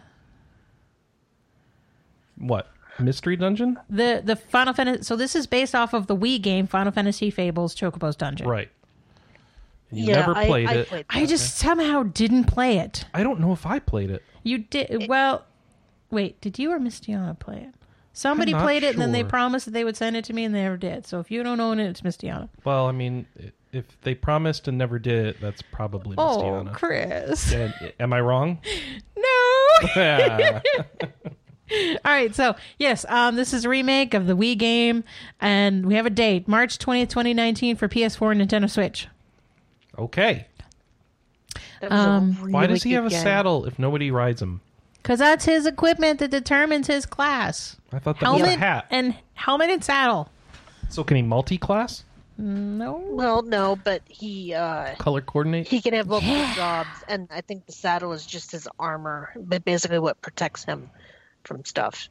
What? 2.39 2.69
Mystery 2.99 3.37
Dungeon? 3.37 3.79
The 3.91 4.23
the 4.25 4.37
Final 4.37 4.73
Fantasy. 4.73 5.03
So 5.03 5.17
this 5.17 5.37
is 5.37 5.47
based 5.47 5.75
off 5.75 5.93
of 5.93 6.07
the 6.07 6.17
Wii 6.17 6.41
game 6.41 6.67
Final 6.67 6.93
Fantasy 6.93 7.31
Fables 7.31 7.75
Chocobo's 7.75 8.17
Dungeon. 8.17 8.49
Right. 8.49 8.71
You 9.91 10.07
yeah, 10.07 10.17
never 10.21 10.37
I- 10.37 10.47
played 10.47 10.69
I, 10.69 10.73
it. 10.75 10.89
Played 10.89 11.07
I 11.11 11.21
that. 11.21 11.27
just 11.29 11.57
somehow 11.57 12.03
didn't 12.03 12.45
play 12.45 12.79
it. 12.79 13.05
I 13.15 13.23
don't 13.23 13.41
know 13.41 13.53
if 13.53 13.65
I 13.67 13.79
played 13.79 14.11
it. 14.11 14.23
You 14.43 14.59
did 14.59 15.07
well. 15.09 15.45
Wait, 16.11 16.41
did 16.41 16.59
you 16.59 16.71
or 16.73 16.79
Miss 16.79 17.01
Mistiana 17.01 17.39
play 17.39 17.59
it? 17.59 17.75
Somebody 18.13 18.55
I'm 18.55 18.63
played 18.63 18.83
it, 18.83 18.95
and 18.95 19.01
then 19.03 19.13
they 19.13 19.23
promised 19.25 19.67
that 19.67 19.73
they 19.73 19.85
would 19.85 19.97
send 19.97 20.17
it 20.17 20.25
to 20.27 20.33
me, 20.33 20.45
and 20.45 20.55
they 20.55 20.63
never 20.63 20.77
did. 20.79 21.07
So 21.07 21.21
if 21.21 21.31
you 21.31 21.43
don't 21.43 21.61
own 21.61 21.79
it, 21.79 21.89
it's 21.89 22.03
Miss 22.03 22.17
Mistiana. 22.17 22.49
Well, 22.65 22.87
I 22.87 22.93
mean, 22.93 23.27
if 23.73 23.85
they 24.03 24.15
promised 24.15 24.69
and 24.69 24.79
never 24.79 24.99
did 24.99 25.27
it, 25.27 25.41
that's 25.41 25.61
probably 25.61 26.15
Oh, 26.17 26.39
Mistiana. 26.65 26.73
Chris. 26.73 27.53
And- 27.53 27.75
am 28.01 28.13
I 28.13 28.21
wrong? 28.21 28.59
No. 29.19 29.81
All 32.05 32.13
right. 32.13 32.35
So 32.35 32.55
yes, 32.79 33.05
um, 33.09 33.35
this 33.37 33.53
is 33.53 33.65
a 33.65 33.69
remake 33.69 34.15
of 34.15 34.27
the 34.27 34.37
Wii 34.37 34.57
game, 34.57 35.03
and 35.41 35.85
we 35.85 35.95
have 35.97 36.07
a 36.07 36.11
date: 36.11 36.47
March 36.47 36.79
twentieth, 36.79 37.09
twenty 37.09 37.35
nineteen, 37.35 37.77
for 37.77 37.89
PS4 37.89 38.33
and 38.33 38.41
Nintendo 38.49 38.71
Switch. 38.71 39.09
Okay. 39.99 40.47
That 41.81 41.91
was 41.91 42.01
a 42.01 42.09
um, 42.09 42.35
Why 42.53 42.67
does 42.67 42.83
he 42.83 42.93
have 42.93 43.07
a 43.07 43.11
game. 43.11 43.23
saddle 43.23 43.67
if 43.67 43.79
nobody 43.79 44.11
rides 44.11 44.41
him? 44.43 44.61
Because 45.03 45.19
that's 45.21 45.45
his 45.45 45.67
equipment 45.67 46.19
that 46.21 46.31
determines 46.31 46.87
his 46.87 47.07
class. 47.07 47.77
I 47.93 47.99
thought 47.99 48.19
that 48.21 48.31
was 48.33 48.41
Helmet 48.41 48.57
a 48.57 48.61
hat. 48.61 48.87
and 48.91 49.15
helmet 49.35 49.71
and 49.71 49.85
saddle. 49.85 50.29
So 50.89 51.05
can 51.05 51.17
he 51.17 51.23
multi-class? 51.23 52.03
No. 52.39 53.03
Well, 53.07 53.43
no, 53.43 53.77
but 53.77 54.03
he 54.09 54.53
uh, 54.53 54.95
Color 54.99 55.21
coordinate? 55.23 55.69
he 55.69 55.81
can 55.81 55.95
have 55.95 56.07
multiple 56.09 56.45
jobs, 56.55 56.89
and 57.09 57.29
I 57.31 57.41
think 57.41 57.67
the 57.67 57.73
saddle 57.73 58.13
is 58.13 58.27
just 58.27 58.51
his 58.53 58.69
armor, 58.79 59.33
but 59.37 59.65
basically 59.65 59.99
what 60.01 60.21
protects 60.21 60.65
him 60.65 60.91
from 61.45 61.65
stuff. 61.65 62.09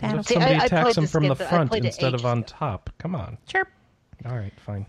Saddle. 0.00 0.20
if 0.20 0.26
See, 0.26 0.36
I- 0.36 0.40
somebody 0.40 0.60
I 0.60 0.64
attacks 0.66 0.98
him 0.98 1.06
from 1.06 1.28
the 1.28 1.36
front 1.36 1.74
instead 1.74 2.14
of 2.14 2.26
on 2.26 2.38
ago. 2.38 2.46
top? 2.48 2.90
Come 2.98 3.14
on. 3.14 3.38
Chirp. 3.46 3.68
All 4.26 4.36
right, 4.36 4.52
fine. 4.64 4.84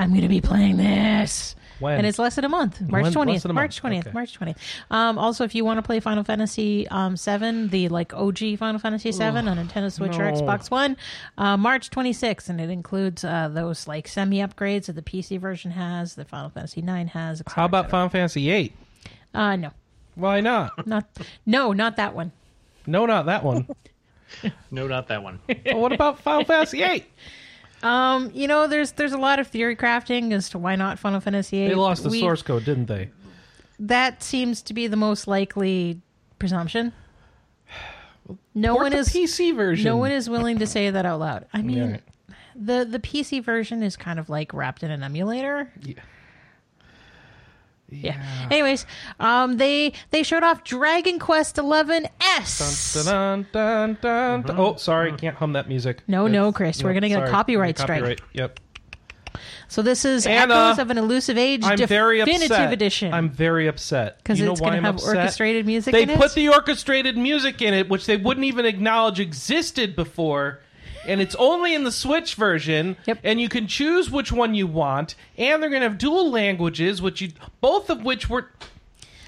I'm 0.00 0.10
going 0.10 0.22
to 0.22 0.28
be 0.28 0.40
playing 0.40 0.78
this. 0.78 1.54
When? 1.78 1.98
And 1.98 2.06
it's 2.06 2.18
less 2.18 2.36
than 2.36 2.44
a 2.44 2.48
month. 2.48 2.80
March 2.82 3.12
twentieth. 3.12 3.44
March 3.46 3.76
twentieth. 3.76 4.06
okay. 4.06 4.14
March 4.14 4.34
twentieth. 4.34 4.58
Um, 4.90 5.18
also, 5.18 5.44
if 5.44 5.54
you 5.54 5.64
want 5.64 5.78
to 5.78 5.82
play 5.82 6.00
Final 6.00 6.24
Fantasy 6.24 6.88
um, 6.88 7.16
seven, 7.16 7.68
the 7.68 7.88
like 7.88 8.12
OG 8.14 8.58
Final 8.58 8.78
Fantasy 8.78 9.12
seven 9.12 9.46
on 9.48 9.56
Nintendo 9.58 9.90
Switch 9.92 10.16
or. 10.16 10.30
Xbox 10.30 10.70
One, 10.70 10.96
uh, 11.38 11.56
March 11.56 11.88
twenty 11.90 12.12
sixth, 12.12 12.48
and 12.48 12.60
it 12.60 12.68
includes 12.70 13.24
uh, 13.24 13.48
those 13.50 13.86
like 13.88 14.08
semi 14.08 14.38
upgrades 14.38 14.86
that 14.86 14.94
the 14.94 15.02
PC 15.02 15.38
version 15.40 15.70
has, 15.70 16.14
the 16.14 16.24
Final 16.24 16.50
Fantasy 16.50 16.82
nine 16.82 17.08
has. 17.08 17.40
et 17.40 17.50
How 17.50 17.64
about. 17.66 17.90
Final 17.90 18.08
Fantasy 18.10 18.50
Eight? 18.50 18.74
Uh, 19.34 19.56
no, 19.56 19.70
Why 20.16 20.40
not? 20.40 20.86
not 20.86 21.06
no, 21.46 21.72
not 21.72 21.96
that 21.96 22.14
one. 22.14 22.32
No, 22.86 23.04
not 23.06 23.26
that 23.26 23.44
one. 23.44 23.66
No, 24.70 24.86
not 24.86 25.08
that 25.08 25.24
one. 25.24 25.40
well, 25.66 25.80
what 25.80 25.92
about 25.92 26.20
Final 26.20 26.44
Fantasy 26.44 26.78
VIII? 26.78 27.04
Um, 27.82 28.30
you 28.34 28.46
know, 28.46 28.66
there's 28.66 28.92
there's 28.92 29.12
a 29.12 29.18
lot 29.18 29.38
of 29.38 29.46
theory 29.48 29.74
crafting 29.76 30.32
as 30.32 30.50
to 30.50 30.58
why 30.58 30.76
not 30.76 30.98
Final 30.98 31.20
Fantasy 31.20 31.58
VIII. 31.60 31.68
They 31.68 31.74
lost 31.74 32.02
the 32.02 32.10
We- 32.10 32.20
source 32.20 32.42
code, 32.42 32.64
didn't 32.64 32.86
they? 32.86 33.10
That 33.78 34.22
seems 34.22 34.60
to 34.62 34.74
be 34.74 34.86
the 34.86 34.96
most 34.96 35.26
likely 35.26 36.00
presumption. 36.38 36.92
No 38.54 38.74
Port 38.74 38.82
one 38.84 38.92
the 38.92 38.98
is 38.98 39.08
PC 39.08 39.54
version. 39.56 39.84
no 39.86 39.96
one 39.96 40.10
is 40.12 40.28
willing 40.28 40.58
to 40.58 40.66
say 40.66 40.90
that 40.90 41.06
out 41.06 41.18
loud. 41.20 41.46
I 41.52 41.62
mean, 41.62 41.78
Yeah. 42.28 42.34
the 42.54 42.84
the 42.84 42.98
PC 42.98 43.42
version 43.42 43.82
is 43.82 43.96
kind 43.96 44.18
of 44.18 44.28
like 44.28 44.52
wrapped 44.52 44.82
in 44.82 44.90
an 44.90 45.02
emulator. 45.02 45.72
Yeah. 45.82 45.94
Yeah. 47.90 48.22
Anyways, 48.50 48.86
um, 49.18 49.56
they 49.56 49.92
they 50.10 50.22
showed 50.22 50.42
off 50.42 50.64
Dragon 50.64 51.18
Quest 51.18 51.58
Eleven 51.58 52.06
S. 52.38 52.94
Dun, 53.04 53.46
dun, 53.52 53.96
dun, 54.00 54.42
dun. 54.42 54.58
Oh, 54.58 54.76
sorry, 54.76 55.12
can't 55.12 55.36
hum 55.36 55.52
that 55.54 55.68
music. 55.68 56.02
No, 56.08 56.26
no, 56.26 56.48
It's- 56.48 56.56
Chris, 56.56 56.84
we're 56.84 56.94
gonna 56.94 57.08
get 57.08 57.16
a 57.16 57.20
sorry. 57.22 57.30
copyright 57.30 57.78
strike. 57.78 58.00
Copyright, 58.00 58.20
Yep. 58.32 58.60
So 59.68 59.82
this 59.82 60.04
is 60.04 60.26
Anna, 60.26 60.52
Echoes 60.52 60.78
of 60.80 60.90
an 60.90 60.98
Elusive 60.98 61.38
Age 61.38 61.62
I'm 61.64 61.78
very 61.78 62.18
Definitive 62.18 62.50
upset. 62.50 62.72
Edition. 62.72 63.14
I'm 63.14 63.30
very 63.30 63.68
upset 63.68 64.18
because 64.18 64.40
it's 64.40 64.60
going 64.60 64.72
to 64.72 64.80
have 64.82 64.96
upset? 64.96 65.16
orchestrated 65.16 65.64
music 65.64 65.92
They 65.92 66.02
in 66.02 66.10
it. 66.10 66.18
put 66.18 66.34
the 66.34 66.48
orchestrated 66.48 67.16
music 67.16 67.62
in 67.62 67.72
it, 67.72 67.88
which 67.88 68.06
they 68.06 68.16
wouldn't 68.16 68.44
even 68.46 68.66
acknowledge 68.66 69.20
existed 69.20 69.94
before. 69.94 70.60
And 71.06 71.20
it's 71.20 71.34
only 71.36 71.74
in 71.74 71.84
the 71.84 71.92
Switch 71.92 72.34
version, 72.34 72.96
Yep. 73.06 73.20
and 73.24 73.40
you 73.40 73.48
can 73.48 73.66
choose 73.66 74.10
which 74.10 74.30
one 74.32 74.54
you 74.54 74.66
want. 74.66 75.14
And 75.38 75.62
they're 75.62 75.70
going 75.70 75.82
to 75.82 75.88
have 75.88 75.98
dual 75.98 76.30
languages, 76.30 77.00
which 77.00 77.20
you 77.22 77.32
both 77.60 77.88
of 77.90 78.04
which 78.04 78.28
were 78.28 78.50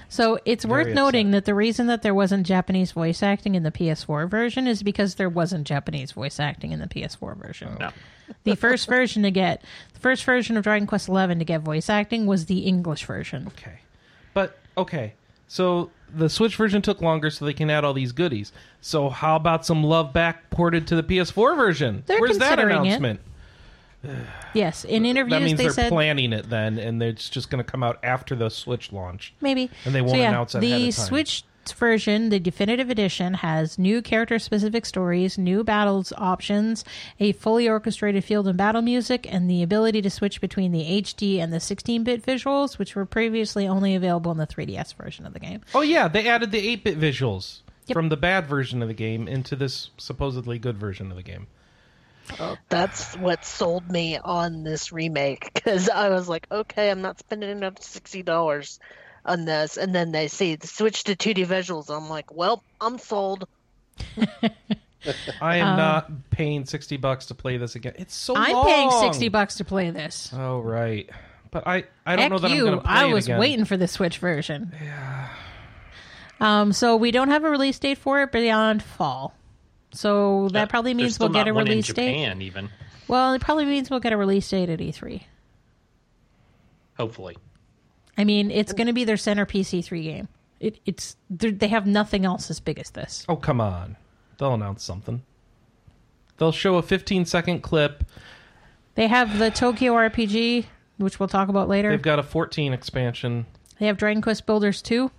So 0.09 0.37
it's 0.45 0.65
worth 0.65 0.85
Very 0.85 0.93
noting 0.95 1.27
upset. 1.29 1.45
that 1.45 1.45
the 1.45 1.55
reason 1.55 1.87
that 1.87 2.03
there 2.03 2.13
wasn't 2.13 2.45
Japanese 2.45 2.91
voice 2.91 3.23
acting 3.23 3.55
in 3.55 3.63
the 3.63 3.71
PS4 3.71 4.29
version 4.29 4.67
is 4.67 4.83
because 4.83 5.15
there 5.15 5.29
wasn't 5.29 5.65
Japanese 5.65 6.11
voice 6.11 6.39
acting 6.39 6.71
in 6.71 6.79
the 6.79 6.87
PS4 6.87 7.35
version. 7.35 7.69
Oh. 7.75 7.85
No. 7.85 7.89
The 8.43 8.55
first 8.55 8.87
version 8.87 9.23
to 9.23 9.31
get 9.31 9.61
the 9.93 9.99
first 9.99 10.23
version 10.23 10.55
of 10.55 10.63
Dragon 10.63 10.87
Quest 10.87 11.07
XI 11.07 11.27
to 11.35 11.43
get 11.45 11.61
voice 11.61 11.89
acting 11.89 12.25
was 12.27 12.45
the 12.45 12.59
English 12.59 13.05
version. 13.05 13.47
Okay. 13.47 13.79
But 14.35 14.57
okay. 14.77 15.13
So 15.47 15.89
the 16.15 16.29
Switch 16.29 16.55
version 16.55 16.81
took 16.81 17.01
longer 17.01 17.29
so 17.29 17.45
they 17.45 17.53
can 17.53 17.69
add 17.69 17.83
all 17.83 17.93
these 17.93 18.11
goodies. 18.11 18.51
So 18.81 19.09
how 19.09 19.35
about 19.35 19.65
some 19.65 19.83
love 19.83 20.13
back 20.13 20.49
ported 20.49 20.87
to 20.87 20.95
the 20.95 21.03
PS4 21.03 21.55
version? 21.55 22.03
They're 22.05 22.19
Where's 22.19 22.37
that 22.37 22.57
considering 22.57 22.85
it. 22.85 22.87
announcement? 22.87 23.19
Yes, 24.53 24.85
in 24.85 25.03
That 25.03 25.09
interviews 25.09 25.41
means 25.41 25.57
they 25.57 25.63
they're 25.63 25.71
said 25.73 25.89
planning 25.89 26.31
it 26.33 26.47
then 26.49 26.77
and 26.77 27.01
it's 27.01 27.27
just 27.29 27.49
going 27.49 27.63
to 27.63 27.69
come 27.71 27.81
out 27.81 27.97
after 28.03 28.35
the 28.35 28.49
Switch 28.49 28.91
launch. 28.91 29.33
maybe 29.41 29.71
And 29.85 29.95
they 29.95 30.01
won't 30.01 30.11
so, 30.11 30.17
yeah, 30.17 30.29
announce 30.29 30.53
it 30.53 30.59
the 30.59 30.67
ahead 30.73 30.89
of 30.89 30.95
time. 30.95 31.05
Switch 31.05 31.43
version, 31.71 32.29
the 32.29 32.39
definitive 32.39 32.89
edition, 32.89 33.35
has 33.35 33.79
new 33.79 34.01
character 34.01 34.37
specific 34.39 34.85
stories, 34.85 35.37
new 35.37 35.63
battles 35.63 36.11
options, 36.17 36.83
a 37.19 37.31
fully 37.31 37.69
orchestrated 37.69 38.23
field 38.25 38.47
and 38.47 38.57
battle 38.57 38.81
music, 38.81 39.25
and 39.31 39.49
the 39.49 39.63
ability 39.63 40.01
to 40.01 40.09
switch 40.09 40.41
between 40.41 40.71
the 40.73 41.01
HD 41.01 41.39
and 41.39 41.53
the 41.53 41.59
16 41.61 42.03
bit 42.03 42.25
visuals, 42.25 42.77
which 42.77 42.95
were 42.95 43.05
previously 43.05 43.65
only 43.67 43.95
available 43.95 44.31
in 44.31 44.37
the 44.37 44.47
3DS 44.47 44.95
version 44.95 45.25
of 45.25 45.33
the 45.33 45.39
game. 45.39 45.61
Oh 45.73 45.81
yeah, 45.81 46.07
they 46.09 46.27
added 46.27 46.51
the 46.51 46.75
8-bit 46.77 46.99
visuals 46.99 47.59
Yep. 47.85 47.95
from 47.95 48.09
the 48.09 48.15
bad 48.17 48.47
version 48.47 48.81
of 48.81 48.87
the 48.87 48.93
game 48.93 49.27
into 49.27 49.55
this 49.57 49.89
supposedly 49.97 50.57
good 50.57 50.77
version 50.77 51.11
of 51.11 51.17
the 51.17 51.23
game. 51.23 51.47
Oh, 52.39 52.55
that's 52.69 53.15
what 53.17 53.43
sold 53.43 53.91
me 53.91 54.17
on 54.17 54.63
this 54.63 54.93
remake 54.93 55.51
because 55.53 55.89
I 55.89 56.07
was 56.07 56.29
like, 56.29 56.47
okay, 56.49 56.89
I'm 56.89 57.01
not 57.01 57.19
spending 57.19 57.49
enough 57.49 57.81
sixty 57.81 58.23
dollars 58.23 58.79
on 59.25 59.45
this, 59.45 59.77
and 59.77 59.93
then 59.95 60.11
they 60.11 60.27
see 60.27 60.55
the 60.55 60.67
switch 60.67 61.03
to 61.05 61.15
2D 61.15 61.45
visuals. 61.47 61.89
I'm 61.95 62.09
like, 62.09 62.33
well, 62.33 62.63
I'm 62.81 62.97
sold. 62.97 63.47
I 65.41 65.57
am 65.57 65.67
Um, 65.69 65.77
not 65.77 66.29
paying 66.29 66.65
60 66.65 66.97
bucks 66.97 67.25
to 67.27 67.35
play 67.35 67.57
this 67.57 67.75
again. 67.75 67.93
It's 67.97 68.15
so 68.15 68.35
I'm 68.35 68.53
long. 68.53 68.65
paying 68.65 68.91
60 68.91 69.29
bucks 69.29 69.55
to 69.55 69.65
play 69.65 69.89
this. 69.91 70.31
Oh 70.35 70.59
right. 70.61 71.09
But 71.51 71.67
I 71.67 71.83
I 72.05 72.15
don't 72.15 72.23
Heck 72.23 72.31
know 72.31 72.39
that 72.39 72.51
you, 72.51 72.59
I'm 72.59 72.65
going 72.65 72.77
to 72.79 72.83
play 72.83 72.93
I 72.93 73.05
it 73.07 73.13
was 73.13 73.25
again. 73.25 73.39
waiting 73.39 73.65
for 73.65 73.77
the 73.77 73.87
Switch 73.87 74.17
version. 74.17 74.73
Yeah. 74.81 75.29
Um, 76.39 76.73
so 76.73 76.95
we 76.95 77.11
don't 77.11 77.29
have 77.29 77.43
a 77.43 77.49
release 77.49 77.77
date 77.79 77.97
for 77.97 78.21
it 78.23 78.31
beyond 78.31 78.81
fall. 78.81 79.33
So 79.91 80.49
that 80.53 80.69
probably 80.69 80.93
means 80.93 81.19
we'll 81.19 81.29
get 81.29 81.47
a 81.47 81.53
one 81.53 81.67
in 81.67 81.71
release 81.73 81.93
date. 81.93 82.41
Even 82.41 82.69
Well, 83.07 83.33
it 83.33 83.41
probably 83.41 83.65
means 83.65 83.89
we'll 83.91 83.99
get 83.99 84.11
a 84.13 84.17
release 84.17 84.49
date 84.49 84.69
at 84.69 84.79
E3. 84.79 85.21
hopefully. 86.97 87.37
I 88.17 88.23
mean, 88.23 88.51
it's 88.51 88.73
going 88.73 88.87
to 88.87 88.93
be 88.93 89.03
their 89.05 89.17
centerpiece 89.17 89.71
E3 89.71 90.03
game. 90.03 90.27
It, 90.59 90.79
it's 90.85 91.15
they're- 91.29 91.57
have 91.67 91.85
nothing 91.87 92.25
else 92.25 92.49
as 92.49 92.59
big 92.59 92.79
as 92.79 92.91
this. 92.91 93.25
Oh, 93.27 93.35
come 93.35 93.59
on. 93.59 93.97
They'll 94.37 94.53
announce 94.53 94.83
something. 94.83 95.23
They'll 96.37 96.51
show 96.51 96.75
a 96.75 96.81
15 96.81 97.25
second 97.25 97.61
clip. 97.61 98.03
They 98.95 99.07
have 99.07 99.39
the 99.39 99.49
Tokyo 99.51 99.93
RPG, 99.93 100.65
which 100.97 101.19
we'll 101.19 101.29
talk 101.29 101.49
about 101.49 101.67
later. 101.67 101.89
They've 101.89 102.01
got 102.01 102.19
a 102.19 102.23
14 102.23 102.73
expansion. 102.73 103.45
they 103.79 103.87
have 103.87 103.97
Dragon 103.97 104.21
Quest 104.21 104.45
Builders 104.45 104.81
2. 104.81 105.09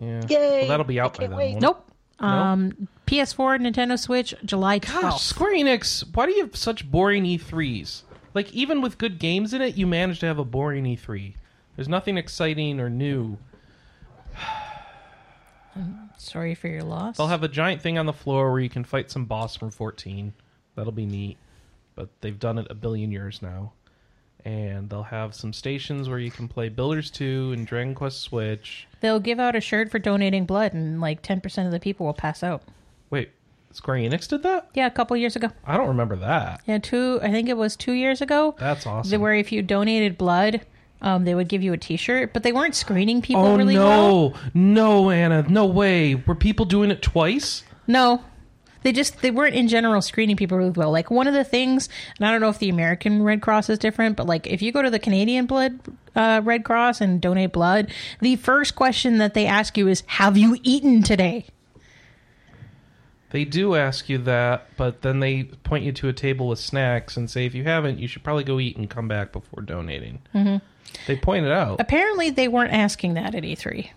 Yeah. 0.00 0.20
Yay! 0.28 0.58
Well, 0.60 0.68
that'll 0.68 0.84
be 0.86 1.00
I 1.00 1.04
out 1.04 1.14
by 1.14 1.18
can't 1.20 1.30
then. 1.30 1.38
wait. 1.38 1.50
won't? 1.52 1.62
Nope. 1.62 1.84
Um, 2.20 2.88
PS4, 3.06 3.60
Nintendo 3.60 3.98
Switch, 3.98 4.34
July 4.44 4.80
12th. 4.80 5.00
Gosh, 5.00 5.22
Square 5.22 5.54
Enix, 5.54 6.04
why 6.14 6.26
do 6.26 6.32
you 6.32 6.42
have 6.42 6.56
such 6.56 6.88
boring 6.90 7.24
E3s? 7.24 8.02
Like, 8.34 8.52
even 8.52 8.80
with 8.82 8.98
good 8.98 9.18
games 9.18 9.54
in 9.54 9.62
it, 9.62 9.76
you 9.76 9.86
manage 9.86 10.20
to 10.20 10.26
have 10.26 10.38
a 10.38 10.44
boring 10.44 10.84
E3. 10.84 11.34
There's 11.78 11.88
nothing 11.88 12.18
exciting 12.18 12.80
or 12.80 12.90
new. 12.90 13.38
Sorry 16.16 16.56
for 16.56 16.66
your 16.66 16.82
loss. 16.82 17.16
They'll 17.16 17.28
have 17.28 17.44
a 17.44 17.48
giant 17.48 17.82
thing 17.82 17.96
on 17.98 18.04
the 18.04 18.12
floor 18.12 18.50
where 18.50 18.58
you 18.58 18.68
can 18.68 18.82
fight 18.82 19.12
some 19.12 19.26
boss 19.26 19.54
from 19.54 19.70
14. 19.70 20.32
That'll 20.74 20.90
be 20.90 21.06
neat. 21.06 21.36
But 21.94 22.08
they've 22.20 22.36
done 22.36 22.58
it 22.58 22.66
a 22.68 22.74
billion 22.74 23.12
years 23.12 23.40
now. 23.42 23.74
And 24.44 24.90
they'll 24.90 25.04
have 25.04 25.36
some 25.36 25.52
stations 25.52 26.08
where 26.08 26.18
you 26.18 26.32
can 26.32 26.48
play 26.48 26.68
Builders 26.68 27.12
2 27.12 27.52
and 27.56 27.64
Dragon 27.64 27.94
Quest 27.94 28.22
Switch. 28.22 28.88
They'll 29.00 29.20
give 29.20 29.38
out 29.38 29.54
a 29.54 29.60
shirt 29.60 29.88
for 29.88 30.00
donating 30.00 30.46
blood, 30.46 30.72
and 30.74 31.00
like 31.00 31.22
10% 31.22 31.64
of 31.64 31.70
the 31.70 31.78
people 31.78 32.06
will 32.06 32.12
pass 32.12 32.42
out. 32.42 32.64
Wait, 33.08 33.30
Square 33.70 33.98
Enix 33.98 34.26
did 34.26 34.42
that? 34.42 34.68
Yeah, 34.74 34.86
a 34.86 34.90
couple 34.90 35.16
years 35.16 35.36
ago. 35.36 35.50
I 35.64 35.76
don't 35.76 35.86
remember 35.86 36.16
that. 36.16 36.60
Yeah, 36.66 36.78
two. 36.78 37.20
I 37.22 37.30
think 37.30 37.48
it 37.48 37.56
was 37.56 37.76
two 37.76 37.92
years 37.92 38.20
ago. 38.20 38.56
That's 38.58 38.84
awesome. 38.84 39.20
Where 39.20 39.34
if 39.34 39.52
you 39.52 39.62
donated 39.62 40.18
blood, 40.18 40.62
um, 41.00 41.24
they 41.24 41.34
would 41.34 41.48
give 41.48 41.62
you 41.62 41.72
a 41.72 41.76
T-shirt, 41.76 42.32
but 42.32 42.42
they 42.42 42.52
weren't 42.52 42.74
screening 42.74 43.22
people 43.22 43.46
oh 43.46 43.56
really 43.56 43.78
well. 43.78 44.30
no, 44.54 45.04
no, 45.04 45.10
Anna, 45.10 45.42
no 45.48 45.66
way. 45.66 46.14
Were 46.14 46.34
people 46.34 46.66
doing 46.66 46.90
it 46.90 47.02
twice? 47.02 47.62
No, 47.86 48.24
they 48.82 48.92
just 48.92 49.20
they 49.22 49.30
weren't 49.30 49.54
in 49.54 49.68
general 49.68 50.02
screening 50.02 50.36
people 50.36 50.58
really 50.58 50.70
well. 50.70 50.90
Like 50.90 51.10
one 51.10 51.26
of 51.26 51.34
the 51.34 51.44
things, 51.44 51.88
and 52.18 52.26
I 52.26 52.30
don't 52.30 52.40
know 52.40 52.48
if 52.48 52.58
the 52.58 52.68
American 52.68 53.22
Red 53.22 53.42
Cross 53.42 53.70
is 53.70 53.78
different, 53.78 54.16
but 54.16 54.26
like 54.26 54.46
if 54.46 54.62
you 54.62 54.72
go 54.72 54.82
to 54.82 54.90
the 54.90 54.98
Canadian 54.98 55.46
Blood 55.46 55.80
uh, 56.14 56.40
Red 56.44 56.64
Cross 56.64 57.00
and 57.00 57.20
donate 57.20 57.52
blood, 57.52 57.92
the 58.20 58.36
first 58.36 58.74
question 58.74 59.18
that 59.18 59.34
they 59.34 59.46
ask 59.46 59.76
you 59.76 59.88
is, 59.88 60.02
"Have 60.06 60.36
you 60.36 60.58
eaten 60.62 61.02
today?" 61.02 61.46
They 63.30 63.44
do 63.44 63.74
ask 63.74 64.08
you 64.08 64.16
that, 64.18 64.68
but 64.76 65.02
then 65.02 65.20
they 65.20 65.44
point 65.44 65.84
you 65.84 65.92
to 65.92 66.08
a 66.08 66.14
table 66.14 66.48
with 66.48 66.58
snacks 66.58 67.16
and 67.16 67.28
say 67.28 67.44
if 67.44 67.54
you 67.54 67.64
haven't, 67.64 67.98
you 67.98 68.08
should 68.08 68.24
probably 68.24 68.44
go 68.44 68.58
eat 68.58 68.78
and 68.78 68.88
come 68.88 69.06
back 69.06 69.32
before 69.32 69.62
donating. 69.62 70.22
Mm-hmm. 70.34 70.64
They 71.06 71.16
pointed 71.16 71.52
out. 71.52 71.80
Apparently, 71.80 72.30
they 72.30 72.48
weren't 72.48 72.72
asking 72.72 73.14
that 73.14 73.34
at 73.34 73.44
E 73.44 73.54
E3. 73.56 73.90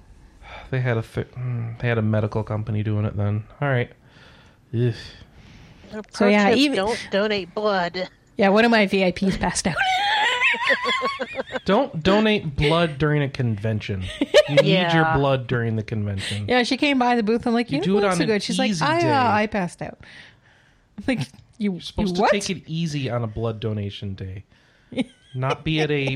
They 0.69 0.79
had 0.81 0.97
a 0.97 1.01
fi- 1.01 1.23
mm, 1.25 1.77
they 1.79 1.87
had 1.87 1.97
a 1.97 2.01
medical 2.01 2.43
company 2.43 2.83
doing 2.83 3.05
it 3.05 3.15
then. 3.17 3.43
All 3.59 3.67
right. 3.69 3.91
Ugh. 4.73 4.93
So, 6.11 6.27
yeah, 6.27 6.47
Pro 6.49 6.55
even- 6.55 6.75
don't 6.77 7.07
donate 7.11 7.53
blood. 7.53 8.07
Yeah, 8.37 8.49
one 8.49 8.63
of 8.65 8.71
my 8.71 8.87
VIPs 8.87 9.37
passed 9.39 9.67
out. 9.67 9.75
Don't 11.65 12.01
donate 12.03 12.55
blood 12.55 12.97
during 12.97 13.21
a 13.21 13.29
convention. 13.29 14.03
You 14.49 14.55
need 14.55 14.93
your 14.93 15.05
blood 15.13 15.47
during 15.47 15.75
the 15.75 15.83
convention. 15.83 16.45
yeah, 16.47 16.63
she 16.63 16.75
came 16.77 16.97
by 16.97 17.15
the 17.15 17.23
booth. 17.23 17.45
I'm 17.45 17.53
like, 17.53 17.69
You 17.71 17.77
you, 17.77 17.83
do 17.83 17.91
know 17.93 17.97
it 17.99 18.03
on 18.11 18.15
so 18.17 18.25
good? 18.25 18.41
She's 18.41 18.57
like, 18.57 18.71
easy 18.71 18.83
I, 18.83 18.99
day. 19.01 19.11
uh, 19.11 19.31
I 19.31 19.47
passed 19.47 19.81
out. 19.81 19.99
I'm 20.97 21.03
like, 21.07 21.27
you, 21.57 21.73
You're 21.73 21.81
supposed 21.81 22.09
you 22.09 22.15
to 22.15 22.21
what? 22.21 22.31
take 22.31 22.49
it 22.49 22.63
easy 22.67 23.09
on 23.09 23.23
a 23.23 23.27
blood 23.27 23.59
donation 23.59 24.15
day. 24.15 24.43
Not 25.33 25.63
be 25.63 25.79
at 25.79 25.89
a 25.91 26.15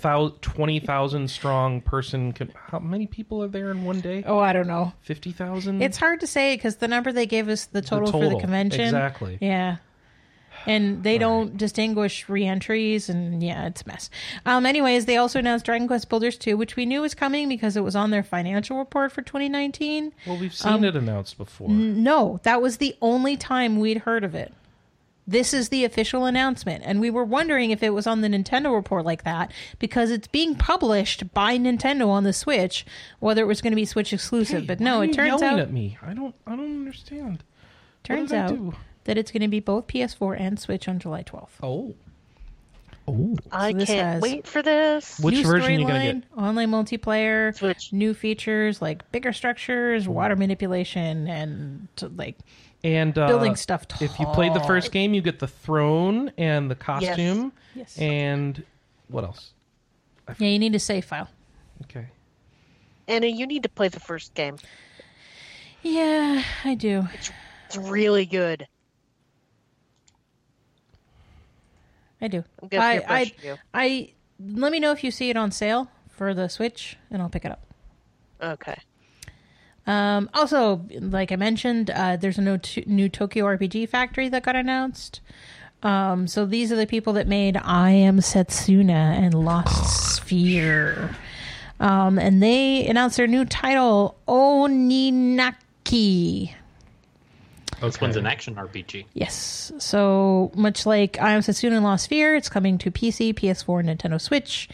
thou- 0.00 0.34
20,000 0.40 1.28
strong 1.30 1.80
person. 1.80 2.34
How 2.54 2.80
many 2.80 3.06
people 3.06 3.42
are 3.42 3.48
there 3.48 3.70
in 3.70 3.84
one 3.84 4.00
day? 4.00 4.24
Oh, 4.26 4.38
I 4.38 4.52
don't 4.52 4.66
know. 4.66 4.92
50,000? 5.02 5.82
It's 5.82 5.96
hard 5.98 6.20
to 6.20 6.26
say 6.26 6.56
because 6.56 6.76
the 6.76 6.88
number 6.88 7.12
they 7.12 7.26
gave 7.26 7.48
us, 7.48 7.66
the 7.66 7.82
total, 7.82 8.10
for 8.10 8.28
the 8.28 8.40
convention. 8.40 8.80
exactly. 8.82 9.38
Yeah. 9.40 9.76
And 10.66 11.04
they 11.04 11.16
don't 11.16 11.56
distinguish 11.56 12.28
reentries, 12.28 13.08
and 13.08 13.40
yeah, 13.40 13.66
it's 13.66 13.82
a 13.82 13.86
mess. 13.86 14.10
Um, 14.46 14.66
anyways, 14.66 15.04
they 15.06 15.16
also 15.16 15.38
announced 15.38 15.64
Dragon 15.64 15.86
Quest 15.86 16.08
Builders 16.08 16.36
2, 16.36 16.56
which 16.56 16.74
we 16.74 16.86
knew 16.86 17.02
was 17.02 17.14
coming 17.14 17.48
because 17.48 17.76
it 17.76 17.82
was 17.84 17.94
on 17.94 18.10
their 18.10 18.24
financial 18.24 18.78
report 18.78 19.12
for 19.12 19.22
2019. 19.22 20.12
Well, 20.26 20.38
we've 20.38 20.52
seen 20.52 20.72
Um, 20.72 20.84
it 20.84 20.96
announced 20.96 21.38
before. 21.38 21.68
No, 21.68 22.40
that 22.42 22.60
was 22.60 22.78
the 22.78 22.96
only 23.00 23.36
time 23.36 23.78
we'd 23.78 23.98
heard 23.98 24.24
of 24.24 24.34
it. 24.34 24.52
This 25.28 25.52
is 25.52 25.70
the 25.70 25.84
official 25.84 26.24
announcement, 26.24 26.84
and 26.86 27.00
we 27.00 27.10
were 27.10 27.24
wondering 27.24 27.72
if 27.72 27.82
it 27.82 27.90
was 27.90 28.06
on 28.06 28.20
the 28.20 28.28
Nintendo 28.28 28.72
report 28.72 29.04
like 29.04 29.24
that 29.24 29.50
because 29.80 30.10
it's 30.12 30.28
being 30.28 30.54
published 30.54 31.34
by 31.34 31.58
Nintendo 31.58 32.08
on 32.08 32.22
the 32.22 32.32
Switch, 32.32 32.86
whether 33.18 33.42
it 33.42 33.46
was 33.46 33.60
going 33.60 33.72
to 33.72 33.76
be 33.76 33.84
Switch 33.84 34.12
exclusive. 34.12 34.60
Hey, 34.62 34.66
but 34.66 34.78
why 34.78 34.84
no, 34.84 34.98
are 35.00 35.04
it 35.04 35.08
you 35.08 35.14
turns 35.14 35.28
yelling 35.42 35.44
out 35.44 35.58
at 35.58 35.72
me. 35.72 35.98
I 36.00 36.14
don't. 36.14 36.34
I 36.46 36.50
don't 36.54 36.60
understand. 36.78 37.42
turns 38.04 38.30
what 38.30 38.36
did 38.36 38.38
I 38.38 38.42
out 38.44 38.48
do? 38.50 38.74
that 39.04 39.18
it's 39.18 39.32
going 39.32 39.42
to 39.42 39.48
be 39.48 39.58
both 39.60 39.88
PS4 39.88 40.38
and 40.40 40.60
Switch 40.60 40.86
on 40.88 40.98
July 41.00 41.24
12th. 41.24 41.48
Oh. 41.62 41.94
Oh. 43.08 43.36
I 43.52 43.72
this 43.72 43.86
can't 43.88 44.00
has- 44.14 44.22
wait 44.22 44.46
for 44.46 44.62
this. 44.62 45.18
Which 45.20 45.36
New 45.36 45.42
version 45.44 45.78
you 45.80 45.86
gonna 45.86 45.98
storyline, 46.00 46.22
get? 46.22 46.42
Online 46.42 46.70
multiplayer, 46.70 47.56
Switch. 47.56 47.92
new 47.92 48.14
features 48.14 48.82
like 48.82 49.10
bigger 49.12 49.32
structures, 49.32 50.08
water 50.08 50.34
manipulation, 50.34 51.28
and 51.28 51.88
like 52.16 52.36
And 52.84 53.16
uh, 53.18 53.26
building 53.26 53.56
stuff. 53.56 53.86
If 54.00 54.18
you 54.20 54.26
played 54.26 54.54
the 54.54 54.60
first 54.60 54.92
game, 54.92 55.12
you 55.14 55.20
get 55.20 55.38
the 55.38 55.48
throne 55.48 56.30
and 56.38 56.70
the 56.70 56.74
costume. 56.74 57.52
yes, 57.74 57.98
And 57.98 58.62
what 59.08 59.24
else? 59.24 59.52
yeah, 60.38 60.48
you 60.48 60.58
need 60.58 60.74
a 60.74 60.78
save 60.78 61.04
file. 61.04 61.28
Okay. 61.84 62.06
Anna, 63.08 63.26
you 63.26 63.46
need 63.46 63.62
to 63.62 63.68
play 63.68 63.88
the 63.88 64.00
first 64.00 64.34
game. 64.34 64.56
Yeah, 65.82 66.42
I 66.64 66.74
do. 66.74 67.06
It's 67.14 67.76
really 67.76 68.26
good. 68.26 68.66
I 72.20 72.28
do. 72.28 72.44
I'm 72.62 72.68
I, 72.80 73.04
I, 73.08 73.32
you. 73.42 73.56
I 73.74 74.12
let 74.40 74.72
me 74.72 74.80
know 74.80 74.90
if 74.92 75.04
you 75.04 75.10
see 75.10 75.30
it 75.30 75.36
on 75.36 75.50
sale 75.50 75.90
for 76.08 76.34
the 76.34 76.48
Switch, 76.48 76.96
and 77.10 77.20
I'll 77.20 77.28
pick 77.28 77.44
it 77.44 77.52
up. 77.52 77.62
Okay. 78.42 78.78
Um, 79.86 80.28
also, 80.34 80.84
like 81.00 81.30
I 81.32 81.36
mentioned, 81.36 81.90
uh, 81.90 82.16
there's 82.16 82.38
a 82.38 82.42
no 82.42 82.56
t- 82.56 82.84
new 82.86 83.08
Tokyo 83.08 83.44
RPG 83.44 83.88
Factory 83.88 84.28
that 84.28 84.42
got 84.42 84.56
announced. 84.56 85.20
Um, 85.82 86.26
so 86.26 86.44
these 86.46 86.72
are 86.72 86.76
the 86.76 86.86
people 86.86 87.12
that 87.14 87.28
made 87.28 87.56
I 87.56 87.90
Am 87.90 88.18
Setsuna 88.18 88.90
and 88.90 89.34
Lost 89.34 90.16
Sphere. 90.16 91.14
Um, 91.78 92.18
and 92.18 92.42
they 92.42 92.86
announced 92.86 93.16
their 93.18 93.26
new 93.26 93.44
title, 93.44 94.16
Oninaki. 94.26 95.54
Oh, 97.82 97.86
this 97.86 98.00
one's 98.00 98.16
an 98.16 98.26
action 98.26 98.54
RPG. 98.54 99.04
Yes. 99.12 99.70
So 99.78 100.50
much 100.54 100.86
like 100.86 101.20
I 101.20 101.32
Am 101.32 101.42
Setsuna 101.42 101.72
and 101.72 101.84
Lost 101.84 102.04
Sphere, 102.04 102.34
it's 102.34 102.48
coming 102.48 102.78
to 102.78 102.90
PC, 102.90 103.34
PS4, 103.34 103.84
Nintendo 103.84 104.18
Switch. 104.18 104.68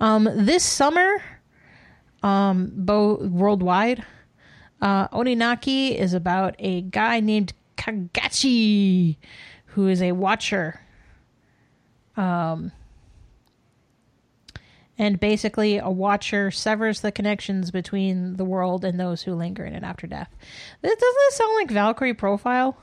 Um, 0.00 0.26
this 0.34 0.64
summer, 0.64 1.22
um, 2.22 2.72
bo- 2.74 3.16
worldwide, 3.16 4.02
uh, 4.80 5.08
Oninaki 5.08 5.94
is 5.94 6.12
about 6.12 6.54
a 6.58 6.82
guy 6.82 7.20
named 7.20 7.52
Kagachi, 7.76 9.16
who 9.66 9.88
is 9.88 10.02
a 10.02 10.12
watcher. 10.12 10.80
Um, 12.16 12.72
and 14.98 15.20
basically, 15.20 15.76
a 15.78 15.90
watcher 15.90 16.50
severs 16.50 17.00
the 17.00 17.12
connections 17.12 17.70
between 17.70 18.36
the 18.36 18.44
world 18.44 18.84
and 18.84 18.98
those 18.98 19.22
who 19.22 19.34
linger 19.34 19.64
in 19.64 19.74
it 19.74 19.82
after 19.82 20.06
death. 20.06 20.34
This 20.80 20.96
doesn't 20.96 21.16
this 21.28 21.34
sound 21.36 21.54
like 21.56 21.70
Valkyrie 21.70 22.14
Profile? 22.14 22.78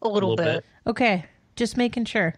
A 0.00 0.08
little, 0.08 0.30
little 0.30 0.44
bit. 0.44 0.64
bit. 0.64 0.90
Okay, 0.90 1.26
just 1.54 1.76
making 1.76 2.06
sure. 2.06 2.34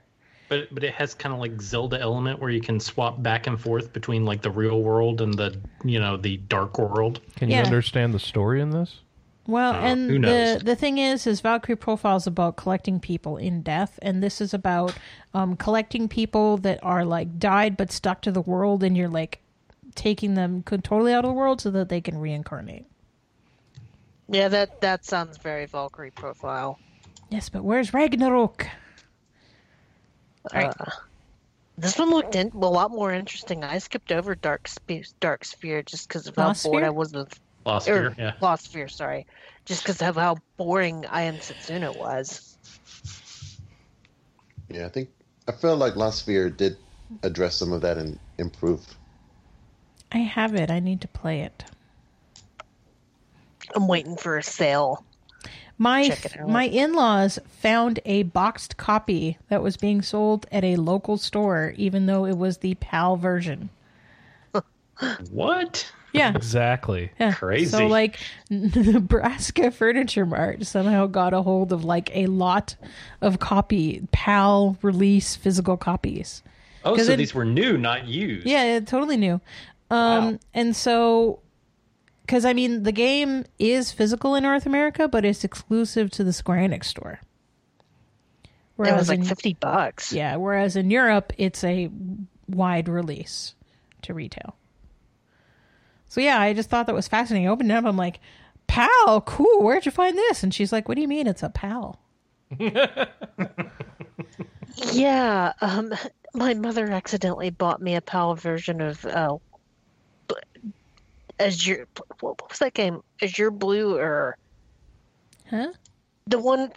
But 0.54 0.72
but 0.74 0.84
it 0.84 0.94
has 0.94 1.14
kind 1.14 1.32
of 1.34 1.40
like 1.40 1.60
Zelda 1.60 1.98
element 2.00 2.38
where 2.38 2.50
you 2.50 2.60
can 2.60 2.78
swap 2.78 3.22
back 3.22 3.46
and 3.48 3.60
forth 3.60 3.92
between 3.92 4.24
like 4.24 4.42
the 4.42 4.50
real 4.50 4.82
world 4.82 5.20
and 5.20 5.34
the 5.34 5.58
you 5.84 5.98
know 5.98 6.16
the 6.16 6.36
dark 6.48 6.78
world. 6.78 7.20
Can 7.36 7.48
Yeah. 7.50 7.58
you 7.58 7.64
understand 7.64 8.14
the 8.14 8.20
story 8.20 8.60
in 8.60 8.70
this? 8.70 9.00
Well, 9.46 9.74
Uh, 9.74 9.80
and 9.80 10.24
the 10.24 10.60
the 10.64 10.76
thing 10.76 10.98
is, 10.98 11.26
is 11.26 11.40
Valkyrie 11.40 11.76
Profile 11.76 12.16
is 12.16 12.26
about 12.26 12.56
collecting 12.56 13.00
people 13.00 13.36
in 13.36 13.62
death, 13.62 13.98
and 14.00 14.22
this 14.22 14.40
is 14.40 14.54
about 14.54 14.94
um, 15.34 15.56
collecting 15.56 16.08
people 16.08 16.56
that 16.58 16.78
are 16.82 17.04
like 17.04 17.38
died 17.38 17.76
but 17.76 17.90
stuck 17.90 18.20
to 18.22 18.30
the 18.32 18.40
world, 18.40 18.82
and 18.84 18.96
you're 18.96 19.08
like 19.08 19.40
taking 19.96 20.34
them 20.34 20.62
totally 20.62 21.12
out 21.12 21.24
of 21.24 21.30
the 21.30 21.34
world 21.34 21.60
so 21.60 21.70
that 21.72 21.88
they 21.88 22.00
can 22.00 22.16
reincarnate. 22.18 22.86
Yeah, 24.28 24.48
that 24.48 24.80
that 24.80 25.04
sounds 25.04 25.36
very 25.36 25.66
Valkyrie 25.66 26.12
profile. 26.12 26.78
Yes, 27.28 27.48
but 27.48 27.64
where's 27.64 27.92
Ragnarok? 27.92 28.68
Right. 30.52 30.74
Uh, 30.78 30.90
this 31.76 31.98
one 31.98 32.10
looked 32.10 32.36
in, 32.36 32.50
a 32.54 32.58
lot 32.58 32.90
more 32.90 33.12
interesting. 33.12 33.64
I 33.64 33.78
skipped 33.78 34.12
over 34.12 34.34
Dark 34.34 34.68
Spe- 34.68 35.10
Dark 35.20 35.44
Sphere 35.44 35.82
just 35.82 36.08
because 36.08 36.26
of 36.26 36.36
how 36.36 36.48
Lost 36.48 36.64
bored 36.64 36.82
Sphere? 36.82 36.86
I 36.86 36.90
was 36.90 37.12
with 37.12 37.40
Lost 37.66 37.88
or 37.88 38.12
Sphere, 38.12 38.14
yeah. 38.18 38.32
Lost 38.40 38.72
Sphear. 38.72 38.90
Sorry, 38.90 39.26
just 39.64 39.82
because 39.82 40.00
of 40.02 40.14
how 40.16 40.36
boring 40.56 41.04
I 41.06 41.22
Am 41.22 41.38
Setsuna 41.38 41.96
was. 41.96 42.56
Yeah, 44.68 44.86
I 44.86 44.88
think 44.88 45.10
I 45.48 45.52
feel 45.52 45.76
like 45.76 45.96
Lost 45.96 46.26
Sphear 46.26 46.54
did 46.54 46.76
address 47.22 47.56
some 47.56 47.72
of 47.72 47.80
that 47.82 47.98
and 47.98 48.18
improve. 48.38 48.80
I 50.12 50.18
have 50.18 50.54
it. 50.54 50.70
I 50.70 50.78
need 50.78 51.00
to 51.00 51.08
play 51.08 51.40
it. 51.40 51.64
I'm 53.74 53.88
waiting 53.88 54.16
for 54.16 54.38
a 54.38 54.42
sale. 54.42 55.04
My 55.84 56.08
Check 56.08 56.24
it 56.26 56.40
out. 56.40 56.48
my 56.48 56.64
in-laws 56.64 57.38
found 57.60 58.00
a 58.06 58.22
boxed 58.24 58.76
copy 58.76 59.36
that 59.48 59.62
was 59.62 59.76
being 59.76 60.00
sold 60.02 60.46
at 60.50 60.64
a 60.64 60.76
local 60.76 61.16
store, 61.18 61.74
even 61.76 62.06
though 62.06 62.24
it 62.24 62.36
was 62.38 62.58
the 62.58 62.74
PAL 62.76 63.16
version. 63.16 63.68
What? 65.30 65.90
Yeah. 66.12 66.32
Exactly. 66.36 67.10
Yeah. 67.18 67.32
Crazy. 67.32 67.66
So 67.70 67.86
like 67.88 68.18
Nebraska 68.50 69.70
Furniture 69.72 70.24
Mart 70.24 70.64
somehow 70.64 71.06
got 71.06 71.34
a 71.34 71.42
hold 71.42 71.72
of 71.72 71.84
like 71.84 72.14
a 72.16 72.26
lot 72.26 72.76
of 73.20 73.40
copy 73.40 74.06
PAL 74.12 74.76
release 74.82 75.34
physical 75.34 75.76
copies. 75.76 76.42
Oh, 76.84 76.96
so 76.96 77.12
it- 77.12 77.16
these 77.16 77.34
were 77.34 77.44
new, 77.44 77.76
not 77.76 78.06
used. 78.06 78.46
Yeah, 78.46 78.78
totally 78.80 79.16
new. 79.16 79.40
Um 79.90 80.24
Wow. 80.34 80.38
and 80.54 80.76
so 80.76 81.40
cuz 82.26 82.44
I 82.44 82.52
mean 82.52 82.82
the 82.82 82.92
game 82.92 83.44
is 83.58 83.92
physical 83.92 84.34
in 84.34 84.42
North 84.42 84.66
America, 84.66 85.08
but 85.08 85.24
it's 85.24 85.44
exclusive 85.44 86.10
to 86.12 86.24
the 86.24 86.32
Square 86.32 86.68
Enix 86.68 86.84
store. 86.86 87.20
it 88.78 88.94
was 88.96 89.08
like 89.08 89.20
in, 89.20 89.24
fifty 89.24 89.54
bucks. 89.54 90.12
yeah, 90.12 90.36
whereas 90.36 90.76
in 90.76 90.90
Europe 90.90 91.32
it's 91.38 91.62
a 91.64 91.90
wide 92.48 92.88
release 92.88 93.54
to 94.02 94.14
retail. 94.14 94.56
So 96.08 96.20
yeah, 96.20 96.40
I 96.40 96.52
just 96.52 96.70
thought 96.70 96.86
that 96.86 96.94
was 96.94 97.08
fascinating. 97.08 97.48
I 97.48 97.50
opened 97.50 97.70
it 97.70 97.74
up, 97.74 97.84
I'm 97.84 97.96
like, 97.96 98.20
"Pal, 98.66 99.20
cool. 99.26 99.62
Where'd 99.62 99.84
you 99.86 99.92
find 99.92 100.16
this?" 100.16 100.42
And 100.42 100.52
she's 100.54 100.72
like, 100.72 100.88
"What 100.88 100.94
do 100.94 101.00
you 101.02 101.08
mean 101.08 101.26
it's 101.26 101.42
a 101.42 101.50
pal?" 101.50 101.98
Yeah, 104.92 105.52
um, 105.60 105.92
my 106.34 106.54
mother 106.54 106.90
accidentally 106.90 107.50
bought 107.50 107.80
me 107.80 107.94
a 107.94 108.00
PAL 108.00 108.34
version 108.34 108.80
of 108.80 109.04
uh, 109.06 109.36
b- 110.26 110.34
Azure. 111.40 111.86
What 112.20 112.48
was 112.48 112.58
that 112.60 112.74
game? 112.74 113.02
Azure 113.22 113.50
Blue 113.50 113.96
or 113.96 114.36
Huh? 115.50 115.72
the 116.26 116.38
one, 116.38 116.70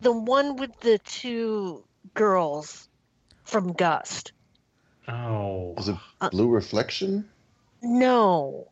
the 0.00 0.12
one 0.12 0.56
with 0.56 0.78
the 0.80 0.98
two 0.98 1.84
girls 2.14 2.88
from 3.44 3.72
Gust. 3.72 4.32
Oh. 5.08 5.74
Was 5.76 5.88
it 5.88 5.96
Uh, 6.20 6.28
Blue 6.30 6.48
Reflection? 6.48 7.28
No, 7.82 8.68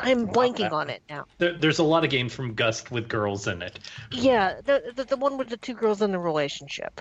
I'm 0.00 0.26
blanking 0.28 0.72
on 0.72 0.88
it 0.90 1.02
now. 1.10 1.26
There, 1.38 1.52
there's 1.52 1.78
a 1.78 1.84
lot 1.84 2.04
of 2.04 2.10
games 2.10 2.32
from 2.32 2.54
Gust 2.54 2.90
with 2.90 3.08
girls 3.08 3.46
in 3.46 3.60
it. 3.62 3.78
Yeah, 4.10 4.60
the, 4.64 4.92
the 4.94 5.04
the 5.04 5.16
one 5.16 5.36
with 5.36 5.48
the 5.48 5.56
two 5.56 5.74
girls 5.74 6.00
in 6.02 6.12
the 6.12 6.18
relationship. 6.18 7.00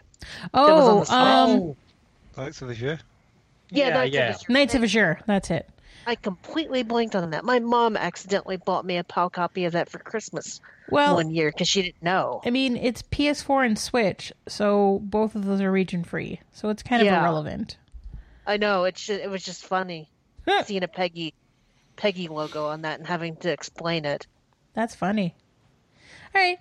Oh, 0.53 0.68
that 0.68 0.73
was 0.73 0.88
on 0.88 0.95
Oh, 0.95 0.99
the 0.99 1.05
Switch. 1.05 2.39
um, 2.39 2.43
Nights 2.45 2.61
of 2.61 2.69
Azure. 2.72 2.99
Yeah, 3.69 3.88
yeah. 3.88 3.93
Knights 3.93 4.07
of 4.07 4.14
yeah. 4.14 4.22
Azure. 4.30 4.45
Nights 4.53 4.76
of 4.76 4.84
Azure. 4.84 5.19
That's 5.27 5.51
it. 5.51 5.69
I 6.06 6.16
completely 6.16 6.84
blanked 6.84 7.16
on 7.16 7.30
that. 7.32 7.46
My 7.46 7.60
mom 7.60 7.96
accidentally 7.96 8.58
bought 8.58 8.86
me 8.86 8.98
a 8.98 9.04
PAL 9.04 9.30
copy 9.30 9.66
of 9.66 9.74
that 9.74 9.90
for 9.90 10.00
Christmas 10.00 10.60
Well, 10.90 11.16
one 11.16 11.32
year 11.32 11.50
because 11.50 11.70
she 11.70 11.82
didn't 11.82 12.04
know. 12.04 12.42
I 12.46 12.50
mean, 12.50 12.76
it's 12.76 13.02
PS4 13.04 13.66
and 13.66 13.80
Switch, 13.80 14.34
so 14.48 15.00
both 15.04 15.36
of 15.36 15.46
those 15.46 15.62
are 15.62 15.72
region 15.72 16.04
free. 16.04 16.42
So 16.52 16.70
it's 16.70 16.84
kind 16.84 17.02
of 17.02 17.06
Yeah. 17.06 17.20
irrelevant. 17.22 17.78
I 18.46 18.58
know 18.58 18.84
it's 18.84 19.06
just, 19.06 19.22
it 19.22 19.30
was 19.30 19.44
just 19.44 19.66
funny 19.66 20.10
seeing 20.66 20.84
a 20.84 20.88
PEGI 20.88 21.34
PEGI 21.96 22.28
logo 22.30 22.66
on 22.66 22.82
that 22.82 23.00
and 23.00 23.08
having 23.08 23.38
to 23.38 23.52
explain 23.52 24.04
it. 24.04 24.28
That's 24.74 24.96
funny. 24.96 25.36
All 26.36 26.42
right. 26.42 26.60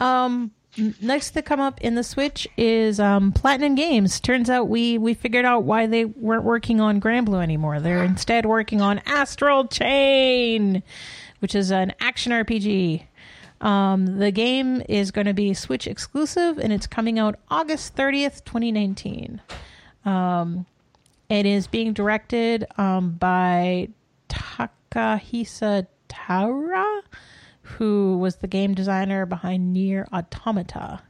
Um 0.00 0.52
next 1.00 1.30
to 1.32 1.42
come 1.42 1.60
up 1.60 1.80
in 1.80 1.94
the 1.94 2.04
Switch 2.04 2.48
is 2.56 2.98
um 3.00 3.32
Platinum 3.32 3.74
Games. 3.74 4.20
Turns 4.20 4.48
out 4.50 4.68
we 4.68 4.98
we 4.98 5.14
figured 5.14 5.44
out 5.44 5.64
why 5.64 5.86
they 5.86 6.04
weren't 6.04 6.44
working 6.44 6.80
on 6.80 7.00
Granblue 7.00 7.42
anymore. 7.42 7.80
They're 7.80 8.04
instead 8.04 8.46
working 8.46 8.80
on 8.80 9.00
Astral 9.06 9.66
Chain, 9.66 10.82
which 11.40 11.54
is 11.54 11.70
an 11.70 11.92
action 12.00 12.32
RPG. 12.32 13.04
Um, 13.60 14.18
the 14.18 14.32
game 14.32 14.82
is 14.88 15.12
going 15.12 15.28
to 15.28 15.34
be 15.34 15.54
Switch 15.54 15.86
exclusive 15.86 16.58
and 16.58 16.72
it's 16.72 16.88
coming 16.88 17.18
out 17.18 17.38
August 17.48 17.94
30th, 17.94 18.44
2019. 18.44 19.40
Um, 20.04 20.66
it 21.28 21.46
is 21.46 21.68
being 21.68 21.92
directed 21.92 22.66
um, 22.76 23.12
by 23.12 23.88
Takahisa 24.28 25.86
Taura, 26.08 27.02
who 27.78 28.18
was 28.18 28.36
the 28.36 28.46
game 28.46 28.74
designer 28.74 29.26
behind 29.26 29.72
Nier 29.72 30.06
Automata. 30.12 31.02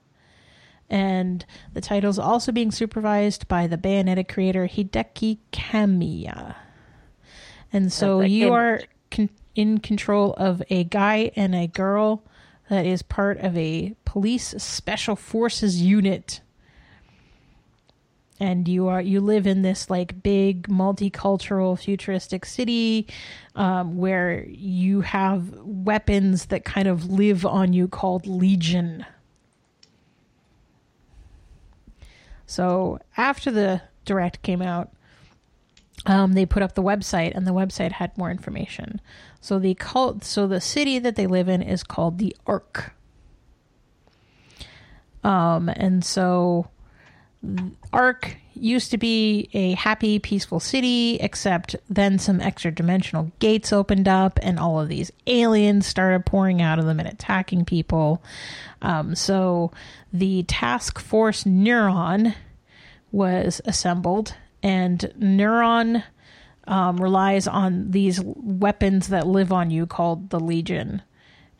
And 0.88 1.44
the 1.72 1.80
title 1.80 2.10
is 2.10 2.18
also 2.18 2.52
being 2.52 2.70
supervised 2.70 3.48
by 3.48 3.66
the 3.66 3.78
Bayonetta 3.78 4.28
creator 4.28 4.68
Hideki 4.68 5.38
Kamiya. 5.52 6.54
And 7.72 7.92
so 7.92 8.20
you 8.20 8.52
are 8.52 8.82
con- 9.10 9.30
in 9.54 9.78
control 9.78 10.34
of 10.34 10.62
a 10.68 10.84
guy 10.84 11.32
and 11.34 11.54
a 11.54 11.66
girl 11.66 12.24
that 12.68 12.86
is 12.86 13.02
part 13.02 13.38
of 13.38 13.56
a 13.56 13.94
police 14.04 14.48
special 14.58 15.16
forces 15.16 15.80
unit 15.80 16.42
and 18.42 18.66
you 18.66 18.88
are 18.88 19.00
you 19.00 19.20
live 19.20 19.46
in 19.46 19.62
this 19.62 19.88
like 19.88 20.20
big 20.20 20.66
multicultural 20.66 21.78
futuristic 21.78 22.44
city 22.44 23.06
um, 23.54 23.96
where 23.96 24.44
you 24.48 25.00
have 25.02 25.48
weapons 25.60 26.46
that 26.46 26.64
kind 26.64 26.88
of 26.88 27.08
live 27.08 27.46
on 27.46 27.72
you 27.72 27.86
called 27.86 28.26
legion. 28.26 29.06
So 32.44 32.98
after 33.16 33.52
the 33.52 33.80
direct 34.04 34.42
came 34.42 34.60
out 34.60 34.90
um, 36.06 36.32
they 36.32 36.44
put 36.44 36.64
up 36.64 36.74
the 36.74 36.82
website 36.82 37.36
and 37.36 37.46
the 37.46 37.52
website 37.52 37.92
had 37.92 38.18
more 38.18 38.32
information. 38.32 39.00
So 39.40 39.60
the 39.60 39.74
cult 39.74 40.24
so 40.24 40.48
the 40.48 40.60
city 40.60 40.98
that 40.98 41.14
they 41.14 41.28
live 41.28 41.48
in 41.48 41.62
is 41.62 41.84
called 41.84 42.18
the 42.18 42.34
ark. 42.44 42.92
Um, 45.22 45.68
and 45.68 46.04
so 46.04 46.66
Ark 47.92 48.36
used 48.54 48.90
to 48.90 48.98
be 48.98 49.48
a 49.52 49.72
happy, 49.72 50.18
peaceful 50.18 50.60
city, 50.60 51.16
except 51.16 51.74
then 51.88 52.18
some 52.18 52.40
extra 52.40 52.70
dimensional 52.70 53.32
gates 53.38 53.72
opened 53.72 54.06
up 54.06 54.38
and 54.42 54.58
all 54.58 54.80
of 54.80 54.88
these 54.88 55.10
aliens 55.26 55.86
started 55.86 56.24
pouring 56.24 56.62
out 56.62 56.78
of 56.78 56.84
them 56.84 57.00
and 57.00 57.08
attacking 57.08 57.64
people. 57.64 58.22
Um, 58.80 59.14
so 59.14 59.72
the 60.12 60.44
task 60.44 60.98
force 60.98 61.44
Neuron 61.44 62.34
was 63.10 63.60
assembled, 63.64 64.34
and 64.62 65.00
Neuron 65.18 66.04
um, 66.66 66.96
relies 66.98 67.46
on 67.46 67.90
these 67.90 68.20
weapons 68.22 69.08
that 69.08 69.26
live 69.26 69.52
on 69.52 69.70
you 69.70 69.86
called 69.86 70.30
the 70.30 70.40
Legion. 70.40 71.02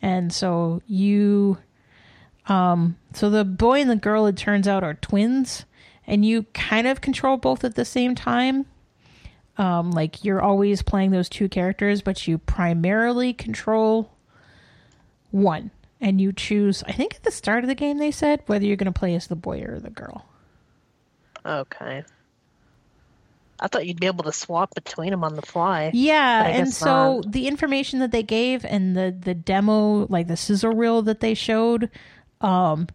And 0.01 0.31
so 0.31 0.81
you. 0.87 1.57
Um, 2.47 2.97
so 3.13 3.29
the 3.29 3.45
boy 3.45 3.79
and 3.79 3.89
the 3.89 3.95
girl, 3.95 4.25
it 4.25 4.35
turns 4.35 4.67
out, 4.67 4.83
are 4.83 4.95
twins 4.95 5.63
and 6.07 6.25
you 6.25 6.43
kind 6.53 6.87
of 6.87 7.01
control 7.01 7.37
both 7.37 7.63
at 7.63 7.75
the 7.75 7.85
same 7.85 8.15
time. 8.15 8.65
Um, 9.57 9.91
like 9.91 10.23
you're 10.23 10.41
always 10.41 10.81
playing 10.81 11.11
those 11.11 11.29
two 11.29 11.47
characters, 11.47 12.01
but 12.01 12.27
you 12.27 12.39
primarily 12.39 13.33
control 13.33 14.11
one, 15.31 15.71
and 16.01 16.19
you 16.19 16.33
choose. 16.33 16.83
I 16.87 16.91
think 16.91 17.15
at 17.15 17.23
the 17.23 17.31
start 17.31 17.63
of 17.63 17.67
the 17.67 17.75
game 17.75 17.97
they 17.99 18.11
said 18.11 18.41
whether 18.47 18.65
you're 18.65 18.77
going 18.77 18.91
to 18.91 18.99
play 18.99 19.15
as 19.15 19.27
the 19.27 19.35
boy 19.35 19.61
or 19.61 19.79
the 19.79 19.91
girl. 19.91 20.25
Okay. 21.45 22.03
I 23.59 23.67
thought 23.67 23.85
you'd 23.85 23.99
be 23.99 24.07
able 24.07 24.25
to 24.25 24.33
swap 24.33 24.73
between 24.75 25.11
them 25.11 25.23
on 25.23 25.35
the 25.35 25.41
fly. 25.41 25.91
Yeah, 25.93 26.45
and 26.47 26.73
so 26.73 27.21
not. 27.21 27.31
the 27.31 27.47
information 27.47 27.99
that 27.99 28.11
they 28.11 28.23
gave 28.23 28.65
and 28.65 28.95
the 28.97 29.15
the 29.17 29.33
demo, 29.33 30.07
like 30.07 30.27
the 30.27 30.35
sizzle 30.35 30.73
reel 30.73 31.01
that 31.03 31.21
they 31.21 31.33
showed, 31.33 31.89
um, 32.41 32.87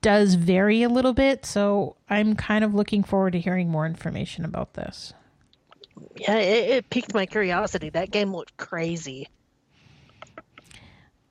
does 0.00 0.34
vary 0.34 0.82
a 0.82 0.88
little 0.88 1.12
bit. 1.12 1.46
So 1.46 1.96
I'm 2.08 2.34
kind 2.34 2.64
of 2.64 2.74
looking 2.74 3.02
forward 3.02 3.32
to 3.32 3.40
hearing 3.40 3.68
more 3.68 3.86
information 3.86 4.44
about 4.44 4.74
this. 4.74 5.12
Yeah, 6.16 6.36
it, 6.36 6.70
it 6.70 6.90
piqued 6.90 7.14
my 7.14 7.26
curiosity. 7.26 7.90
That 7.90 8.10
game 8.10 8.34
looked 8.34 8.56
crazy. 8.56 9.28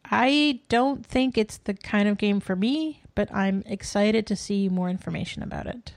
I 0.09 0.61
don't 0.69 1.05
think 1.05 1.37
it's 1.37 1.57
the 1.57 1.73
kind 1.73 2.07
of 2.07 2.17
game 2.17 2.39
for 2.39 2.55
me, 2.55 3.03
but 3.15 3.33
I'm 3.33 3.63
excited 3.65 4.25
to 4.27 4.35
see 4.35 4.69
more 4.69 4.89
information 4.89 5.43
about 5.43 5.67
it. 5.67 5.93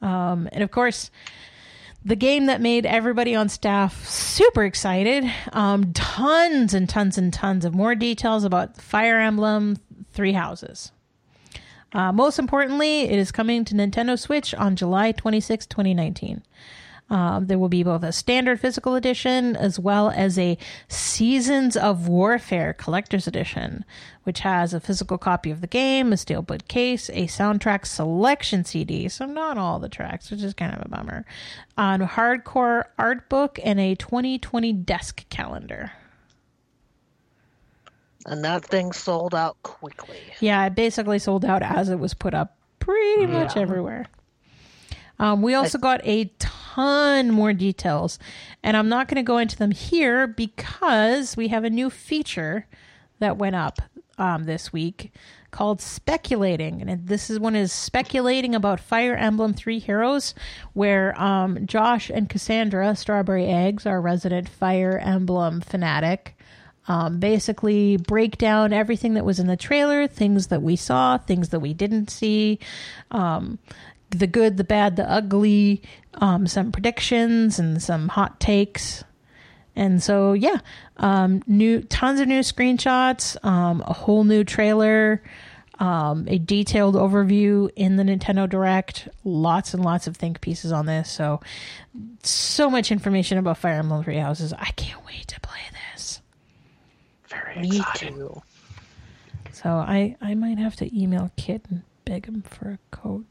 Um, 0.00 0.48
and 0.52 0.62
of 0.62 0.70
course, 0.70 1.10
the 2.04 2.14
game 2.14 2.46
that 2.46 2.60
made 2.60 2.86
everybody 2.86 3.34
on 3.34 3.48
staff 3.48 4.06
super 4.06 4.62
excited. 4.64 5.24
Um, 5.52 5.92
tons 5.92 6.72
and 6.72 6.88
tons 6.88 7.18
and 7.18 7.32
tons 7.32 7.64
of 7.64 7.74
more 7.74 7.96
details 7.96 8.44
about 8.44 8.80
Fire 8.80 9.18
Emblem 9.18 9.78
Three 10.12 10.32
Houses. 10.32 10.92
Uh, 11.92 12.12
most 12.12 12.38
importantly, 12.38 13.02
it 13.02 13.18
is 13.18 13.32
coming 13.32 13.64
to 13.64 13.74
Nintendo 13.74 14.18
Switch 14.18 14.54
on 14.54 14.76
July 14.76 15.12
26, 15.12 15.66
2019. 15.66 16.42
Um, 17.08 17.46
there 17.46 17.58
will 17.58 17.68
be 17.68 17.84
both 17.84 18.02
a 18.02 18.10
standard 18.10 18.58
physical 18.58 18.96
edition 18.96 19.54
as 19.54 19.78
well 19.78 20.10
as 20.10 20.38
a 20.38 20.58
Seasons 20.88 21.76
of 21.76 22.08
Warfare 22.08 22.72
collector's 22.72 23.28
edition, 23.28 23.84
which 24.24 24.40
has 24.40 24.74
a 24.74 24.80
physical 24.80 25.16
copy 25.16 25.52
of 25.52 25.60
the 25.60 25.68
game, 25.68 26.12
a 26.12 26.16
steelbook 26.16 26.66
case, 26.66 27.08
a 27.10 27.28
soundtrack 27.28 27.86
selection 27.86 28.64
CD, 28.64 29.08
so 29.08 29.24
not 29.24 29.56
all 29.56 29.78
the 29.78 29.88
tracks, 29.88 30.32
which 30.32 30.42
is 30.42 30.52
kind 30.52 30.74
of 30.74 30.84
a 30.84 30.88
bummer, 30.88 31.24
on 31.78 32.00
hardcore 32.00 32.84
art 32.98 33.28
book, 33.28 33.60
and 33.62 33.78
a 33.78 33.94
2020 33.94 34.72
desk 34.72 35.28
calendar. 35.28 35.92
And 38.26 38.44
that 38.44 38.64
thing 38.64 38.92
sold 38.92 39.34
out 39.34 39.56
quickly. 39.62 40.18
Yeah, 40.40 40.66
it 40.66 40.74
basically 40.74 41.18
sold 41.18 41.44
out 41.44 41.62
as 41.62 41.88
it 41.88 41.98
was 41.98 42.12
put 42.12 42.34
up 42.34 42.56
pretty 42.80 43.26
much 43.26 43.56
everywhere. 43.56 44.06
Um, 45.18 45.42
we 45.42 45.54
also 45.54 45.78
got 45.78 46.00
a 46.04 46.30
ton 46.38 47.30
more 47.30 47.52
details, 47.52 48.18
and 48.62 48.76
I'm 48.76 48.88
not 48.88 49.08
going 49.08 49.16
to 49.16 49.22
go 49.22 49.38
into 49.38 49.56
them 49.56 49.70
here 49.70 50.26
because 50.26 51.36
we 51.36 51.48
have 51.48 51.64
a 51.64 51.70
new 51.70 51.88
feature 51.88 52.66
that 53.18 53.38
went 53.38 53.56
up 53.56 53.80
um, 54.18 54.44
this 54.44 54.72
week 54.72 55.12
called 55.50 55.80
speculating 55.80 56.82
and 56.82 57.06
this 57.06 57.30
is 57.30 57.38
one 57.38 57.56
is 57.56 57.72
speculating 57.72 58.54
about 58.54 58.78
fire 58.78 59.14
emblem 59.14 59.54
three 59.54 59.78
heroes 59.78 60.34
where 60.74 61.18
um, 61.20 61.66
josh 61.66 62.10
and 62.10 62.28
cassandra 62.28 62.94
strawberry 62.94 63.46
eggs 63.46 63.86
our 63.86 64.00
resident 64.00 64.48
fire 64.48 64.98
emblem 64.98 65.60
fanatic 65.60 66.35
um, 66.88 67.18
basically 67.18 67.96
break 67.96 68.38
down 68.38 68.72
everything 68.72 69.14
that 69.14 69.24
was 69.24 69.38
in 69.38 69.46
the 69.46 69.56
trailer, 69.56 70.06
things 70.06 70.48
that 70.48 70.62
we 70.62 70.76
saw, 70.76 71.18
things 71.18 71.50
that 71.50 71.60
we 71.60 71.74
didn't 71.74 72.10
see, 72.10 72.58
um, 73.10 73.58
the 74.10 74.26
good, 74.26 74.56
the 74.56 74.64
bad, 74.64 74.96
the 74.96 75.10
ugly, 75.10 75.82
um, 76.14 76.46
some 76.46 76.72
predictions 76.72 77.58
and 77.58 77.82
some 77.82 78.08
hot 78.08 78.38
takes. 78.38 79.04
And 79.74 80.02
so, 80.02 80.32
yeah, 80.32 80.58
um, 80.96 81.42
new 81.46 81.82
tons 81.82 82.20
of 82.20 82.28
new 82.28 82.40
screenshots, 82.40 83.42
um, 83.44 83.82
a 83.86 83.92
whole 83.92 84.24
new 84.24 84.42
trailer, 84.42 85.22
um, 85.78 86.26
a 86.28 86.38
detailed 86.38 86.94
overview 86.94 87.68
in 87.76 87.96
the 87.96 88.02
Nintendo 88.02 88.48
Direct, 88.48 89.08
lots 89.24 89.74
and 89.74 89.84
lots 89.84 90.06
of 90.06 90.16
think 90.16 90.40
pieces 90.40 90.72
on 90.72 90.86
this. 90.86 91.10
So, 91.10 91.40
so 92.22 92.70
much 92.70 92.90
information 92.90 93.36
about 93.36 93.58
Fire 93.58 93.74
Emblem 93.74 94.02
Three 94.02 94.16
Houses. 94.16 94.54
I 94.54 94.70
can't 94.76 95.04
wait 95.04 95.28
to 95.28 95.40
play 95.40 95.60
this. 95.72 95.75
Very 97.56 97.68
Me 97.68 97.78
excited. 97.80 98.14
too. 98.14 98.42
So 99.52 99.70
I 99.70 100.16
I 100.20 100.34
might 100.34 100.58
have 100.58 100.76
to 100.76 100.98
email 100.98 101.30
Kit 101.36 101.62
and 101.70 101.82
beg 102.04 102.26
him 102.26 102.42
for 102.42 102.70
a 102.70 102.78
coat. 102.90 103.24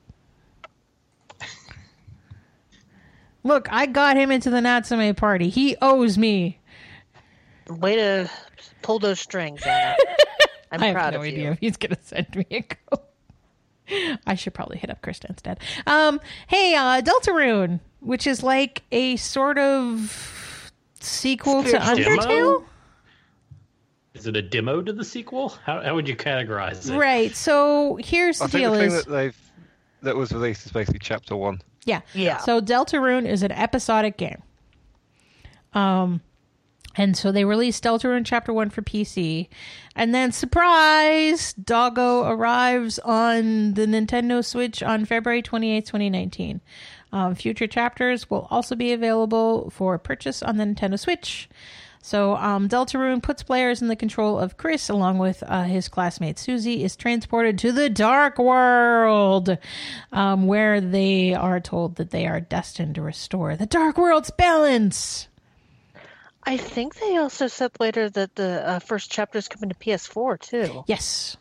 Look, 3.44 3.72
I 3.72 3.86
got 3.86 4.18
him 4.18 4.32
into 4.32 4.50
the 4.50 4.60
Natsume 4.60 5.14
party. 5.14 5.50
He 5.50 5.76
owes 5.82 6.18
me. 6.18 6.60
Way 7.70 7.96
to 7.96 8.30
pull 8.82 8.98
those 9.00 9.20
strings, 9.20 9.62
Anna. 9.64 9.96
I'm 10.72 10.82
I 10.82 10.86
have 10.88 10.96
proud 10.96 11.14
no 11.14 11.20
of 11.20 11.26
idea 11.26 11.44
you. 11.46 11.52
if 11.52 11.60
he's 11.60 11.78
gonna 11.78 11.98
send 12.02 12.36
me 12.36 12.46
a 12.50 12.62
coat. 12.64 13.04
I 14.26 14.34
should 14.34 14.56
probably 14.56 14.80
hit 14.80 14.90
up 14.90 15.04
Krista 15.04 15.30
instead. 15.30 15.60
Um, 15.86 16.20
hey, 16.48 16.74
uh, 16.74 17.02
Deltarune, 17.02 17.80
which 18.00 18.26
is 18.26 18.42
like 18.42 18.82
a 18.92 19.16
sort 19.18 19.60
of 19.60 20.72
sequel 21.00 21.62
to 21.64 21.70
Spiritual 21.70 22.18
demo? 22.18 22.66
Undertale. 24.26 24.28
Is 24.28 24.28
it 24.28 24.36
a 24.36 24.42
demo 24.42 24.82
to 24.82 24.94
the 24.94 25.06
sequel? 25.06 25.50
How, 25.64 25.82
how 25.82 25.96
would 25.96 26.08
you 26.08 26.16
categorize 26.16 26.90
it? 26.90 26.98
Right. 26.98 27.36
So 27.36 27.98
here's 28.02 28.40
the 28.40 28.46
I 28.46 28.48
think 28.48 28.62
deal: 28.62 28.72
the 28.72 28.78
thing 28.80 28.88
is 28.92 29.06
that 29.06 29.12
they've 29.12 29.38
that 30.02 30.16
was 30.16 30.32
released 30.32 30.66
is 30.66 30.72
basically 30.72 31.00
chapter 31.00 31.36
one. 31.36 31.62
Yeah. 31.86 32.02
Yeah. 32.14 32.38
So 32.38 32.62
Deltarune 32.62 33.28
is 33.28 33.44
an 33.44 33.52
episodic 33.52 34.18
game. 34.18 34.42
Um 35.74 36.22
and 36.98 37.18
so 37.18 37.32
they 37.32 37.44
released 37.46 37.84
Deltarune 37.84 38.26
Chapter 38.26 38.54
1 38.54 38.70
for 38.70 38.82
PC. 38.82 39.50
And 39.96 40.16
then 40.16 40.32
surprise, 40.32 41.54
Doggo 41.54 42.24
arrives 42.24 43.00
on 43.00 43.74
the 43.74 43.86
Nintendo 43.86 44.44
Switch 44.44 44.82
on 44.82 45.06
February 45.06 45.42
28, 45.42 45.86
2019. 45.86 46.62
Um, 47.12 47.36
future 47.36 47.68
chapters 47.68 48.30
will 48.30 48.48
also 48.50 48.76
be 48.76 48.94
available 48.94 49.70
for 49.70 49.98
purchase 49.98 50.42
on 50.42 50.58
the 50.58 50.64
Nintendo 50.64 51.00
Switch. 51.00 51.50
So, 52.06 52.36
um, 52.36 52.69
Deltarune 52.69 53.23
puts 53.23 53.41
players 53.41 53.82
in 53.82 53.88
the 53.88 53.95
control 53.95 54.38
of 54.38 54.57
Kris, 54.57 54.90
along 54.90 55.18
with 55.18 55.41
uh, 55.41 55.64
his 55.64 55.88
classmate 55.88 56.38
Susie, 56.38 56.84
is 56.84 56.95
transported 56.95 57.57
to 57.57 57.72
the 57.72 57.90
Dark 57.90 58.38
World, 58.38 59.57
um, 60.11 60.45
where 60.45 60.80
they 60.80 61.34
are 61.34 61.60
told 61.60 61.95
that 61.95 62.11
they 62.11 62.27
are 62.27 62.40
destined 62.40 62.94
to 62.94 63.02
restore 63.02 63.56
the 63.56 63.65
Dark 63.65 63.98
World's 63.98 64.30
balance. 64.30 65.30
I 66.44 66.57
think 66.57 66.94
they 66.94 67.18
also 67.18 67.48
said 67.48 67.72
later 67.80 68.07
that 68.07 68.36
the 68.36 68.69
uh, 68.69 68.80
first 68.82 69.10
chapter 69.11 69.40
is 69.40 69.48
coming 69.48 69.69
to 69.69 69.76
PS4 69.76 70.40
too. 70.40 70.84
Yes. 70.86 71.38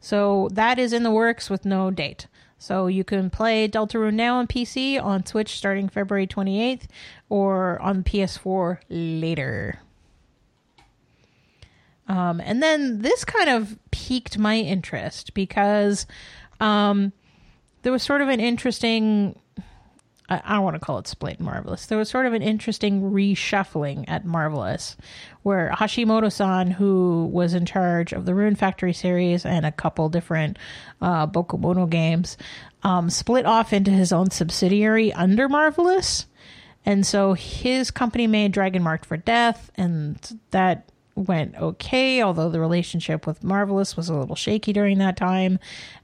So 0.00 0.48
that 0.52 0.78
is 0.78 0.94
in 0.94 1.02
the 1.02 1.10
works 1.10 1.50
with 1.50 1.66
no 1.66 1.90
date. 1.90 2.28
So 2.60 2.88
you 2.88 3.04
can 3.04 3.30
play 3.30 3.66
Deltarune 3.68 4.12
now 4.12 4.36
on 4.36 4.46
PC, 4.46 5.02
on 5.02 5.24
Switch 5.24 5.56
starting 5.56 5.88
February 5.88 6.26
28th, 6.26 6.82
or 7.30 7.80
on 7.80 8.04
PS4 8.04 8.80
later. 8.90 9.80
Um, 12.06 12.38
and 12.38 12.62
then 12.62 13.00
this 13.00 13.24
kind 13.24 13.48
of 13.48 13.78
piqued 13.92 14.36
my 14.36 14.58
interest 14.58 15.32
because 15.32 16.06
um, 16.60 17.14
there 17.80 17.92
was 17.92 18.02
sort 18.02 18.20
of 18.20 18.28
an 18.28 18.40
interesting. 18.40 19.38
I, 20.30 20.54
don't 20.54 20.62
want 20.62 20.76
to 20.76 20.80
call 20.80 20.98
it 20.98 21.08
split 21.08 21.40
Marvelous. 21.40 21.86
There 21.86 21.98
was 21.98 22.08
sort 22.08 22.26
of 22.26 22.34
an 22.34 22.42
interesting 22.42 23.10
reshuffling 23.10 24.04
at 24.06 24.24
Marvelous, 24.24 24.96
where 25.42 25.70
Hashimoto-san, 25.74 26.70
who 26.70 27.28
was 27.32 27.52
in 27.52 27.66
charge 27.66 28.12
of 28.12 28.26
the 28.26 28.34
Rune 28.34 28.54
Factory 28.54 28.92
series 28.92 29.44
and 29.44 29.66
a 29.66 29.72
couple 29.72 30.08
different 30.08 30.56
uh, 31.00 31.26
Bokumono 31.26 31.90
games, 31.90 32.36
um, 32.84 33.10
split 33.10 33.44
off 33.44 33.72
into 33.72 33.90
his 33.90 34.12
own 34.12 34.30
subsidiary 34.30 35.12
under 35.12 35.48
Marvelous. 35.48 36.26
And 36.86 37.04
so 37.04 37.34
his 37.34 37.90
company 37.90 38.26
made 38.26 38.52
Dragon 38.52 38.82
Marked 38.82 39.06
for 39.06 39.16
Death, 39.16 39.70
and 39.74 40.40
that 40.52 40.90
went 41.14 41.56
okay, 41.56 42.22
although 42.22 42.48
the 42.48 42.60
relationship 42.60 43.26
with 43.26 43.44
Marvelous 43.44 43.96
was 43.96 44.08
a 44.08 44.14
little 44.14 44.36
shaky 44.36 44.72
during 44.72 44.98
that 44.98 45.16
time. 45.16 45.58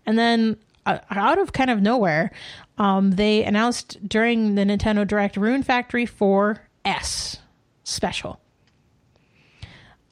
And 0.04 0.18
then 0.18 0.56
out 0.86 1.38
of 1.38 1.52
kind 1.52 1.70
of 1.70 1.82
nowhere, 1.82 2.30
um, 2.78 3.12
they 3.12 3.44
announced 3.44 4.08
during 4.08 4.54
the 4.54 4.62
Nintendo 4.62 5.06
Direct 5.06 5.36
Rune 5.36 5.62
Factory 5.62 6.06
4S 6.06 7.38
special. 7.84 8.40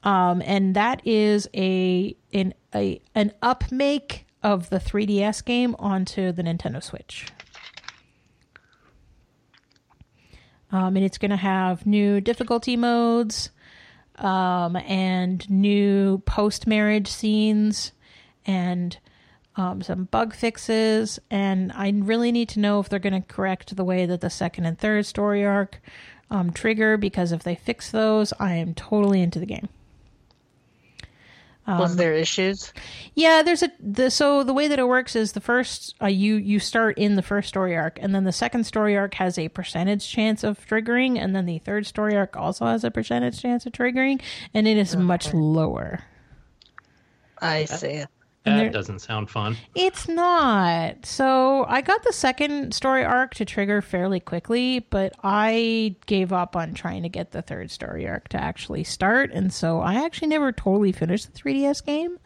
Um, 0.03 0.41
and 0.45 0.75
that 0.75 1.01
is 1.05 1.49
a 1.55 2.15
an 2.31 2.53
a 2.75 3.01
an 3.15 3.31
upmake 3.41 4.27
of 4.43 4.69
the 4.69 4.77
3DS 4.77 5.43
game 5.43 5.75
onto 5.79 6.31
the 6.31 6.43
Nintendo 6.43 6.83
Switch. 6.83 7.27
Um, 10.71 10.95
and 10.95 11.05
it's 11.05 11.17
going 11.17 11.31
to 11.31 11.37
have 11.37 11.85
new 11.87 12.21
difficulty 12.21 12.75
modes 12.75 13.49
um, 14.17 14.75
and 14.75 15.49
new 15.49 16.19
post 16.19 16.67
marriage 16.67 17.07
scenes 17.07 17.91
and 18.45 18.97
um, 19.57 19.81
some 19.81 20.05
bug 20.05 20.33
fixes. 20.33 21.19
And 21.29 21.71
I 21.73 21.91
really 21.95 22.31
need 22.31 22.49
to 22.49 22.59
know 22.59 22.79
if 22.79 22.89
they're 22.89 22.99
going 22.99 23.21
to 23.21 23.27
correct 23.27 23.75
the 23.75 23.83
way 23.83 24.05
that 24.05 24.21
the 24.21 24.29
second 24.29 24.65
and 24.65 24.77
third 24.77 25.05
story 25.05 25.45
arc 25.45 25.81
um, 26.29 26.51
trigger, 26.51 26.97
because 26.97 27.31
if 27.31 27.43
they 27.43 27.55
fix 27.55 27.91
those, 27.91 28.33
I 28.39 28.53
am 28.53 28.73
totally 28.73 29.21
into 29.21 29.39
the 29.39 29.45
game. 29.45 29.69
Was 31.67 31.95
there 31.95 32.13
issues? 32.13 32.71
Yeah, 33.15 33.41
there's 33.41 33.63
a 33.63 33.71
the 33.79 34.11
so 34.11 34.43
the 34.43 34.53
way 34.53 34.67
that 34.67 34.77
it 34.77 34.87
works 34.87 35.15
is 35.15 35.31
the 35.31 35.41
first 35.41 35.95
uh, 35.99 36.05
you 36.05 36.35
you 36.35 36.59
start 36.59 36.99
in 36.99 37.15
the 37.15 37.23
first 37.23 37.47
story 37.47 37.75
arc, 37.75 37.97
and 37.99 38.13
then 38.13 38.23
the 38.23 38.31
second 38.31 38.65
story 38.65 38.95
arc 38.95 39.15
has 39.15 39.39
a 39.39 39.49
percentage 39.49 40.07
chance 40.07 40.43
of 40.43 40.63
triggering, 40.67 41.17
and 41.17 41.35
then 41.35 41.47
the 41.47 41.57
third 41.57 41.87
story 41.87 42.15
arc 42.15 42.37
also 42.37 42.67
has 42.67 42.83
a 42.83 42.91
percentage 42.91 43.41
chance 43.41 43.65
of 43.65 43.73
triggering, 43.73 44.21
and 44.53 44.67
it 44.67 44.77
is 44.77 44.95
much 44.95 45.33
lower. 45.33 46.03
I 47.41 47.65
see. 47.65 48.03
And 48.45 48.59
That 48.59 48.73
doesn't 48.73 48.99
sound 48.99 49.29
fun. 49.29 49.57
It's 49.73 50.07
not. 50.07 51.05
So 51.05 51.65
I 51.67 51.81
got 51.81 52.03
the 52.03 52.13
second 52.13 52.73
story 52.73 53.03
arc 53.03 53.33
to 53.35 53.45
trigger 53.45 53.81
fairly 53.81 54.19
quickly, 54.19 54.79
but 54.79 55.13
I 55.23 55.95
gave 56.05 56.31
up 56.31 56.55
on 56.55 56.75
trying 56.75 57.01
to 57.03 57.09
get 57.09 57.31
the 57.31 57.41
third 57.41 57.71
story 57.71 58.07
arc 58.07 58.29
to 58.29 58.41
actually 58.41 58.83
start. 58.83 59.31
And 59.31 59.51
so 59.51 59.79
I 59.79 60.05
actually 60.05 60.27
never 60.27 60.51
totally 60.51 60.91
finished 60.91 61.33
the 61.33 61.39
3DS 61.39 61.83
game, 61.83 62.19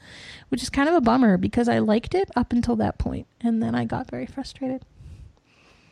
which 0.49 0.61
is 0.61 0.69
kind 0.69 0.89
of 0.89 0.95
a 0.95 1.01
bummer 1.01 1.37
because 1.37 1.69
I 1.69 1.79
liked 1.79 2.13
it 2.13 2.29
up 2.35 2.51
until 2.51 2.75
that 2.77 2.97
point, 2.97 3.27
And 3.39 3.63
then 3.63 3.73
I 3.73 3.85
got 3.85 4.09
very 4.09 4.25
frustrated. 4.25 4.83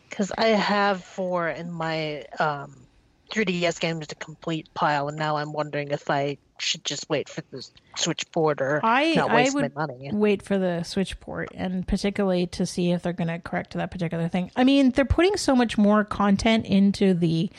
Because 0.09 0.31
I 0.37 0.47
have 0.47 1.03
four 1.03 1.47
in 1.47 1.71
my 1.71 2.25
um, 2.39 2.86
3DS 3.31 3.79
games 3.79 4.07
to 4.07 4.15
complete 4.15 4.73
pile, 4.73 5.07
and 5.07 5.17
now 5.17 5.37
I'm 5.37 5.53
wondering 5.53 5.91
if 5.91 6.09
I 6.09 6.37
should 6.59 6.83
just 6.83 7.09
wait 7.09 7.29
for 7.29 7.41
the 7.51 7.67
Switch 7.95 8.29
port 8.31 8.61
or 8.61 8.79
I, 8.83 9.13
not 9.13 9.29
I 9.31 9.49
would 9.53 9.75
my 9.75 9.87
money. 9.87 10.09
wait 10.11 10.41
for 10.41 10.57
the 10.57 10.83
Switch 10.83 11.19
port, 11.19 11.49
and 11.53 11.87
particularly 11.87 12.47
to 12.47 12.65
see 12.65 12.91
if 12.91 13.03
they're 13.03 13.13
going 13.13 13.27
to 13.27 13.39
correct 13.39 13.73
that 13.73 13.91
particular 13.91 14.27
thing. 14.27 14.51
I 14.55 14.63
mean, 14.63 14.91
they're 14.91 15.05
putting 15.05 15.37
so 15.37 15.55
much 15.55 15.77
more 15.77 16.03
content 16.03 16.65
into 16.65 17.13
the, 17.13 17.49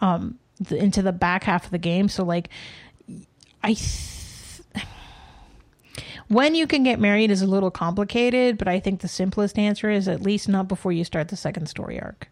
um, 0.00 0.38
the, 0.60 0.76
into 0.76 1.02
the 1.02 1.12
back 1.12 1.44
half 1.44 1.64
of 1.64 1.70
the 1.70 1.78
game. 1.78 2.08
So 2.08 2.24
like, 2.24 2.48
I. 3.62 3.74
Th- 3.74 4.62
when 6.28 6.54
you 6.54 6.66
can 6.66 6.82
get 6.82 6.98
married 6.98 7.30
is 7.30 7.42
a 7.42 7.46
little 7.46 7.70
complicated, 7.70 8.56
but 8.56 8.66
I 8.66 8.80
think 8.80 9.00
the 9.00 9.08
simplest 9.08 9.58
answer 9.58 9.90
is 9.90 10.08
at 10.08 10.22
least 10.22 10.48
not 10.48 10.66
before 10.66 10.90
you 10.90 11.04
start 11.04 11.28
the 11.28 11.36
second 11.36 11.66
story 11.66 12.00
arc. 12.00 12.28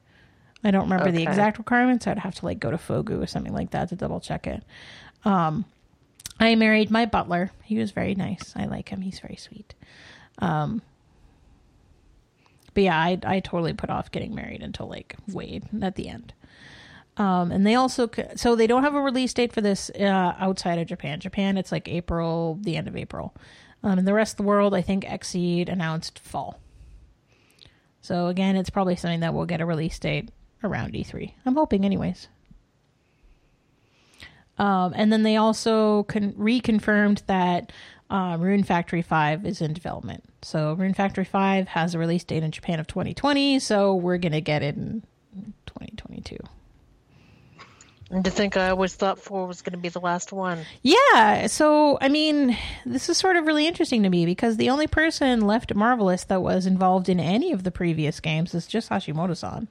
I 0.63 0.71
don't 0.71 0.91
remember 0.91 1.11
the 1.11 1.23
exact 1.23 1.59
requirements. 1.59 2.07
I'd 2.07 2.19
have 2.19 2.35
to 2.37 2.45
like 2.45 2.61
go 2.61 2.71
to 2.71 2.77
Fogu 2.77 3.23
or 3.23 3.27
something 3.27 3.53
like 3.53 3.71
that 3.71 3.89
to 3.89 3.97
double 3.97 4.21
check 4.21 4.47
it. 4.47 4.63
Um, 5.25 5.65
I 6.39 6.55
married 6.55 6.91
my 6.91 7.07
butler. 7.07 7.51
He 7.63 7.79
was 7.79 7.93
very 7.93 8.15
nice. 8.15 8.53
I 8.57 8.67
like 8.67 8.91
him. 8.91 9.01
He's 9.01 9.21
very 9.21 9.37
sweet. 9.37 9.75
Um, 10.39 10.83
but 12.75 12.85
yeah, 12.85 12.99
I 12.99 13.19
I 13.25 13.41
totally 13.41 13.73
put 13.73 13.91
off 13.91 14.11
getting 14.11 14.35
married 14.35 14.63
until 14.63 14.87
like 14.87 15.17
way 15.29 15.61
at 15.83 15.97
the 15.97 16.09
end. 16.09 16.35
Um, 17.17 17.51
and 17.53 17.67
they 17.67 17.75
also 17.75 18.09
so 18.37 18.55
they 18.55 18.67
don't 18.67 18.85
have 18.85 18.95
a 18.95 19.01
release 19.01 19.33
date 19.35 19.53
for 19.53 19.61
this 19.61 19.91
uh, 19.99 20.35
outside 20.39 20.79
of 20.79 20.87
Japan. 20.87 21.21
Japan, 21.21 21.57
it's 21.59 21.73
like 21.73 21.89
April, 21.89 22.59
the 22.61 22.77
end 22.77 22.89
of 22.89 22.97
April. 22.97 23.35
Um, 23.83 23.99
and 23.99 24.07
the 24.07 24.15
rest 24.15 24.35
of 24.35 24.37
the 24.39 24.43
world, 24.43 24.75
I 24.75 24.83
think 24.83 25.05
XSEED 25.05 25.71
announced 25.71 26.19
fall. 26.19 26.61
So 28.03 28.27
again, 28.27 28.57
it's 28.57 28.71
probably 28.71 28.97
something 28.97 29.21
that 29.21 29.35
will 29.35 29.47
get 29.47 29.61
a 29.61 29.67
release 29.67 29.99
date 29.99 30.31
around 30.63 30.95
E3. 30.95 31.33
I'm 31.47 31.55
hoping, 31.55 31.85
anyways. 31.85 32.29
Um, 34.59 34.93
and 34.95 35.13
then 35.13 35.23
they 35.23 35.37
also 35.37 36.03
con- 36.05 36.35
reconfirmed 36.35 37.25
that 37.27 37.73
uh, 38.11 38.37
Rune 38.39 38.63
Factory 38.63 39.03
5 39.03 39.47
is 39.47 39.63
in 39.63 39.73
development. 39.73 40.25
So 40.43 40.75
Rune 40.75 40.95
Factory 40.95 41.25
5 41.25 41.69
has 41.69 41.95
a 41.95 41.99
release 41.99 42.25
date 42.25 42.43
in 42.43 42.51
Japan 42.51 42.79
of 42.79 42.87
2020, 42.87 43.59
so 43.59 43.95
we're 43.95 44.19
going 44.19 44.33
to 44.33 44.41
get 44.41 44.63
it 44.63 44.77
in 44.77 45.03
2022. 45.67 46.37
And 48.11 48.25
to 48.25 48.31
think 48.31 48.57
I 48.57 48.71
always 48.71 48.95
thought 48.95 49.21
four 49.21 49.47
was 49.47 49.63
going 49.63 49.73
to 49.73 49.79
be 49.79 49.89
the 49.89 50.01
last 50.01 50.33
one. 50.33 50.67
Yeah, 50.83 51.47
so 51.47 51.97
I 52.01 52.09
mean, 52.09 52.59
this 52.85 53.09
is 53.09 53.17
sort 53.17 53.37
of 53.37 53.47
really 53.47 53.69
interesting 53.69 54.03
to 54.03 54.11
me 54.11 54.27
because 54.27 54.57
the 54.57 54.71
only 54.71 54.89
person 54.89 55.43
left 55.43 55.73
Marvelous 55.75 56.25
that 56.25 56.43
was 56.43 56.67
involved 56.67 57.09
in 57.09 57.21
any 57.21 57.53
of 57.53 57.63
the 57.63 57.71
previous 57.71 58.19
games 58.19 58.53
is 58.53 58.67
just 58.67 58.91
Hashimoto-san. 58.91 59.69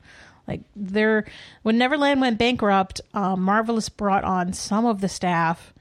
Like, 0.49 0.61
there, 0.75 1.25
when 1.61 1.77
Neverland 1.77 2.21
went 2.21 2.39
bankrupt, 2.39 3.01
um, 3.13 3.43
Marvelous 3.43 3.87
brought 3.87 4.23
on 4.23 4.51
some 4.53 4.85
of 4.87 4.99
the 4.99 5.07
staff 5.07 5.73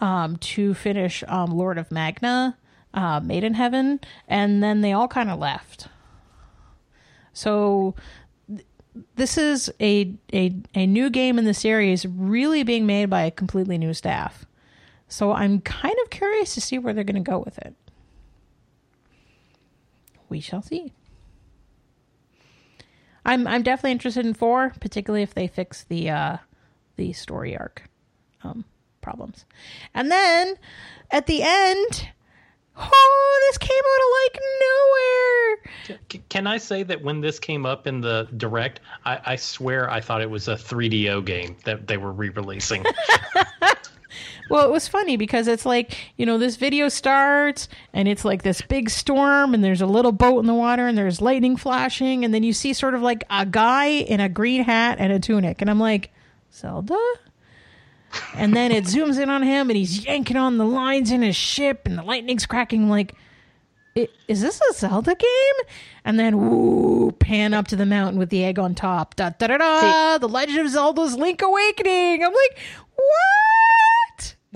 um, 0.00 0.36
to 0.38 0.74
finish 0.74 1.22
um, 1.28 1.56
Lord 1.56 1.78
of 1.78 1.92
Magna, 1.92 2.58
uh, 2.92 3.20
Maiden 3.20 3.54
Heaven, 3.54 4.00
and 4.26 4.62
then 4.62 4.80
they 4.80 4.92
all 4.92 5.06
kind 5.06 5.30
of 5.30 5.38
left. 5.38 5.88
So 7.32 7.94
this 9.14 9.36
is 9.38 9.70
a, 9.78 10.14
a 10.32 10.54
a 10.74 10.86
new 10.86 11.10
game 11.10 11.38
in 11.38 11.44
the 11.44 11.54
series 11.54 12.06
really 12.06 12.62
being 12.62 12.86
made 12.86 13.10
by 13.10 13.22
a 13.22 13.30
completely 13.30 13.78
new 13.78 13.94
staff. 13.94 14.46
So 15.06 15.32
I'm 15.32 15.60
kind 15.60 15.94
of 16.02 16.10
curious 16.10 16.54
to 16.54 16.60
see 16.60 16.78
where 16.78 16.92
they're 16.92 17.04
going 17.04 17.22
to 17.22 17.30
go 17.30 17.38
with 17.38 17.58
it. 17.58 17.74
We 20.28 20.40
shall 20.40 20.62
see. 20.62 20.92
I'm 23.26 23.46
I'm 23.46 23.62
definitely 23.62 23.90
interested 23.92 24.24
in 24.24 24.32
4, 24.32 24.74
particularly 24.80 25.22
if 25.22 25.34
they 25.34 25.48
fix 25.48 25.84
the 25.84 26.08
uh 26.10 26.36
the 26.96 27.12
story 27.12 27.56
arc 27.56 27.82
um 28.42 28.64
problems. 29.02 29.44
And 29.92 30.10
then 30.10 30.54
at 31.10 31.26
the 31.26 31.42
end, 31.42 32.08
oh, 32.76 33.40
this 33.48 33.58
came 33.58 33.70
out 33.70 34.00
of 34.04 34.10
like 34.22 34.40
nowhere. 34.60 36.20
Can 36.28 36.46
I 36.46 36.56
say 36.58 36.82
that 36.84 37.02
when 37.02 37.20
this 37.20 37.38
came 37.38 37.66
up 37.66 37.86
in 37.86 38.00
the 38.00 38.28
direct, 38.36 38.80
I, 39.04 39.20
I 39.24 39.36
swear 39.36 39.90
I 39.90 40.00
thought 40.00 40.22
it 40.22 40.30
was 40.30 40.48
a 40.48 40.54
3DO 40.54 41.24
game 41.24 41.56
that 41.64 41.86
they 41.86 41.96
were 41.96 42.12
re-releasing. 42.12 42.84
Well, 44.48 44.64
it 44.66 44.70
was 44.70 44.86
funny 44.86 45.16
because 45.16 45.48
it's 45.48 45.66
like, 45.66 45.96
you 46.16 46.24
know, 46.26 46.38
this 46.38 46.56
video 46.56 46.88
starts 46.88 47.68
and 47.92 48.06
it's 48.06 48.24
like 48.24 48.42
this 48.42 48.62
big 48.62 48.90
storm 48.90 49.54
and 49.54 49.64
there's 49.64 49.80
a 49.80 49.86
little 49.86 50.12
boat 50.12 50.38
in 50.38 50.46
the 50.46 50.54
water 50.54 50.86
and 50.86 50.96
there's 50.96 51.20
lightning 51.20 51.56
flashing 51.56 52.24
and 52.24 52.32
then 52.32 52.42
you 52.44 52.52
see 52.52 52.72
sort 52.72 52.94
of 52.94 53.02
like 53.02 53.24
a 53.28 53.44
guy 53.44 53.86
in 53.86 54.20
a 54.20 54.28
green 54.28 54.62
hat 54.62 54.98
and 55.00 55.12
a 55.12 55.18
tunic 55.18 55.60
and 55.60 55.68
I'm 55.68 55.80
like, 55.80 56.10
Zelda? 56.52 56.96
And 58.34 58.54
then 58.54 58.70
it 58.72 58.84
zooms 58.84 59.20
in 59.20 59.28
on 59.28 59.42
him 59.42 59.68
and 59.68 59.76
he's 59.76 60.04
yanking 60.04 60.36
on 60.36 60.58
the 60.58 60.64
lines 60.64 61.10
in 61.10 61.22
his 61.22 61.34
ship 61.36 61.82
and 61.84 61.98
the 61.98 62.02
lightning's 62.04 62.46
cracking 62.46 62.84
I'm 62.84 62.88
like 62.90 63.14
"I- 63.96 64.08
is 64.28 64.40
this 64.42 64.60
a 64.70 64.74
Zelda 64.74 65.14
game? 65.16 65.68
And 66.04 66.18
then 66.20 66.38
woo, 66.38 67.10
pan 67.12 67.52
up 67.52 67.66
to 67.68 67.76
the 67.76 67.84
mountain 67.84 68.18
with 68.18 68.30
the 68.30 68.44
egg 68.44 68.58
on 68.60 68.74
top. 68.76 69.16
Da 69.16 69.30
da 69.30 69.48
da 69.48 69.58
da. 69.58 70.18
The 70.18 70.28
Legend 70.28 70.60
of 70.60 70.68
Zelda's 70.70 71.16
Link 71.16 71.42
Awakening. 71.42 72.22
I'm 72.22 72.32
like, 72.32 72.58
what? 72.94 73.55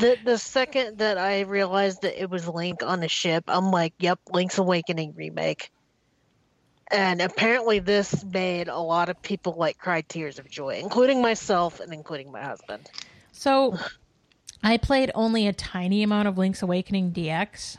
The 0.01 0.19
the 0.25 0.39
second 0.39 0.99
that 0.99 1.19
I 1.19 1.41
realized 1.41 2.03
that 2.03 2.21
it 2.21 2.31
was 2.31 2.49
Link 2.49 2.83
on 2.83 3.01
the 3.01 3.09
ship, 3.09 3.45
I'm 3.49 3.71
like, 3.71 3.93
"Yep, 3.99 4.19
Link's 4.33 4.57
Awakening 4.57 5.15
remake." 5.15 5.71
And 6.91 7.21
apparently, 7.21 7.79
this 7.79 8.25
made 8.25 8.69
a 8.69 8.79
lot 8.79 9.11
of 9.11 9.21
people 9.21 9.55
like 9.59 9.79
cry 9.79 10.01
tears 10.01 10.39
of 10.39 10.51
joy, 10.51 10.81
including 10.83 11.21
myself 11.21 11.81
and 11.81 11.93
including 11.93 12.33
my 12.33 12.43
husband. 12.43 12.91
So 13.33 13.79
I 14.63 14.79
played 14.79 15.11
only 15.15 15.47
a 15.47 15.53
tiny 15.53 16.03
amount 16.03 16.29
of 16.29 16.39
Link's 16.39 16.63
Awakening 16.63 17.13
DX. 17.13 17.77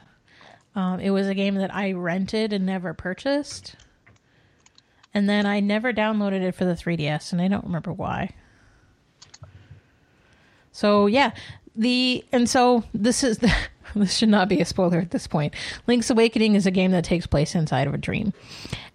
Um, 0.75 0.99
it 0.99 1.09
was 1.09 1.27
a 1.27 1.33
game 1.33 1.55
that 1.55 1.73
I 1.73 1.91
rented 1.91 2.53
and 2.53 2.65
never 2.65 2.93
purchased. 2.93 3.75
And 5.13 5.27
then 5.27 5.45
I 5.45 5.59
never 5.59 5.91
downloaded 5.91 6.41
it 6.41 6.55
for 6.55 6.65
the 6.65 6.73
3DS, 6.73 7.33
and 7.33 7.41
I 7.41 7.47
don't 7.47 7.65
remember 7.65 7.91
why. 7.91 8.29
So 10.71 11.05
yeah, 11.07 11.31
the 11.75 12.23
and 12.31 12.49
so 12.49 12.83
this 12.93 13.23
is 13.23 13.39
the, 13.39 13.53
this 13.95 14.17
should 14.17 14.29
not 14.29 14.49
be 14.49 14.59
a 14.59 14.65
spoiler 14.65 14.99
at 14.99 15.11
this 15.11 15.27
point. 15.27 15.53
Link's 15.87 16.09
Awakening 16.09 16.55
is 16.55 16.65
a 16.65 16.71
game 16.71 16.91
that 16.91 17.03
takes 17.03 17.27
place 17.27 17.55
inside 17.55 17.87
of 17.87 17.93
a 17.93 17.97
dream. 17.97 18.33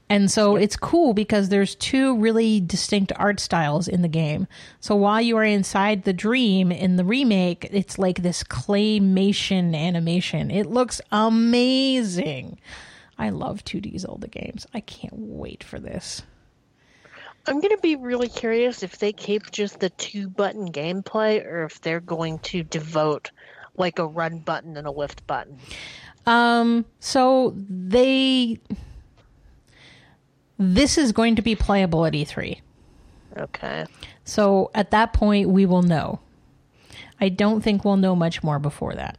And 0.09 0.31
so 0.31 0.55
it's 0.55 0.77
cool 0.77 1.15
because 1.15 1.49
there's 1.49 1.75
two 1.75 2.17
really 2.17 2.61
distinct 2.61 3.13
art 3.17 3.41
styles 3.41 3.89
in 3.89 4.03
the 4.03 4.09
game. 4.09 4.47
So 4.79 4.95
while 4.95 5.21
you 5.21 5.37
are 5.37 5.45
inside 5.45 6.05
the 6.05 6.13
dream 6.13 6.71
in 6.71 6.95
the 6.95 7.05
remake, 7.05 7.69
it's 7.73 7.99
like 7.99 8.23
this 8.23 8.45
claymation 8.45 9.75
animation. 9.75 10.51
It 10.53 10.67
looks 10.67 11.01
amazing. 11.11 12.61
I 13.19 13.31
love 13.31 13.65
2D 13.65 13.99
Zelda 13.99 14.29
games. 14.29 14.67
I 14.73 14.81
can't 14.81 15.15
wait 15.17 15.65
for 15.65 15.81
this. 15.81 16.23
I'm 17.49 17.61
going 17.61 17.75
to 17.75 17.83
be 17.83 17.97
really 17.97 18.29
curious 18.29 18.83
if 18.83 18.99
they 18.99 19.13
keep 19.13 19.51
just 19.51 19.81
the 19.81 19.91
two 19.91 20.29
button 20.29 20.73
gameplay 20.73 21.45
or 21.45 21.65
if 21.65 21.81
they're 21.81 22.01
going 22.01 22.39
to 22.41 22.63
devote 22.63 23.31
like 23.77 23.99
a 23.99 24.07
run 24.07 24.39
button 24.39 24.77
and 24.77 24.87
a 24.87 24.91
lift 24.91 25.27
button. 25.27 25.59
Um, 26.27 26.85
so 26.99 27.55
they 27.57 28.59
this 30.59 30.99
is 30.99 31.13
going 31.13 31.37
to 31.37 31.43
be 31.43 31.55
playable 31.55 32.07
at 32.07 32.15
E3. 32.15 32.61
Okay. 33.37 33.87
So 34.25 34.71
at 34.75 34.91
that 34.91 35.13
point 35.13 35.49
we 35.49 35.67
will 35.67 35.83
know. 35.83 36.21
I 37.21 37.29
don't 37.29 37.61
think 37.61 37.85
we'll 37.85 37.97
know 37.97 38.17
much 38.17 38.43
more 38.43 38.59
before 38.59 38.95
that. 38.95 39.19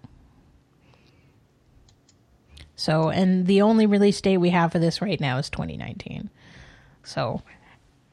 So, 2.76 3.10
and 3.10 3.48
the 3.48 3.64
only 3.64 3.88
release 3.88 4.22
date 4.22 4.38
we 4.38 4.52
have 4.52 4.72
for 4.72 4.80
this 4.80 5.02
right 5.02 5.20
now 5.20 5.40
is 5.40 5.50
2019. 5.50 6.30
So, 7.04 7.42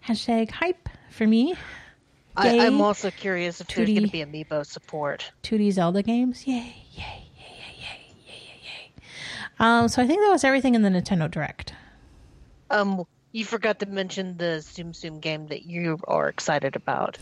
hashtag 0.06 0.50
hype 0.50 0.88
for 1.10 1.26
me. 1.26 1.54
I. 2.36 2.58
I'm 2.58 2.80
also 2.80 3.10
curious 3.10 3.60
if 3.60 3.68
there's 3.68 3.88
2D. 3.88 3.94
going 3.94 4.06
to 4.06 4.12
be 4.12 4.44
amiibo 4.44 4.66
support. 4.66 5.30
2D 5.44 5.72
Zelda 5.72 6.02
games. 6.02 6.46
Yay, 6.46 6.54
yay, 6.54 6.64
yay, 6.92 7.26
yay, 7.36 7.78
yay, 7.86 8.08
yay, 8.26 8.34
yay, 8.36 8.60
yay. 8.62 8.92
Um, 9.60 9.88
so 9.88 10.02
I 10.02 10.06
think 10.06 10.20
that 10.20 10.30
was 10.30 10.44
everything 10.44 10.74
in 10.74 10.82
the 10.82 10.90
Nintendo 10.90 11.30
Direct. 11.30 11.72
Um, 12.70 13.04
you 13.32 13.44
forgot 13.44 13.78
to 13.80 13.86
mention 13.86 14.36
the 14.36 14.60
Zoom 14.60 14.92
Zoom 14.92 15.20
game 15.20 15.46
that 15.48 15.64
you 15.64 15.98
are 16.08 16.28
excited 16.28 16.74
about. 16.76 17.18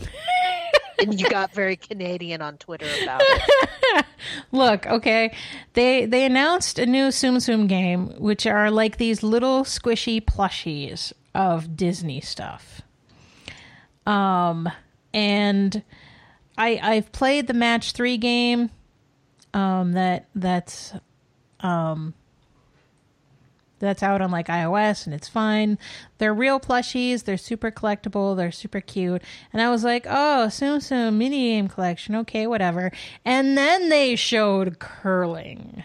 and 0.99 1.19
you 1.19 1.29
got 1.29 1.53
very 1.53 1.75
Canadian 1.75 2.41
on 2.41 2.57
Twitter 2.57 2.87
about 3.03 3.21
it. 3.23 4.05
Look, 4.51 4.87
okay, 4.87 5.35
they 5.73 6.05
they 6.05 6.25
announced 6.25 6.79
a 6.79 6.85
new 6.85 7.09
Tsum 7.09 7.37
Tsum 7.37 7.67
game, 7.67 8.07
which 8.17 8.47
are 8.47 8.71
like 8.71 8.97
these 8.97 9.21
little 9.21 9.63
squishy 9.63 10.23
plushies 10.23 11.13
of 11.33 11.75
Disney 11.75 12.21
stuff. 12.21 12.81
Um, 14.05 14.69
and 15.13 15.83
I 16.57 16.79
I've 16.81 17.11
played 17.11 17.47
the 17.47 17.53
match 17.53 17.91
three 17.91 18.17
game. 18.17 18.69
Um, 19.53 19.93
that 19.93 20.27
that's 20.33 20.93
um 21.59 22.13
that's 23.79 24.01
out 24.01 24.21
on 24.21 24.31
like 24.31 24.47
iOS 24.47 25.05
and 25.05 25.13
it's 25.13 25.27
fine. 25.27 25.77
They're 26.17 26.33
real 26.33 26.59
plushies. 26.59 27.25
They're 27.25 27.37
super 27.37 27.69
collectible. 27.69 28.35
They're 28.35 28.51
super 28.51 28.79
cute. 28.79 29.21
And 29.51 29.61
I 29.61 29.69
was 29.69 29.83
like, 29.83 30.05
oh, 30.07 30.47
Tsum 30.49 30.77
Tsum 30.77 31.15
mini 31.15 31.49
game 31.49 31.67
collection. 31.67 32.15
Okay, 32.15 32.47
whatever. 32.47 32.91
And 33.25 33.57
then 33.57 33.89
they 33.89 34.15
showed 34.15 34.79
curling. 34.79 35.83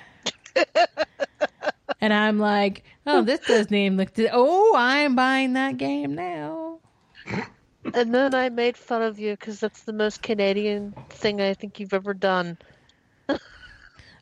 and 2.01 2.12
I'm 2.12 2.39
like, 2.39 2.85
oh, 3.07 3.23
this 3.23 3.41
does 3.41 3.70
name 3.70 3.97
look. 3.97 4.11
Oh, 4.33 4.75
I'm 4.77 5.15
buying 5.15 5.55
that 5.55 5.77
game 5.77 6.15
now. 6.15 6.79
And 7.95 8.15
then 8.15 8.35
I 8.35 8.49
made 8.49 8.77
fun 8.77 9.03
of 9.03 9.19
you 9.19 9.33
because 9.33 9.61
that's 9.61 9.83
the 9.83 9.93
most 9.93 10.23
Canadian 10.23 10.95
thing 11.11 11.41
I 11.41 11.55
think 11.55 11.81
you've 11.81 11.95
ever 11.95 12.12
done. 12.15 12.59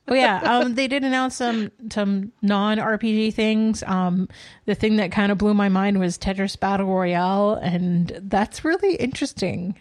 Oh 0.09 0.15
yeah, 0.15 0.41
um, 0.43 0.77
they 0.77 0.87
did 0.87 1.03
announce 1.03 1.35
some 1.35 1.73
some 1.91 2.31
non 2.41 2.79
RPG 2.79 3.35
things. 3.35 3.83
Um, 3.83 4.29
the 4.65 4.77
thing 4.77 4.97
that 4.97 5.11
kind 5.11 5.33
of 5.33 5.39
blew 5.39 5.53
my 5.53 5.69
mind 5.69 5.99
was 5.99 6.17
Tetris 6.17 6.59
Battle 6.59 6.87
Royale, 6.87 7.55
and 7.55 8.17
that's 8.23 8.65
really 8.65 8.95
interesting. 8.95 9.77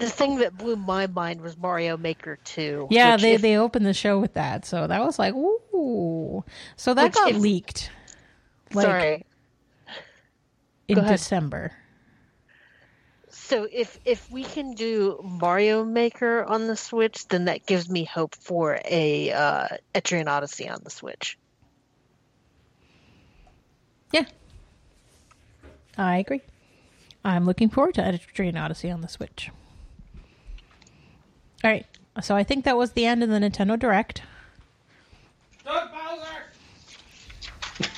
The 0.00 0.08
thing 0.08 0.38
that 0.38 0.56
blew 0.56 0.76
my 0.76 1.06
mind 1.06 1.40
was 1.42 1.56
Mario 1.56 1.96
Maker 1.96 2.38
2. 2.44 2.88
Yeah, 2.90 3.16
they 3.16 3.34
if- 3.34 3.42
they 3.42 3.56
opened 3.56 3.84
the 3.86 3.94
show 3.94 4.18
with 4.18 4.34
that, 4.34 4.64
so 4.64 4.86
that 4.86 5.00
was 5.04 5.18
like, 5.18 5.34
ooh. 5.34 6.42
So 6.76 6.94
that 6.94 7.12
got 7.12 7.30
if- 7.30 7.36
leaked 7.36 7.90
like 8.72 8.86
Sorry. 8.86 9.26
in 10.88 10.94
go 10.96 11.02
ahead. 11.02 11.12
December. 11.18 11.72
So 13.28 13.66
if 13.70 13.98
if 14.04 14.30
we 14.30 14.42
can 14.44 14.74
do 14.74 15.20
Mario 15.22 15.84
Maker 15.84 16.44
on 16.44 16.66
the 16.66 16.76
Switch, 16.76 17.26
then 17.28 17.44
that 17.46 17.66
gives 17.66 17.90
me 17.90 18.04
hope 18.04 18.34
for 18.36 18.80
a 18.84 19.32
uh, 19.32 19.68
Etrian 19.94 20.28
Odyssey 20.28 20.68
on 20.68 20.80
the 20.84 20.90
Switch. 20.90 21.36
Yeah, 24.12 24.24
I 25.98 26.18
agree. 26.18 26.40
I'm 27.24 27.44
looking 27.44 27.68
forward 27.70 27.94
to 27.94 28.02
Etrian 28.02 28.60
Odyssey 28.60 28.90
on 28.90 29.00
the 29.02 29.08
Switch. 29.08 29.50
All 31.62 31.70
right, 31.70 31.84
so 32.22 32.34
I 32.36 32.42
think 32.44 32.64
that 32.64 32.76
was 32.76 32.92
the 32.92 33.04
end 33.06 33.22
of 33.22 33.28
the 33.28 33.38
Nintendo 33.38 33.78
Direct. 33.78 34.22
Doug 35.64 35.88
Bowser! 35.92 37.88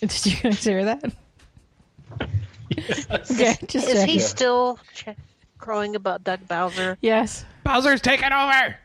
Did 0.00 0.26
you 0.26 0.36
guys 0.42 0.64
hear 0.64 0.84
that? 0.84 1.12
Okay, 3.10 3.56
just 3.68 3.88
Is 3.88 4.02
he 4.02 4.18
still 4.18 4.78
ch- 4.94 5.08
crowing 5.58 5.94
about 5.94 6.24
Doug 6.24 6.46
Bowser? 6.48 6.98
Yes. 7.00 7.44
Bowser's 7.62 8.00
taking 8.00 8.32
over. 8.32 8.76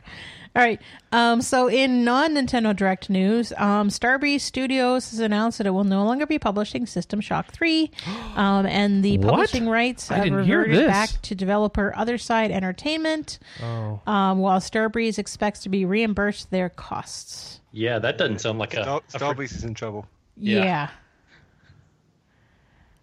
All 0.56 0.62
right. 0.62 0.80
Um, 1.12 1.42
so 1.42 1.68
in 1.68 2.02
non 2.04 2.34
Nintendo 2.34 2.74
Direct 2.74 3.08
news, 3.08 3.52
um, 3.56 3.88
Starbreeze 3.88 4.40
Studios 4.40 5.10
has 5.12 5.20
announced 5.20 5.58
that 5.58 5.66
it 5.66 5.70
will 5.70 5.84
no 5.84 6.04
longer 6.04 6.26
be 6.26 6.40
publishing 6.40 6.86
System 6.86 7.20
Shock 7.20 7.52
3. 7.52 7.90
Um, 8.36 8.64
and 8.66 9.04
the 9.04 9.18
What? 9.18 9.28
publishing 9.30 9.68
rights 9.68 10.10
I 10.10 10.14
have 10.16 10.24
didn't 10.24 10.44
hear 10.44 10.58
reverted 10.60 10.80
this. 10.82 10.86
back 10.88 11.10
to 11.22 11.34
developer 11.34 11.92
OtherSide 11.96 12.50
Entertainment, 12.50 13.38
Oh, 13.62 14.00
um, 14.06 14.38
while 14.38 14.60
Starbreeze 14.60 15.18
expects 15.18 15.60
to 15.64 15.68
be 15.68 15.84
reimbursed 15.84 16.50
their 16.50 16.68
costs. 16.68 17.60
Yeah, 17.72 17.98
that 17.98 18.18
doesn't 18.18 18.40
sound 18.40 18.58
like 18.58 18.74
a. 18.74 18.82
Star, 18.82 18.98
a 18.98 19.10
fr- 19.10 19.18
Starbreeze 19.18 19.54
is 19.56 19.64
in 19.64 19.74
trouble. 19.74 20.06
Yeah. 20.36 20.64
Yeah. 20.64 20.88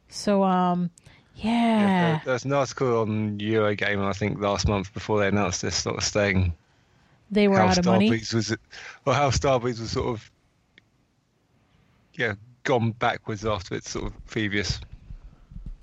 So, 0.09 0.43
um, 0.43 0.89
Yeah, 1.35 1.51
yeah. 1.51 2.01
there- 2.11 2.21
there's 2.25 2.45
an 2.45 2.53
article 2.53 3.01
on 3.01 3.37
Eurogamer, 3.37 4.07
I 4.09 4.13
think, 4.13 4.39
last 4.41 4.67
month 4.67 4.93
before 4.93 5.19
they 5.19 5.27
announced 5.27 5.61
this, 5.61 5.75
sort 5.75 5.97
of 5.97 6.03
saying 6.03 6.53
They 7.31 7.47
were 7.47 7.57
how 7.57 7.67
out 7.67 7.77
of 7.77 7.85
money. 7.85 8.09
Starbreeze 8.09 8.33
was, 8.33 8.51
or 9.05 9.13
how 9.13 9.29
Starbreeze 9.29 9.79
was 9.79 9.91
sort 9.91 10.07
of, 10.07 10.31
yeah, 12.13 12.33
gone 12.63 12.91
backwards 12.91 13.45
after 13.45 13.75
its 13.75 13.89
sort 13.89 14.05
of 14.07 14.25
previous 14.27 14.79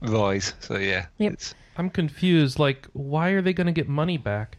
rise. 0.03 0.55
So 0.61 0.77
yeah, 0.79 1.07
Yep. 1.19 1.33
it's 1.35 1.55
I'm 1.77 1.91
confused. 1.91 2.59
Like, 2.59 2.87
why 2.93 3.31
are 3.31 3.43
they 3.43 3.53
going 3.53 3.67
to 3.67 3.73
get 3.73 3.89
money 3.89 4.17
back? 4.19 4.59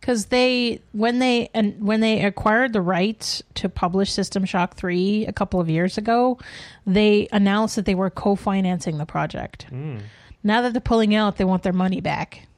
because 0.00 0.26
they 0.26 0.80
when 0.90 1.20
they 1.20 1.48
and 1.54 1.80
when 1.80 2.00
they 2.00 2.24
acquired 2.24 2.72
the 2.72 2.80
rights 2.80 3.40
to 3.54 3.68
publish 3.68 4.10
System 4.12 4.44
Shock 4.44 4.74
3 4.74 5.26
a 5.26 5.32
couple 5.32 5.60
of 5.60 5.70
years 5.70 5.96
ago, 5.96 6.38
they 6.84 7.28
announced 7.30 7.76
that 7.76 7.84
they 7.84 7.94
were 7.94 8.10
co-financing 8.10 8.98
the 8.98 9.06
project. 9.06 9.62
Hmm. 9.68 9.98
Now 10.42 10.60
that 10.62 10.72
they're 10.72 10.80
pulling 10.80 11.14
out, 11.14 11.36
they 11.36 11.44
want 11.44 11.62
their 11.62 11.72
money 11.72 12.00
back. 12.00 12.48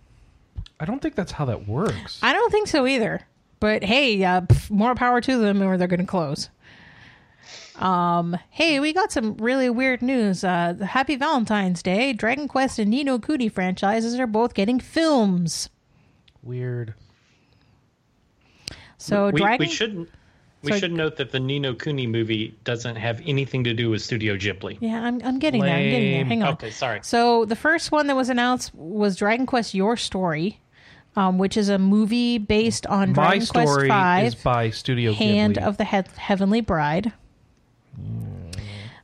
I 0.80 0.86
don't 0.86 1.02
think 1.02 1.16
that's 1.16 1.32
how 1.32 1.44
that 1.44 1.68
works. 1.68 2.18
I 2.22 2.32
don't 2.32 2.50
think 2.50 2.66
so 2.66 2.86
either. 2.86 3.20
But 3.64 3.82
hey, 3.82 4.22
uh, 4.22 4.42
pff, 4.42 4.70
more 4.70 4.94
power 4.94 5.22
to 5.22 5.38
them, 5.38 5.62
or 5.62 5.78
they're 5.78 5.88
going 5.88 6.00
to 6.00 6.06
close. 6.06 6.50
Um, 7.76 8.36
hey, 8.50 8.78
we 8.78 8.92
got 8.92 9.10
some 9.10 9.38
really 9.38 9.70
weird 9.70 10.02
news. 10.02 10.44
Uh, 10.44 10.74
Happy 10.86 11.16
Valentine's 11.16 11.82
Day! 11.82 12.12
Dragon 12.12 12.46
Quest 12.46 12.78
and 12.78 12.90
Ni 12.90 13.04
no 13.04 13.18
Kuni 13.18 13.48
franchises 13.48 14.20
are 14.20 14.26
both 14.26 14.52
getting 14.52 14.80
films. 14.80 15.70
Weird. 16.42 16.92
So 18.98 19.30
we, 19.30 19.40
Dragon, 19.40 19.66
we 19.66 19.72
should 19.72 20.08
we 20.60 20.72
Sorry. 20.72 20.80
should 20.80 20.92
note 20.92 21.16
that 21.16 21.32
the 21.32 21.40
Ni 21.40 21.58
no 21.58 21.72
Kuni 21.72 22.06
movie 22.06 22.54
doesn't 22.64 22.96
have 22.96 23.22
anything 23.24 23.64
to 23.64 23.72
do 23.72 23.88
with 23.88 24.02
Studio 24.02 24.36
Ghibli. 24.36 24.76
yeah, 24.82 25.02
I'm 25.02 25.22
I'm 25.24 25.38
getting 25.38 25.62
there. 25.62 25.74
I'm 25.74 25.84
getting 25.88 26.12
there. 26.12 26.24
Hang 26.26 26.42
on. 26.42 26.52
Okay, 26.52 26.70
sorry. 26.70 27.00
So 27.02 27.46
the 27.46 27.56
first 27.56 27.90
one 27.90 28.08
that 28.08 28.14
was 28.14 28.28
announced 28.28 28.74
was 28.74 29.16
Dragon 29.16 29.46
Quest: 29.46 29.72
Your 29.72 29.96
Story, 29.96 30.60
um, 31.16 31.38
which 31.38 31.56
is 31.56 31.68
a 31.68 31.78
movie 31.78 32.38
based 32.38 32.86
on 32.86 33.10
My 33.12 33.14
Dragon 33.38 33.46
Quest 33.46 33.72
story 33.72 33.88
Five, 33.88 34.26
is 34.26 34.34
by 34.34 34.70
Studio 34.70 35.12
Hand 35.12 35.56
Ghibli. 35.56 35.62
of 35.66 35.76
the 35.76 35.84
he- 35.84 36.02
Heavenly 36.16 36.60
Bride. 36.60 37.12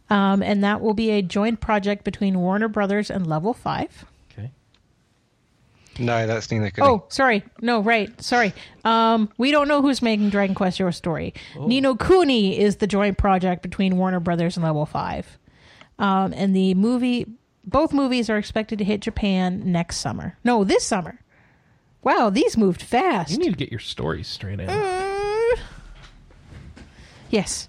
Um, 0.08 0.42
and 0.42 0.64
that 0.64 0.80
will 0.80 0.94
be 0.94 1.10
a 1.10 1.22
joint 1.22 1.60
project 1.60 2.02
between 2.02 2.40
Warner 2.40 2.68
Brothers 2.68 3.10
and 3.10 3.26
Level 3.28 3.54
Five. 3.54 4.04
okay. 4.32 4.50
No, 6.00 6.26
that's 6.26 6.50
Ni 6.50 6.58
no 6.58 6.68
Kuni. 6.70 6.88
Oh, 6.88 7.04
sorry. 7.08 7.44
No, 7.60 7.80
right. 7.80 8.20
Sorry. 8.20 8.52
Um, 8.84 9.28
we 9.38 9.52
don't 9.52 9.68
know 9.68 9.82
who's 9.82 10.02
making 10.02 10.30
Dragon 10.30 10.54
Quest 10.56 10.80
Your 10.80 10.90
Story. 10.90 11.32
Ni 11.58 11.80
no 11.80 11.94
Kuni 11.94 12.58
is 12.58 12.76
the 12.76 12.88
joint 12.88 13.18
project 13.18 13.62
between 13.62 13.98
Warner 13.98 14.18
Brothers 14.20 14.56
and 14.56 14.64
Level 14.64 14.84
5. 14.84 15.38
Um, 16.00 16.32
and 16.34 16.56
the 16.56 16.74
movie, 16.74 17.26
both 17.64 17.92
movies 17.92 18.28
are 18.28 18.38
expected 18.38 18.78
to 18.78 18.84
hit 18.84 19.00
Japan 19.02 19.62
next 19.70 19.98
summer. 19.98 20.36
No, 20.42 20.64
this 20.64 20.84
summer. 20.84 21.20
Wow, 22.02 22.30
these 22.30 22.56
moved 22.56 22.82
fast. 22.82 23.30
You 23.30 23.38
need 23.38 23.50
to 23.50 23.56
get 23.56 23.70
your 23.70 23.80
stories 23.80 24.26
straight 24.26 24.60
in. 24.60 24.68
Uh, 24.68 25.56
yes. 27.28 27.68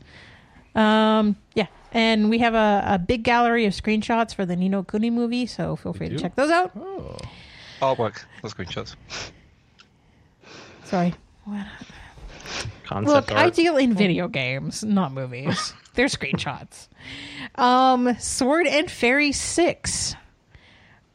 Um, 0.74 1.36
yeah. 1.54 1.68
And 1.92 2.30
we 2.30 2.38
have 2.40 2.54
a, 2.54 2.84
a 2.86 3.00
big 3.00 3.24
gallery 3.24 3.66
of 3.66 3.74
screenshots 3.74 4.34
for 4.34 4.46
the 4.46 4.56
Ni 4.56 4.70
no 4.70 4.84
Kuni 4.84 5.10
movie, 5.10 5.46
so 5.46 5.76
feel 5.76 5.94
free 5.94 6.08
to 6.10 6.18
check 6.18 6.36
those 6.36 6.50
out. 6.50 6.72
Oh. 6.76 7.96
work, 7.96 8.26
those 8.42 8.54
screenshots. 8.54 8.96
Sorry. 10.86 11.14
Concept 12.86 13.30
Look, 13.30 13.32
I 13.32 13.50
deal 13.50 13.78
in 13.78 13.94
video 13.94 14.28
games, 14.28 14.84
not 14.84 15.12
movies. 15.14 15.74
They're 15.96 16.08
screenshots. 16.08 16.88
Um, 17.56 18.16
Sword 18.20 18.68
and 18.68 18.90
Fairy 18.90 19.32
6 19.32 20.16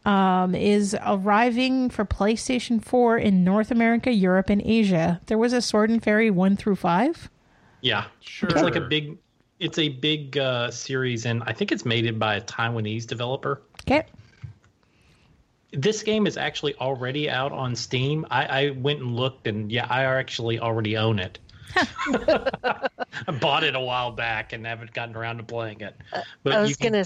um, 0.07 0.55
is 0.55 0.97
arriving 1.05 1.91
for 1.91 2.05
PlayStation 2.07 2.83
4 2.83 3.19
in 3.19 3.45
North 3.45 3.71
America, 3.71 4.13
Europe, 4.13 4.49
and 4.49 4.63
Asia. 4.65 5.21
There 5.27 5.37
was 5.37 5.53
a 5.53 5.61
Sword 5.61 5.91
and 5.91 6.03
Fairy 6.03 6.31
1 6.31 6.57
through 6.57 6.77
5. 6.77 7.29
Yeah, 7.83 8.05
Sure. 8.21 8.49
It's 8.49 8.63
like 8.63 8.77
a 8.77 8.81
big. 8.81 9.19
It's 9.59 9.79
a 9.79 9.89
big 9.89 10.37
uh, 10.37 10.71
series, 10.71 11.25
and 11.25 11.43
I 11.47 11.53
think 11.55 11.73
it's 11.73 11.87
made 11.87 12.19
by 12.19 12.35
a 12.37 12.41
Taiwanese 12.43 13.07
developer. 13.07 13.63
Okay. 13.83 14.05
This 15.73 16.03
game 16.03 16.27
is 16.27 16.37
actually 16.37 16.75
already 16.77 17.29
out 17.31 17.53
on 17.53 17.75
Steam. 17.75 18.27
I, 18.31 18.45
I 18.45 18.71
went 18.71 19.01
and 19.01 19.17
looked, 19.17 19.47
and 19.47 19.73
yeah, 19.73 19.87
I 19.89 20.05
actually 20.05 20.61
already 20.61 20.97
own 20.99 21.19
it. 21.19 21.39
I 21.75 23.33
bought 23.41 23.65
it 23.65 23.75
a 23.75 23.81
while 23.81 24.13
back 24.13 24.53
and 24.53 24.67
haven't 24.67 24.93
gotten 24.93 25.17
around 25.17 25.39
to 25.39 25.43
playing 25.43 25.81
it. 25.81 25.97
But 26.43 26.53
I 26.53 26.61
was 26.61 26.77
can- 26.77 26.93
gonna. 26.93 27.05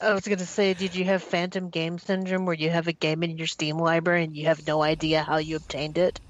I 0.00 0.12
was 0.12 0.26
gonna 0.26 0.46
say, 0.46 0.74
did 0.74 0.94
you 0.94 1.04
have 1.04 1.22
Phantom 1.22 1.70
Game 1.70 1.98
Syndrome, 1.98 2.46
where 2.46 2.54
you 2.54 2.70
have 2.70 2.88
a 2.88 2.92
game 2.92 3.22
in 3.22 3.36
your 3.36 3.46
Steam 3.46 3.78
library 3.78 4.24
and 4.24 4.36
you 4.36 4.46
have 4.46 4.66
no 4.66 4.82
idea 4.82 5.22
how 5.22 5.38
you 5.38 5.56
obtained 5.56 5.98
it? 5.98 6.20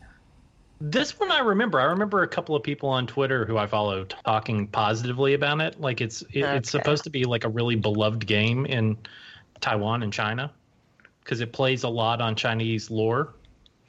This 0.80 1.18
one 1.18 1.30
I 1.30 1.40
remember. 1.40 1.80
I 1.80 1.84
remember 1.84 2.22
a 2.22 2.28
couple 2.28 2.54
of 2.54 2.62
people 2.62 2.88
on 2.88 3.06
Twitter 3.06 3.44
who 3.44 3.58
I 3.58 3.66
follow 3.66 4.04
talking 4.04 4.68
positively 4.68 5.34
about 5.34 5.60
it. 5.60 5.80
Like 5.80 6.00
it's 6.00 6.22
it, 6.32 6.42
it's 6.42 6.70
supposed 6.70 7.04
to 7.04 7.10
be 7.10 7.24
like 7.24 7.44
a 7.44 7.48
really 7.48 7.74
beloved 7.74 8.26
game 8.26 8.64
in 8.64 8.96
Taiwan 9.60 10.02
and 10.02 10.12
China 10.12 10.52
because 11.20 11.40
it 11.40 11.52
plays 11.52 11.82
a 11.82 11.88
lot 11.88 12.22
on 12.22 12.36
Chinese 12.36 12.90
lore, 12.90 13.34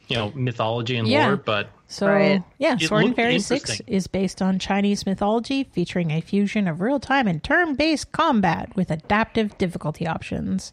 you 0.10 0.18
know, 0.18 0.32
mythology 0.36 0.98
and 0.98 1.08
Yeah. 1.08 1.28
lore. 1.28 1.38
But 1.38 1.70
So, 1.92 2.06
Right. 2.08 2.44
yeah, 2.60 2.78
Sword 2.78 3.06
and 3.06 3.16
Fairy 3.16 3.40
6 3.40 3.82
is 3.88 4.06
based 4.06 4.44
on 4.44 4.60
Chinese 4.60 5.08
mythology, 5.08 5.64
featuring 5.64 6.12
a 6.12 6.22
fusion 6.22 6.68
of 6.68 6.82
real 6.82 7.00
time 7.00 7.28
and 7.28 7.42
turn 7.44 7.74
based 7.74 8.12
combat 8.12 8.70
with 8.76 8.92
adaptive 8.92 9.58
difficulty 9.58 10.06
options. 10.06 10.72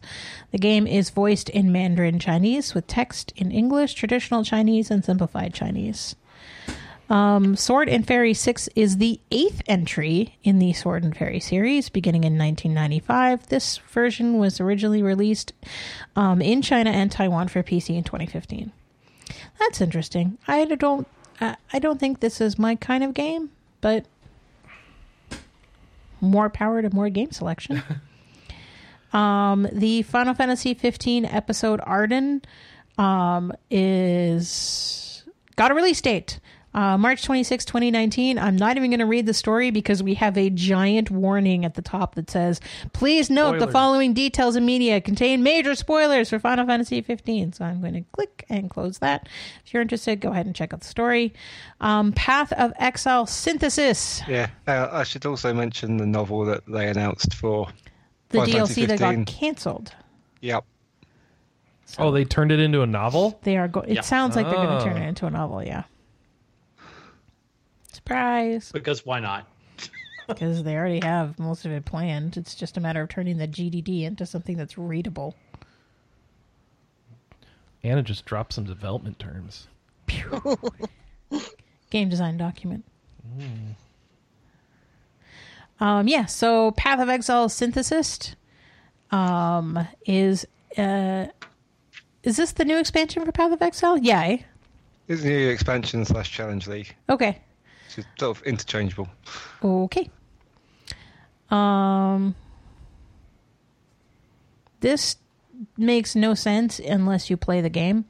The 0.51 0.59
game 0.59 0.85
is 0.85 1.09
voiced 1.09 1.49
in 1.49 1.71
Mandarin 1.71 2.19
Chinese 2.19 2.75
with 2.75 2.85
text 2.85 3.33
in 3.35 3.49
English, 3.51 3.95
traditional 3.95 4.43
Chinese, 4.43 4.91
and 4.91 5.03
simplified 5.03 5.55
Chinese. 5.55 6.15
Um, 7.09 7.55
Sword 7.55 7.89
and 7.89 8.05
Fairy 8.05 8.33
6 8.35 8.69
is 8.75 8.97
the 8.97 9.19
eighth 9.31 9.61
entry 9.65 10.35
in 10.43 10.59
the 10.59 10.73
Sword 10.73 11.03
and 11.03 11.15
Fairy 11.17 11.39
series, 11.39 11.89
beginning 11.89 12.25
in 12.25 12.37
1995. 12.37 13.47
This 13.47 13.77
version 13.89 14.37
was 14.37 14.59
originally 14.59 15.01
released 15.01 15.53
um, 16.15 16.41
in 16.41 16.61
China 16.61 16.91
and 16.91 17.09
Taiwan 17.11 17.47
for 17.47 17.63
PC 17.63 17.95
in 17.97 18.03
2015. 18.03 18.71
That's 19.59 19.81
interesting. 19.81 20.37
I 20.47 20.65
don't. 20.65 21.07
I 21.39 21.79
don't 21.79 21.99
think 21.99 22.19
this 22.19 22.41
is 22.41 22.57
my 22.57 22.75
kind 22.75 23.03
of 23.03 23.13
game, 23.13 23.51
but 23.79 24.05
more 26.19 26.49
power 26.49 26.81
to 26.81 26.89
more 26.93 27.09
game 27.09 27.31
selection. 27.31 27.83
um, 29.13 29.67
the 29.71 30.01
Final 30.01 30.33
Fantasy 30.33 30.73
15 30.73 31.25
episode 31.25 31.79
Ardyn 31.81 32.43
um, 32.97 33.53
is 33.69 35.23
got 35.55 35.71
a 35.71 35.75
release 35.75 36.01
date. 36.01 36.39
Uh, 36.77 36.95
March 36.95 37.23
26, 37.23 37.65
2019. 37.65 38.37
I'm 38.37 38.55
not 38.55 38.77
even 38.77 38.91
going 38.91 38.99
to 38.99 39.07
read 39.07 39.25
the 39.25 39.33
story 39.33 39.71
because 39.71 40.03
we 40.03 40.13
have 40.13 40.37
a 40.37 40.51
giant 40.51 41.09
warning 41.09 41.65
at 41.65 41.73
the 41.73 41.81
top 41.81 42.13
that 42.13 42.29
says, 42.29 42.61
please 42.93 43.31
note 43.31 43.57
the 43.57 43.65
following 43.67 44.13
details 44.13 44.55
and 44.55 44.63
media 44.63 45.01
contain 45.01 45.41
major 45.41 45.73
spoilers 45.73 46.29
for 46.29 46.37
Final 46.37 46.67
Fantasy 46.67 47.01
15. 47.01 47.53
So 47.53 47.65
I'm 47.65 47.81
going 47.81 47.95
to 47.95 48.01
click 48.11 48.45
and 48.47 48.69
close 48.69 48.99
that. 48.99 49.27
If 49.65 49.73
you're 49.73 49.81
interested, 49.81 50.19
go 50.21 50.29
ahead 50.29 50.45
and 50.45 50.55
check 50.55 50.71
out 50.71 50.81
the 50.81 50.87
story. 50.87 51.33
Um, 51.81 52.11
Path 52.11 52.53
of 52.53 52.73
Exile 52.77 53.25
Synthesis, 53.25 54.21
Yeah, 54.27 54.47
uh, 54.67 54.89
I 54.91 55.01
should 55.03 55.25
also 55.25 55.51
mention 55.55 55.97
the 55.97 56.05
novel 56.05 56.45
that 56.45 56.63
they 56.67 56.89
announced 56.89 57.33
for. 57.33 57.69
the 58.29 58.37
Final 58.45 58.67
DLC 58.67 58.85
that 58.87 58.99
got 58.99 59.25
canceled. 59.25 59.93
Yep. 60.41 60.63
Oh, 61.97 62.11
they 62.11 62.23
turned 62.23 62.51
it 62.51 62.59
into 62.59 62.83
a 62.83 62.85
novel? 62.85 63.39
They 63.41 63.57
are. 63.57 63.67
Go- 63.67 63.79
it 63.79 63.95
Yeah. 63.95 64.01
sounds 64.01 64.35
like 64.35 64.45
they're 64.45 64.55
going 64.55 64.77
to 64.77 64.83
turn 64.83 64.97
Oh. 64.97 65.03
it 65.03 65.07
into 65.07 65.25
a 65.25 65.31
novel. 65.31 65.63
Yeah. 65.63 65.83
Surprise! 68.07 68.71
because 68.71 69.05
why 69.05 69.19
not? 69.19 69.47
Because 70.27 70.63
they 70.63 70.75
already 70.75 70.99
have 71.05 71.39
most 71.39 71.65
of 71.65 71.71
it 71.71 71.85
planned. 71.85 72.35
It's 72.35 72.53
just 72.53 72.75
a 72.75 72.81
matter 72.81 73.01
of 73.01 73.07
turning 73.07 73.37
the 73.37 73.47
GDD 73.47 74.03
into 74.03 74.25
something 74.25 74.57
that's 74.57 74.77
readable. 74.77 75.35
Anna 77.81 78.03
just 78.03 78.25
dropped 78.25 78.51
some 78.51 78.65
development 78.65 79.19
terms. 79.19 79.67
Game 81.89 82.09
design 82.09 82.35
document. 82.35 82.83
Um, 85.79 86.09
yeah, 86.09 86.25
so 86.25 86.71
Path 86.71 86.99
of 86.99 87.07
Exile 87.07 87.47
Synthesist 87.47 88.35
um, 89.11 89.87
is 90.05 90.45
uh, 90.77 91.27
is 92.23 92.35
this 92.35 92.51
the 92.51 92.65
new 92.65 92.77
expansion 92.77 93.23
for 93.23 93.31
Path 93.31 93.53
of 93.53 93.61
Exile? 93.61 93.97
Yeah. 93.97 94.23
eh? 94.23 94.37
It's 95.07 95.21
a 95.23 95.27
new 95.27 95.47
expansion 95.49 96.03
slash 96.03 96.29
challenge 96.29 96.67
league. 96.67 96.93
Okay. 97.09 97.39
Which 97.95 98.05
sort 98.19 98.37
of 98.37 98.43
interchangeable. 98.43 99.07
Okay. 99.63 100.09
Um, 101.49 102.35
this 104.81 105.17
makes 105.77 106.15
no 106.15 106.33
sense 106.33 106.79
unless 106.79 107.29
you 107.29 107.37
play 107.37 107.61
the 107.61 107.69
game. 107.69 108.05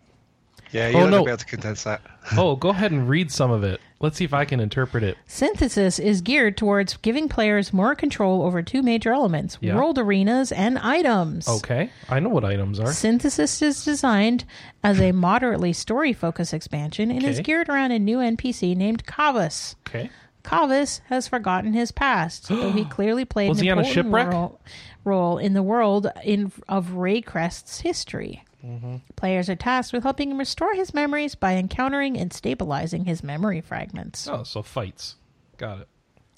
Yeah, 0.72 0.90
you're 0.90 1.02
Oh, 1.02 1.04
not 1.04 1.10
no. 1.10 1.18
gonna 1.18 1.26
be 1.26 1.32
able 1.32 1.38
to 1.38 1.46
condense 1.46 1.84
that. 1.84 2.02
Oh, 2.36 2.56
go 2.56 2.70
ahead 2.70 2.92
and 2.92 3.08
read 3.08 3.32
some 3.32 3.52
of 3.52 3.64
it. 3.64 3.80
Let's 4.00 4.18
see 4.18 4.26
if 4.26 4.34
I 4.34 4.46
can 4.46 4.60
interpret 4.60 5.04
it. 5.04 5.18
Synthesis 5.26 5.98
is 5.98 6.22
geared 6.22 6.56
towards 6.56 6.98
giving 6.98 7.28
players 7.28 7.74
more 7.74 7.96
control 7.96 8.44
over 8.44 8.62
two 8.62 8.84
major 8.84 9.12
elements 9.12 9.58
Yeah. 9.60 9.76
world 9.76 9.98
arenas 9.98 10.52
and 10.52 10.78
items. 10.78 11.48
Okay. 11.48 11.90
I 12.08 12.20
know 12.20 12.30
what 12.30 12.46
items 12.46 12.80
are. 12.80 12.94
Synthesis 12.94 13.60
is 13.62 13.84
designed 13.84 14.46
as 14.84 15.02
a 15.02 15.12
moderately 15.14 15.74
story 15.74 16.14
focused 16.14 16.54
expansion 16.54 17.10
and 17.10 17.24
is 17.24 17.40
geared 17.40 17.70
around 17.70 17.92
a 17.92 17.98
new 18.00 18.20
NPC 18.20 18.76
named 18.78 19.06
Cavas. 19.08 19.76
Okay. 19.88 20.12
Cavas 20.44 21.02
has 21.08 21.28
forgotten 21.28 21.74
his 21.74 21.92
past, 21.92 22.48
though 22.50 22.72
he 22.72 22.86
clearly 22.86 23.26
played 23.26 23.50
an 23.50 23.58
he 23.58 23.70
on 23.72 23.80
a 23.80 23.82
important 23.82 24.06
shipwreck? 24.06 24.28
role, 24.32 24.60
role 25.06 25.38
in 25.40 25.54
the 25.54 25.64
world 25.64 26.08
in, 26.24 26.52
of 26.70 26.92
Wraeclast's 26.92 27.82
history. 27.82 28.44
Mm-hmm. 28.66 28.96
Players 29.16 29.50
are 29.50 29.56
tasked 29.56 29.94
with 29.94 30.04
helping 30.04 30.32
him 30.32 30.38
restore 30.40 30.74
his 30.74 30.94
memories 30.94 31.36
by 31.36 31.56
encountering 31.56 32.18
and 32.18 32.34
stabilizing 32.34 33.06
his 33.06 33.24
memory 33.24 33.62
fragments. 33.62 34.28
Oh, 34.28 34.44
so 34.44 34.64
fights. 34.64 35.16
Got 35.58 35.82
it. 35.82 35.88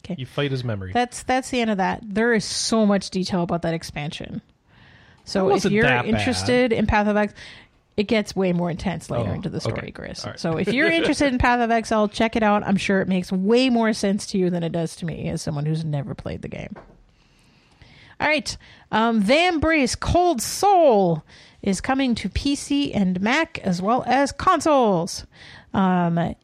Okay. 0.03 0.15
You 0.17 0.25
fight 0.25 0.51
his 0.51 0.63
memory. 0.63 0.91
That's 0.93 1.23
that's 1.23 1.49
the 1.49 1.61
end 1.61 1.71
of 1.71 1.77
that. 1.77 2.01
There 2.03 2.33
is 2.33 2.45
so 2.45 2.85
much 2.85 3.09
detail 3.09 3.43
about 3.43 3.61
that 3.63 3.73
expansion. 3.73 4.41
So 5.25 5.53
if 5.53 5.65
you're 5.65 5.83
that 5.83 6.05
bad. 6.05 6.13
interested 6.13 6.73
in 6.73 6.87
Path 6.87 7.07
of 7.07 7.15
X, 7.15 7.33
it 7.95 8.03
gets 8.03 8.35
way 8.35 8.53
more 8.53 8.71
intense 8.71 9.09
later 9.09 9.29
Oh, 9.29 9.33
into 9.33 9.49
the 9.49 9.59
story, 9.59 9.77
okay. 9.79 9.91
Chris. 9.91 10.25
Right. 10.25 10.39
So 10.39 10.57
if 10.57 10.69
you're 10.69 10.89
interested 10.89 11.31
in 11.31 11.37
Path 11.39 11.59
of 11.59 11.69
Exile, 11.69 12.07
check 12.07 12.35
it 12.35 12.43
out. 12.43 12.63
I'm 12.65 12.77
sure 12.77 13.01
it 13.01 13.07
makes 13.07 13.31
way 13.31 13.69
more 13.69 13.93
sense 13.93 14.25
to 14.27 14.37
you 14.37 14.49
than 14.49 14.63
it 14.63 14.71
does 14.71 14.95
to 14.97 15.05
me 15.05 15.29
as 15.29 15.41
someone 15.41 15.65
who's 15.65 15.83
never 15.85 16.15
played 16.15 16.41
the 16.41 16.47
game. 16.47 16.75
All 18.21 18.27
right, 18.27 18.57
um, 18.91 19.21
Vambrace 19.23 19.97
Cold 19.99 20.41
Soul 20.41 21.23
is 21.61 21.81
coming 21.81 22.15
to 22.15 22.29
PC 22.29 22.91
and 22.93 23.19
Mac 23.21 23.59
as 23.59 23.81
well 23.81 24.03
as 24.07 24.31
consoles. 24.31 25.25
Um, 25.73 26.35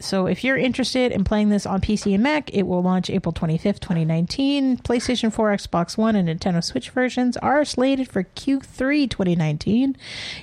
so 0.00 0.26
if 0.26 0.44
you're 0.44 0.56
interested 0.56 1.12
in 1.12 1.24
playing 1.24 1.48
this 1.48 1.64
on 1.64 1.80
PC 1.80 2.14
and 2.14 2.22
Mac, 2.22 2.52
it 2.52 2.64
will 2.64 2.82
launch 2.82 3.08
April 3.08 3.32
25th, 3.32 3.80
2019. 3.80 4.78
PlayStation 4.78 5.32
4, 5.32 5.56
Xbox 5.56 5.96
One, 5.96 6.16
and 6.16 6.28
Nintendo 6.28 6.62
Switch 6.62 6.90
versions 6.90 7.36
are 7.38 7.64
slated 7.64 8.08
for 8.08 8.24
Q3 8.24 9.08
2019. 9.08 9.96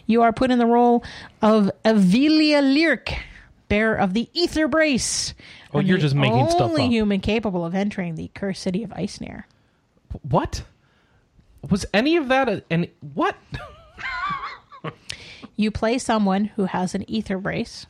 You 0.08 0.22
are 0.22 0.34
put 0.34 0.52
in 0.52 0.58
the 0.58 0.66
role 0.66 1.04
of 1.42 1.70
Evelia 1.84 2.62
Lyric, 2.62 3.20
bearer 3.68 3.96
of 3.96 4.14
the 4.14 4.30
Ether 4.34 4.68
Brace. 4.68 5.34
Oh, 5.74 5.80
you're 5.80 5.98
just 5.98 6.16
making 6.16 6.50
stuff 6.50 6.62
up. 6.62 6.70
Only 6.72 6.88
human 6.88 7.20
capable 7.20 7.66
of 7.66 7.76
entering 7.76 8.16
the 8.16 8.32
cursed 8.34 8.64
city 8.64 8.84
of 8.84 8.90
Icesnare. 8.92 9.44
What? 10.24 10.64
Was 11.70 11.86
any 11.94 12.18
of 12.18 12.30
that 12.30 12.50
a, 12.50 12.64
and 12.70 12.88
what? 13.14 13.36
You 15.62 15.70
play 15.70 16.00
someone 16.00 16.46
who 16.56 16.66
has 16.66 16.96
an 16.96 17.08
ether 17.08 17.38
brace. 17.38 17.86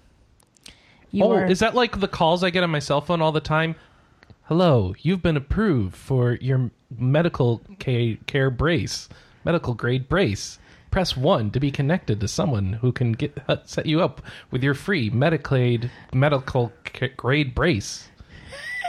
You 1.09 1.23
oh, 1.23 1.31
are, 1.31 1.45
is 1.45 1.59
that 1.59 1.73
like 1.73 2.01
the 2.01 2.07
calls 2.09 2.43
I 2.43 2.49
get 2.49 2.63
on 2.63 2.69
my 2.69 2.79
cell 2.79 2.99
phone 2.99 3.21
all 3.21 3.31
the 3.31 3.39
time? 3.39 3.75
Hello, 4.43 4.93
you've 4.99 5.21
been 5.21 5.37
approved 5.37 5.95
for 5.95 6.33
your 6.33 6.69
medical 6.97 7.61
care 7.79 8.49
brace, 8.49 9.07
medical 9.45 9.73
grade 9.73 10.09
brace. 10.09 10.59
Press 10.89 11.15
one 11.15 11.49
to 11.51 11.61
be 11.61 11.71
connected 11.71 12.19
to 12.19 12.27
someone 12.27 12.73
who 12.73 12.91
can 12.91 13.13
get 13.13 13.37
uh, 13.47 13.55
set 13.63 13.85
you 13.85 14.01
up 14.01 14.21
with 14.51 14.61
your 14.61 14.73
free 14.73 15.09
Medicaid 15.09 15.89
medical 16.13 16.73
ca- 16.83 17.13
grade 17.15 17.55
brace. 17.55 18.09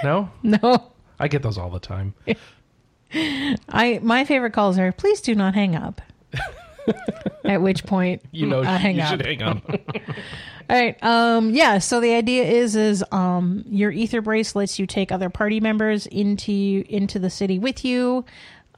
No, 0.03 0.29
no. 0.43 0.91
I 1.21 1.29
get 1.29 1.45
those 1.45 1.57
all 1.57 1.71
the 1.71 1.79
time. 1.79 2.15
I 3.15 4.01
my 4.03 4.25
favorite 4.25 4.55
calls 4.55 4.77
are 4.77 4.91
please 4.91 5.21
do 5.21 5.37
not 5.37 5.55
hang 5.55 5.77
up. 5.77 6.01
At 7.44 7.60
which 7.62 7.85
point 7.85 8.23
You 8.31 8.47
know, 8.47 8.62
I 8.62 8.77
hang 8.77 8.97
you 8.97 9.02
up. 9.02 9.09
should 9.10 9.27
hang 9.27 9.43
on. 9.43 9.62
All 10.70 10.81
right. 10.81 11.02
Um. 11.02 11.51
Yeah. 11.51 11.78
So 11.78 12.01
the 12.01 12.14
idea 12.14 12.44
is, 12.44 12.77
is 12.77 13.05
um, 13.12 13.64
your 13.66 13.90
ether 13.90 14.20
brace 14.20 14.55
lets 14.55 14.78
you 14.78 14.86
take 14.86 15.10
other 15.12 15.28
party 15.28 15.60
members 15.60 16.06
into 16.06 16.85
into 16.89 17.19
the 17.19 17.31
city 17.31 17.59
with 17.59 17.85
you. 17.85 18.24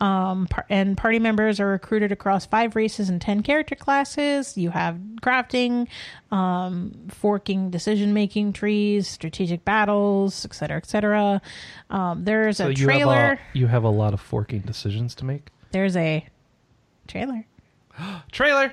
Um, 0.01 0.49
par- 0.49 0.67
and 0.69 0.97
party 0.99 1.21
members 1.21 1.61
are 1.61 1.69
recruited 1.69 2.11
across 2.11 2.47
five 2.47 2.75
races 2.75 3.09
and 3.11 3.21
ten 3.21 3.43
character 3.45 3.77
classes. 3.77 4.57
You 4.59 4.71
have 4.71 4.97
crafting, 5.23 5.87
um, 6.33 6.95
forking 7.11 7.71
decision 7.71 8.13
making 8.13 8.55
trees, 8.55 9.07
strategic 9.07 9.65
battles, 9.65 10.45
etc., 10.45 10.79
etc. 10.79 11.41
Um, 11.91 12.25
there's 12.25 12.57
so 12.57 12.67
a 12.67 12.71
you 12.71 12.77
trailer. 12.87 13.15
have 13.15 13.39
a, 13.39 13.59
you 13.59 13.67
have 13.69 13.85
a 13.85 13.89
lot 13.91 14.15
of 14.15 14.21
forking 14.21 14.61
decisions 14.63 15.15
to 15.17 15.25
make. 15.25 15.51
There's 15.71 15.97
a 15.97 16.27
trailer. 17.07 17.47
Trailer. 18.33 18.73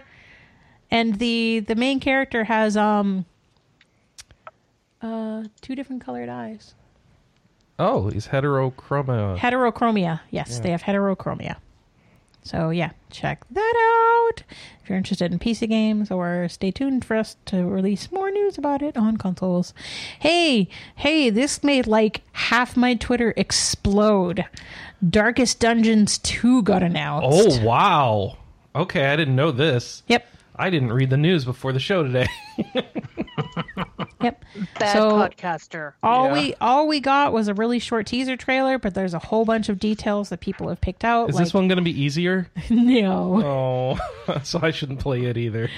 and 0.89 1.19
the 1.19 1.59
the 1.59 1.75
main 1.75 1.99
character 1.99 2.43
has 2.45 2.75
um 2.77 3.25
uh 5.01 5.43
two 5.61 5.75
different 5.75 6.03
colored 6.03 6.29
eyes. 6.29 6.73
Oh, 7.79 8.09
he's 8.09 8.27
heterochroma. 8.27 9.37
heterochromia. 9.37 10.19
Yes 10.29 10.59
they 10.59 10.71
have 10.71 10.83
heterochromia. 10.83 11.57
So 12.43 12.69
yeah 12.69 12.91
check 13.09 13.43
that 13.51 13.73
out. 13.77 14.43
If 14.83 14.89
you're 14.89 14.97
interested 14.97 15.31
in 15.31 15.39
pc 15.39 15.67
games 15.69 16.09
or 16.11 16.47
stay 16.49 16.71
tuned 16.71 17.03
for 17.05 17.15
us 17.15 17.35
to 17.45 17.65
release 17.67 18.11
more 18.11 18.31
news 18.31 18.57
about 18.57 18.81
it 18.81 18.97
on 18.97 19.17
consoles. 19.17 19.73
Hey 20.19 20.67
hey 20.95 21.29
this 21.29 21.63
made 21.63 21.87
like 21.87 22.21
half 22.33 22.75
my 22.77 22.95
twitter 22.95 23.33
explode. 23.37 24.45
Darkest 25.07 25.59
dungeons 25.59 26.19
2 26.19 26.61
got 26.61 26.83
announced. 26.83 27.59
Oh 27.61 27.65
wow. 27.65 28.37
Okay, 28.75 29.05
I 29.07 29.15
didn't 29.15 29.35
know 29.35 29.51
this. 29.51 30.03
yep 30.07 30.25
I 30.55 30.69
didn't 30.69 30.93
read 30.93 31.09
the 31.09 31.17
news 31.17 31.43
before 31.45 31.73
the 31.73 31.79
show 31.79 32.03
today. 32.03 32.27
yep 34.21 34.43
Bad 34.77 34.93
So- 34.93 35.11
podcaster. 35.13 35.93
All 36.03 36.27
Yeah. 36.27 36.33
we 36.33 36.53
all 36.61 36.87
we 36.87 36.99
got 36.99 37.33
was 37.33 37.47
a 37.47 37.53
really 37.53 37.79
short 37.79 38.05
teaser 38.05 38.37
trailer, 38.37 38.77
but 38.77 38.93
there's 38.93 39.13
a 39.13 39.19
whole 39.19 39.45
bunch 39.45 39.69
of 39.69 39.79
details 39.79 40.29
that 40.29 40.39
people 40.39 40.69
have 40.69 40.79
picked 40.79 41.03
out. 41.03 41.29
Is 41.29 41.35
like, 41.35 41.45
this 41.45 41.53
one 41.53 41.67
going 41.67 41.77
to 41.77 41.83
be 41.83 41.99
easier? 41.99 42.49
no. 42.69 43.97
Oh, 44.27 44.39
so 44.43 44.59
I 44.61 44.71
shouldn't 44.71 44.99
play 44.99 45.23
it 45.25 45.37
either. 45.37 45.69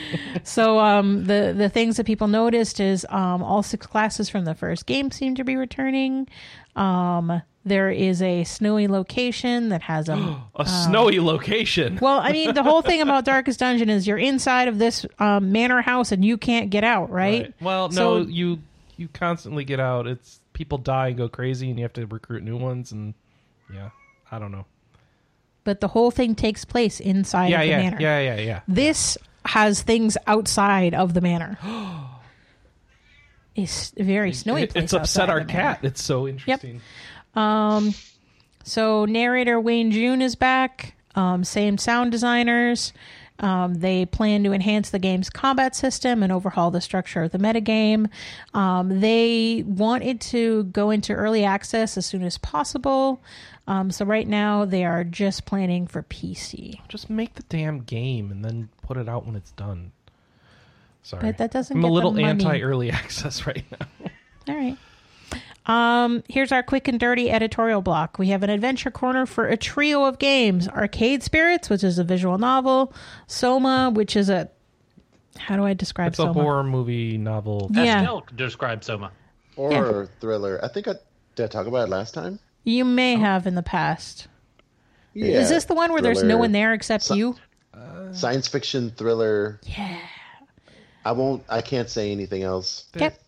So 0.44 0.80
um, 0.80 1.26
the 1.26 1.54
the 1.56 1.70
things 1.70 1.98
that 1.98 2.06
people 2.06 2.28
noticed 2.28 2.80
is 2.80 3.06
um, 3.10 3.42
all 3.44 3.64
six 3.64 3.86
classes 3.88 4.28
from 4.30 4.44
the 4.46 4.56
first 4.56 4.86
game 4.86 5.12
seem 5.12 5.36
to 5.36 5.44
be 5.44 5.56
returning. 5.56 6.28
Um, 6.76 7.42
there 7.66 7.90
is 7.90 8.22
a 8.22 8.44
snowy 8.44 8.88
location 8.88 9.70
that 9.70 9.82
has 9.84 10.10
a 10.10 10.42
A 10.56 10.66
snowy 10.66 11.20
location. 11.20 11.98
well, 12.02 12.20
I 12.20 12.32
mean, 12.32 12.54
the 12.54 12.64
whole 12.64 12.82
thing 12.82 13.02
about 13.02 13.26
Darkest 13.26 13.60
Dungeon 13.60 13.90
is 13.90 14.06
you're 14.08 14.18
inside 14.18 14.68
of 14.68 14.78
this 14.80 15.06
um, 15.20 15.52
manor 15.52 15.82
house 15.82 16.12
and 16.12 16.24
you 16.26 16.38
can't 16.38 16.70
get 16.70 16.84
out, 16.84 17.10
right? 17.10 17.54
Well, 17.62 17.90
no, 17.90 18.18
you 18.18 18.60
you 18.98 19.08
constantly 19.08 19.64
get 19.66 19.80
out. 19.80 20.06
It's 20.08 20.40
people 20.54 20.78
die 20.78 21.08
and 21.10 21.18
go 21.18 21.28
crazy, 21.30 21.70
and 21.70 21.80
you 21.80 21.84
have 21.86 21.94
to 21.94 22.06
recruit 22.06 22.44
new 22.44 22.58
ones. 22.58 22.92
And 22.92 23.14
yeah, 23.74 23.90
I 24.32 24.40
don't 24.40 24.52
know. 24.52 24.66
But 25.64 25.80
the 25.80 25.88
whole 25.88 26.12
thing 26.12 26.36
takes 26.36 26.66
place 26.66 27.00
inside 27.00 27.48
Yeah, 27.48 27.62
of 27.62 27.66
the 27.66 27.68
yeah, 27.70 27.78
manor. 27.78 27.98
yeah, 28.02 28.20
yeah, 28.20 28.40
yeah. 28.42 28.60
This 28.68 29.18
has 29.46 29.82
things 29.82 30.18
outside 30.28 30.94
of 30.94 31.14
the 31.14 31.22
manor. 31.22 31.58
it's 33.56 33.92
very 33.98 34.34
snowy. 34.34 34.64
It- 34.64 34.76
it's 34.76 34.94
upset 34.94 35.30
our 35.30 35.44
cat. 35.46 35.80
It's 35.84 36.04
so 36.04 36.28
interesting. 36.28 36.82
Um, 37.36 37.94
so 38.64 39.06
narrator 39.06 39.60
Wayne 39.60 39.92
June 39.92 40.22
is 40.22 40.36
back. 40.36 40.96
Um, 41.16 41.44
same 41.44 41.78
sound 41.78 42.12
designers. 42.12 42.94
Um, 43.40 43.76
they 43.76 44.06
plan 44.06 44.44
to 44.44 44.54
enhance 44.54 44.90
the 44.92 45.00
game's 45.00 45.30
combat 45.30 45.76
system 45.76 46.24
and 46.24 46.32
overhaul 46.32 46.72
the 46.72 46.82
structure 46.82 47.24
of 47.24 47.32
the 47.32 47.40
metagame. 47.40 48.10
Um, 48.54 49.02
they 49.02 49.64
want 49.68 50.04
it 50.04 50.22
to 50.22 50.66
go 50.66 50.92
into 50.92 51.14
early 51.14 51.44
access 51.44 51.98
as 51.98 52.06
soon 52.06 52.24
as 52.24 52.38
possible. 52.38 53.22
Um, 53.68 53.92
so 53.92 54.06
right 54.06 54.28
now 54.28 54.66
they 54.66 54.86
are 54.86 55.04
just 55.04 55.46
planning 55.46 55.88
for 55.88 56.04
PC. 56.04 56.80
Just 56.88 57.10
make 57.10 57.34
the 57.36 57.44
damn 57.44 57.80
game 57.80 58.32
and 58.32 58.46
then 58.46 58.70
put 58.82 58.98
it 58.98 59.10
out 59.10 59.26
when 59.26 59.36
it's 59.36 59.52
done. 59.52 59.92
Sorry, 61.02 61.24
But 61.24 61.38
that 61.40 61.52
doesn't 61.52 61.76
I'm 61.76 61.84
a 61.84 61.90
little 61.92 62.18
anti-early 62.18 62.92
access 62.92 63.46
right 63.46 63.66
now. 63.72 63.88
All 64.48 64.56
right. 64.56 64.78
Um, 65.66 66.24
here's 66.28 66.52
our 66.52 66.62
quick 66.64 66.88
and 66.88 67.00
dirty 67.00 67.32
editorial 67.32 67.82
block. 67.82 68.20
We 68.20 68.28
have 68.30 68.44
an 68.44 68.50
adventure 68.50 68.92
corner 68.92 69.26
for 69.26 69.48
a 69.48 69.56
trio 69.58 70.04
of 70.06 70.20
games: 70.20 70.68
Arcade 70.68 71.24
Spirits, 71.24 71.70
which 71.70 71.84
is 71.84 71.98
a 72.00 72.04
visual 72.04 72.38
novel; 72.38 72.94
Soma, 73.28 73.90
which 73.94 74.16
is 74.16 74.30
a 74.30 74.50
how 75.38 75.56
do 75.56 75.64
I 75.66 75.74
describe 75.74 76.10
It's 76.10 76.20
a 76.20 76.24
Soma? 76.24 76.34
horror 76.34 76.64
movie 76.64 77.18
novel. 77.18 77.70
Yeah. 77.74 78.02
Estelle 78.02 78.26
described 78.36 78.84
Soma. 78.84 79.12
Or 79.56 80.10
thriller. 80.20 80.60
I 80.64 80.68
think 80.68 80.88
I 80.88 80.94
did 81.36 81.46
I 81.46 81.48
talk 81.48 81.68
about 81.68 81.88
it 81.88 81.92
last 81.92 82.14
time. 82.14 82.40
You 82.64 82.84
Oh. 82.84 82.88
may 82.88 83.16
have 83.16 83.48
in 83.48 83.56
the 83.56 83.64
past. 83.64 84.28
Yeah, 85.14 85.40
is 85.40 85.50
this 85.50 85.66
the 85.66 85.76
one 85.76 85.92
where 85.92 86.02
there's 86.02 86.24
no 86.24 86.38
one 86.38 86.52
there 86.54 86.74
except 86.74 87.04
So- 87.06 87.14
you? 87.16 87.36
Science 88.14 88.48
fiction 88.48 88.92
thriller. 88.92 89.60
Yeah. 89.64 89.98
I 91.06 91.12
won't. 91.14 91.44
I 91.50 91.62
can't 91.62 91.90
say 91.90 92.12
anything 92.12 92.44
else. 92.44 92.86
Yep. 92.96 93.20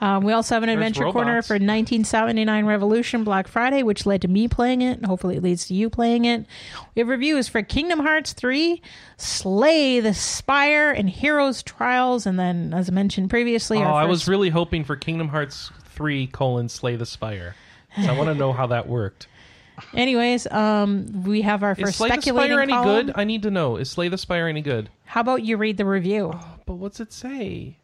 Um, 0.00 0.22
we 0.22 0.32
also 0.32 0.54
have 0.54 0.62
an 0.62 0.68
There's 0.68 0.76
adventure 0.76 1.10
corner 1.10 1.42
for 1.42 1.54
1979 1.54 2.66
Revolution 2.66 3.24
Black 3.24 3.48
Friday, 3.48 3.82
which 3.82 4.06
led 4.06 4.22
to 4.22 4.28
me 4.28 4.46
playing 4.46 4.80
it, 4.82 4.98
and 4.98 5.06
hopefully 5.06 5.36
it 5.36 5.42
leads 5.42 5.66
to 5.66 5.74
you 5.74 5.90
playing 5.90 6.24
it. 6.24 6.46
We 6.94 7.00
have 7.00 7.08
reviews 7.08 7.48
for 7.48 7.62
Kingdom 7.62 7.98
Hearts 8.00 8.32
3, 8.32 8.80
Slay 9.16 9.98
the 9.98 10.14
Spire, 10.14 10.90
and 10.92 11.10
Heroes 11.10 11.64
Trials, 11.64 12.26
and 12.26 12.38
then, 12.38 12.72
as 12.72 12.88
I 12.88 12.92
mentioned 12.92 13.28
previously, 13.30 13.78
Oh, 13.78 13.92
I 13.92 14.02
first- 14.04 14.10
was 14.10 14.28
really 14.28 14.50
hoping 14.50 14.84
for 14.84 14.94
Kingdom 14.94 15.28
Hearts 15.28 15.72
three 15.94 16.28
colon 16.28 16.68
Slay 16.68 16.94
the 16.94 17.06
Spire. 17.06 17.56
I 17.96 18.12
want 18.16 18.28
to 18.28 18.34
know 18.36 18.52
how 18.52 18.68
that 18.68 18.88
worked. 18.88 19.26
Anyways, 19.94 20.46
um, 20.52 21.24
we 21.24 21.42
have 21.42 21.64
our 21.64 21.72
Is 21.72 21.78
first 21.78 21.96
Slay 21.98 22.10
the 22.10 22.22
Spire 22.22 22.60
any 22.60 22.72
column. 22.72 23.06
good? 23.06 23.12
I 23.16 23.24
need 23.24 23.42
to 23.42 23.50
know. 23.50 23.74
Is 23.76 23.90
Slay 23.90 24.06
the 24.08 24.18
Spire 24.18 24.46
any 24.46 24.62
good? 24.62 24.90
How 25.06 25.22
about 25.22 25.42
you 25.42 25.56
read 25.56 25.76
the 25.76 25.84
review? 25.84 26.38
But 26.66 26.74
what's 26.74 27.00
it 27.00 27.12
say? 27.12 27.77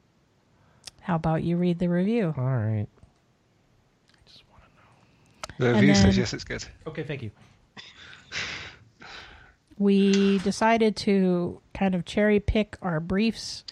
How 1.04 1.16
about 1.16 1.42
you 1.42 1.56
read 1.58 1.78
the 1.78 1.88
review? 1.88 2.34
All 2.36 2.44
right. 2.44 2.86
I 2.88 4.16
just 4.26 4.42
want 4.50 4.62
to 4.64 4.70
know. 4.70 5.54
The 5.58 5.66
And 5.66 5.74
review 5.76 5.92
then- 5.94 6.02
says 6.02 6.16
yes, 6.16 6.32
it's 6.32 6.44
good. 6.44 6.64
Okay, 6.86 7.02
thank 7.02 7.22
you. 7.22 7.30
we 9.78 10.38
decided 10.38 10.96
to 10.96 11.60
kind 11.74 11.94
of 11.94 12.04
cherry 12.04 12.40
pick 12.40 12.76
our 12.80 13.00
briefs 13.00 13.64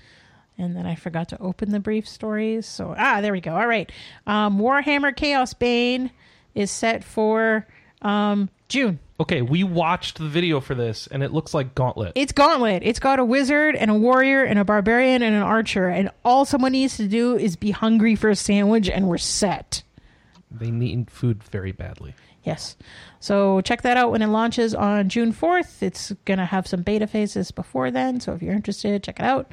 and 0.58 0.76
then 0.76 0.84
i 0.84 0.96
forgot 0.96 1.28
to 1.28 1.40
open 1.40 1.70
the 1.70 1.78
brief 1.78 2.08
stories 2.08 2.66
so 2.66 2.92
ah 2.98 3.20
there 3.20 3.30
we 3.32 3.40
go 3.40 3.54
all 3.54 3.66
right 3.66 3.90
um, 4.26 4.58
warhammer 4.58 5.14
chaos 5.14 5.54
bane 5.54 6.10
is 6.56 6.70
set 6.70 7.04
for 7.04 7.66
um, 8.02 8.50
june 8.68 8.98
Okay, 9.22 9.40
we 9.40 9.62
watched 9.62 10.18
the 10.18 10.26
video 10.26 10.58
for 10.58 10.74
this, 10.74 11.06
and 11.06 11.22
it 11.22 11.30
looks 11.32 11.54
like 11.54 11.76
Gauntlet. 11.76 12.10
it's 12.16 12.32
gauntlet 12.32 12.82
it's 12.82 12.98
got 12.98 13.20
a 13.20 13.24
wizard 13.24 13.76
and 13.76 13.88
a 13.88 13.94
warrior 13.94 14.42
and 14.42 14.58
a 14.58 14.64
barbarian 14.64 15.22
and 15.22 15.36
an 15.36 15.42
archer 15.42 15.86
and 15.86 16.10
all 16.24 16.44
someone 16.44 16.72
needs 16.72 16.96
to 16.96 17.06
do 17.06 17.36
is 17.36 17.54
be 17.54 17.70
hungry 17.70 18.16
for 18.16 18.30
a 18.30 18.34
sandwich 18.34 18.90
and 18.90 19.06
we're 19.06 19.18
set 19.18 19.84
They 20.50 20.72
need 20.72 21.08
food 21.08 21.44
very 21.44 21.70
badly. 21.70 22.14
Yes. 22.44 22.76
So 23.20 23.60
check 23.60 23.82
that 23.82 23.96
out 23.96 24.10
when 24.10 24.20
it 24.20 24.26
launches 24.26 24.74
on 24.74 25.08
June 25.08 25.32
4th. 25.32 25.80
It's 25.80 26.10
going 26.24 26.38
to 26.38 26.44
have 26.44 26.66
some 26.66 26.82
beta 26.82 27.06
phases 27.06 27.52
before 27.52 27.92
then. 27.92 28.18
So 28.18 28.32
if 28.32 28.42
you're 28.42 28.52
interested, 28.52 29.00
check 29.04 29.20
it 29.20 29.24
out. 29.24 29.52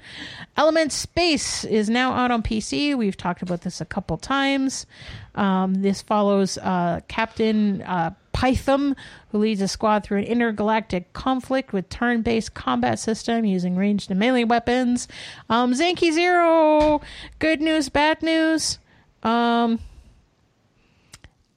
Element 0.58 0.92
Space 0.92 1.66
is 1.66 1.88
now 1.88 2.14
out 2.14 2.32
on 2.32 2.42
PC. 2.42 2.98
We've 2.98 3.16
talked 3.16 3.44
about 3.44 3.62
this 3.62 3.80
a 3.80 3.86
couple 3.86 4.18
times. 4.18 4.88
Um, 5.36 5.76
this 5.76 6.02
follows 6.02 6.58
uh, 6.58 7.02
Captain 7.08 7.84
uh, 7.84 8.16
Python, 8.34 8.96
who 9.32 9.38
leads 9.38 9.62
a 9.62 9.68
squad 9.68 10.04
through 10.04 10.20
an 10.20 10.24
intergalactic 10.24 11.14
conflict 11.14 11.72
with 11.72 11.90
turn 11.90 12.24
based 12.24 12.56
combat 12.56 12.98
system 12.98 13.46
using 13.46 13.76
ranged 13.76 14.10
and 14.10 14.20
melee 14.20 14.46
weapons. 14.46 15.08
Um, 15.48 15.74
Zanki 15.74 16.12
Zero, 16.12 17.02
good 17.38 17.62
news, 17.62 17.90
bad 17.90 18.24
news. 18.24 18.80
Um, 19.22 19.80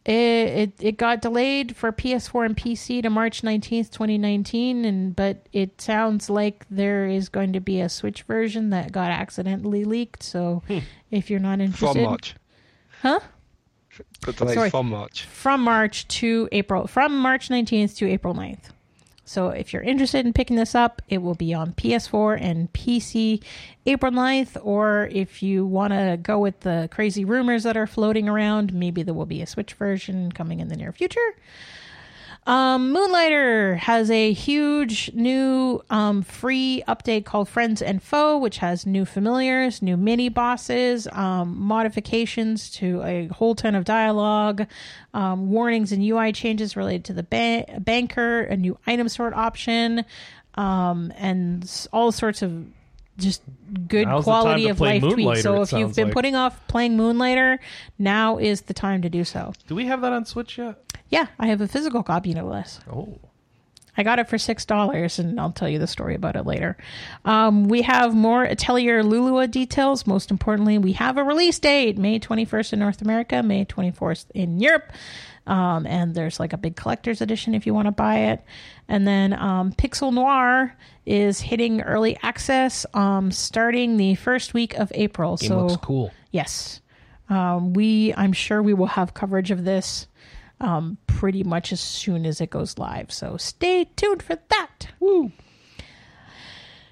It, 0.04 0.12
it 0.12 0.72
it 0.80 0.96
got 0.96 1.22
delayed 1.22 1.76
for 1.76 1.92
PS4 1.92 2.46
and 2.46 2.56
PC 2.56 3.02
to 3.02 3.10
March 3.10 3.42
19th, 3.42 3.90
2019 3.90 4.84
and 4.84 5.14
but 5.14 5.46
it 5.52 5.80
sounds 5.80 6.28
like 6.28 6.66
there 6.68 7.06
is 7.06 7.28
going 7.28 7.52
to 7.52 7.60
be 7.60 7.80
a 7.80 7.88
Switch 7.88 8.22
version 8.22 8.70
that 8.70 8.90
got 8.90 9.10
accidentally 9.10 9.84
leaked. 9.84 10.24
So 10.24 10.62
hmm. 10.66 10.78
if 11.12 11.30
you're 11.30 11.38
not 11.38 11.60
interested 11.60 12.00
From 12.00 12.02
March. 12.02 12.34
Huh? 13.02 13.20
But 14.24 14.36
delayed 14.36 14.54
Sorry. 14.54 14.70
from 14.70 14.88
March. 14.88 15.24
from 15.26 15.60
March 15.62 16.08
to 16.08 16.48
April, 16.50 16.86
from 16.86 17.16
March 17.18 17.48
19th 17.48 17.96
to 17.98 18.08
April 18.08 18.34
9th. 18.34 18.70
So 19.24 19.50
if 19.50 19.72
you're 19.72 19.82
interested 19.82 20.26
in 20.26 20.32
picking 20.32 20.56
this 20.56 20.74
up, 20.74 21.00
it 21.08 21.18
will 21.18 21.34
be 21.34 21.54
on 21.54 21.72
PS4 21.72 22.40
and 22.40 22.72
PC 22.72 23.42
April 23.86 24.10
9th. 24.10 24.56
Or 24.64 25.08
if 25.12 25.42
you 25.42 25.64
want 25.64 25.92
to 25.92 26.18
go 26.20 26.38
with 26.38 26.60
the 26.60 26.88
crazy 26.90 27.24
rumors 27.24 27.62
that 27.62 27.76
are 27.76 27.86
floating 27.86 28.28
around, 28.28 28.74
maybe 28.74 29.02
there 29.02 29.14
will 29.14 29.26
be 29.26 29.42
a 29.42 29.46
Switch 29.46 29.74
version 29.74 30.32
coming 30.32 30.60
in 30.60 30.68
the 30.68 30.76
near 30.76 30.92
future. 30.92 31.20
Um, 32.44 32.92
Moonlighter 32.92 33.76
has 33.76 34.10
a 34.10 34.32
huge 34.32 35.12
new 35.14 35.80
um, 35.90 36.22
free 36.22 36.82
update 36.88 37.24
called 37.24 37.48
Friends 37.48 37.80
and 37.80 38.02
Foe, 38.02 38.36
which 38.36 38.58
has 38.58 38.84
new 38.84 39.04
familiars, 39.04 39.80
new 39.80 39.96
mini 39.96 40.28
bosses, 40.28 41.06
um, 41.12 41.56
modifications 41.56 42.68
to 42.70 43.00
a 43.04 43.28
whole 43.28 43.54
ton 43.54 43.76
of 43.76 43.84
dialogue, 43.84 44.66
um, 45.14 45.50
warnings 45.50 45.92
and 45.92 46.02
UI 46.02 46.32
changes 46.32 46.76
related 46.76 47.04
to 47.04 47.12
the 47.12 47.22
ba- 47.22 47.78
banker, 47.78 48.40
a 48.42 48.56
new 48.56 48.76
item 48.88 49.08
sort 49.08 49.34
option, 49.34 50.04
um, 50.56 51.12
and 51.16 51.86
all 51.92 52.10
sorts 52.10 52.42
of 52.42 52.66
just 53.18 53.42
good 53.88 54.06
Now's 54.08 54.24
quality 54.24 54.68
of 54.68 54.80
life. 54.80 55.02
Moonlighter, 55.02 55.42
So 55.42 55.62
if 55.62 55.72
you've 55.72 55.94
been 55.94 56.06
like. 56.06 56.14
putting 56.14 56.34
off 56.34 56.66
playing 56.68 56.96
Moonlighter, 56.96 57.58
now 57.98 58.38
is 58.38 58.62
the 58.62 58.74
time 58.74 59.02
to 59.02 59.10
do 59.10 59.24
so. 59.24 59.52
Do 59.66 59.74
we 59.74 59.86
have 59.86 60.00
that 60.00 60.12
on 60.12 60.24
Switch 60.24 60.58
yet? 60.58 60.82
Yeah, 61.08 61.26
I 61.38 61.48
have 61.48 61.60
a 61.60 61.68
physical 61.68 62.02
copy, 62.02 62.32
no 62.32 62.46
less. 62.46 62.80
Oh. 62.90 63.18
I 63.94 64.02
got 64.04 64.18
it 64.18 64.26
for 64.26 64.38
six 64.38 64.64
dollars, 64.64 65.18
and 65.18 65.38
I'll 65.38 65.52
tell 65.52 65.68
you 65.68 65.78
the 65.78 65.86
story 65.86 66.14
about 66.14 66.34
it 66.34 66.46
later. 66.46 66.78
Um, 67.26 67.68
we 67.68 67.82
have 67.82 68.14
more 68.14 68.42
Atelier 68.42 69.02
Lulua 69.02 69.50
details. 69.50 70.06
Most 70.06 70.30
importantly, 70.30 70.78
we 70.78 70.92
have 70.92 71.18
a 71.18 71.22
release 71.24 71.58
date: 71.58 71.98
May 71.98 72.18
twenty 72.18 72.46
first 72.46 72.72
in 72.72 72.78
North 72.78 73.02
America, 73.02 73.42
May 73.42 73.66
twenty 73.66 73.90
fourth 73.90 74.30
in 74.34 74.60
Europe. 74.60 74.90
Um, 75.46 75.86
and 75.86 76.14
there's 76.14 76.40
like 76.40 76.52
a 76.52 76.56
big 76.56 76.76
collector's 76.76 77.20
edition 77.20 77.54
if 77.54 77.66
you 77.66 77.74
want 77.74 77.86
to 77.86 77.92
buy 77.92 78.16
it. 78.30 78.42
And 78.88 79.06
then 79.06 79.32
um, 79.34 79.72
Pixel 79.72 80.12
Noir 80.12 80.74
is 81.04 81.40
hitting 81.40 81.80
early 81.82 82.16
access 82.22 82.86
um, 82.94 83.30
starting 83.32 83.96
the 83.96 84.14
first 84.14 84.54
week 84.54 84.74
of 84.74 84.90
April. 84.94 85.36
Game 85.36 85.48
so 85.48 85.66
looks 85.66 85.84
cool. 85.84 86.12
Yes. 86.30 86.80
Um, 87.28 87.72
we, 87.72 88.12
I'm 88.16 88.32
sure 88.32 88.62
we 88.62 88.74
will 88.74 88.86
have 88.86 89.14
coverage 89.14 89.50
of 89.50 89.64
this 89.64 90.06
um, 90.60 90.98
pretty 91.06 91.42
much 91.44 91.72
as 91.72 91.80
soon 91.80 92.24
as 92.26 92.40
it 92.40 92.50
goes 92.50 92.78
live. 92.78 93.10
So 93.12 93.36
stay 93.36 93.84
tuned 93.96 94.22
for 94.22 94.36
that. 94.48 94.88
Woo. 95.00 95.32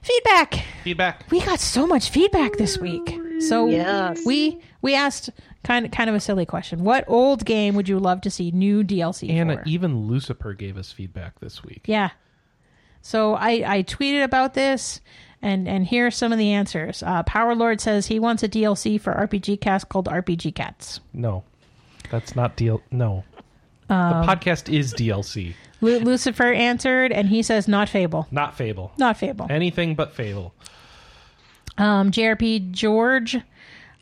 Feedback. 0.03 0.65
Feedback. 0.83 1.31
We 1.31 1.41
got 1.41 1.61
so 1.61 1.87
much 1.87 2.11
feedback 2.11 2.57
this 2.57 2.79
week. 2.79 3.19
So 3.41 3.69
Yes. 3.69 4.21
we 4.25 4.61
we 4.83 4.95
asked 4.95 5.31
kind 5.63 5.85
of 5.85 5.93
kind 5.93 6.09
of 6.09 6.17
a 6.17 6.21
silly 6.21 6.47
question. 6.47 6.85
What 6.85 7.05
old 7.07 7.45
game 7.45 7.75
would 7.75 7.89
you 7.89 7.99
love 7.99 8.23
to 8.23 8.31
see 8.31 8.51
new 8.51 8.83
DLC 8.83 9.29
And 9.31 9.53
for? 9.53 9.63
even 9.67 10.07
Lucifer 10.07 10.55
gave 10.55 10.77
us 10.79 10.91
feedback 10.91 11.39
this 11.41 11.63
week. 11.63 11.83
Yeah. 11.87 12.11
So 13.03 13.35
I, 13.35 13.63
I 13.67 13.83
tweeted 13.83 14.23
about 14.25 14.55
this, 14.55 15.01
and 15.43 15.67
and 15.69 15.87
here 15.87 16.07
are 16.07 16.11
some 16.11 16.33
of 16.33 16.39
the 16.39 16.53
answers. 16.53 17.03
Uh, 17.03 17.23
Power 17.23 17.55
Lord 17.55 17.81
says 17.81 18.07
he 18.07 18.19
wants 18.19 18.43
a 18.43 18.49
DLC 18.49 19.01
for 19.01 19.13
RPG 19.15 19.61
Cast 19.61 19.89
called 19.89 20.07
RPG 20.07 20.55
Cats. 20.55 21.01
No, 21.13 21.45
that's 22.11 22.37
not 22.37 22.57
deal. 22.57 22.83
No, 22.91 23.25
Um, 23.89 24.21
the 24.27 24.33
podcast 24.33 24.73
is 24.73 24.93
DLC, 24.95 25.55
Lu- 25.81 26.01
Lucifer 26.01 26.53
answered, 26.53 27.11
and 27.13 27.29
he 27.29 27.43
says 27.43 27.67
not 27.67 27.89
Fable, 27.89 28.27
not 28.31 28.55
Fable. 28.57 28.93
not 28.99 29.17
Fable. 29.17 29.47
Anything 29.51 29.95
but 29.95 30.13
Fable. 30.13 30.53
Um, 31.79 32.11
JRP 32.11 32.73
George 32.73 33.39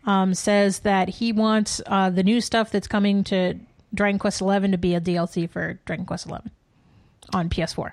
um, 0.05 0.35
says 0.35 0.81
that 0.81 1.09
he 1.09 1.33
wants 1.33 1.81
uh, 1.87 2.11
the 2.11 2.25
new 2.25 2.41
stuff 2.41 2.71
that's 2.73 2.89
coming 2.89 3.23
to 3.25 3.55
Dragon 3.95 4.19
Quest 4.19 4.39
XI 4.41 4.69
to 4.73 4.77
be 4.79 4.95
a 4.95 5.01
DLC 5.01 5.49
for 5.49 5.79
Dragon 5.85 6.05
Quest 6.05 6.27
XI 6.27 6.35
on 7.33 7.49
PS4. 7.49 7.93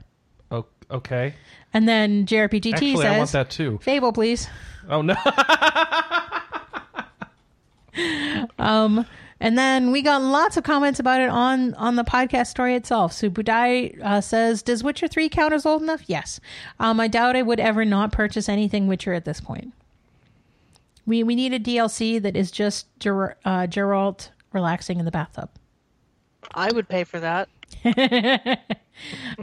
Okay. 0.92 1.34
And 1.74 1.88
then 1.88 2.26
JRPGT 2.26 2.74
Actually, 2.74 2.96
says 2.98 3.06
I 3.06 3.18
want 3.18 3.32
that 3.32 3.50
too. 3.50 3.80
Fable, 3.82 4.14
please. 4.14 4.48
Oh 4.90 5.02
no. 5.02 5.16
um, 8.60 9.06
And 9.40 9.58
then 9.58 9.92
we 9.92 10.02
got 10.02 10.22
lots 10.22 10.58
of 10.58 10.64
comments 10.64 11.00
about 11.00 11.20
it 11.20 11.30
on 11.30 11.74
on 11.74 11.98
the 11.98 12.04
podcast 12.04 12.48
story 12.48 12.76
itself. 12.76 13.12
Subudai 13.12 14.02
uh, 14.02 14.22
says, 14.22 14.64
"Does 14.64 14.84
Witcher 14.84 15.08
Three 15.08 15.28
count 15.28 15.54
as 15.54 15.66
old 15.66 15.82
enough?" 15.82 16.04
Yes. 16.08 16.40
Um, 16.80 17.00
I 17.00 17.08
doubt 17.08 17.36
I 17.36 17.42
would 17.42 17.60
ever 17.60 17.84
not 17.84 18.12
purchase 18.12 18.48
anything 18.48 18.88
Witcher 18.88 19.14
at 19.14 19.26
this 19.26 19.42
point. 19.42 19.74
We 21.06 21.24
we 21.24 21.36
need 21.36 21.54
a 21.54 21.60
DLC 21.60 22.22
that 22.22 22.36
is 22.36 22.50
just 22.50 22.88
Ger- 23.00 23.36
uh, 23.44 23.68
Geralt 23.68 24.30
relaxing 24.54 25.00
in 25.00 25.06
the 25.06 25.12
bathtub. 25.12 25.50
I 26.54 26.72
would 26.72 26.88
pay 26.88 27.04
for 27.04 27.20
that. 27.20 27.50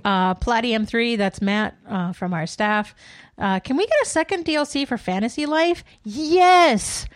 Uh, 0.03 0.33
Platium 0.37 0.87
Three, 0.87 1.17
that's 1.17 1.43
Matt 1.43 1.77
uh, 1.87 2.13
from 2.15 2.33
our 2.33 2.47
staff. 2.47 2.95
Uh, 3.37 3.61
can 3.61 3.77
we 3.77 3.87
get 3.87 3.97
a 4.03 4.07
second 4.07 4.47
DLC 4.47 4.89
for 4.89 4.97
Fantasy 4.97 5.45
Life? 5.45 5.85
Yes. 6.05 7.07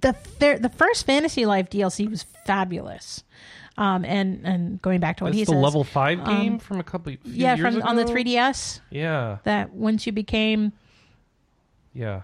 The 0.00 0.14
thir- 0.14 0.58
the 0.58 0.70
first 0.70 1.04
Fantasy 1.04 1.44
Life 1.44 1.68
DLC 1.68 2.08
was 2.10 2.22
fabulous. 2.46 3.22
Um, 3.76 4.04
and 4.06 4.46
and 4.46 4.80
going 4.80 4.98
back 5.00 5.18
to 5.18 5.24
what 5.24 5.30
It's 5.30 5.38
he 5.40 5.44
the 5.44 5.52
says, 5.52 5.62
level 5.62 5.84
five 5.84 6.24
game 6.24 6.58
from 6.58 6.80
a 6.80 6.82
couple. 6.82 7.12
Few 7.12 7.18
years 7.22 7.36
ago. 7.36 7.42
yeah, 7.44 7.56
from 7.56 7.82
on 7.82 7.96
the 7.96 8.04
3DS. 8.06 8.80
Yeah, 8.90 9.38
That 9.44 9.74
once 9.74 10.06
you 10.06 10.12
became 10.12 10.72
yeah, 11.92 12.22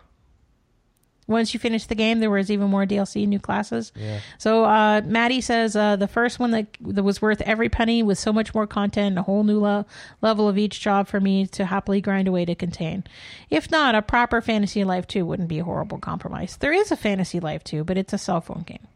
once 1.26 1.54
you 1.54 1.60
finish 1.60 1.86
the 1.86 1.94
game, 1.94 2.20
there 2.20 2.30
was 2.30 2.50
even 2.50 2.68
more 2.68 2.84
DLC, 2.84 3.26
new 3.26 3.38
classes. 3.38 3.92
yeah. 3.96 4.20
So 4.38 4.64
uh, 4.64 5.00
Maddie 5.04 5.40
says 5.40 5.74
uh, 5.74 5.96
the 5.96 6.08
first 6.08 6.38
one 6.38 6.50
that 6.50 6.66
that 6.80 7.02
was 7.02 7.22
worth 7.22 7.40
every 7.42 7.68
penny 7.68 8.02
with 8.02 8.18
so 8.18 8.32
much 8.32 8.54
more 8.54 8.66
content, 8.66 9.18
a 9.18 9.22
whole 9.22 9.44
new 9.44 9.60
le- 9.60 9.86
level 10.20 10.48
of 10.48 10.58
each 10.58 10.80
job 10.80 11.08
for 11.08 11.20
me 11.20 11.46
to 11.48 11.64
happily 11.64 12.00
grind 12.00 12.28
away 12.28 12.44
to 12.44 12.54
contain. 12.54 13.04
If 13.50 13.70
not, 13.70 13.94
a 13.94 14.02
proper 14.02 14.40
Fantasy 14.40 14.84
Life 14.84 15.06
2 15.06 15.24
wouldn't 15.24 15.48
be 15.48 15.58
a 15.58 15.64
horrible 15.64 15.98
compromise. 15.98 16.56
There 16.58 16.72
is 16.72 16.90
a 16.90 16.96
Fantasy 16.96 17.40
Life 17.40 17.64
2, 17.64 17.84
but 17.84 17.96
it's 17.96 18.12
a 18.12 18.18
cell 18.18 18.40
phone 18.40 18.64
game. 18.66 18.86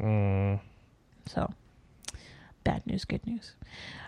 Mm. 0.00 0.60
So 1.26 1.52
bad 2.64 2.86
news, 2.86 3.04
good 3.04 3.26
news. 3.26 3.52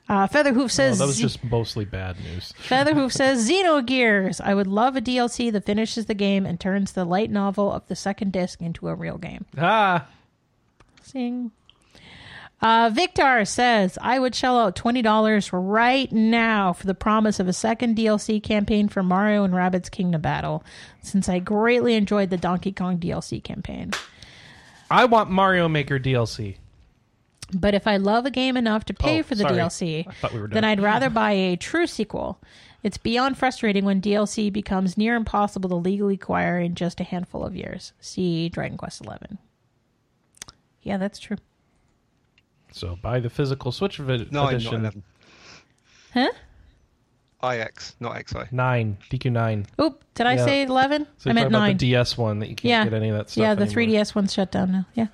Uh, 0.09 0.27
Featherhoof 0.28 0.65
Oh, 0.65 0.69
says 0.69 0.99
that 1.01 1.07
was 1.07 1.19
just 1.19 1.43
mostly 1.43 1.85
bad 1.85 2.16
news. 2.20 2.53
Featherhoof 2.59 3.12
says 3.12 3.49
Xenogears. 3.51 4.41
I 4.41 4.55
would 4.55 4.69
love 4.69 4.95
a 4.97 5.01
DLC 5.01 5.51
that 5.51 5.65
finishes 5.65 6.07
the 6.07 6.15
game 6.15 6.47
and 6.47 6.61
turns 6.61 6.93
the 6.93 7.05
light 7.05 7.31
novel 7.31 7.73
of 7.73 7.87
the 7.89 7.97
second 7.97 8.33
disc 8.33 8.61
into 8.62 8.89
a 8.89 8.95
real 8.95 9.19
game. 9.19 9.47
Ah, 9.59 10.07
Sing. 11.03 11.51
Uh, 12.62 12.89
Victor 12.93 13.45
says, 13.45 13.99
I 14.01 14.19
would 14.19 14.35
shell 14.35 14.59
out 14.59 14.77
$20 14.77 15.51
right 15.53 16.11
now 16.11 16.73
for 16.73 16.87
the 16.87 16.95
promise 16.95 17.39
of 17.39 17.49
a 17.49 17.53
second 17.53 17.97
DLC 17.97 18.43
campaign 18.43 18.89
for 18.89 19.03
Mario 19.03 19.45
and 19.45 19.53
Rabbids 19.53 19.91
Kingdom 19.91 20.23
Battle, 20.23 20.65
since 21.03 21.28
I 21.28 21.39
greatly 21.39 21.95
enjoyed 21.95 22.31
the 22.31 22.39
Donkey 22.39 22.73
Kong 22.73 22.99
DLC 22.99 23.45
campaign. 23.45 23.91
I 24.91 25.05
want 25.05 25.31
Mario 25.31 25.69
Maker 25.69 25.99
DLC. 25.99 26.57
But 27.55 27.74
if 27.74 27.86
I 27.86 27.97
love 27.97 28.27
a 28.27 28.31
game 28.31 28.56
enough 28.56 28.85
to 28.86 28.94
pay 28.94 29.20
Oh, 29.20 29.23
for 29.23 29.35
the 29.36 29.43
sorry. 29.43 29.55
DLC, 29.56 30.32
we 30.43 30.48
then. 30.48 30.64
I'd 30.64 30.81
rather 30.82 31.09
buy 31.10 31.31
a 31.32 31.56
true 31.56 31.86
sequel. 31.86 32.40
It's 32.82 32.98
beyond 32.98 33.39
frustrating 33.39 33.85
when 33.85 34.01
DLC 34.01 34.52
becomes 34.52 34.97
near 34.98 35.14
impossible 35.16 35.68
to 35.70 35.77
legally 35.77 36.14
acquire 36.14 36.59
in 36.59 36.74
just 36.74 37.01
a 37.01 37.05
handful 37.05 37.44
of 37.44 37.55
years. 37.56 37.93
See 38.01 38.48
Dragon 38.48 38.77
Quest 38.77 39.02
XI. 39.05 39.39
Yeah, 40.82 40.97
that's 40.98 41.18
true. 41.18 41.36
So 42.73 42.97
buy 43.01 43.20
the 43.20 43.31
physical 43.31 43.73
Switch 43.73 43.97
vid- 43.98 44.32
Nine, 44.32 44.43
not 44.44 44.52
edition. 44.55 44.74
eleven. 44.81 45.02
Huh? 46.14 46.31
IX, 47.52 47.94
not 48.01 48.28
XI. 48.28 48.39
Nine 48.51 48.98
DQ 49.10 49.31
nine. 49.32 49.66
Oop, 49.81 50.05
did 50.16 50.26
I 50.26 50.34
Yeah. 50.34 50.44
say 50.44 50.62
11? 50.64 51.05
So 51.18 51.30
I 51.30 51.30
you're 51.30 51.34
meant 51.34 51.44
talking 51.44 51.55
about 51.55 51.59
9. 51.60 51.76
the 51.76 51.86
DS 51.90 52.18
one 52.18 52.38
that 52.40 52.48
you 52.48 52.56
can't 52.56 52.68
yeah. 52.70 52.84
get 52.84 52.93
any 52.94 53.10
of 53.10 53.16
that 53.16 53.30
stuff. 53.30 53.40
yeah, 53.43 53.55
the 53.55 53.62
anymore. 53.62 54.02
3DS 54.02 54.14
one's 54.16 54.32
shut 54.34 54.51
down 54.51 54.72
now. 54.72 54.86
Yeah. 54.94 55.06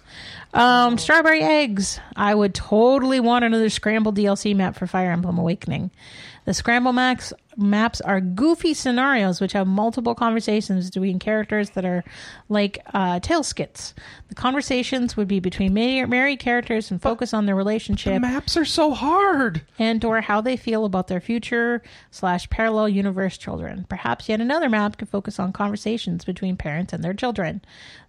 Um, 0.55 0.97
strawberry 0.99 1.43
eggs. 1.43 2.01
I 2.17 2.35
would 2.35 2.55
totally 2.55 3.21
want 3.21 3.45
another 3.45 3.69
scramble 3.69 4.13
DLC 4.13 4.55
map 4.57 4.77
for 4.77 4.87
Fire 4.87 5.11
Emblem 5.11 5.39
Awakening. 5.39 5.91
The 6.45 6.55
scramble 6.55 6.93
maps 6.93 7.33
maps 7.57 8.01
are 8.01 8.19
goofy 8.19 8.73
scenarios 8.73 9.39
which 9.39 9.53
have 9.53 9.67
multiple 9.67 10.15
conversations 10.15 10.91
between 10.91 11.19
characters 11.19 11.69
that 11.71 11.85
are 11.85 12.03
like 12.49 12.79
uh, 12.95 13.21
Tales 13.21 13.47
skits. 13.47 13.95
The 14.31 14.35
conversations 14.35 15.17
would 15.19 15.29
be 15.29 15.39
between 15.39 15.75
married, 15.75 16.09
married 16.09 16.39
characters 16.39 16.91
and 16.91 17.01
focus 17.01 17.35
on 17.35 17.45
their 17.45 17.55
The 17.55 17.59
relationship 17.59 18.21
maps 18.23 18.57
are 18.57 18.65
so 18.65 18.93
hard. 18.93 19.63
and 19.79 20.03
or 20.05 20.23
how 20.23 20.41
they 20.41 20.57
feel 20.57 20.85
about 20.87 21.09
their 21.09 21.21
future 21.21 21.83
slash 22.11 22.49
parallel 22.49 22.89
universe 22.89 23.37
children. 23.37 23.85
Perhaps 23.89 24.29
yet 24.31 24.41
another 24.41 24.71
map 24.71 24.92
could 24.99 25.09
focus 25.09 25.39
on 25.39 25.53
conversations 25.53 26.25
between 26.25 26.57
parents 26.57 26.93
and 26.93 27.03
their 27.03 27.15
children. 27.15 27.63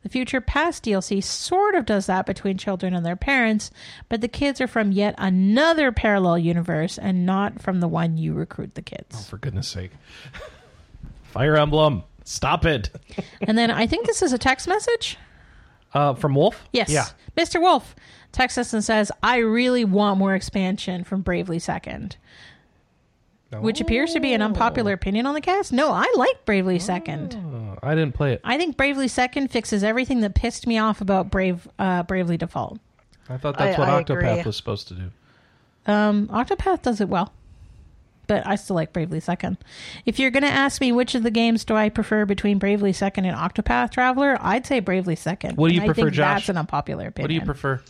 The 0.04 0.10
Future 0.10 0.42
Past 0.42 0.84
DLC 0.84 1.24
sort 1.24 1.76
of 1.76 1.86
does 1.86 2.06
that 2.06 2.26
between 2.26 2.58
children 2.58 2.94
and 2.94 3.06
their 3.06 3.16
parents, 3.16 3.72
but 4.10 4.22
the 4.22 4.28
kids 4.28 4.60
are 4.62 4.68
from 4.68 4.92
yet 4.92 5.16
another 5.18 5.92
parallel 5.92 6.38
universe 6.38 6.98
and 6.98 7.26
not 7.26 7.62
from 7.62 7.80
the 7.80 7.88
one 7.88 8.18
you 8.18 8.34
recruit 8.34 8.76
the 8.76 8.82
kids. 8.82 9.16
Oh, 9.16 9.22
for 9.22 9.38
goodness 9.38 9.68
sake. 9.68 9.92
Fire 11.24 11.58
Emblem. 11.58 12.04
Stop 12.24 12.66
it. 12.66 12.90
and 13.42 13.58
then 13.58 13.72
I 13.72 13.88
think 13.88 14.06
this 14.06 14.22
is 14.22 14.34
a 14.34 14.38
text 14.38 14.68
message. 14.68 15.18
Uh, 15.94 16.16
from 16.16 16.34
Wolf? 16.34 16.64
Yes. 16.72 16.90
Yeah. 16.90 17.06
Mr. 17.38 17.62
Wolf 17.62 17.96
texts 18.32 18.58
us 18.58 18.74
and 18.74 18.84
says, 18.84 19.12
I 19.22 19.38
really 19.38 19.86
want 19.86 20.18
more 20.18 20.34
expansion 20.34 21.04
from 21.04 21.22
Bravely 21.22 21.60
Second. 21.60 22.18
Which 23.62 23.82
appears 23.82 24.14
to 24.14 24.20
be 24.20 24.34
an 24.34 24.42
unpopular 24.42 24.94
opinion 24.94 25.26
on 25.26 25.34
the 25.34 25.42
cast. 25.42 25.72
No, 25.74 25.92
I 25.92 26.12
like 26.18 26.46
Bravely 26.46 26.80
Second. 26.80 27.36
Oh, 27.36 27.78
I 27.82 27.96
didn't 27.96 28.14
play 28.16 28.34
it. 28.34 28.42
I 28.44 28.58
think 28.58 28.78
Bravely 28.78 29.08
Second 29.08 29.50
fixes 29.52 29.84
everything 29.84 30.22
that 30.22 30.36
pissed 30.36 30.66
me 30.68 30.78
off 30.78 31.02
about 31.02 31.30
Brave 31.30 31.68
uh, 31.80 32.04
Bravely 32.04 32.38
Default. 32.38 32.80
I 33.30 33.38
thought 33.38 33.58
that's 33.58 33.78
I- 33.78 33.80
what 33.80 33.90
I 33.90 34.04
Octopath 34.04 34.32
agree. 34.34 34.44
was 34.44 34.58
supposed 34.58 34.88
to 34.90 34.94
do. 34.96 35.12
Um, 35.86 36.28
Octopath 36.28 36.82
does 36.82 37.02
it 37.02 37.10
well, 37.10 37.34
but 38.28 38.46
I 38.48 38.56
still 38.56 38.76
like 38.78 38.94
Bravely 38.94 39.20
Second. 39.20 39.58
If 40.06 40.18
you're 40.20 40.32
going 40.32 40.44
to 40.44 40.50
ask 40.50 40.80
me 40.80 40.92
which 40.94 41.14
of 41.16 41.24
the 41.24 41.32
games 41.32 41.66
do 41.66 41.76
I 41.76 41.90
prefer 41.90 42.26
between 42.26 42.58
Bravely 42.58 42.94
Second 42.94 43.26
and 43.26 43.36
Octopath 43.38 43.92
Traveler, 43.92 44.38
I'd 44.40 44.66
say 44.66 44.80
Bravely 44.80 45.16
Second. 45.18 45.58
What 45.58 45.70
do 45.70 45.76
you 45.76 45.82
And 45.82 45.90
I 45.90 45.94
prefer, 45.94 46.06
think 46.08 46.14
Josh? 46.16 46.42
That's 46.42 46.50
an 46.50 46.58
unpopular 46.58 47.08
opinion. 47.08 47.24
What 47.24 47.28
do 47.30 47.34
you 47.36 47.42
prefer? 47.42 47.82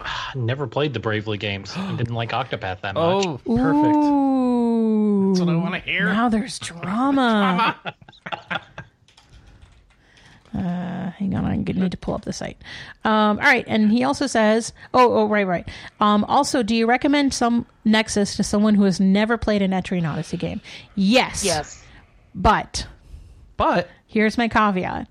I 0.00 0.32
never 0.34 0.66
played 0.66 0.92
the 0.94 1.00
Bravely 1.00 1.38
games. 1.38 1.74
I 1.76 1.92
didn't 1.96 2.14
like 2.14 2.30
Octopath 2.32 2.80
that 2.82 2.94
much. 2.94 3.24
Oh, 3.26 3.38
perfect. 3.38 3.96
Ooh, 3.96 5.28
That's 5.34 5.40
what 5.40 5.48
I 5.52 5.56
want 5.56 5.74
to 5.74 5.80
hear. 5.80 6.06
Now 6.06 6.28
there's 6.28 6.58
drama. 6.60 7.76
Uh, 10.54 11.10
hang 11.10 11.34
on, 11.34 11.44
I 11.44 11.56
need 11.56 11.90
to 11.90 11.98
pull 11.98 12.14
up 12.14 12.24
the 12.24 12.32
site. 12.32 12.56
Um, 13.04 13.38
all 13.38 13.44
right, 13.44 13.64
and 13.68 13.90
he 13.90 14.04
also 14.04 14.26
says, 14.26 14.72
"Oh, 14.94 15.12
oh, 15.12 15.28
right, 15.28 15.46
right." 15.46 15.68
Um, 16.00 16.24
also, 16.24 16.62
do 16.62 16.74
you 16.74 16.86
recommend 16.86 17.34
some 17.34 17.66
Nexus 17.84 18.36
to 18.36 18.42
someone 18.42 18.74
who 18.74 18.84
has 18.84 18.98
never 18.98 19.36
played 19.36 19.60
an 19.60 19.72
Etrian 19.72 20.10
Odyssey 20.10 20.38
game? 20.38 20.62
Yes. 20.94 21.44
Yes. 21.44 21.84
But 22.34 22.86
But 23.58 23.90
here's 24.06 24.38
my 24.38 24.48
caveat: 24.48 25.08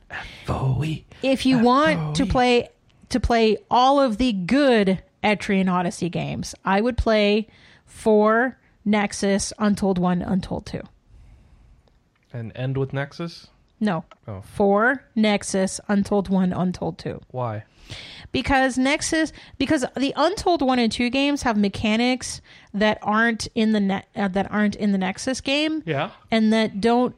Bowie. 0.48 1.06
if 1.22 1.46
you 1.46 1.60
want 1.60 2.16
to 2.16 2.26
play 2.26 2.70
to 3.10 3.20
play 3.20 3.58
all 3.70 4.00
of 4.00 4.18
the 4.18 4.34
good 4.34 5.02
Etrian 5.24 5.72
Odyssey 5.72 6.10
games, 6.10 6.54
I 6.64 6.82
would 6.82 6.98
play 6.98 7.48
four 7.86 8.58
Nexus, 8.84 9.52
Untold 9.58 9.98
One, 9.98 10.22
Untold 10.22 10.66
Two. 10.66 10.82
And 12.34 12.52
end 12.56 12.78
with 12.78 12.94
Nexus? 12.94 13.48
No. 13.80 14.06
Oh. 14.28 14.42
Four 14.42 15.04
Nexus, 15.16 15.80
Untold 15.88 16.30
1, 16.30 16.54
Untold 16.54 16.98
2. 16.98 17.22
Why? 17.32 17.64
Because 18.32 18.78
Nexus 18.78 19.32
because 19.58 19.86
the 19.96 20.14
Untold 20.16 20.62
1 20.62 20.80
and 20.80 20.92
2 20.92 21.10
games 21.10 21.44
have 21.44 21.58
mechanics 21.58 22.42
that 22.74 22.98
aren't 23.02 23.48
in 23.54 23.74
the 23.74 23.80
ne- 23.80 24.04
uh, 24.16 24.28
that 24.30 24.50
aren't 24.52 24.76
in 24.76 24.92
the 24.92 24.98
Nexus 24.98 25.40
game 25.42 25.84
Yeah. 25.86 26.12
and 26.32 26.52
that 26.54 26.80
don't 26.82 27.16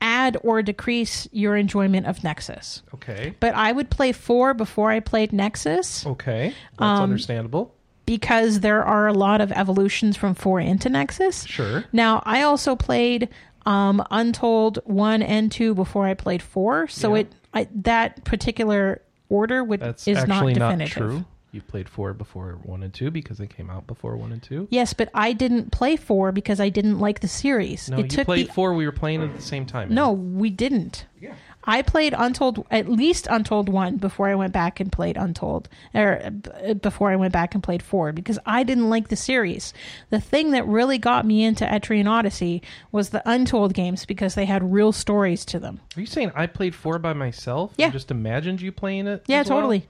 add 0.00 0.36
or 0.42 0.62
decrease 0.62 1.26
your 1.32 1.56
enjoyment 1.56 2.06
of 2.06 2.22
Nexus. 2.22 2.82
Okay. 2.94 3.34
But 3.40 3.54
I 3.54 3.72
would 3.72 3.90
play 3.90 4.12
4 4.12 4.54
before 4.54 4.90
I 4.90 5.00
played 5.00 5.32
Nexus 5.32 6.06
Okay. 6.06 6.54
That's 6.78 7.00
understandable. 7.00 7.74
because 8.06 8.60
there 8.60 8.84
are 8.84 9.06
a 9.08 9.12
lot 9.12 9.40
of 9.40 9.50
evolutions 9.52 10.16
from 10.16 10.34
4 10.34 10.60
into 10.60 10.88
Nexus. 10.88 11.44
Sure. 11.44 11.84
Now, 11.92 12.22
I 12.24 12.42
also 12.42 12.76
played 12.76 13.28
um, 13.66 14.02
Untold 14.10 14.78
one 14.84 15.20
and 15.22 15.52
two 15.52 15.74
before 15.74 16.06
I 16.06 16.14
played 16.14 16.40
four, 16.42 16.88
so 16.88 17.14
Yeah. 17.14 17.20
it 17.20 17.32
I, 17.52 17.68
that 17.82 18.24
particular 18.24 19.02
order 19.28 19.62
would 19.62 19.80
That's 19.80 20.08
is 20.08 20.16
actually 20.18 20.54
not 20.54 20.58
not, 20.60 20.78
definitive. 20.78 20.96
true. 20.96 21.24
You 21.50 21.62
played 21.62 21.88
four 21.88 22.12
before 22.12 22.58
one 22.62 22.82
and 22.82 22.92
two 22.92 23.10
because 23.10 23.38
they 23.38 23.46
came 23.46 23.70
out 23.70 23.86
before 23.86 24.16
one 24.16 24.32
and 24.32 24.42
two. 24.42 24.68
Yes, 24.70 24.92
but 24.92 25.08
I 25.14 25.32
didn't 25.32 25.72
play 25.72 25.96
four 25.96 26.30
because 26.30 26.60
I 26.60 26.68
didn't 26.68 26.98
like 26.98 27.20
the 27.20 27.28
series. 27.28 27.88
No, 27.88 27.98
it 27.98 28.02
you 28.02 28.08
took 28.08 28.26
played 28.26 28.48
the, 28.48 28.52
four. 28.52 28.74
We 28.74 28.84
were 28.84 28.92
playing 28.92 29.22
at 29.22 29.34
the 29.34 29.42
same 29.42 29.64
time. 29.64 29.92
No, 29.94 30.12
we 30.12 30.50
didn't. 30.50 31.06
Yeah. 31.18 31.34
I 31.64 31.82
played 31.82 32.14
Untold 32.16 32.66
at 32.70 32.88
least 32.88 33.26
Untold 33.30 33.68
one 33.68 33.96
before 33.96 34.28
I 34.28 34.34
went 34.34 34.52
back 34.52 34.78
and 34.80 34.90
played 34.92 35.16
Untold, 35.16 35.68
or 35.94 36.22
uh, 36.22 36.74
before 36.74 37.10
I 37.10 37.16
went 37.16 37.32
back 37.32 37.54
and 37.54 37.62
played 37.62 37.82
four 37.82 38.12
because 38.12 38.38
I 38.46 38.62
didn't 38.62 38.88
like 38.88 39.08
the 39.08 39.16
series. 39.16 39.74
The 40.10 40.20
thing 40.20 40.52
that 40.52 40.66
really 40.66 40.98
got 40.98 41.26
me 41.26 41.44
into 41.44 41.64
Etrian 41.64 42.08
Odyssey 42.08 42.62
was 42.92 43.10
the 43.10 43.22
Untold 43.28 43.74
games 43.74 44.04
because 44.04 44.34
they 44.34 44.46
had 44.46 44.72
real 44.72 44.92
stories 44.92 45.44
to 45.46 45.58
them. 45.58 45.80
Are 45.96 46.00
you 46.00 46.06
saying 46.06 46.32
I 46.34 46.46
played 46.46 46.74
four 46.74 46.98
by 46.98 47.14
myself? 47.14 47.72
Yeah. 47.76 47.90
Just 47.90 48.10
imagined 48.10 48.60
you 48.60 48.72
playing 48.72 49.06
it. 49.06 49.24
Yeah, 49.26 49.40
as 49.40 49.50
well? 49.50 49.82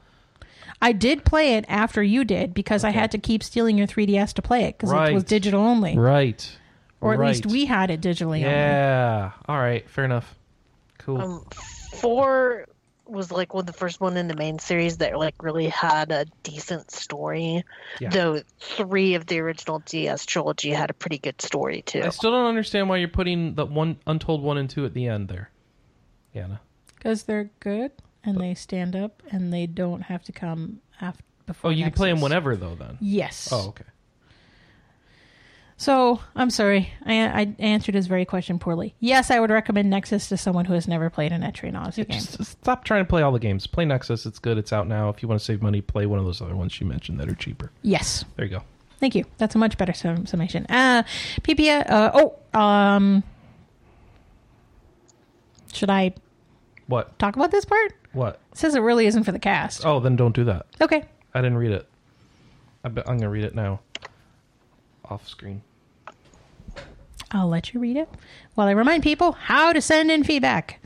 Totally. 0.68 0.88
I 0.88 0.92
did 0.92 1.24
play 1.24 1.54
it 1.54 1.64
after 1.68 2.02
you 2.02 2.24
did 2.24 2.54
because 2.54 2.84
I 2.84 2.90
had 2.90 3.10
to 3.12 3.18
keep 3.18 3.42
stealing 3.42 3.76
your 3.78 3.86
3DS 3.86 4.32
to 4.34 4.42
play 4.42 4.64
it 4.64 4.78
because 4.78 4.92
it 4.92 5.14
was 5.14 5.24
digital 5.24 5.60
only, 5.62 5.96
Right. 5.98 6.50
or 7.00 7.14
at 7.14 7.20
least 7.20 7.46
we 7.46 7.64
had 7.66 7.90
it 7.90 8.00
digitally 8.00 8.38
only. 8.38 8.42
Yeah. 8.42 9.32
All 9.48 9.58
right. 9.58 9.88
Fair 9.88 10.04
enough. 10.04 10.34
Cool. 10.98 11.20
Um, 11.20 11.46
four 11.92 12.66
was 13.06 13.32
like 13.32 13.54
one 13.54 13.62
of 13.62 13.66
the 13.66 13.72
first 13.72 14.00
one 14.02 14.18
in 14.18 14.28
the 14.28 14.36
main 14.36 14.58
series 14.58 14.98
that 14.98 15.18
like 15.18 15.42
really 15.42 15.68
had 15.68 16.12
a 16.12 16.26
decent 16.42 16.90
story. 16.90 17.64
Yeah. 18.00 18.10
Though 18.10 18.42
three 18.60 19.14
of 19.14 19.24
the 19.26 19.38
original 19.40 19.78
DS 19.86 20.26
trilogy 20.26 20.70
had 20.72 20.90
a 20.90 20.92
pretty 20.92 21.16
good 21.18 21.40
story 21.40 21.80
too. 21.82 22.02
I 22.02 22.10
still 22.10 22.30
don't 22.32 22.46
understand 22.46 22.88
why 22.90 22.98
you're 22.98 23.08
putting 23.08 23.54
the 23.54 23.64
one 23.64 23.96
Untold 24.06 24.42
one 24.42 24.58
and 24.58 24.68
two 24.68 24.84
at 24.84 24.92
the 24.92 25.06
end 25.06 25.28
there, 25.28 25.50
Anna. 26.34 26.60
Because 26.96 27.22
they're 27.22 27.48
good 27.60 27.92
and 28.28 28.40
they 28.40 28.54
stand 28.54 28.94
up 28.94 29.22
and 29.30 29.52
they 29.52 29.66
don't 29.66 30.02
have 30.02 30.22
to 30.24 30.32
come 30.32 30.80
after 31.00 31.22
before. 31.46 31.70
Oh, 31.70 31.72
you 31.72 31.84
can 31.84 31.92
play 31.92 32.10
them 32.10 32.20
whenever 32.20 32.56
though. 32.56 32.74
Then. 32.74 32.98
Yes. 33.00 33.48
Oh, 33.50 33.68
okay. 33.68 33.84
So 35.80 36.20
I'm 36.34 36.50
sorry, 36.50 36.92
I, 37.06 37.14
I 37.42 37.54
answered 37.60 37.94
his 37.94 38.08
very 38.08 38.24
question 38.24 38.58
poorly. 38.58 38.96
Yes, 38.98 39.30
I 39.30 39.38
would 39.38 39.50
recommend 39.50 39.88
Nexus 39.88 40.28
to 40.28 40.36
someone 40.36 40.64
who 40.64 40.72
has 40.74 40.88
never 40.88 41.08
played 41.08 41.30
an 41.30 41.42
Etrian 41.42 41.78
Odyssey 41.78 42.04
game. 42.04 42.18
Just 42.20 42.44
stop 42.44 42.82
trying 42.84 43.04
to 43.04 43.08
play 43.08 43.22
all 43.22 43.30
the 43.30 43.38
games. 43.38 43.68
Play 43.68 43.84
Nexus. 43.84 44.26
It's 44.26 44.40
good. 44.40 44.58
It's 44.58 44.72
out 44.72 44.88
now. 44.88 45.08
If 45.08 45.22
you 45.22 45.28
want 45.28 45.38
to 45.40 45.44
save 45.44 45.62
money, 45.62 45.80
play 45.80 46.04
one 46.06 46.18
of 46.18 46.24
those 46.24 46.42
other 46.42 46.56
ones 46.56 46.80
you 46.80 46.86
mentioned 46.86 47.20
that 47.20 47.28
are 47.28 47.34
cheaper. 47.36 47.70
Yes. 47.82 48.24
There 48.34 48.44
you 48.44 48.50
go. 48.50 48.62
Thank 48.98 49.14
you. 49.14 49.24
That's 49.38 49.54
a 49.54 49.58
much 49.58 49.78
better 49.78 49.92
sum- 49.92 50.26
summation. 50.26 50.66
Uh, 50.68 51.04
PPA. 51.42 51.88
Uh, 51.88 52.10
oh, 52.12 52.58
um, 52.58 53.22
should 55.72 55.90
I 55.90 56.12
What? 56.88 57.16
talk 57.20 57.36
about 57.36 57.52
this 57.52 57.64
part? 57.64 57.92
What? 58.12 58.40
It 58.52 58.58
says 58.58 58.74
it 58.74 58.80
really 58.80 59.06
isn't 59.06 59.24
for 59.24 59.32
the 59.32 59.38
cast. 59.38 59.84
Oh, 59.84 60.00
then 60.00 60.16
don't 60.16 60.34
do 60.34 60.44
that. 60.44 60.66
Okay. 60.80 61.04
I 61.34 61.40
didn't 61.40 61.58
read 61.58 61.72
it. 61.72 61.88
I 62.84 62.88
bet 62.88 63.08
I'm 63.08 63.18
gonna 63.18 63.30
read 63.30 63.44
it 63.44 63.54
now. 63.54 63.80
Off 65.04 65.28
screen. 65.28 65.62
I'll 67.30 67.48
let 67.48 67.74
you 67.74 67.80
read 67.80 67.96
it 67.96 68.08
while 68.54 68.68
I 68.68 68.72
remind 68.72 69.02
people 69.02 69.32
how 69.32 69.72
to 69.72 69.80
send 69.80 70.10
in 70.10 70.24
feedback. 70.24 70.80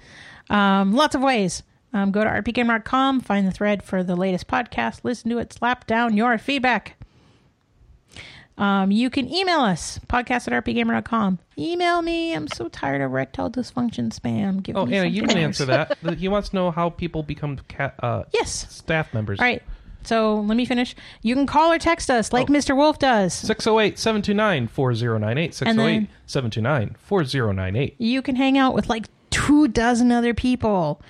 Um, 0.51 0.93
lots 0.93 1.15
of 1.15 1.23
ways. 1.23 1.63
Um, 1.93 2.11
go 2.11 2.25
to 2.25 2.31
rpgamer.com, 2.31 3.21
find 3.21 3.47
the 3.47 3.51
thread 3.53 3.83
for 3.83 4.03
the 4.03 4.17
latest 4.17 4.49
podcast, 4.49 5.01
listen 5.05 5.31
to 5.31 5.39
it, 5.39 5.53
slap 5.53 5.87
down 5.87 6.17
your 6.17 6.39
feedback. 6.39 6.97
Um, 8.63 8.93
you 8.93 9.11
can 9.11 9.29
email 9.33 9.59
us, 9.61 9.99
podcast 10.09 10.47
at 10.51 10.65
rpgamer.com. 10.65 11.41
Email 11.59 12.01
me. 12.01 12.33
I'm 12.33 12.47
so 12.47 12.69
tired 12.69 13.01
of 13.03 13.11
erectile 13.11 13.51
dysfunction 13.51 14.17
spam. 14.17 14.63
Give 14.63 14.77
Oh, 14.77 14.87
me 14.87 14.97
Anna, 14.97 15.09
you 15.09 15.23
can 15.25 15.37
answer 15.37 15.65
that. 15.65 15.99
he 16.17 16.29
wants 16.29 16.51
to 16.51 16.57
know 16.57 16.71
how 16.71 16.89
people 16.91 17.25
become 17.25 17.59
uh, 18.01 18.23
Yes. 18.33 18.73
staff 18.73 19.13
members. 19.13 19.41
All 19.41 19.45
right. 19.47 19.63
So 20.05 20.37
let 20.37 20.57
me 20.57 20.65
finish. 20.65 20.95
You 21.23 21.35
can 21.35 21.47
call 21.47 21.73
or 21.73 21.79
text 21.79 22.09
us 22.11 22.33
like 22.33 22.49
Oh. 22.51 22.53
Mr. 22.53 22.77
Wolf 22.77 22.99
does. 23.01 23.35
608 23.35 23.99
729 23.99 24.69
4098. 24.69 25.55
608 25.55 26.09
729 26.27 26.97
4098. 27.01 27.97
You 27.99 28.23
can 28.23 28.37
hang 28.37 28.59
out 28.59 28.75
with 28.75 28.89
like 28.89 29.07
two 29.31 29.67
dozen 29.69 30.13
other 30.13 30.35
people. 30.35 31.01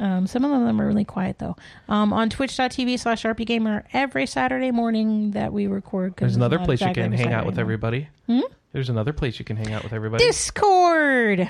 Um, 0.00 0.26
some 0.26 0.44
of 0.44 0.50
them 0.50 0.80
are 0.80 0.86
really 0.86 1.04
quiet 1.04 1.38
though. 1.38 1.54
Um, 1.88 2.12
on 2.12 2.30
twitch.tv 2.30 2.98
slash 2.98 3.22
rpgamer 3.22 3.84
every 3.92 4.26
Saturday 4.26 4.70
morning 4.70 5.32
that 5.32 5.52
we 5.52 5.66
record. 5.66 6.14
There's 6.16 6.36
another 6.36 6.58
place 6.58 6.80
you 6.80 6.92
can 6.92 7.12
hang 7.12 7.32
out 7.32 7.44
with 7.46 7.54
morning. 7.56 7.60
everybody. 7.60 8.08
Hmm? 8.26 8.40
There's 8.72 8.88
another 8.88 9.12
place 9.12 9.38
you 9.38 9.44
can 9.44 9.56
hang 9.56 9.72
out 9.72 9.82
with 9.84 9.92
everybody. 9.92 10.24
Discord. 10.24 11.48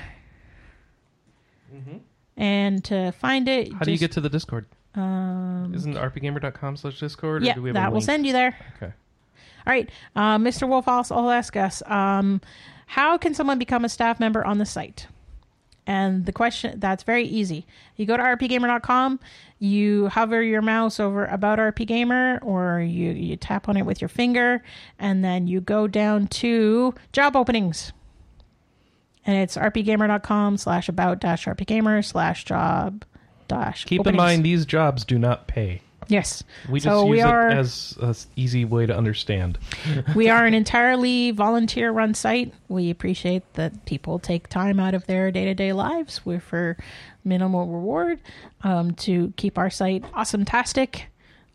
And 2.37 2.83
to 2.85 3.11
find 3.11 3.47
it, 3.47 3.67
Mm-hmm. 3.69 3.77
How 3.77 3.85
do 3.85 3.91
you 3.91 3.97
get 3.97 4.11
to 4.13 4.21
the 4.21 4.29
Discord? 4.29 4.65
Um, 4.95 5.71
Isn't 5.75 5.95
it 5.95 5.99
rpgamer.com 5.99 6.75
slash 6.77 6.99
Discord? 6.99 7.43
or 7.43 7.45
yeah, 7.45 7.53
do 7.53 7.61
we 7.61 7.69
have 7.69 7.75
a 7.75 7.79
that 7.79 7.87
will 7.91 7.99
link? 7.99 8.05
send 8.05 8.25
you 8.25 8.33
there. 8.33 8.55
Okay. 8.77 8.91
All 9.67 9.71
right. 9.71 9.89
Uh, 10.15 10.37
Mr. 10.37 10.67
Wolf 10.67 10.87
also 10.87 11.29
asked 11.29 11.55
us 11.55 11.83
um, 11.85 12.41
how 12.87 13.17
can 13.17 13.33
someone 13.33 13.59
become 13.59 13.85
a 13.85 13.89
staff 13.89 14.19
member 14.19 14.43
on 14.43 14.57
the 14.57 14.65
site? 14.65 15.07
And 15.87 16.25
the 16.25 16.31
question 16.31 16.79
that's 16.79 17.03
very 17.03 17.25
easy. 17.25 17.65
You 17.95 18.05
go 18.05 18.15
to 18.15 18.23
rpgamer.com, 18.23 19.19
you 19.59 20.07
hover 20.09 20.41
your 20.41 20.61
mouse 20.61 20.99
over 20.99 21.25
about 21.25 21.57
rpgamer, 21.59 22.39
or 22.43 22.79
you, 22.79 23.11
you 23.11 23.35
tap 23.35 23.67
on 23.67 23.77
it 23.77 23.85
with 23.85 23.99
your 23.99 24.07
finger, 24.07 24.63
and 24.99 25.23
then 25.23 25.47
you 25.47 25.59
go 25.59 25.87
down 25.87 26.27
to 26.27 26.93
job 27.13 27.35
openings. 27.35 27.93
and 29.25 29.37
it's 29.37 29.57
rpgamer.com 29.57 30.57
slash 30.57 30.87
about 30.89 31.19
dash 31.19 31.45
rpgamer 31.45 32.03
slash 32.05 32.43
job 32.45 33.03
dash. 33.47 33.85
Keep 33.85 34.07
in 34.07 34.15
mind 34.15 34.43
these 34.43 34.65
jobs 34.65 35.03
do 35.03 35.19
not 35.19 35.47
pay. 35.47 35.81
Yes. 36.07 36.43
We 36.69 36.79
just 36.79 36.85
so 36.85 37.05
use 37.05 37.11
we 37.11 37.19
it 37.21 37.25
are 37.25 37.49
as 37.49 37.97
an 38.01 38.15
easy 38.35 38.65
way 38.65 38.85
to 38.85 38.95
understand. 38.95 39.57
we 40.15 40.29
are 40.29 40.45
an 40.45 40.53
entirely 40.53 41.31
volunteer 41.31 41.91
run 41.91 42.13
site. 42.13 42.53
We 42.67 42.89
appreciate 42.89 43.53
that 43.53 43.85
people 43.85 44.19
take 44.19 44.49
time 44.49 44.79
out 44.79 44.93
of 44.93 45.05
their 45.05 45.31
day 45.31 45.45
to 45.45 45.53
day 45.53 45.73
lives 45.73 46.25
with 46.25 46.43
for 46.43 46.77
minimal 47.23 47.67
reward 47.67 48.19
um, 48.63 48.91
to 48.95 49.33
keep 49.37 49.57
our 49.57 49.69
site 49.69 50.03
awesome 50.13 50.45
tastic. 50.45 51.10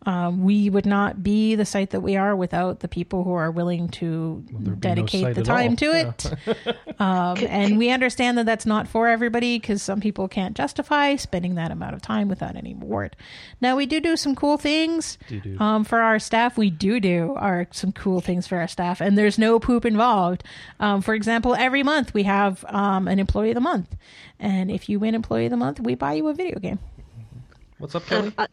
Um, 0.06 0.44
we 0.44 0.70
would 0.70 0.86
not 0.86 1.24
be 1.24 1.56
the 1.56 1.64
site 1.64 1.90
that 1.90 2.00
we 2.00 2.16
are 2.16 2.36
without 2.36 2.78
the 2.78 2.86
people 2.86 3.24
who 3.24 3.32
are 3.32 3.50
willing 3.50 3.88
to 3.88 4.44
there'd 4.46 4.62
be 4.62 4.70
no 4.70 4.74
dedicate 4.76 5.34
the 5.34 5.42
time 5.42 5.74
to 5.76 5.86
it. 5.86 6.32
um, 7.00 7.36
and 7.38 7.76
we 7.76 7.90
understand 7.90 8.38
that 8.38 8.46
that's 8.46 8.66
not 8.66 8.86
for 8.86 9.08
everybody 9.08 9.58
because 9.58 9.82
some 9.82 10.00
people 10.00 10.28
can't 10.28 10.56
justify 10.56 11.16
spending 11.16 11.56
that 11.56 11.72
amount 11.72 11.94
of 11.94 12.02
time 12.02 12.28
without 12.28 12.54
any 12.54 12.72
reward. 12.74 13.16
Now, 13.60 13.74
we 13.74 13.86
do 13.86 14.00
do 14.00 14.16
some 14.16 14.36
cool 14.36 14.56
things 14.56 15.18
um, 15.58 15.82
for 15.82 15.98
our 15.98 16.20
staff. 16.20 16.56
We 16.56 16.70
do 16.70 17.00
do 17.00 17.34
are 17.36 17.66
some 17.72 17.90
cool 17.90 18.20
things 18.20 18.46
for 18.46 18.58
our 18.58 18.68
staff, 18.68 19.00
and 19.00 19.18
there's 19.18 19.38
no 19.38 19.58
poop 19.58 19.84
involved. 19.84 20.44
Um, 20.78 21.02
for 21.02 21.14
example, 21.14 21.56
every 21.56 21.82
month 21.82 22.14
we 22.14 22.22
have 22.22 22.64
um, 22.68 23.08
an 23.08 23.18
employee 23.18 23.50
of 23.50 23.56
the 23.56 23.60
month, 23.60 23.96
and 24.38 24.70
if 24.70 24.88
you 24.88 25.00
win 25.00 25.16
employee 25.16 25.46
of 25.46 25.50
the 25.50 25.56
month, 25.56 25.80
we 25.80 25.96
buy 25.96 26.14
you 26.14 26.28
a 26.28 26.34
video 26.34 26.60
game. 26.60 26.78
What's 27.78 27.94
up, 27.94 28.06
Kelly? 28.06 28.28
Um, 28.28 28.34
uh, 28.38 28.46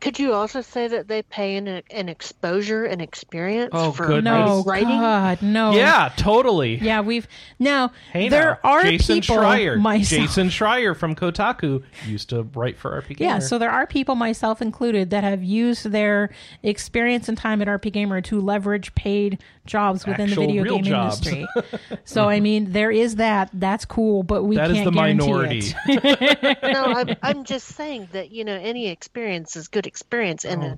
could 0.00 0.18
you 0.18 0.32
also 0.32 0.60
say 0.62 0.88
that 0.88 1.08
they 1.08 1.22
pay 1.22 1.56
an, 1.56 1.68
an 1.68 2.08
exposure 2.08 2.84
and 2.84 3.00
experience 3.02 3.70
Oh, 3.72 3.92
for 3.92 4.06
goodness. 4.06 4.24
No, 4.48 4.62
writing? 4.64 4.88
God, 4.88 5.42
no. 5.42 5.72
yeah, 5.72 6.10
totally. 6.16 6.76
Yeah, 6.76 7.00
we've 7.02 7.28
now 7.58 7.92
Hey, 8.12 8.28
there 8.28 8.58
now, 8.64 8.70
are 8.70 8.82
Jason 8.82 9.20
people 9.20 9.36
Schreier. 9.36 9.78
myself. 9.80 10.22
Jason 10.22 10.48
Schreier 10.48 10.96
from 10.96 11.14
Kotaku 11.14 11.82
used 12.06 12.30
to 12.30 12.42
write 12.54 12.78
for 12.78 13.00
RP 13.00 13.16
Gamer. 13.16 13.30
Yeah, 13.30 13.38
so 13.40 13.58
there 13.58 13.70
are 13.70 13.86
people, 13.86 14.14
myself 14.14 14.62
included, 14.62 15.10
that 15.10 15.22
have 15.24 15.42
used 15.44 15.90
their 15.92 16.30
experience 16.62 17.28
and 17.28 17.36
time 17.36 17.60
at 17.62 17.68
RP 17.68 17.92
Gamer 17.92 18.20
to 18.22 18.40
leverage 18.40 18.94
paid 18.94 19.38
jobs 19.66 20.06
within 20.06 20.28
Actual 20.28 20.46
the 20.46 20.58
video 20.58 20.74
game 20.76 20.84
jobs. 20.84 21.26
industry. 21.26 21.48
so 22.04 22.28
I 22.28 22.40
mean, 22.40 22.72
there 22.72 22.90
is 22.90 23.16
that. 23.16 23.50
That's 23.52 23.84
cool, 23.84 24.22
but 24.22 24.44
we 24.44 24.56
that 24.56 24.70
is 24.70 24.76
can't 24.78 24.84
the 24.86 24.90
guarantee 24.90 25.26
minority. 25.26 25.74
it. 25.86 26.58
no, 26.72 26.84
I'm, 26.84 27.16
I'm 27.22 27.44
just 27.44 27.68
saying 27.68 28.08
that 28.12 28.30
you 28.30 28.44
know 28.44 28.54
any 28.54 28.88
experience 28.88 29.56
is 29.56 29.68
good 29.68 29.86
experience, 29.86 30.44
and 30.44 30.60
Oh, 30.62 30.76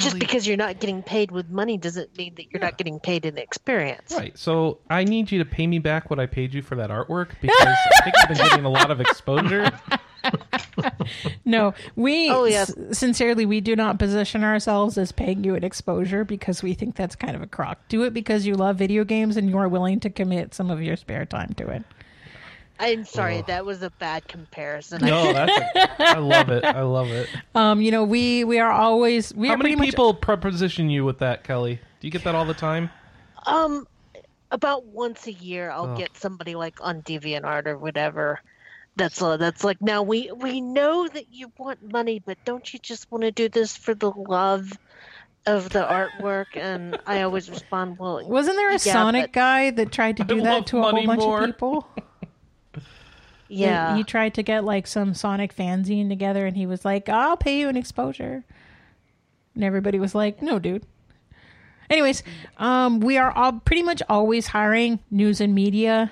just 0.00 0.18
because 0.18 0.46
you're 0.46 0.56
not 0.56 0.80
getting 0.80 1.02
paid 1.02 1.30
with 1.30 1.48
money 1.50 1.76
doesn't 1.76 2.16
mean 2.16 2.34
that 2.36 2.50
you're 2.52 2.60
not 2.60 2.78
getting 2.78 3.00
paid 3.00 3.24
in 3.26 3.38
experience. 3.38 4.12
Right. 4.16 4.36
So 4.38 4.78
I 4.90 5.04
need 5.04 5.30
you 5.30 5.38
to 5.38 5.44
pay 5.44 5.66
me 5.66 5.78
back 5.78 6.10
what 6.10 6.18
I 6.18 6.26
paid 6.26 6.54
you 6.54 6.62
for 6.62 6.76
that 6.76 6.90
artwork 6.90 7.30
because 7.40 7.56
I 7.60 8.04
think 8.04 8.16
I've 8.22 8.28
been 8.28 8.38
getting 8.38 8.64
a 8.64 8.70
lot 8.70 8.90
of 8.90 9.00
exposure. 9.00 9.70
No, 11.44 11.74
we 11.96 12.30
Oh, 12.30 12.44
yes. 12.44 12.70
s- 12.76 12.98
sincerely 12.98 13.46
we 13.46 13.60
do 13.60 13.74
not 13.76 13.98
position 13.98 14.44
ourselves 14.44 14.98
as 14.98 15.12
paying 15.12 15.44
you 15.44 15.54
an 15.54 15.64
exposure 15.64 16.24
because 16.24 16.62
we 16.62 16.74
think 16.74 16.96
that's 16.96 17.16
kind 17.16 17.34
of 17.36 17.42
a 17.42 17.46
crock. 17.46 17.78
Do 17.88 18.02
it 18.04 18.12
because 18.14 18.46
you 18.46 18.54
love 18.54 18.76
video 18.76 19.04
games 19.04 19.36
and 19.36 19.48
you 19.48 19.56
are 19.58 19.68
willing 19.68 20.00
to 20.00 20.10
commit 20.10 20.54
some 20.54 20.70
of 20.70 20.82
your 20.82 20.96
spare 20.96 21.24
time 21.24 21.52
to 21.54 21.68
it. 21.68 21.82
I'm 22.80 23.04
sorry, 23.04 23.42
that 23.48 23.64
was 23.66 23.82
a 23.82 23.90
bad 23.90 24.28
comparison. 24.28 25.04
No, 25.04 25.32
that's 25.32 25.58
a, 25.74 26.16
I 26.16 26.18
love 26.18 26.48
it. 26.50 26.64
I 26.64 26.82
love 26.82 27.08
it. 27.08 27.28
Um, 27.54 27.80
you 27.80 27.90
know, 27.90 28.04
we 28.04 28.44
we 28.44 28.60
are 28.60 28.70
always 28.70 29.34
we 29.34 29.48
How 29.48 29.54
are 29.54 29.56
many 29.56 29.70
pretty 29.70 29.76
much 29.80 29.90
people 29.90 30.14
proposition 30.14 30.88
you 30.88 31.04
with 31.04 31.18
that, 31.18 31.42
Kelly? 31.42 31.80
Do 32.00 32.06
you 32.06 32.12
get 32.12 32.22
that 32.24 32.36
all 32.36 32.44
the 32.44 32.54
time? 32.54 32.90
Um, 33.46 33.88
about 34.52 34.84
once 34.86 35.26
a 35.26 35.32
year, 35.32 35.70
I'll 35.70 35.90
Oh. 35.90 35.96
get 35.96 36.16
somebody 36.16 36.54
like 36.54 36.78
on 36.80 37.02
DeviantArt 37.02 37.66
or 37.66 37.76
whatever. 37.78 38.40
That's 38.98 39.18
that's 39.20 39.64
like 39.64 39.80
now 39.80 40.02
we 40.02 40.30
we 40.36 40.60
know 40.60 41.08
that 41.08 41.32
you 41.32 41.50
want 41.56 41.90
money, 41.92 42.20
but 42.24 42.36
don't 42.44 42.70
you 42.72 42.78
just 42.80 43.10
want 43.10 43.22
to 43.22 43.30
do 43.30 43.48
this 43.48 43.76
for 43.76 43.94
the 43.94 44.10
love 44.10 44.72
of 45.46 45.70
the 45.70 45.80
artwork? 45.84 46.46
And 46.56 46.98
I 47.06 47.22
always 47.22 47.48
respond, 47.48 47.98
well, 47.98 48.20
Wasn't 48.28 48.56
there 48.56 48.68
a 48.68 48.72
Yeah, 48.72 48.78
Sonic 48.78 49.26
but- 49.26 49.32
guy 49.32 49.70
that 49.70 49.92
tried 49.92 50.16
to 50.18 50.24
do 50.24 50.34
love 50.36 50.44
that 50.44 50.66
to 50.66 50.78
a 50.78 50.82
whole 50.90 51.06
bunch 51.06 51.20
more. 51.20 51.40
of 51.44 51.46
people? 51.46 51.88
yeah. 53.48 53.96
He 53.96 54.04
tried 54.04 54.34
to 54.34 54.42
get 54.42 54.64
like 54.64 54.86
some 54.86 55.14
Sonic 55.14 55.54
fanzine 55.54 56.08
together 56.08 56.46
and 56.46 56.56
he 56.56 56.66
was 56.66 56.84
like, 56.84 57.08
I'll 57.08 57.36
pay 57.36 57.58
you 57.60 57.68
an 57.68 57.76
exposure. 57.76 58.44
And 59.54 59.64
everybody 59.64 59.98
was 59.98 60.14
like, 60.14 60.42
no, 60.42 60.58
dude. 60.58 60.84
Anyways, 61.90 62.22
um, 62.58 63.00
we 63.00 63.16
are 63.16 63.30
all 63.30 63.52
pretty 63.54 63.82
much 63.82 64.02
always 64.08 64.48
hiring 64.48 64.98
news 65.10 65.40
and 65.40 65.54
media 65.54 66.10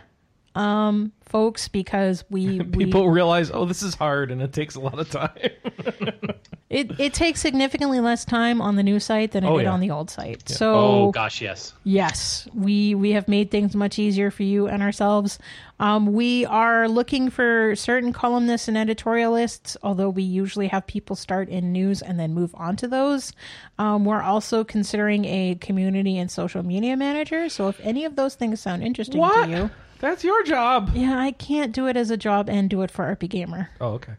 um, 0.57 1.13
folks 1.25 1.69
because 1.69 2.25
we, 2.31 2.61
we 2.61 2.85
People 2.87 3.11
realize, 3.11 3.51
oh, 3.53 3.65
this 3.67 3.83
is 3.83 3.95
hard 3.95 4.31
and 4.31 4.41
it 4.43 4.53
takes 4.53 4.75
a 4.75 4.81
lot 4.81 4.99
of 4.99 5.11
time. 5.11 5.31
it, 6.71 6.99
it 6.99 7.15
takes 7.15 7.41
significantly 7.41 8.01
less 8.01 8.25
time 8.25 8.61
on 8.61 8.77
the 8.77 8.83
new 8.83 8.99
site 8.99 9.33
than 9.33 9.45
it 9.45 9.49
Oh, 9.49 9.59
did 9.59 9.65
yeah. 9.65 9.73
on 9.73 9.81
the 9.81 9.91
old 9.91 10.11
site. 10.11 10.49
So 10.49 10.75
Oh 10.75 11.11
gosh, 11.13 11.41
yes. 11.43 11.75
Yes, 11.85 12.49
we 12.55 12.95
we 12.95 13.13
have 13.13 13.29
made 13.29 13.51
things 13.51 13.77
much 13.77 13.99
easier 13.99 14.31
for 14.31 14.43
you 14.45 14.67
and 14.67 14.83
ourselves. 14.83 15.39
Um, 15.79 16.15
we 16.15 16.47
are 16.47 16.89
looking 16.89 17.29
for 17.29 17.75
certain 17.77 18.13
columnists 18.15 18.67
and 18.67 18.79
editorialists, 18.79 19.77
although 19.83 20.09
we 20.09 20.23
usually 20.23 20.69
have 20.69 20.87
people 20.87 21.17
start 21.17 21.51
in 21.51 21.71
news 21.71 22.01
and 22.01 22.19
then 22.19 22.33
move 22.33 22.55
on 22.55 22.77
to 22.77 22.89
those. 22.89 23.33
Um, 23.79 24.07
we're 24.07 24.23
also 24.23 24.65
considering 24.65 25.27
a 25.27 25.57
community 25.57 26.17
and 26.17 26.31
social 26.31 26.63
media 26.63 26.97
manager. 26.97 27.51
So 27.51 27.69
if 27.69 27.79
any 27.81 28.07
of 28.07 28.17
those 28.17 28.37
things 28.37 28.59
sound 28.61 28.83
interesting 28.83 29.21
what? 29.21 29.45
to 29.45 29.51
you, 29.51 29.71
That's 30.01 30.25
your 30.25 30.43
job. 30.45 30.91
yeah, 30.95 31.19
I 31.19 31.33
can't 31.33 31.73
do 31.73 31.87
it 31.89 31.97
as 31.97 32.11
a 32.11 32.17
job 32.17 32.49
and 32.49 32.69
do 32.71 32.83
it 32.83 32.91
for 32.91 33.05
RP 33.17 33.29
Gamer. 33.29 33.71
Oh, 33.81 33.93
okay. 33.95 34.13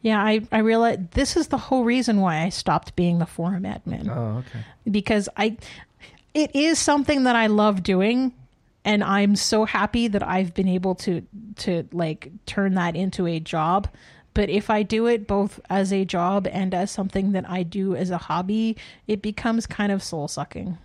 Yeah, 0.00 0.20
I 0.22 0.40
I 0.50 0.58
realize 0.58 0.98
this 1.12 1.36
is 1.36 1.48
the 1.48 1.58
whole 1.58 1.84
reason 1.84 2.20
why 2.20 2.42
I 2.42 2.48
stopped 2.48 2.96
being 2.96 3.18
the 3.18 3.26
forum 3.26 3.62
admin 3.62 4.08
Oh, 4.08 4.38
okay. 4.38 4.64
because 4.90 5.28
I 5.36 5.56
it 6.34 6.54
is 6.56 6.78
something 6.78 7.24
that 7.24 7.36
I 7.36 7.46
love 7.46 7.82
doing 7.84 8.32
and 8.84 9.04
I'm 9.04 9.36
so 9.36 9.64
happy 9.64 10.08
that 10.08 10.26
I've 10.26 10.54
been 10.54 10.66
able 10.68 10.96
to 10.96 11.22
to 11.58 11.86
like 11.92 12.32
turn 12.46 12.74
that 12.74 12.96
into 12.96 13.26
a 13.28 13.38
job. 13.38 13.86
But 14.34 14.48
if 14.48 14.70
I 14.70 14.82
do 14.82 15.06
it 15.06 15.26
both 15.28 15.60
as 15.70 15.92
a 15.92 16.04
job 16.04 16.48
and 16.50 16.74
as 16.74 16.90
something 16.90 17.30
that 17.32 17.48
I 17.48 17.62
do 17.62 17.94
as 17.94 18.10
a 18.10 18.16
hobby, 18.18 18.76
it 19.06 19.20
becomes 19.22 19.66
kind 19.66 19.92
of 19.92 20.02
soul 20.02 20.26
sucking. 20.26 20.78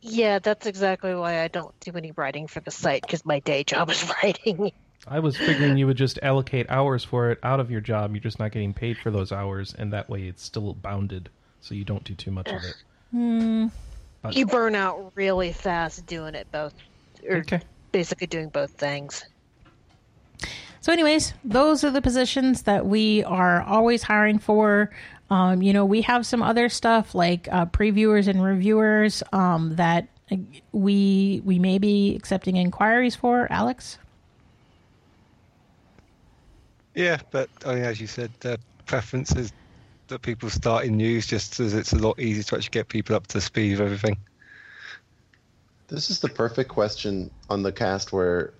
Yeah, 0.00 0.38
that's 0.38 0.66
exactly 0.66 1.14
why 1.14 1.42
I 1.42 1.48
don't 1.48 1.74
do 1.80 1.92
any 1.96 2.12
writing 2.12 2.46
for 2.46 2.60
the 2.60 2.70
site 2.70 3.02
because 3.02 3.24
my 3.24 3.40
day 3.40 3.64
job 3.64 3.90
is 3.90 4.10
writing. 4.22 4.72
I 5.06 5.20
was 5.20 5.36
figuring 5.36 5.76
you 5.76 5.86
would 5.86 5.96
just 5.96 6.18
allocate 6.22 6.66
hours 6.68 7.04
for 7.04 7.30
it 7.30 7.38
out 7.42 7.60
of 7.60 7.70
your 7.70 7.80
job. 7.80 8.12
You're 8.12 8.20
just 8.20 8.38
not 8.38 8.52
getting 8.52 8.74
paid 8.74 8.98
for 8.98 9.10
those 9.10 9.32
hours, 9.32 9.74
and 9.78 9.92
that 9.92 10.10
way 10.10 10.24
it's 10.24 10.42
still 10.42 10.74
bounded, 10.74 11.30
so 11.60 11.74
you 11.74 11.84
don't 11.84 12.04
do 12.04 12.14
too 12.14 12.30
much 12.30 12.48
of 12.48 12.64
it. 12.64 12.76
Hmm. 13.10 13.66
you 14.32 14.44
burn 14.44 14.74
out 14.74 15.12
really 15.14 15.52
fast 15.52 16.04
doing 16.06 16.34
it 16.34 16.46
both, 16.52 16.74
or 17.28 17.38
Okay. 17.38 17.60
basically 17.92 18.26
doing 18.26 18.48
both 18.50 18.72
things. 18.72 19.24
So, 20.80 20.92
anyways, 20.92 21.34
those 21.44 21.84
are 21.84 21.90
the 21.90 22.02
positions 22.02 22.62
that 22.62 22.86
we 22.86 23.24
are 23.24 23.62
always 23.62 24.02
hiring 24.04 24.38
for. 24.38 24.90
Um, 25.30 25.62
you 25.62 25.72
know, 25.72 25.84
we 25.84 26.02
have 26.02 26.24
some 26.24 26.42
other 26.42 26.68
stuff 26.68 27.14
like 27.14 27.48
uh, 27.50 27.66
previewers 27.66 28.28
and 28.28 28.42
reviewers 28.42 29.22
um, 29.32 29.76
that 29.76 30.08
we 30.72 31.42
we 31.44 31.58
may 31.58 31.78
be 31.78 32.14
accepting 32.16 32.56
inquiries 32.56 33.14
for. 33.14 33.46
Alex, 33.50 33.98
Yeah, 36.94 37.18
but 37.30 37.48
I 37.64 37.74
mean, 37.74 37.84
as 37.84 38.00
you 38.00 38.06
said, 38.06 38.30
the 38.40 38.58
preference 38.86 39.34
is 39.36 39.52
that 40.08 40.22
people 40.22 40.48
start 40.48 40.84
in 40.84 40.96
news 40.96 41.26
just 41.26 41.60
as 41.60 41.74
it's 41.74 41.92
a 41.92 41.96
lot 41.98 42.18
easier 42.18 42.42
to 42.42 42.56
actually 42.56 42.70
get 42.70 42.88
people 42.88 43.14
up 43.14 43.26
to 43.28 43.40
speed 43.40 43.72
with 43.72 43.80
everything. 43.80 44.16
This 45.88 46.10
is 46.10 46.20
the 46.20 46.28
perfect 46.28 46.68
question 46.70 47.30
on 47.48 47.62
the 47.62 47.72
cast 47.72 48.12
where 48.12 48.52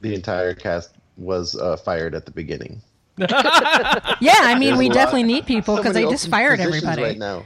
the 0.00 0.14
entire 0.14 0.54
cast 0.54 0.94
was 1.16 1.56
uh, 1.56 1.76
fired 1.76 2.14
at 2.14 2.24
the 2.24 2.32
beginning. 2.32 2.80
yeah, 4.20 4.32
I 4.40 4.56
mean, 4.58 4.70
There's 4.70 4.78
we 4.78 4.88
definitely 4.88 5.22
need 5.24 5.46
people 5.46 5.76
because 5.76 5.94
many 5.94 6.06
they 6.06 6.10
just 6.12 6.28
fired 6.28 6.60
everybody. 6.60 7.02
right 7.02 7.18
now. 7.18 7.44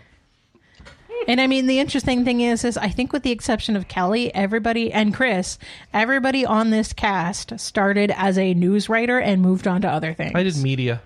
And 1.29 1.41
I 1.41 1.47
mean, 1.47 1.67
the 1.67 1.79
interesting 1.79 2.25
thing 2.25 2.41
is, 2.41 2.65
is 2.65 2.77
I 2.77 2.89
think 2.89 3.13
with 3.13 3.23
the 3.23 3.31
exception 3.33 3.75
of 3.75 3.89
Kelly, 3.89 4.33
everybody 4.35 4.93
and 4.93 5.15
Chris, 5.15 5.59
everybody 5.93 6.45
on 6.47 6.71
this 6.71 6.93
cast 6.93 7.59
started 7.59 8.13
as 8.17 8.39
a 8.39 8.55
news 8.55 8.89
writer 8.89 9.19
and 9.19 9.43
moved 9.43 9.67
on 9.67 9.81
to 9.83 9.89
other 9.89 10.15
things. 10.15 10.33
I 10.35 10.43
did 10.43 10.57
media. 10.59 11.01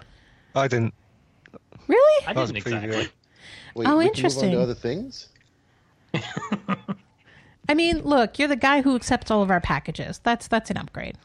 I 0.54 0.68
didn't. 0.68 0.92
really. 1.86 2.26
I 2.26 2.30
I 2.30 2.34
didn't 2.34 2.50
a 2.58 2.60
previewer. 2.60 2.74
exactly. 2.82 3.08
Wait, 3.76 3.86
Oh, 3.88 3.96
we 3.96 3.96
move 3.96 3.96
on 4.00 4.06
interesting. 4.06 4.50
to 4.50 4.60
other 4.60 4.74
things. 4.74 5.28
I 7.68 7.74
mean, 7.74 8.00
look, 8.00 8.38
you're 8.38 8.48
the 8.48 8.56
guy 8.56 8.82
who 8.82 8.96
accepts 8.96 9.30
all 9.30 9.42
of 9.42 9.50
our 9.50 9.60
packages. 9.60 10.20
That's 10.24 10.48
that's 10.48 10.70
an 10.70 10.76
upgrade. 10.76 11.16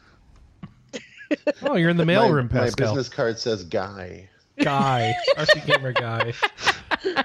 Oh, 1.64 1.76
you're 1.76 1.90
in 1.90 1.98
the 1.98 2.06
My, 2.06 2.14
mailroom, 2.14 2.52
my 2.52 2.62
Pascal. 2.62 2.88
business 2.88 3.10
card 3.10 3.40
says 3.40 3.64
guy. 3.64 4.30
Guy, 4.60 5.14
RP 5.38 5.66
Gamer 5.66 5.92
guy. 5.94 6.34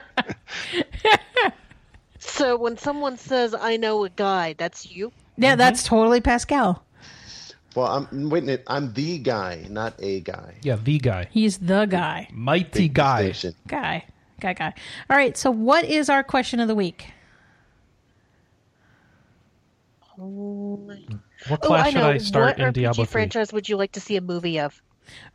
So 2.18 2.56
when 2.56 2.78
someone 2.78 3.18
says, 3.18 3.54
"I 3.54 3.76
know 3.76 4.04
a 4.04 4.08
guy," 4.08 4.54
that's 4.56 4.90
you. 4.90 5.12
Yeah, 5.36 5.50
mm-hmm. 5.52 5.58
that's 5.58 5.82
totally 5.82 6.20
Pascal. 6.22 6.82
Well, 7.74 7.86
I'm 7.86 8.30
wait. 8.30 8.42
a 8.42 8.46
minute, 8.46 8.64
I'm 8.66 8.92
the 8.94 9.18
guy, 9.18 9.66
not 9.68 9.94
a 10.00 10.20
guy. 10.20 10.54
Yeah, 10.62 10.76
the 10.82 10.98
guy. 10.98 11.28
He's 11.30 11.58
the 11.58 11.84
guy. 11.86 12.28
Mighty 12.32 12.88
Big 12.88 12.94
guy. 12.94 13.28
distinction. 13.28 13.60
Guy. 13.68 14.04
Guy, 14.40 14.54
guy. 14.54 14.72
All 15.10 15.16
right, 15.16 15.36
so 15.36 15.50
what 15.50 15.84
is 15.84 16.08
our 16.08 16.22
question 16.24 16.60
of 16.60 16.68
the 16.68 16.74
week? 16.74 17.10
Oh 20.18 20.80
What 21.48 21.60
Oh, 21.62 21.66
class 21.68 21.86
I 21.86 21.90
should 21.90 21.98
know. 21.98 22.08
I 22.10 22.18
start 22.18 22.58
what 22.58 22.66
in 22.66 22.72
RPG 22.72 22.74
Diablo 22.74 23.04
3? 23.04 23.12
franchise 23.12 23.52
would 23.52 23.68
you 23.68 23.76
like 23.76 23.92
to 23.92 24.00
see 24.00 24.16
a 24.16 24.20
movie 24.20 24.58
of? 24.60 24.80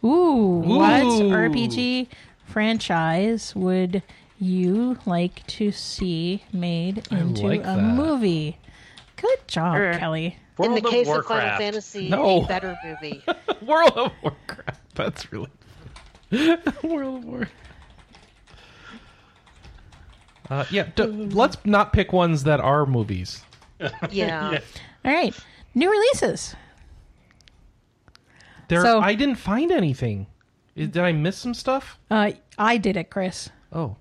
Ooh, 0.04 0.62
what 0.66 1.02
RPG 1.04 2.08
franchise 2.46 3.54
would 3.56 4.02
you 4.40 4.98
like 5.06 5.46
to 5.48 5.72
see 5.72 6.44
made 6.54 7.08
into 7.12 7.48
like 7.48 7.62
a 7.62 7.64
that. 7.64 7.82
movie? 7.82 8.58
Good 9.18 9.48
job, 9.48 9.76
Er. 9.78 9.98
Kelly. 9.98 10.38
In 10.60 10.66
World 10.72 10.78
the 10.84 10.88
of 10.88 10.92
case 10.94 11.08
of 11.08 11.14
Warcraft. 11.16 11.42
Final 11.42 11.58
Fantasy, 11.58 12.10
No. 12.10 12.44
a 12.44 12.48
better 12.48 12.78
movie. 12.86 13.22
World 13.66 13.92
of 13.98 14.12
Warcraft. 14.22 14.96
That's 14.96 15.32
really 15.34 15.50
World 16.84 17.18
of 17.18 17.26
War. 17.26 17.50
Uh, 20.50 20.64
yeah, 20.70 20.88
d- 20.96 21.04
let's 21.08 21.58
not 21.66 21.92
pick 21.92 22.14
ones 22.14 22.44
that 22.44 22.60
are 22.60 22.86
movies. 22.86 23.44
Yeah. 24.12 24.60
All 25.04 25.12
right, 25.14 25.36
new 25.76 25.92
releases. 25.92 26.56
There, 28.68 28.82
So- 28.82 29.00
I 29.00 29.14
didn't 29.16 29.36
find 29.36 29.72
anything. 29.72 30.28
Is- 30.76 30.90
Did 30.90 31.04
I 31.04 31.12
miss 31.12 31.38
some 31.38 31.54
stuff? 31.54 32.00
Uh, 32.10 32.32
I 32.58 32.78
did 32.78 32.98
it, 32.98 33.10
Chris. 33.10 33.50
Oh, 33.72 33.98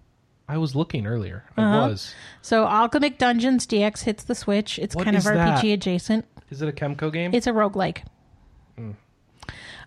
I 0.49 0.57
was 0.59 0.75
looking 0.75 1.07
earlier. 1.07 1.45
I 1.57 1.63
Uh-huh. 1.63 1.89
was. 1.91 2.15
So 2.43 2.67
Alchemic 2.67 3.19
Dungeons 3.19 3.67
DX 3.67 4.03
hits 4.05 4.25
the 4.25 4.35
Switch. 4.35 4.79
It's 4.79 4.95
What 4.97 5.05
kind 5.05 5.17
of 5.17 5.21
is 5.21 5.27
RPG 5.27 5.37
that? 5.71 5.75
adjacent. 5.75 6.25
Is 6.51 6.63
it 6.63 6.69
a 6.69 6.73
Kemco 6.73 7.13
game? 7.13 7.33
It's 7.35 7.47
a 7.47 7.53
roguelike. 7.53 7.99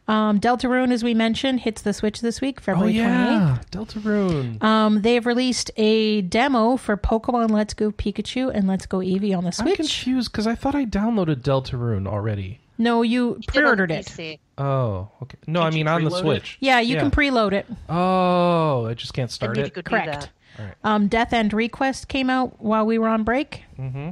Um, 0.08 0.40
Deltarune, 0.40 0.92
as 0.92 1.04
we 1.04 1.14
mentioned, 1.14 1.60
hits 1.62 1.82
the 1.82 1.92
Switch 1.94 2.22
this 2.22 2.40
week, 2.40 2.60
oh 2.60 2.64
February 2.64 2.94
28th. 2.94 2.96
yeah, 2.96 3.60
Deltarune. 3.72 4.64
Um, 4.64 5.02
they've 5.02 5.26
released 5.26 5.70
a 5.76 6.22
demo 6.22 6.78
for 6.78 6.96
Pokemon 6.96 7.52
Let's 7.52 7.74
Go 7.74 7.92
Pikachu 7.92 8.50
and 8.54 8.68
Let's 8.68 8.86
Go 8.86 9.00
Eevee 9.00 9.38
on 9.38 9.44
the 9.44 9.52
Switch. 9.52 9.68
I'm 9.68 9.76
Switch. 9.76 9.78
confused 10.04 10.32
because 10.32 10.48
I 10.48 10.56
thought 10.56 10.76
I 10.76 10.86
downloaded 10.86 11.42
Deltarune 11.42 12.08
already. 12.08 12.60
No, 12.78 13.02
you 13.02 13.36
Did 13.42 13.48
pre-ordered 13.48 13.92
it. 13.92 14.06
PC. 14.06 14.40
Oh, 14.58 15.10
okay. 15.24 15.38
No, 15.48 15.62
I 15.64 15.72
Did 15.72 15.80
you 15.80 15.84
mean 15.86 15.88
on 15.90 16.04
the 16.06 16.10
preload 16.12 16.18
it? 16.20 16.22
Switch. 16.22 16.58
Yeah, 16.62 16.80
you 16.80 16.94
Yeah. 16.96 17.02
can 17.02 17.12
preload 17.12 17.52
it. 17.52 17.66
Oh, 17.90 18.86
I 18.86 18.94
just 18.94 19.14
can't 19.14 19.30
I 19.30 19.34
start 19.34 19.56
need 19.58 19.62
to 19.64 19.68
it. 19.68 19.74
go 19.74 19.82
do 19.82 19.90
Correct. 19.90 20.30
that. 20.58 20.76
Um, 20.84 21.08
Death 21.08 21.34
End 21.34 21.54
Request 21.54 22.08
came 22.08 22.30
out 22.30 22.62
while 22.62 22.86
we 22.86 22.98
were 22.98 23.08
on 23.10 23.24
break. 23.24 23.64
Mm-hmm. 23.80 24.10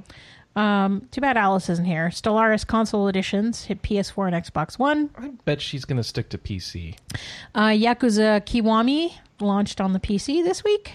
Um, 0.56 1.07
too 1.11 1.19
bad 1.22 1.36
Alice 1.36 1.69
isn't 1.69 1.86
here. 1.86 2.10
Stellaris 2.10 2.65
console 2.65 3.07
editions 3.07 3.65
hit 3.65 3.82
PS4 3.82 4.34
and 4.34 4.45
Xbox 4.45 4.80
One. 4.80 5.10
I 5.18 5.30
bet 5.44 5.61
she's 5.61 5.84
gonna 5.86 6.03
stick 6.03 6.30
to 6.30 6.38
PC. 6.38 6.95
Uh, 7.53 7.68
Yakuza 7.68 8.41
Kiwami 8.41 9.15
launched 9.40 9.82
on 9.82 9.94
the 9.94 9.99
PC 9.99 10.44
this 10.44 10.64
week. 10.64 10.94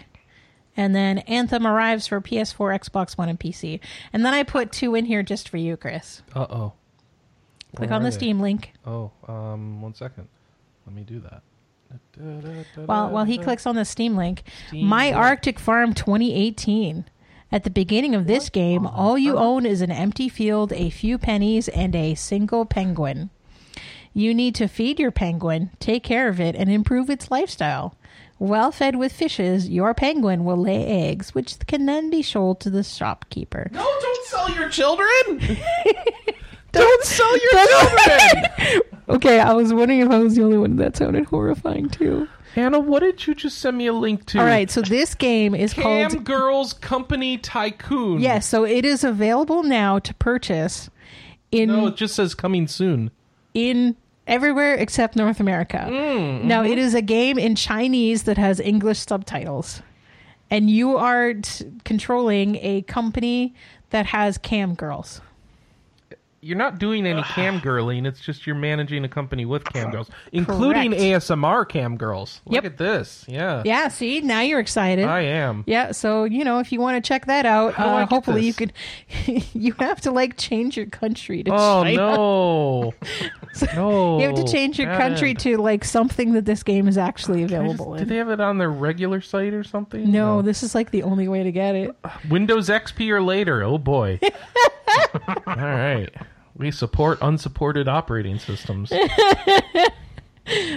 And 0.76 0.94
then 0.94 1.18
Anthem 1.18 1.66
arrives 1.66 2.06
for 2.06 2.20
PS4, 2.20 2.78
Xbox 2.78 3.18
One, 3.18 3.28
and 3.28 3.38
PC. 3.38 3.80
And 4.12 4.24
then 4.24 4.32
I 4.32 4.44
put 4.44 4.72
two 4.72 4.94
in 4.94 5.04
here 5.04 5.22
just 5.22 5.48
for 5.48 5.56
you, 5.58 5.76
Chris. 5.76 6.22
Uh 6.34 6.46
oh. 6.48 6.72
Click 7.76 7.90
on 7.90 8.02
the 8.02 8.10
Steam 8.12 8.40
link. 8.40 8.72
Oh, 8.86 9.10
um, 9.28 9.80
one 9.82 9.94
second. 9.94 10.26
Let 10.86 10.94
me 10.94 11.02
do 11.02 11.20
that. 11.20 11.42
While 12.86 13.10
while 13.10 13.24
he 13.24 13.38
clicks 13.38 13.66
on 13.66 13.74
the 13.74 13.84
Steam 13.84 14.16
link, 14.16 14.42
Steam 14.68 14.86
My 14.86 15.06
link. 15.06 15.16
Arctic 15.16 15.58
Farm 15.58 15.92
2018. 15.92 17.04
At 17.52 17.64
the 17.64 17.70
beginning 17.70 18.14
of 18.14 18.26
this 18.26 18.48
game, 18.48 18.86
all 18.86 19.18
you 19.18 19.36
own 19.36 19.66
is 19.66 19.80
an 19.80 19.90
empty 19.90 20.28
field, 20.28 20.72
a 20.72 20.90
few 20.90 21.18
pennies, 21.18 21.68
and 21.68 21.96
a 21.96 22.14
single 22.14 22.64
penguin. 22.64 23.30
You 24.14 24.34
need 24.34 24.54
to 24.56 24.68
feed 24.68 25.00
your 25.00 25.10
penguin, 25.10 25.70
take 25.80 26.02
care 26.04 26.28
of 26.28 26.40
it, 26.40 26.54
and 26.54 26.70
improve 26.70 27.10
its 27.10 27.30
lifestyle. 27.30 27.94
Well 28.38 28.72
fed 28.72 28.96
with 28.96 29.12
fishes, 29.12 29.68
your 29.68 29.94
penguin 29.94 30.44
will 30.44 30.56
lay 30.56 30.86
eggs, 30.86 31.34
which 31.34 31.58
can 31.66 31.86
then 31.86 32.08
be 32.08 32.22
sold 32.22 32.60
to 32.60 32.70
the 32.70 32.82
shopkeeper. 32.82 33.68
No, 33.72 33.82
don't 33.82 34.26
sell 34.26 34.50
your 34.50 34.68
children. 34.68 35.58
don't 36.72 37.04
sell 37.04 37.38
your 37.38 37.66
children. 37.66 38.80
Okay, 39.10 39.40
I 39.40 39.54
was 39.54 39.74
wondering 39.74 40.00
if 40.00 40.10
I 40.10 40.18
was 40.18 40.36
the 40.36 40.44
only 40.44 40.56
one 40.56 40.76
that 40.76 40.96
sounded 40.96 41.24
horrifying 41.24 41.88
too. 41.88 42.28
Hannah, 42.54 42.80
what 42.80 43.00
did 43.00 43.26
you 43.26 43.34
just 43.34 43.58
send 43.58 43.78
me 43.78 43.86
a 43.86 43.92
link 43.92 44.26
to? 44.26 44.38
All 44.40 44.44
right, 44.44 44.70
so 44.70 44.82
this 44.82 45.14
game 45.14 45.54
is 45.54 45.72
Cam 45.72 46.10
called 46.10 46.24
Girls 46.24 46.72
Company 46.72 47.38
Tycoon. 47.38 48.20
Yes, 48.20 48.46
so 48.46 48.64
it 48.64 48.84
is 48.84 49.04
available 49.04 49.62
now 49.62 49.98
to 50.00 50.14
purchase 50.14 50.90
in 51.52 51.68
No, 51.68 51.86
it 51.86 51.96
just 51.96 52.14
says 52.14 52.34
coming 52.34 52.66
soon. 52.66 53.10
in 53.54 53.96
everywhere 54.26 54.74
except 54.74 55.16
North 55.16 55.40
America. 55.40 55.86
Mm, 55.88 56.44
Now 56.44 56.62
mm-hmm. 56.62 56.72
it 56.72 56.78
is 56.78 56.94
a 56.94 57.02
game 57.02 57.38
in 57.38 57.54
Chinese 57.56 58.24
that 58.24 58.38
has 58.38 58.60
English 58.60 59.00
subtitles. 59.00 59.82
And 60.50 60.68
you 60.70 60.96
are 60.96 61.34
t- 61.34 61.64
controlling 61.84 62.56
a 62.56 62.82
company 62.82 63.54
that 63.90 64.06
has 64.06 64.38
cam 64.38 64.74
girls. 64.74 65.20
You're 66.42 66.56
not 66.56 66.78
doing 66.78 67.06
any 67.06 67.22
cam 67.34 67.60
girling. 67.60 68.06
It's 68.06 68.20
just 68.20 68.46
you're 68.46 68.56
managing 68.56 69.04
a 69.04 69.08
company 69.08 69.44
with 69.44 69.62
cam 69.64 69.90
girls, 69.90 70.08
including 70.32 70.92
Correct. 70.92 71.02
ASMR 71.26 71.68
cam 71.68 71.96
girls. 71.98 72.40
Look 72.46 72.54
Yep. 72.54 72.64
at 72.64 72.78
this. 72.78 73.26
Yeah, 73.28 73.62
Yeah, 73.66 73.88
see, 73.88 74.20
now 74.22 74.40
you're 74.40 74.58
excited. 74.60 75.04
I 75.04 75.20
am. 75.20 75.64
yeah, 75.66 75.92
so 75.92 76.24
you 76.24 76.42
know 76.44 76.58
if 76.58 76.72
you 76.72 76.80
want 76.80 77.02
to 77.02 77.06
check 77.06 77.26
that 77.26 77.44
out, 77.44 77.74
How 77.74 77.84
do 77.84 77.90
I 77.90 77.94
uh, 77.94 78.00
get 78.00 78.08
hopefully 78.08 78.46
you 78.46 78.52
this? 78.54 78.70
could. 79.26 79.44
you 79.54 79.72
have 79.80 80.00
to 80.02 80.10
like 80.12 80.38
change 80.38 80.76
your 80.78 80.86
country 80.86 81.42
to 81.42 81.50
Oh 81.52 81.82
China. 81.84 81.96
no, 81.96 82.94
no! 83.74 84.18
You 84.20 84.26
have 84.28 84.36
to 84.36 84.50
change 84.50 84.78
your 84.78 84.88
God. 84.88 84.98
country 84.98 85.34
to 85.34 85.58
like 85.58 85.84
something 85.84 86.32
that 86.32 86.46
this 86.46 86.62
game 86.62 86.88
is 86.88 86.96
actually 86.96 87.44
Can 87.46 87.54
I 87.54 87.66
just- 87.66 87.74
available 87.74 87.96
do 87.96 88.02
in. 88.02 88.08
they 88.08 88.16
have 88.16 88.30
it 88.30 88.40
on 88.40 88.56
their 88.56 88.70
regular 88.70 89.20
site 89.20 89.52
or 89.52 89.62
something? 89.62 90.10
no, 90.10 90.40
this 90.40 90.62
is 90.62 90.74
like 90.74 90.90
the 90.90 91.02
only 91.02 91.28
way 91.28 91.42
to 91.42 91.52
get 91.52 91.74
it. 91.74 91.94
Windows 92.30 92.68
XP 92.70 93.10
or 93.10 93.20
later. 93.22 93.62
Oh 93.62 93.76
boy. 93.76 94.18
All 95.46 95.54
right. 95.56 96.08
We 96.60 96.70
support 96.70 97.18
unsupported 97.22 97.88
operating 97.88 98.38
systems. 98.38 98.92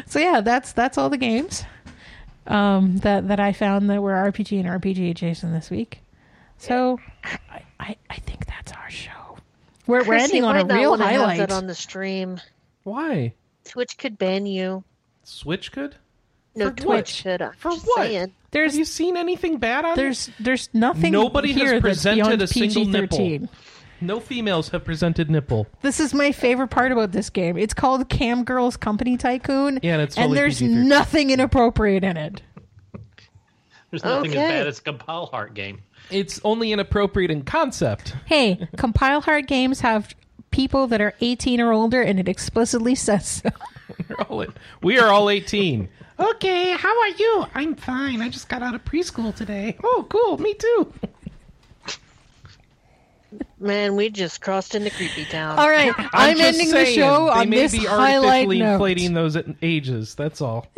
So 0.06 0.20
yeah, 0.20 0.42
that's 0.42 0.74
that's 0.74 0.98
all 1.00 1.10
the 1.10 1.18
games 1.18 1.64
um, 2.46 2.98
that 2.98 3.28
that 3.30 3.40
I 3.40 3.54
found 3.54 3.90
that 3.90 4.02
were 4.04 4.12
RPG 4.12 4.60
and 4.60 4.68
RPG 4.68 5.10
adjacent 5.10 5.54
this 5.54 5.72
week. 5.72 6.00
So 6.58 7.00
I, 7.24 7.64
I, 7.80 7.96
I 8.10 8.16
think 8.18 8.46
that's 8.46 8.72
our 8.72 8.90
show. 8.90 9.38
We're, 9.88 10.04
we're 10.04 10.14
ending 10.16 10.44
on 10.44 10.56
a 10.58 10.66
real 10.74 10.96
highlight. 10.96 11.40
that 11.40 11.52
on 11.52 11.68
the 11.68 11.76
stream. 11.76 12.40
Why? 12.84 13.34
Twitch 13.66 13.98
could 13.98 14.18
ban 14.18 14.46
you. 14.46 14.84
Switch 15.24 15.72
could? 15.72 15.96
No, 16.56 16.70
For 16.70 16.76
Twitch 16.76 17.24
what? 17.26 17.40
could. 17.40 17.42
I'm 17.42 17.54
For 17.54 17.72
what? 17.72 18.08
saying. 18.08 18.34
There's 18.52 18.74
Have 18.74 18.80
you 18.80 18.86
seen 18.86 19.18
anything 19.18 19.58
bad 19.58 19.86
on 19.86 19.96
there's 19.96 20.30
there's 20.40 20.70
nothing. 20.74 21.12
Nobody 21.12 21.54
has 21.54 21.82
presented 21.82 22.40
that's 22.40 22.52
a 22.52 22.54
single 22.54 22.86
nipple. 22.86 23.18
PG-13. 23.18 23.44
it? 23.46 23.50
No 24.04 24.20
females 24.20 24.70
have 24.70 24.84
presented 24.84 25.30
nipple. 25.30 25.68
This 25.82 26.00
is 26.00 26.14
my 26.14 26.32
favorite 26.32 26.68
part 26.70 26.92
about 26.92 27.12
this 27.12 27.30
game. 27.30 27.58
It's 27.58 27.74
called 27.74 28.10
Cam 28.10 28.44
Girls 28.44 28.76
Company 28.78 29.18
Tycoon. 29.18 29.80
Yeah, 29.82 29.94
and 29.94 30.02
it's 30.02 30.18
and 30.18 30.34
there's 30.36 30.60
PG-13. 30.60 30.86
nothing 30.86 31.30
inappropriate 31.30 32.04
in 32.04 32.18
it. 32.18 32.42
There's 33.90 34.04
nothing 34.04 34.32
Okay. 34.32 34.42
as 34.44 34.50
bad 34.50 34.68
as 34.68 34.80
compile 34.80 35.28
heart 35.28 35.54
game. 35.54 35.82
It's 36.10 36.42
only 36.44 36.72
inappropriate 36.72 37.32
in 37.32 37.44
concept. 37.44 38.16
Hey, 38.26 38.68
Compile 38.78 39.22
Heart 39.22 39.48
Games 39.48 39.80
have 39.82 40.14
people 40.52 40.88
that 40.88 41.00
are 41.00 41.14
18 41.22 41.62
or 41.62 41.72
older, 41.72 42.02
and 42.02 42.20
it 42.20 42.28
explicitly 42.28 42.96
says 42.96 43.28
so. 43.28 43.50
We're 44.10 44.16
all 44.30 44.46
we 44.82 45.00
are 45.00 45.10
all 45.10 45.30
18. 45.30 45.88
Okay, 46.20 46.72
how 46.72 47.00
are 47.02 47.08
you? 47.10 47.46
I'm 47.56 47.76
fine. 47.76 48.22
I 48.22 48.30
just 48.30 48.50
got 48.50 48.62
out 48.64 48.74
of 48.76 48.84
preschool 48.84 49.34
today. 49.36 49.78
Oh, 49.84 50.06
cool. 50.10 50.38
Me 50.40 50.54
too. 50.56 50.94
Man, 53.64 53.96
we 53.96 54.10
just 54.10 54.42
crossed 54.42 54.76
into 54.76 54.90
creepy 54.90 55.24
town. 55.26 55.58
All 55.58 55.70
right, 55.70 55.94
I'm, 56.14 56.36
just 56.38 56.48
ending 56.60 56.68
the 56.68 56.86
saying, 56.86 56.96
show 56.96 57.26
they 57.28 57.32
on 57.32 57.50
may 57.50 57.56
this 57.56 57.72
be 57.72 57.86
highlight 57.86 58.46
artificially 58.46 58.60
note. 58.60 58.74
inflating 58.74 59.14
those 59.14 59.38
ages. 59.62 60.16
That's 60.16 60.42
all. 60.42 60.68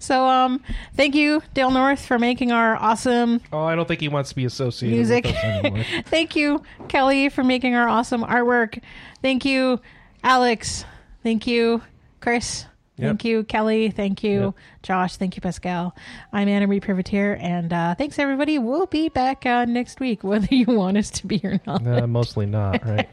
So, 0.00 0.26
um, 0.26 0.62
thank 0.96 1.14
you, 1.14 1.42
Dale 1.54 1.70
North, 1.70 2.04
for 2.04 2.18
making 2.18 2.52
our 2.52 2.76
awesome 2.76 3.40
Oh, 3.52 3.62
I 3.62 3.74
don't 3.74 3.88
think 3.88 4.00
he 4.00 4.08
wants 4.08 4.28
to 4.30 4.36
be 4.36 4.44
associated 4.44 4.96
music. 4.96 5.24
with 5.24 5.34
us 5.36 5.44
anymore. 5.44 5.84
thank 6.06 6.36
you, 6.36 6.62
Kelly, 6.88 7.30
for 7.30 7.42
making 7.42 7.74
our 7.74 7.88
awesome 7.88 8.22
artwork. 8.22 8.82
Thank 9.22 9.44
you, 9.46 9.80
Alex. 10.22 10.84
Thank 11.22 11.46
you, 11.46 11.80
Chris. 12.20 12.66
Thank 12.98 13.24
you, 13.24 13.44
Kelly. 13.44 13.90
Thank 13.90 14.22
you, 14.24 14.40
Yep. 14.40 14.54
Josh. 14.82 15.16
Thank 15.16 15.36
you, 15.36 15.40
Pascal. 15.42 15.94
I'm 16.32 16.48
Anna 16.48 16.66
Marie 16.66 16.80
Privitere, 16.80 17.38
and 17.40 17.72
uh, 17.72 17.94
thanks 17.94 18.18
everybody. 18.18 18.58
We'll 18.58 18.86
be 18.86 19.08
back 19.10 19.44
uh, 19.44 19.64
next 19.66 20.00
week, 20.00 20.24
whether 20.24 20.48
you 20.54 20.66
want 20.66 20.96
us 20.96 21.10
to 21.10 21.26
be 21.26 21.40
or 21.44 21.60
not. 21.66 21.86
uh, 21.86 22.06
mostly 22.06 22.46
not, 22.46 22.84
right? 22.86 23.08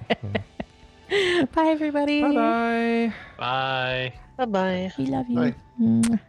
Bye, 1.53 1.66
everybody. 1.68 2.22
bye 2.22 2.34
bye. 2.34 3.14
Bye. 3.38 4.14
Bye 4.38 4.45
bye. 4.45 4.92
We 4.98 5.06
love 5.08 5.28
you. 5.30 5.36
Bye. 5.36 5.56
Mwah. 5.80 6.20